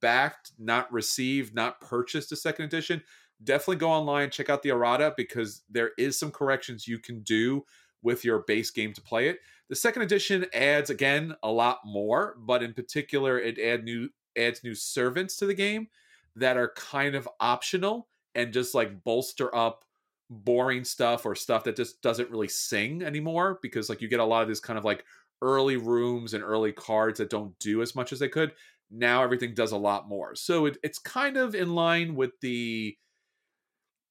backed, 0.00 0.52
not 0.58 0.92
received, 0.92 1.54
not 1.54 1.80
purchased 1.80 2.32
a 2.32 2.36
second 2.36 2.66
edition, 2.66 3.02
definitely 3.42 3.76
go 3.76 3.90
online, 3.90 4.30
check 4.30 4.50
out 4.50 4.62
the 4.62 4.70
errata 4.70 5.14
because 5.16 5.62
there 5.70 5.92
is 5.98 6.18
some 6.18 6.30
corrections 6.30 6.88
you 6.88 6.98
can 6.98 7.20
do 7.20 7.64
with 8.02 8.24
your 8.24 8.40
base 8.40 8.70
game 8.70 8.92
to 8.92 9.00
play 9.00 9.28
it. 9.28 9.40
The 9.68 9.76
second 9.76 10.02
edition 10.02 10.46
adds 10.54 10.90
again 10.90 11.34
a 11.42 11.50
lot 11.50 11.80
more, 11.84 12.36
but 12.38 12.62
in 12.62 12.72
particular, 12.72 13.38
it 13.38 13.58
add 13.58 13.84
new 13.84 14.10
adds 14.38 14.62
new 14.62 14.74
servants 14.74 15.36
to 15.36 15.46
the 15.46 15.54
game 15.54 15.88
that 16.36 16.56
are 16.56 16.72
kind 16.76 17.14
of 17.14 17.28
optional 17.40 18.08
and 18.34 18.52
just 18.52 18.74
like 18.74 19.02
bolster 19.02 19.54
up 19.54 19.84
boring 20.28 20.84
stuff 20.84 21.24
or 21.24 21.34
stuff 21.34 21.64
that 21.64 21.76
just 21.76 22.02
doesn't 22.02 22.30
really 22.30 22.48
sing 22.48 23.02
anymore 23.02 23.58
because 23.62 23.88
like 23.88 24.02
you 24.02 24.08
get 24.08 24.20
a 24.20 24.24
lot 24.24 24.42
of 24.42 24.48
this 24.48 24.60
kind 24.60 24.78
of 24.78 24.84
like 24.84 25.04
early 25.40 25.76
rooms 25.76 26.34
and 26.34 26.42
early 26.42 26.72
cards 26.72 27.18
that 27.18 27.30
don't 27.30 27.58
do 27.58 27.80
as 27.82 27.94
much 27.94 28.12
as 28.12 28.18
they 28.18 28.28
could 28.28 28.52
now 28.90 29.22
everything 29.22 29.54
does 29.54 29.72
a 29.72 29.76
lot 29.76 30.08
more 30.08 30.34
so 30.34 30.66
it, 30.66 30.78
it's 30.82 30.98
kind 30.98 31.36
of 31.36 31.54
in 31.54 31.74
line 31.74 32.14
with 32.14 32.32
the 32.40 32.96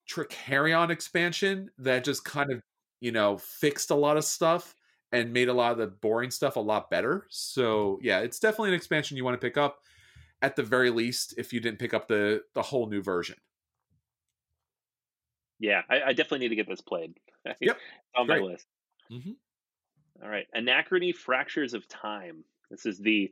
Trickerion 0.09 0.89
expansion 0.89 1.69
that 1.79 2.03
just 2.03 2.23
kind 2.25 2.51
of 2.51 2.61
you 2.99 3.11
know 3.11 3.37
fixed 3.37 3.89
a 3.89 3.95
lot 3.95 4.17
of 4.17 4.23
stuff 4.23 4.75
and 5.11 5.33
made 5.33 5.49
a 5.49 5.53
lot 5.53 5.71
of 5.71 5.77
the 5.77 5.87
boring 5.87 6.31
stuff 6.31 6.57
a 6.57 6.59
lot 6.59 6.89
better 6.89 7.25
so 7.29 7.99
yeah 8.01 8.19
it's 8.19 8.39
definitely 8.39 8.69
an 8.69 8.75
expansion 8.75 9.17
you 9.17 9.23
want 9.23 9.39
to 9.39 9.45
pick 9.45 9.57
up 9.57 9.79
at 10.41 10.55
the 10.55 10.63
very 10.63 10.89
least 10.89 11.33
if 11.37 11.53
you 11.53 11.59
didn't 11.59 11.79
pick 11.79 11.93
up 11.93 12.07
the 12.07 12.41
the 12.53 12.61
whole 12.61 12.87
new 12.87 13.01
version 13.01 13.35
yeah, 15.59 15.81
I, 15.89 16.01
I, 16.07 16.13
definitely 16.13 16.39
need 16.39 16.49
to 16.49 16.55
get 16.55 16.67
this 16.67 16.81
played. 16.81 17.13
Yep, 17.61 17.77
on 18.15 18.25
Great. 18.25 18.41
my 18.41 18.47
list. 18.47 18.65
Mm-hmm. 19.11 19.31
All 20.23 20.29
right, 20.29 20.47
Anachrony 20.57 21.13
Fractures 21.13 21.75
of 21.75 21.87
Time. 21.87 22.43
This 22.71 22.87
is 22.87 22.97
the 22.97 23.31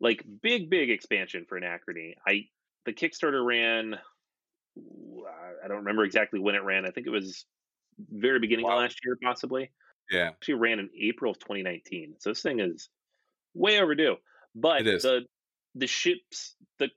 like 0.00 0.24
big 0.42 0.70
big 0.70 0.90
expansion 0.90 1.44
for 1.48 1.60
Anachrony. 1.60 2.14
I 2.26 2.46
the 2.86 2.92
Kickstarter 2.92 3.44
ran. 3.44 3.98
I 5.64 5.68
don't 5.68 5.78
remember 5.78 6.04
exactly 6.04 6.38
when 6.40 6.54
it 6.54 6.62
ran. 6.62 6.86
I 6.86 6.90
think 6.90 7.06
it 7.06 7.10
was 7.10 7.44
very 8.10 8.38
beginning 8.38 8.66
wow. 8.66 8.76
of 8.76 8.82
last 8.82 8.98
year, 9.04 9.16
possibly. 9.22 9.70
Yeah, 10.10 10.28
It 10.28 10.28
actually 10.28 10.54
ran 10.54 10.78
in 10.78 10.90
April 11.00 11.30
of 11.30 11.38
2019. 11.38 12.14
So 12.18 12.30
this 12.30 12.42
thing 12.42 12.60
is 12.60 12.88
way 13.54 13.80
overdue. 13.80 14.16
But 14.54 14.84
the 14.84 15.26
the 15.74 15.86
ships 15.86 16.56
the 16.78 16.88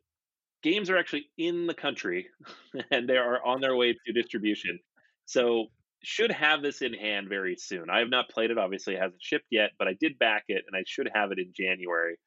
games 0.64 0.90
are 0.90 0.98
actually 0.98 1.26
in 1.38 1.68
the 1.68 1.74
country 1.74 2.28
and 2.92 3.08
they 3.08 3.18
are 3.18 3.46
on 3.46 3.62
their 3.62 3.76
way 3.76 3.94
to 3.94 4.14
distribution. 4.14 4.80
So 5.26 5.68
should 6.04 6.32
have 6.32 6.62
this 6.62 6.82
in 6.82 6.94
hand 6.94 7.30
very 7.30 7.56
soon. 7.56 7.90
I 7.90 8.00
have 8.00 8.10
not 8.10 8.30
played 8.30 8.52
it, 8.52 8.58
obviously 8.58 8.96
it 8.96 9.02
hasn't 9.02 9.22
shipped 9.22 9.48
yet, 9.52 9.72
but 9.78 9.88
I 9.88 9.94
did 10.00 10.20
back 10.20 10.44
it 10.48 10.64
and 10.68 10.76
I 10.76 10.84
should 10.86 11.10
have 11.14 11.32
it 11.32 11.40
in 11.40 11.54
January. 11.56 12.18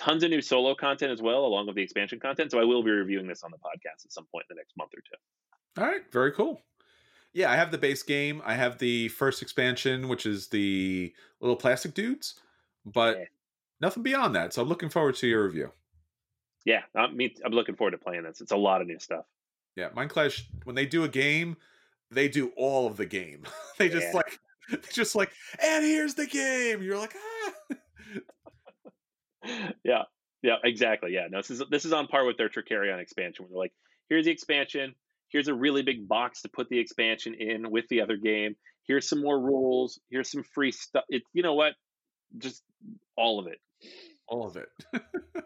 Tons 0.00 0.22
of 0.24 0.30
new 0.30 0.40
solo 0.40 0.74
content 0.74 1.12
as 1.12 1.20
well, 1.20 1.44
along 1.44 1.66
with 1.66 1.76
the 1.76 1.82
expansion 1.82 2.18
content. 2.18 2.50
So 2.50 2.58
I 2.58 2.64
will 2.64 2.82
be 2.82 2.90
reviewing 2.90 3.26
this 3.26 3.42
on 3.42 3.50
the 3.50 3.58
podcast 3.58 4.04
at 4.04 4.12
some 4.12 4.26
point 4.32 4.46
in 4.48 4.56
the 4.56 4.60
next 4.60 4.76
month 4.76 4.92
or 4.94 5.00
two. 5.00 5.80
All 5.82 5.88
right, 5.88 6.02
very 6.10 6.32
cool. 6.32 6.62
Yeah, 7.32 7.50
I 7.50 7.56
have 7.56 7.70
the 7.70 7.78
base 7.78 8.02
game. 8.02 8.42
I 8.44 8.54
have 8.54 8.78
the 8.78 9.08
first 9.08 9.42
expansion, 9.42 10.08
which 10.08 10.26
is 10.26 10.48
the 10.48 11.12
little 11.40 11.54
plastic 11.54 11.94
dudes, 11.94 12.34
but 12.84 13.18
yeah. 13.18 13.24
nothing 13.80 14.02
beyond 14.02 14.34
that. 14.34 14.54
So 14.54 14.62
I'm 14.62 14.68
looking 14.68 14.88
forward 14.88 15.14
to 15.16 15.28
your 15.28 15.44
review 15.44 15.70
yeah, 16.64 16.82
I'm, 16.94 17.18
I'm 17.44 17.52
looking 17.52 17.74
forward 17.74 17.92
to 17.92 17.98
playing 17.98 18.24
this. 18.24 18.40
It's 18.40 18.52
a 18.52 18.56
lot 18.56 18.80
of 18.80 18.86
new 18.86 18.98
stuff. 18.98 19.24
Yeah, 19.76 19.90
Mindclash. 19.90 20.42
when 20.64 20.76
they 20.76 20.86
do 20.86 21.04
a 21.04 21.08
game, 21.08 21.56
they 22.10 22.28
do 22.28 22.52
all 22.56 22.86
of 22.86 22.96
the 22.96 23.06
game. 23.06 23.44
they 23.78 23.88
just 23.88 24.08
yeah. 24.08 24.12
like 24.16 24.38
just 24.92 25.14
like, 25.14 25.32
and 25.62 25.84
here's 25.84 26.14
the 26.14 26.26
game. 26.26 26.82
You're 26.82 26.98
like, 26.98 27.14
ah. 27.16 27.52
yeah, 29.84 30.02
yeah, 30.42 30.56
exactly. 30.64 31.12
Yeah, 31.12 31.26
no, 31.30 31.38
this 31.38 31.50
is 31.50 31.62
this 31.70 31.84
is 31.84 31.92
on 31.92 32.06
par 32.06 32.24
with 32.24 32.36
their 32.36 32.48
Trickerion 32.48 33.00
expansion, 33.00 33.44
where 33.44 33.50
they're 33.50 33.58
like, 33.58 33.72
here's 34.08 34.24
the 34.24 34.30
expansion. 34.30 34.94
Here's 35.28 35.48
a 35.48 35.54
really 35.54 35.82
big 35.82 36.08
box 36.08 36.42
to 36.42 36.48
put 36.48 36.68
the 36.68 36.78
expansion 36.78 37.34
in 37.34 37.70
with 37.70 37.86
the 37.88 38.00
other 38.00 38.16
game. 38.16 38.56
Here's 38.86 39.08
some 39.08 39.20
more 39.22 39.40
rules. 39.40 40.00
Here's 40.10 40.30
some 40.30 40.42
free 40.42 40.72
stuff. 40.72 41.04
It, 41.08 41.22
you 41.32 41.42
know 41.42 41.54
what? 41.54 41.74
Just 42.38 42.62
all 43.16 43.38
of 43.38 43.46
it. 43.46 43.58
All 44.26 44.46
of 44.46 44.56
it. 44.56 44.68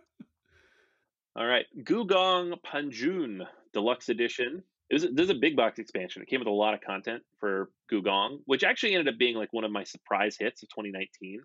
All 1.36 1.44
right, 1.46 1.66
Gugong 1.82 2.54
Panjun 2.64 3.40
Deluxe 3.72 4.08
Edition. 4.08 4.62
It 4.88 4.94
was 4.94 5.02
this 5.02 5.24
is 5.24 5.30
a 5.30 5.34
big 5.34 5.56
box 5.56 5.80
expansion. 5.80 6.22
It 6.22 6.28
came 6.28 6.40
with 6.40 6.46
a 6.46 6.52
lot 6.52 6.74
of 6.74 6.80
content 6.80 7.24
for 7.40 7.70
Gugong, 7.90 8.38
which 8.46 8.62
actually 8.62 8.94
ended 8.94 9.12
up 9.12 9.18
being 9.18 9.34
like 9.34 9.52
one 9.52 9.64
of 9.64 9.72
my 9.72 9.82
surprise 9.82 10.36
hits 10.38 10.62
of 10.62 10.68
2019. 10.68 11.40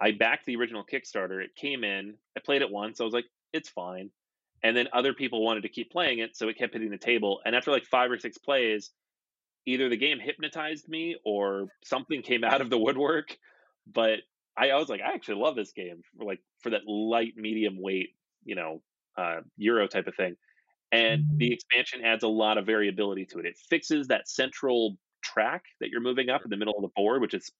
I 0.00 0.12
backed 0.12 0.46
the 0.46 0.56
original 0.56 0.84
Kickstarter. 0.84 1.44
It 1.44 1.54
came 1.56 1.84
in. 1.84 2.14
I 2.36 2.40
played 2.40 2.62
it 2.62 2.70
once. 2.70 3.00
I 3.00 3.04
was 3.04 3.12
like, 3.12 3.26
it's 3.52 3.68
fine. 3.68 4.10
And 4.62 4.76
then 4.76 4.88
other 4.92 5.14
people 5.14 5.42
wanted 5.42 5.62
to 5.62 5.68
keep 5.68 5.90
playing 5.90 6.18
it, 6.18 6.36
so 6.36 6.48
it 6.48 6.58
kept 6.58 6.74
hitting 6.74 6.90
the 6.90 6.98
table. 6.98 7.40
And 7.44 7.54
after 7.54 7.70
like 7.70 7.86
five 7.86 8.10
or 8.10 8.18
six 8.18 8.38
plays, 8.38 8.90
either 9.66 9.88
the 9.88 9.96
game 9.96 10.18
hypnotized 10.18 10.88
me 10.88 11.16
or 11.24 11.68
something 11.84 12.22
came 12.22 12.44
out 12.44 12.60
of 12.60 12.70
the 12.70 12.78
woodwork. 12.78 13.36
But 13.92 14.20
I, 14.56 14.70
I 14.70 14.76
was 14.76 14.88
like, 14.88 15.00
I 15.00 15.14
actually 15.14 15.40
love 15.40 15.56
this 15.56 15.72
game 15.72 16.02
for 16.16 16.24
like 16.24 16.40
for 16.60 16.70
that 16.70 16.86
light 16.86 17.34
medium 17.36 17.80
weight, 17.80 18.10
you 18.44 18.54
know, 18.54 18.82
uh, 19.16 19.40
Euro 19.56 19.86
type 19.86 20.06
of 20.06 20.14
thing. 20.14 20.36
And 20.92 21.24
the 21.36 21.52
expansion 21.52 22.04
adds 22.04 22.24
a 22.24 22.28
lot 22.28 22.58
of 22.58 22.66
variability 22.66 23.24
to 23.26 23.38
it. 23.38 23.46
It 23.46 23.56
fixes 23.56 24.08
that 24.08 24.28
central 24.28 24.96
track 25.22 25.62
that 25.80 25.90
you're 25.90 26.00
moving 26.00 26.30
up 26.30 26.42
in 26.44 26.50
the 26.50 26.56
middle 26.56 26.74
of 26.74 26.82
the 26.82 26.90
board, 26.96 27.20
which 27.20 27.34
is 27.34 27.50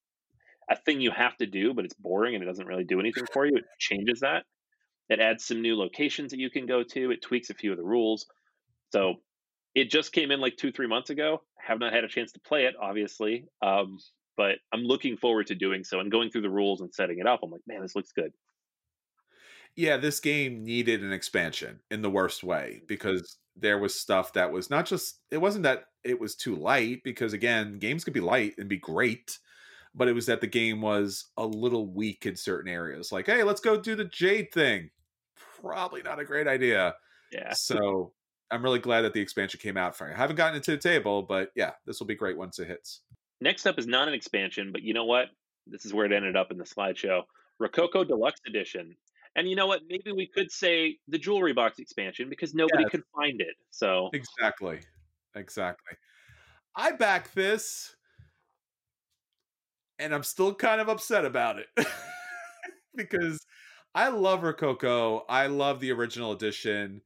a 0.71 0.77
thing 0.77 1.01
you 1.01 1.11
have 1.11 1.37
to 1.39 1.47
do, 1.47 1.75
but 1.75 1.85
it's 1.85 1.95
boring 1.95 2.35
and 2.35 2.43
it 2.43 2.47
doesn't 2.47 2.67
really 2.67 2.85
do 2.85 3.01
anything 3.01 3.27
for 3.33 3.45
you. 3.45 3.57
It 3.57 3.65
changes 3.79 4.21
that. 4.21 4.45
It 5.09 5.19
adds 5.19 5.45
some 5.45 5.61
new 5.61 5.77
locations 5.77 6.31
that 6.31 6.39
you 6.39 6.51
can 6.51 6.67
go 6.67 6.85
to. 6.85 7.11
It 7.11 7.23
tweaks 7.23 7.51
a 7.51 7.55
few 7.55 7.73
of 7.73 7.77
the 7.77 7.85
rules. 7.85 8.27
So 8.93 9.17
it 9.75 9.91
just 9.91 10.13
came 10.13 10.31
in 10.31 10.41
like 10.41 10.57
two, 10.57 10.71
three 10.71 10.87
months 10.87 11.11
ago. 11.11 11.43
I 11.59 11.69
Have 11.69 11.81
not 11.81 11.93
had 11.93 12.05
a 12.05 12.09
chance 12.09 12.33
to 12.33 12.41
play 12.41 12.65
it, 12.67 12.75
obviously, 12.81 13.47
um, 13.61 13.99
but 14.37 14.59
I'm 14.73 14.83
looking 14.83 15.17
forward 15.17 15.49
to 15.49 15.57
doing 15.57 15.83
so 15.83 15.99
and 15.99 16.11
going 16.11 16.31
through 16.31 16.43
the 16.43 16.51
rules 16.51 16.81
and 16.81 16.95
setting 16.95 17.19
it 17.19 17.27
up. 17.27 17.41
I'm 17.43 17.51
like, 17.51 17.61
man, 17.67 17.83
this 17.83 17.97
looks 17.97 18.13
good. 18.13 18.33
Yeah, 19.77 19.97
this 19.97 20.21
game 20.21 20.65
needed 20.65 21.03
an 21.03 21.13
expansion 21.13 21.81
in 21.91 22.03
the 22.03 22.11
worst 22.11 22.43
way 22.43 22.83
because 22.87 23.39
there 23.57 23.79
was 23.79 23.95
stuff 23.95 24.33
that 24.33 24.51
was 24.51 24.71
not 24.71 24.87
just 24.87 25.21
it 25.31 25.39
wasn't 25.39 25.65
that 25.65 25.85
it 26.05 26.19
was 26.21 26.35
too 26.35 26.57
light 26.57 27.03
because 27.05 27.33
again, 27.33 27.79
games 27.79 28.05
could 28.05 28.13
be 28.13 28.21
light 28.21 28.55
and 28.59 28.69
be 28.69 28.79
great, 28.79 29.39
but 29.95 30.09
it 30.09 30.13
was 30.13 30.27
that 30.27 30.41
the 30.41 30.47
game 30.47 30.81
was 30.81 31.27
a 31.37 31.47
little 31.47 31.87
weak 31.93 32.27
in 32.27 32.37
certain 32.37 32.71
areas. 32.71 33.11
Like, 33.13 33.27
hey, 33.27 33.43
let's 33.43 33.61
go 33.61 33.81
do 33.81 33.95
the 33.95 34.05
Jade 34.05 34.53
thing. 34.53 34.91
Probably 35.61 36.03
not 36.03 36.19
a 36.19 36.25
great 36.25 36.47
idea. 36.47 36.95
Yeah. 37.33 37.53
So 37.53 38.13
I'm 38.51 38.63
really 38.63 38.79
glad 38.79 39.03
that 39.03 39.13
the 39.13 39.21
expansion 39.21 39.61
came 39.61 39.77
out 39.77 39.97
for 39.97 40.09
you. 40.09 40.15
I 40.15 40.17
haven't 40.17 40.37
gotten 40.37 40.57
into 40.57 40.73
the 40.73 40.79
table, 40.79 41.23
but 41.23 41.51
yeah, 41.55 41.73
this 41.87 42.01
will 42.01 42.07
be 42.07 42.15
great 42.15 42.37
once 42.37 42.59
it 42.59 42.67
hits. 42.69 43.01
Next 43.41 43.67
up 43.67 43.79
is 43.79 43.87
not 43.87 44.09
an 44.09 44.15
expansion, 44.15 44.73
but 44.73 44.83
you 44.83 44.93
know 44.95 45.05
what? 45.05 45.29
This 45.67 45.85
is 45.87 45.95
where 45.95 46.07
it 46.07 46.13
ended 46.13 46.37
up 46.37 46.51
in 46.51 46.59
the 46.59 46.65
slideshow. 46.65 47.23
Rococo 47.59 48.05
Deluxe 48.05 48.41
Edition. 48.47 48.97
And 49.37 49.49
you 49.49 49.55
know 49.55 49.67
what? 49.67 49.83
Maybe 49.89 50.13
we 50.13 50.27
could 50.27 50.51
say 50.51 50.99
the 51.09 51.19
jewelry 51.19 51.53
box 51.53 51.79
expansion 51.79 52.29
because 52.29 52.55
nobody 52.55 52.83
Yes. 52.83 52.91
could 52.91 53.05
find 53.15 53.41
it. 53.41 53.55
So 53.71 54.11
Exactly. 54.13 54.81
Exactly. 55.37 55.97
I 56.75 56.93
back 56.93 57.33
this 57.33 57.95
and 60.01 60.15
I'm 60.15 60.23
still 60.23 60.55
kind 60.55 60.81
of 60.81 60.89
upset 60.89 61.25
about 61.25 61.59
it. 61.59 61.67
because 62.97 63.45
I 63.95 64.09
love 64.09 64.43
Rococo. 64.43 65.25
I 65.29 65.47
love 65.47 65.81
the 65.81 65.93
original 65.93 66.33
edition. 66.33 67.03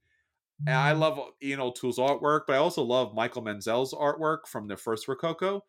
And 0.65 0.75
I 0.75 0.91
mm-hmm. 0.91 1.01
love 1.01 1.19
uh, 1.19 1.23
Ian 1.43 1.59
O'Toole's 1.59 1.99
artwork, 1.99 2.41
but 2.47 2.53
I 2.53 2.57
also 2.57 2.81
love 2.81 3.13
Michael 3.13 3.43
Menzel's 3.43 3.93
artwork 3.93 4.47
from 4.47 4.67
the 4.67 4.77
first 4.77 5.07
Rococo. 5.07 5.61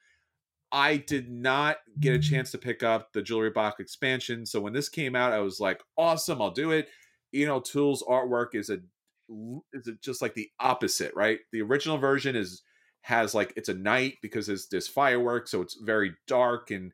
I 0.71 0.97
did 0.97 1.31
not 1.31 1.79
get 2.01 2.15
a 2.15 2.19
mm-hmm. 2.19 2.35
chance 2.35 2.51
to 2.53 2.59
pick 2.59 2.83
up 2.83 3.13
the 3.13 3.23
Jewelry 3.23 3.51
Box 3.51 3.81
expansion. 3.81 4.47
So 4.47 4.61
when 4.61 4.73
this 4.73 4.89
came 4.89 5.17
out, 5.17 5.33
I 5.33 5.41
was 5.41 5.61
like, 5.61 5.83
awesome, 5.97 6.41
I'll 6.41 6.51
do 6.51 6.71
it. 6.71 6.89
Ian 7.35 7.51
O'Toole's 7.51 8.03
artwork 8.03 8.55
is 8.55 8.71
a 8.71 8.79
is 9.73 9.89
it 9.89 10.01
just 10.01 10.23
like 10.23 10.35
the 10.35 10.49
opposite, 10.61 11.13
right? 11.17 11.41
The 11.51 11.61
original 11.61 11.99
version 11.99 12.37
is 12.37 12.63
has 13.01 13.35
like 13.35 13.53
it's 13.57 13.69
a 13.69 13.75
night 13.75 14.15
because 14.23 14.47
there's 14.47 14.69
there's 14.69 14.89
fireworks, 14.89 15.51
so 15.51 15.63
it's 15.63 15.75
very 15.75 16.15
dark 16.29 16.71
and 16.71 16.93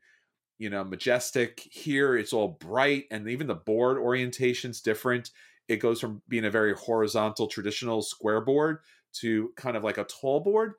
you 0.62 0.70
know 0.70 0.84
majestic. 0.84 1.66
Here 1.70 2.16
it's 2.16 2.32
all 2.32 2.56
bright, 2.60 3.04
and 3.10 3.28
even 3.28 3.46
the 3.46 3.54
board 3.54 3.98
orientation's 3.98 4.80
different. 4.80 5.30
It 5.68 5.76
goes 5.76 6.00
from 6.00 6.22
being 6.28 6.44
a 6.44 6.50
very 6.50 6.74
horizontal 6.74 7.46
traditional 7.46 8.02
square 8.02 8.40
board 8.40 8.78
to 9.14 9.52
kind 9.56 9.76
of 9.76 9.84
like 9.84 9.98
a 9.98 10.04
tall 10.04 10.40
board, 10.40 10.74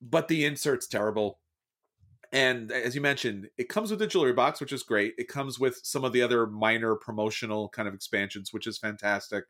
but 0.00 0.28
the 0.28 0.44
insert's 0.44 0.86
terrible. 0.86 1.40
And 2.32 2.70
as 2.70 2.94
you 2.94 3.00
mentioned, 3.00 3.48
it 3.58 3.68
comes 3.68 3.90
with 3.90 3.98
the 3.98 4.06
jewelry 4.06 4.32
box, 4.32 4.60
which 4.60 4.72
is 4.72 4.84
great. 4.84 5.14
It 5.18 5.28
comes 5.28 5.58
with 5.58 5.80
some 5.82 6.04
of 6.04 6.12
the 6.12 6.22
other 6.22 6.46
minor 6.46 6.94
promotional 6.94 7.68
kind 7.68 7.88
of 7.88 7.94
expansions, 7.94 8.52
which 8.52 8.66
is 8.66 8.78
fantastic 8.78 9.44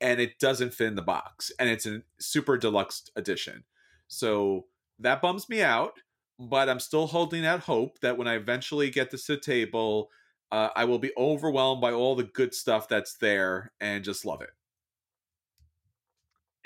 and 0.00 0.20
it 0.20 0.38
doesn't 0.38 0.74
fit 0.74 0.88
in 0.88 0.94
the 0.94 1.02
box 1.02 1.50
and 1.58 1.68
it's 1.68 1.86
a 1.86 2.02
super 2.18 2.58
deluxe 2.58 3.08
edition 3.16 3.64
so 4.08 4.66
that 4.98 5.22
bums 5.22 5.48
me 5.48 5.62
out 5.62 5.94
but 6.38 6.68
i'm 6.68 6.80
still 6.80 7.06
holding 7.06 7.46
out 7.46 7.60
hope 7.60 7.98
that 8.00 8.16
when 8.16 8.28
i 8.28 8.34
eventually 8.34 8.90
get 8.90 9.10
this 9.10 9.26
to 9.26 9.32
the 9.32 9.40
table 9.40 10.10
uh, 10.52 10.68
i 10.76 10.84
will 10.84 10.98
be 10.98 11.12
overwhelmed 11.16 11.80
by 11.80 11.92
all 11.92 12.14
the 12.14 12.24
good 12.24 12.54
stuff 12.54 12.88
that's 12.88 13.16
there 13.16 13.72
and 13.80 14.04
just 14.04 14.24
love 14.24 14.40
it 14.42 14.50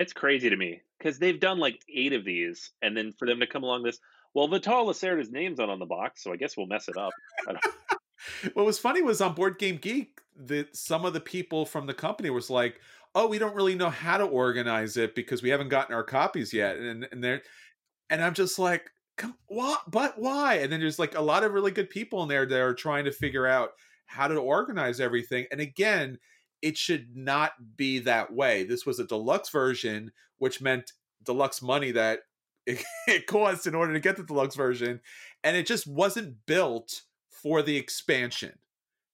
it's 0.00 0.14
crazy 0.14 0.48
to 0.48 0.56
me 0.56 0.80
because 0.98 1.18
they've 1.18 1.38
done 1.38 1.58
like 1.58 1.84
eight 1.94 2.12
of 2.12 2.24
these, 2.24 2.70
and 2.82 2.96
then 2.96 3.12
for 3.12 3.26
them 3.26 3.40
to 3.40 3.46
come 3.46 3.62
along 3.62 3.82
this, 3.82 3.98
well, 4.34 4.48
Vital 4.48 4.86
Lacerda's 4.86 5.30
name's 5.30 5.58
not 5.58 5.68
on 5.68 5.78
the 5.78 5.86
box, 5.86 6.22
so 6.22 6.32
I 6.32 6.36
guess 6.36 6.56
we'll 6.56 6.66
mess 6.66 6.88
it 6.88 6.96
up. 6.96 7.12
What 8.52 8.66
was 8.66 8.78
funny 8.78 9.00
was 9.00 9.22
on 9.22 9.32
board 9.32 9.58
game 9.58 9.76
geek 9.76 10.20
that 10.36 10.76
some 10.76 11.06
of 11.06 11.14
the 11.14 11.20
people 11.20 11.64
from 11.64 11.86
the 11.86 11.94
company 11.94 12.28
was 12.28 12.50
like 12.50 12.78
oh 13.14 13.26
we 13.26 13.38
don't 13.38 13.56
really 13.56 13.74
know 13.74 13.88
how 13.88 14.18
to 14.18 14.24
organize 14.24 14.98
it 14.98 15.14
because 15.14 15.42
we 15.42 15.48
haven't 15.48 15.70
gotten 15.70 15.94
our 15.94 16.02
copies 16.02 16.52
yet 16.52 16.76
and 16.76 17.08
and 17.12 17.24
they're 17.24 17.40
and 18.10 18.22
i'm 18.22 18.34
just 18.34 18.58
like 18.58 18.90
come 19.20 19.36
what 19.46 19.82
but 19.90 20.18
why? 20.18 20.56
And 20.56 20.72
then 20.72 20.80
there's 20.80 20.98
like 20.98 21.16
a 21.16 21.20
lot 21.20 21.44
of 21.44 21.52
really 21.52 21.70
good 21.70 21.90
people 21.90 22.22
in 22.22 22.28
there 22.28 22.46
that 22.46 22.60
are 22.60 22.74
trying 22.74 23.04
to 23.04 23.12
figure 23.12 23.46
out 23.46 23.72
how 24.06 24.26
to 24.26 24.36
organize 24.36 25.00
everything. 25.00 25.46
And 25.52 25.60
again 25.60 26.18
it 26.62 26.76
should 26.76 27.16
not 27.16 27.52
be 27.76 28.00
that 28.00 28.32
way. 28.32 28.64
This 28.64 28.84
was 28.84 28.98
a 28.98 29.06
deluxe 29.06 29.50
version 29.50 30.12
which 30.38 30.60
meant 30.60 30.92
deluxe 31.22 31.62
money 31.62 31.92
that 31.92 32.20
it, 32.66 32.82
it 33.06 33.26
cost 33.26 33.66
in 33.66 33.74
order 33.74 33.92
to 33.92 34.00
get 34.00 34.16
the 34.16 34.22
deluxe 34.22 34.56
version. 34.56 35.00
And 35.44 35.56
it 35.56 35.66
just 35.66 35.86
wasn't 35.86 36.46
built 36.46 37.02
for 37.30 37.62
the 37.62 37.76
expansion. 37.76 38.58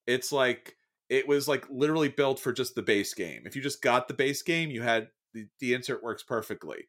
It's 0.05 0.31
like 0.31 0.75
it 1.09 1.27
was 1.27 1.47
like 1.47 1.65
literally 1.69 2.09
built 2.09 2.39
for 2.39 2.51
just 2.51 2.75
the 2.75 2.81
base 2.81 3.13
game. 3.13 3.43
If 3.45 3.55
you 3.55 3.61
just 3.61 3.81
got 3.81 4.07
the 4.07 4.13
base 4.13 4.41
game 4.41 4.69
you 4.69 4.81
had 4.81 5.09
the, 5.33 5.47
the 5.59 5.73
insert 5.73 6.03
works 6.03 6.23
perfectly. 6.23 6.87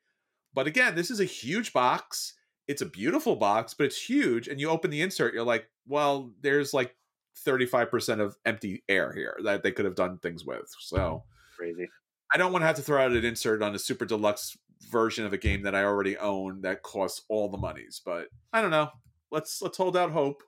But 0.54 0.68
again 0.68 0.94
this 0.94 1.10
is 1.10 1.20
a 1.20 1.24
huge 1.24 1.72
box 1.72 2.34
it's 2.68 2.82
a 2.82 2.86
beautiful 2.86 3.34
box 3.34 3.74
but 3.74 3.86
it's 3.86 4.00
huge 4.00 4.46
and 4.46 4.60
you 4.60 4.68
open 4.68 4.90
the 4.90 5.02
insert 5.02 5.34
you're 5.34 5.42
like 5.42 5.68
well 5.86 6.30
there's 6.42 6.72
like 6.72 6.94
35% 7.44 8.20
of 8.20 8.36
empty 8.44 8.82
air 8.88 9.12
here 9.12 9.36
that 9.44 9.62
they 9.62 9.72
could 9.72 9.84
have 9.84 9.94
done 9.94 10.18
things 10.18 10.44
with 10.44 10.68
so 10.80 11.22
crazy. 11.56 11.88
I 12.32 12.36
don't 12.36 12.52
want 12.52 12.62
to 12.62 12.66
have 12.66 12.76
to 12.76 12.82
throw 12.82 13.02
out 13.02 13.12
an 13.12 13.24
insert 13.24 13.62
on 13.62 13.74
a 13.74 13.78
super 13.78 14.04
deluxe 14.04 14.56
version 14.90 15.24
of 15.24 15.32
a 15.32 15.38
game 15.38 15.62
that 15.62 15.74
I 15.74 15.84
already 15.84 16.16
own 16.18 16.60
that 16.62 16.82
costs 16.82 17.22
all 17.28 17.48
the 17.48 17.58
monies. 17.58 18.00
But 18.04 18.28
I 18.52 18.60
don't 18.60 18.70
know. 18.70 18.90
Let's 19.30 19.60
let's 19.62 19.76
hold 19.76 19.96
out 19.96 20.10
hope 20.10 20.42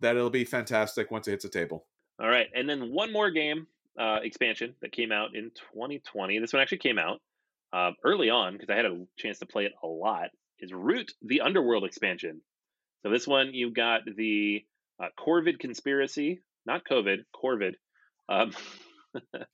that 0.00 0.16
it'll 0.16 0.30
be 0.30 0.44
fantastic 0.44 1.10
once 1.10 1.28
it 1.28 1.32
hits 1.32 1.44
the 1.44 1.50
table. 1.50 1.86
All 2.20 2.28
right, 2.28 2.48
and 2.54 2.68
then 2.68 2.92
one 2.92 3.12
more 3.12 3.30
game 3.30 3.66
uh, 3.98 4.18
expansion 4.22 4.74
that 4.82 4.92
came 4.92 5.12
out 5.12 5.34
in 5.34 5.50
2020. 5.72 6.38
This 6.38 6.52
one 6.52 6.62
actually 6.62 6.78
came 6.78 6.98
out 6.98 7.20
uh, 7.72 7.92
early 8.04 8.30
on 8.30 8.54
because 8.54 8.68
I 8.70 8.76
had 8.76 8.84
a 8.84 9.04
chance 9.16 9.38
to 9.38 9.46
play 9.46 9.64
it 9.64 9.72
a 9.82 9.86
lot. 9.86 10.30
Is 10.60 10.72
Root 10.72 11.12
the 11.22 11.40
Underworld 11.40 11.84
expansion? 11.84 12.40
So 13.02 13.10
this 13.10 13.26
one 13.26 13.54
you've 13.54 13.74
got 13.74 14.02
the 14.04 14.64
uh, 15.02 15.08
Corvid 15.18 15.58
conspiracy, 15.58 16.42
not 16.66 16.82
COVID, 16.84 17.24
Corvid, 17.34 17.74
um, 18.28 18.52
and 19.14 19.44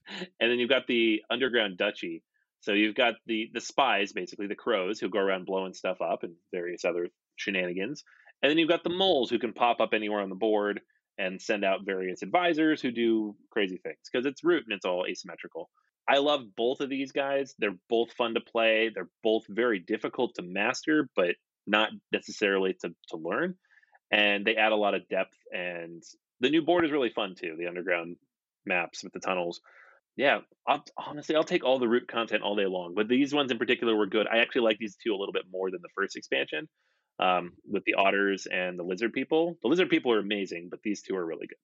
then 0.40 0.58
you've 0.58 0.68
got 0.68 0.86
the 0.86 1.22
Underground 1.30 1.78
Duchy. 1.78 2.22
So 2.60 2.72
you've 2.72 2.96
got 2.96 3.14
the 3.26 3.50
the 3.52 3.60
spies, 3.60 4.12
basically 4.12 4.48
the 4.48 4.56
crows, 4.56 4.98
who 4.98 5.08
go 5.08 5.20
around 5.20 5.46
blowing 5.46 5.74
stuff 5.74 6.00
up 6.00 6.24
and 6.24 6.34
various 6.52 6.84
other 6.84 7.08
shenanigans, 7.36 8.02
and 8.42 8.50
then 8.50 8.58
you've 8.58 8.68
got 8.68 8.82
the 8.82 8.90
moles 8.90 9.30
who 9.30 9.38
can 9.38 9.52
pop 9.52 9.80
up 9.80 9.94
anywhere 9.94 10.20
on 10.20 10.28
the 10.28 10.34
board 10.34 10.80
and 11.18 11.40
send 11.40 11.64
out 11.64 11.86
various 11.86 12.22
advisors 12.22 12.82
who 12.82 12.90
do 12.90 13.36
crazy 13.50 13.78
things 13.78 13.98
because 14.10 14.26
it's 14.26 14.44
root 14.44 14.64
and 14.68 14.76
it's 14.76 14.84
all 14.84 15.06
asymmetrical. 15.06 15.70
I 16.08 16.18
love 16.18 16.42
both 16.56 16.80
of 16.80 16.88
these 16.88 17.12
guys. 17.12 17.54
They're 17.58 17.78
both 17.88 18.12
fun 18.12 18.34
to 18.34 18.40
play. 18.40 18.90
They're 18.94 19.10
both 19.22 19.44
very 19.48 19.80
difficult 19.80 20.34
to 20.36 20.42
master, 20.42 21.08
but 21.16 21.34
not 21.66 21.90
necessarily 22.12 22.74
to, 22.82 22.94
to 23.10 23.16
learn. 23.16 23.54
And 24.12 24.46
they 24.46 24.56
add 24.56 24.72
a 24.72 24.76
lot 24.76 24.94
of 24.94 25.08
depth. 25.08 25.36
And 25.52 26.02
the 26.40 26.50
new 26.50 26.62
board 26.62 26.84
is 26.84 26.92
really 26.92 27.10
fun 27.10 27.34
too. 27.34 27.56
The 27.58 27.66
underground 27.66 28.16
maps 28.64 29.02
with 29.02 29.12
the 29.12 29.20
tunnels. 29.20 29.60
Yeah, 30.16 30.40
I'll, 30.66 30.84
honestly, 30.96 31.34
I'll 31.36 31.44
take 31.44 31.64
all 31.64 31.78
the 31.78 31.88
root 31.88 32.08
content 32.08 32.42
all 32.42 32.56
day 32.56 32.66
long. 32.66 32.94
But 32.94 33.08
these 33.08 33.34
ones 33.34 33.50
in 33.50 33.58
particular 33.58 33.94
were 33.96 34.06
good. 34.06 34.26
I 34.32 34.38
actually 34.38 34.62
like 34.62 34.78
these 34.78 34.96
two 34.96 35.12
a 35.12 35.18
little 35.18 35.32
bit 35.32 35.44
more 35.50 35.70
than 35.70 35.80
the 35.82 35.90
first 35.94 36.16
expansion 36.16 36.68
um, 37.18 37.52
with 37.68 37.84
the 37.84 37.94
otters 37.94 38.46
and 38.50 38.78
the 38.78 38.84
lizard 38.84 39.12
people. 39.12 39.58
The 39.62 39.68
lizard 39.68 39.90
people 39.90 40.12
are 40.12 40.20
amazing, 40.20 40.68
but 40.70 40.80
these 40.82 41.02
two 41.02 41.16
are 41.16 41.26
really 41.26 41.46
good. 41.48 41.58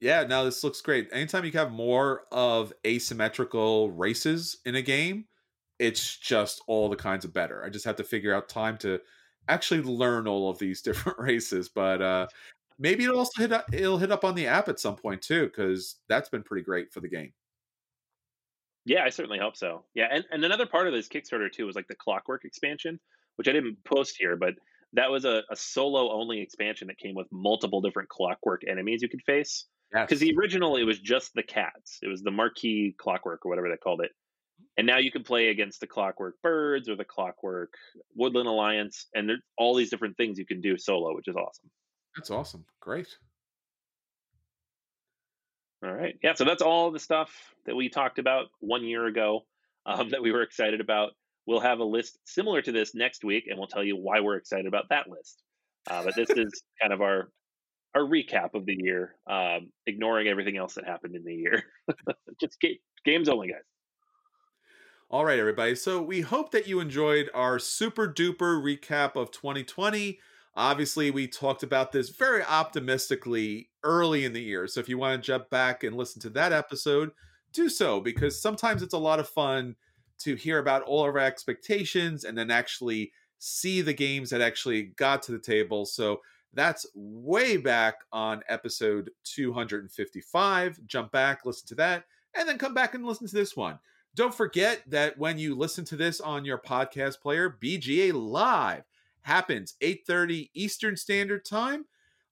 Yeah, 0.00 0.24
no, 0.24 0.44
this 0.44 0.62
looks 0.62 0.80
great. 0.82 1.08
Anytime 1.12 1.44
you 1.44 1.52
have 1.52 1.72
more 1.72 2.26
of 2.30 2.72
asymmetrical 2.86 3.90
races 3.90 4.58
in 4.66 4.74
a 4.74 4.82
game, 4.82 5.26
it's 5.78 6.16
just 6.18 6.62
all 6.66 6.88
the 6.88 6.96
kinds 6.96 7.24
of 7.24 7.32
better. 7.32 7.64
I 7.64 7.70
just 7.70 7.84
have 7.86 7.96
to 7.96 8.04
figure 8.04 8.34
out 8.34 8.48
time 8.48 8.76
to 8.78 9.00
actually 9.48 9.82
learn 9.82 10.28
all 10.28 10.50
of 10.50 10.58
these 10.58 10.82
different 10.82 11.18
races. 11.18 11.68
But 11.68 12.02
uh 12.02 12.28
maybe 12.78 13.04
it'll 13.04 13.18
also 13.18 13.40
hit 13.40 13.52
up, 13.52 13.66
it'll 13.72 13.98
hit 13.98 14.12
up 14.12 14.24
on 14.24 14.34
the 14.34 14.46
app 14.46 14.68
at 14.68 14.80
some 14.80 14.96
point 14.96 15.22
too, 15.22 15.46
because 15.46 16.00
that's 16.08 16.28
been 16.28 16.42
pretty 16.42 16.64
great 16.64 16.92
for 16.92 17.00
the 17.00 17.08
game. 17.08 17.32
Yeah, 18.84 19.02
I 19.04 19.08
certainly 19.10 19.38
hope 19.38 19.56
so. 19.56 19.84
Yeah, 19.94 20.08
and, 20.10 20.24
and 20.30 20.44
another 20.44 20.66
part 20.66 20.86
of 20.86 20.92
this 20.92 21.08
Kickstarter 21.08 21.50
too 21.50 21.66
was 21.66 21.74
like 21.74 21.88
the 21.88 21.96
Clockwork 21.96 22.44
expansion, 22.44 23.00
which 23.36 23.48
I 23.48 23.52
didn't 23.52 23.82
post 23.84 24.16
here, 24.16 24.36
but 24.36 24.54
that 24.92 25.10
was 25.10 25.24
a, 25.24 25.42
a 25.50 25.56
solo 25.56 26.12
only 26.12 26.40
expansion 26.40 26.86
that 26.88 26.98
came 26.98 27.14
with 27.14 27.26
multiple 27.32 27.80
different 27.80 28.08
clockwork 28.08 28.62
enemies 28.66 29.02
you 29.02 29.08
could 29.08 29.22
face. 29.22 29.66
Because 30.04 30.20
the 30.20 30.34
original, 30.36 30.76
it 30.76 30.84
was 30.84 30.98
just 30.98 31.34
the 31.34 31.42
cats. 31.42 31.98
It 32.02 32.08
was 32.08 32.22
the 32.22 32.30
marquee 32.30 32.94
clockwork 32.98 33.44
or 33.46 33.48
whatever 33.48 33.68
they 33.68 33.76
called 33.76 34.00
it. 34.02 34.10
And 34.76 34.86
now 34.86 34.98
you 34.98 35.10
can 35.10 35.22
play 35.22 35.48
against 35.48 35.80
the 35.80 35.86
clockwork 35.86 36.34
birds 36.42 36.88
or 36.88 36.96
the 36.96 37.04
clockwork 37.04 37.74
woodland 38.14 38.48
alliance, 38.48 39.06
and 39.14 39.28
there's 39.28 39.40
all 39.56 39.74
these 39.74 39.90
different 39.90 40.16
things 40.16 40.38
you 40.38 40.46
can 40.46 40.60
do 40.60 40.76
solo, 40.76 41.14
which 41.14 41.28
is 41.28 41.36
awesome. 41.36 41.70
That's 42.14 42.30
awesome. 42.30 42.64
Great. 42.80 43.08
All 45.84 45.92
right. 45.92 46.18
Yeah. 46.22 46.34
So 46.34 46.44
that's 46.44 46.62
all 46.62 46.90
the 46.90 46.98
stuff 46.98 47.30
that 47.66 47.76
we 47.76 47.88
talked 47.88 48.18
about 48.18 48.46
one 48.60 48.84
year 48.84 49.06
ago 49.06 49.44
um, 49.84 50.08
that 50.10 50.22
we 50.22 50.32
were 50.32 50.42
excited 50.42 50.80
about. 50.80 51.12
We'll 51.46 51.60
have 51.60 51.78
a 51.78 51.84
list 51.84 52.18
similar 52.24 52.60
to 52.62 52.72
this 52.72 52.94
next 52.94 53.24
week, 53.24 53.44
and 53.48 53.58
we'll 53.58 53.68
tell 53.68 53.84
you 53.84 53.96
why 53.96 54.20
we're 54.20 54.36
excited 54.36 54.66
about 54.66 54.88
that 54.90 55.08
list. 55.08 55.42
Uh, 55.88 56.02
but 56.04 56.14
this 56.16 56.30
is 56.30 56.62
kind 56.82 56.92
of 56.92 57.02
our 57.02 57.28
our 57.96 58.02
recap 58.02 58.54
of 58.54 58.66
the 58.66 58.76
year, 58.78 59.14
um, 59.26 59.70
ignoring 59.86 60.28
everything 60.28 60.58
else 60.58 60.74
that 60.74 60.84
happened 60.84 61.16
in 61.16 61.24
the 61.24 61.34
year. 61.34 61.62
Just 62.40 62.60
ga- 62.60 62.80
games 63.06 63.28
only, 63.28 63.48
guys. 63.48 63.62
All 65.08 65.24
right, 65.24 65.38
everybody. 65.38 65.74
So 65.74 66.02
we 66.02 66.20
hope 66.20 66.50
that 66.50 66.66
you 66.66 66.80
enjoyed 66.80 67.30
our 67.32 67.58
super 67.58 68.06
duper 68.06 68.60
recap 68.60 69.16
of 69.16 69.30
2020. 69.30 70.18
Obviously, 70.54 71.10
we 71.10 71.26
talked 71.26 71.62
about 71.62 71.92
this 71.92 72.10
very 72.10 72.42
optimistically 72.44 73.70
early 73.82 74.26
in 74.26 74.34
the 74.34 74.42
year. 74.42 74.66
So 74.66 74.80
if 74.80 74.88
you 74.90 74.98
want 74.98 75.22
to 75.22 75.26
jump 75.26 75.48
back 75.48 75.82
and 75.82 75.96
listen 75.96 76.20
to 76.22 76.30
that 76.30 76.52
episode, 76.52 77.12
do 77.52 77.70
so 77.70 78.00
because 78.00 78.42
sometimes 78.42 78.82
it's 78.82 78.94
a 78.94 78.98
lot 78.98 79.20
of 79.20 79.28
fun 79.28 79.76
to 80.18 80.34
hear 80.34 80.58
about 80.58 80.82
all 80.82 81.08
of 81.08 81.14
our 81.14 81.20
expectations 81.20 82.24
and 82.24 82.36
then 82.36 82.50
actually 82.50 83.12
see 83.38 83.80
the 83.80 83.94
games 83.94 84.30
that 84.30 84.42
actually 84.42 84.82
got 84.82 85.22
to 85.22 85.32
the 85.32 85.38
table. 85.38 85.86
So 85.86 86.20
that's 86.56 86.86
way 86.94 87.58
back 87.58 87.96
on 88.12 88.42
episode 88.48 89.10
255. 89.24 90.80
Jump 90.86 91.12
back, 91.12 91.44
listen 91.44 91.68
to 91.68 91.74
that, 91.76 92.04
and 92.34 92.48
then 92.48 92.58
come 92.58 92.74
back 92.74 92.94
and 92.94 93.04
listen 93.04 93.28
to 93.28 93.34
this 93.34 93.54
one. 93.54 93.78
Don't 94.14 94.34
forget 94.34 94.82
that 94.88 95.18
when 95.18 95.38
you 95.38 95.54
listen 95.54 95.84
to 95.84 95.96
this 95.96 96.20
on 96.20 96.46
your 96.46 96.58
podcast 96.58 97.20
player, 97.20 97.58
BGA 97.62 98.12
Live 98.12 98.84
happens 99.20 99.74
8:30 99.82 100.50
Eastern 100.54 100.96
Standard 100.96 101.44
Time 101.44 101.84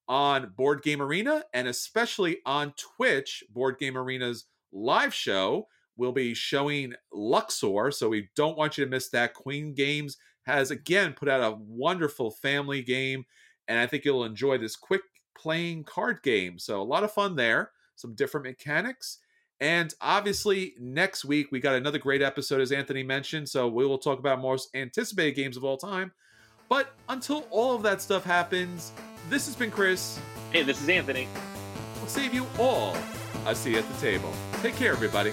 on 0.09 0.53
Board 0.57 0.83
Game 0.83 1.03
Arena 1.03 1.45
and 1.53 1.69
especially 1.69 2.39
on 2.47 2.73
Twitch, 2.73 3.45
Board 3.51 3.79
Game 3.79 3.97
Arena's 3.97 4.47
live 4.73 5.13
show 5.13 5.69
will 5.97 6.13
be 6.13 6.35
showing 6.35 6.95
Luxor, 7.13 7.91
so 7.91 8.09
we 8.09 8.29
don't 8.35 8.57
want 8.57 8.77
you 8.77 8.85
to 8.85 8.91
miss 8.91 9.11
that. 9.11 9.35
Queen 9.35 9.75
Games 9.75 10.17
has 10.45 10.71
again 10.71 11.13
put 11.13 11.29
out 11.29 11.41
a 11.41 11.57
wonderful 11.57 12.31
family 12.31 12.83
game 12.83 13.25
and 13.69 13.79
I 13.79 13.87
think 13.87 14.05
you'll 14.05 14.25
enjoy 14.25 14.59
this 14.59 14.77
quick 14.77 15.03
playing 15.37 15.85
card 15.85 16.23
game. 16.23 16.59
So 16.59 16.81
a 16.81 16.85
lot 16.85 17.05
of 17.05 17.13
fun 17.13 17.37
there, 17.37 17.71
some 17.97 18.15
different 18.15 18.47
mechanics. 18.47 19.19
And 19.61 19.95
obviously, 20.01 20.75
next 20.81 21.25
week 21.25 21.51
we 21.51 21.61
got 21.61 21.75
another 21.75 21.99
great 21.99 22.23
episode, 22.23 22.61
as 22.61 22.73
Anthony 22.73 23.03
mentioned. 23.03 23.49
So 23.49 23.69
we 23.69 23.87
will 23.87 23.99
talk 23.99 24.19
about 24.19 24.41
most 24.41 24.75
anticipated 24.75 25.37
games 25.37 25.57
of 25.57 25.65
all 25.65 25.77
time. 25.77 26.13
But 26.69 26.95
until 27.09 27.47
all 27.51 27.75
of 27.75 27.83
that 27.83 28.01
stuff 28.01 28.25
happens, 28.25 28.93
this 29.29 29.47
has 29.47 29.55
been 29.55 29.71
Chris. 29.71 30.19
Hey, 30.51 30.63
this 30.63 30.83
is 30.83 30.89
Anthony. 30.89 31.29
We'll 31.97 32.09
save 32.09 32.35
you 32.35 32.47
all 32.59 32.97
a 33.47 33.55
seat 33.55 33.77
at 33.77 33.89
the 33.89 34.01
table. 34.01 34.33
Take 34.63 34.77
care, 34.77 34.93
everybody. 34.93 35.33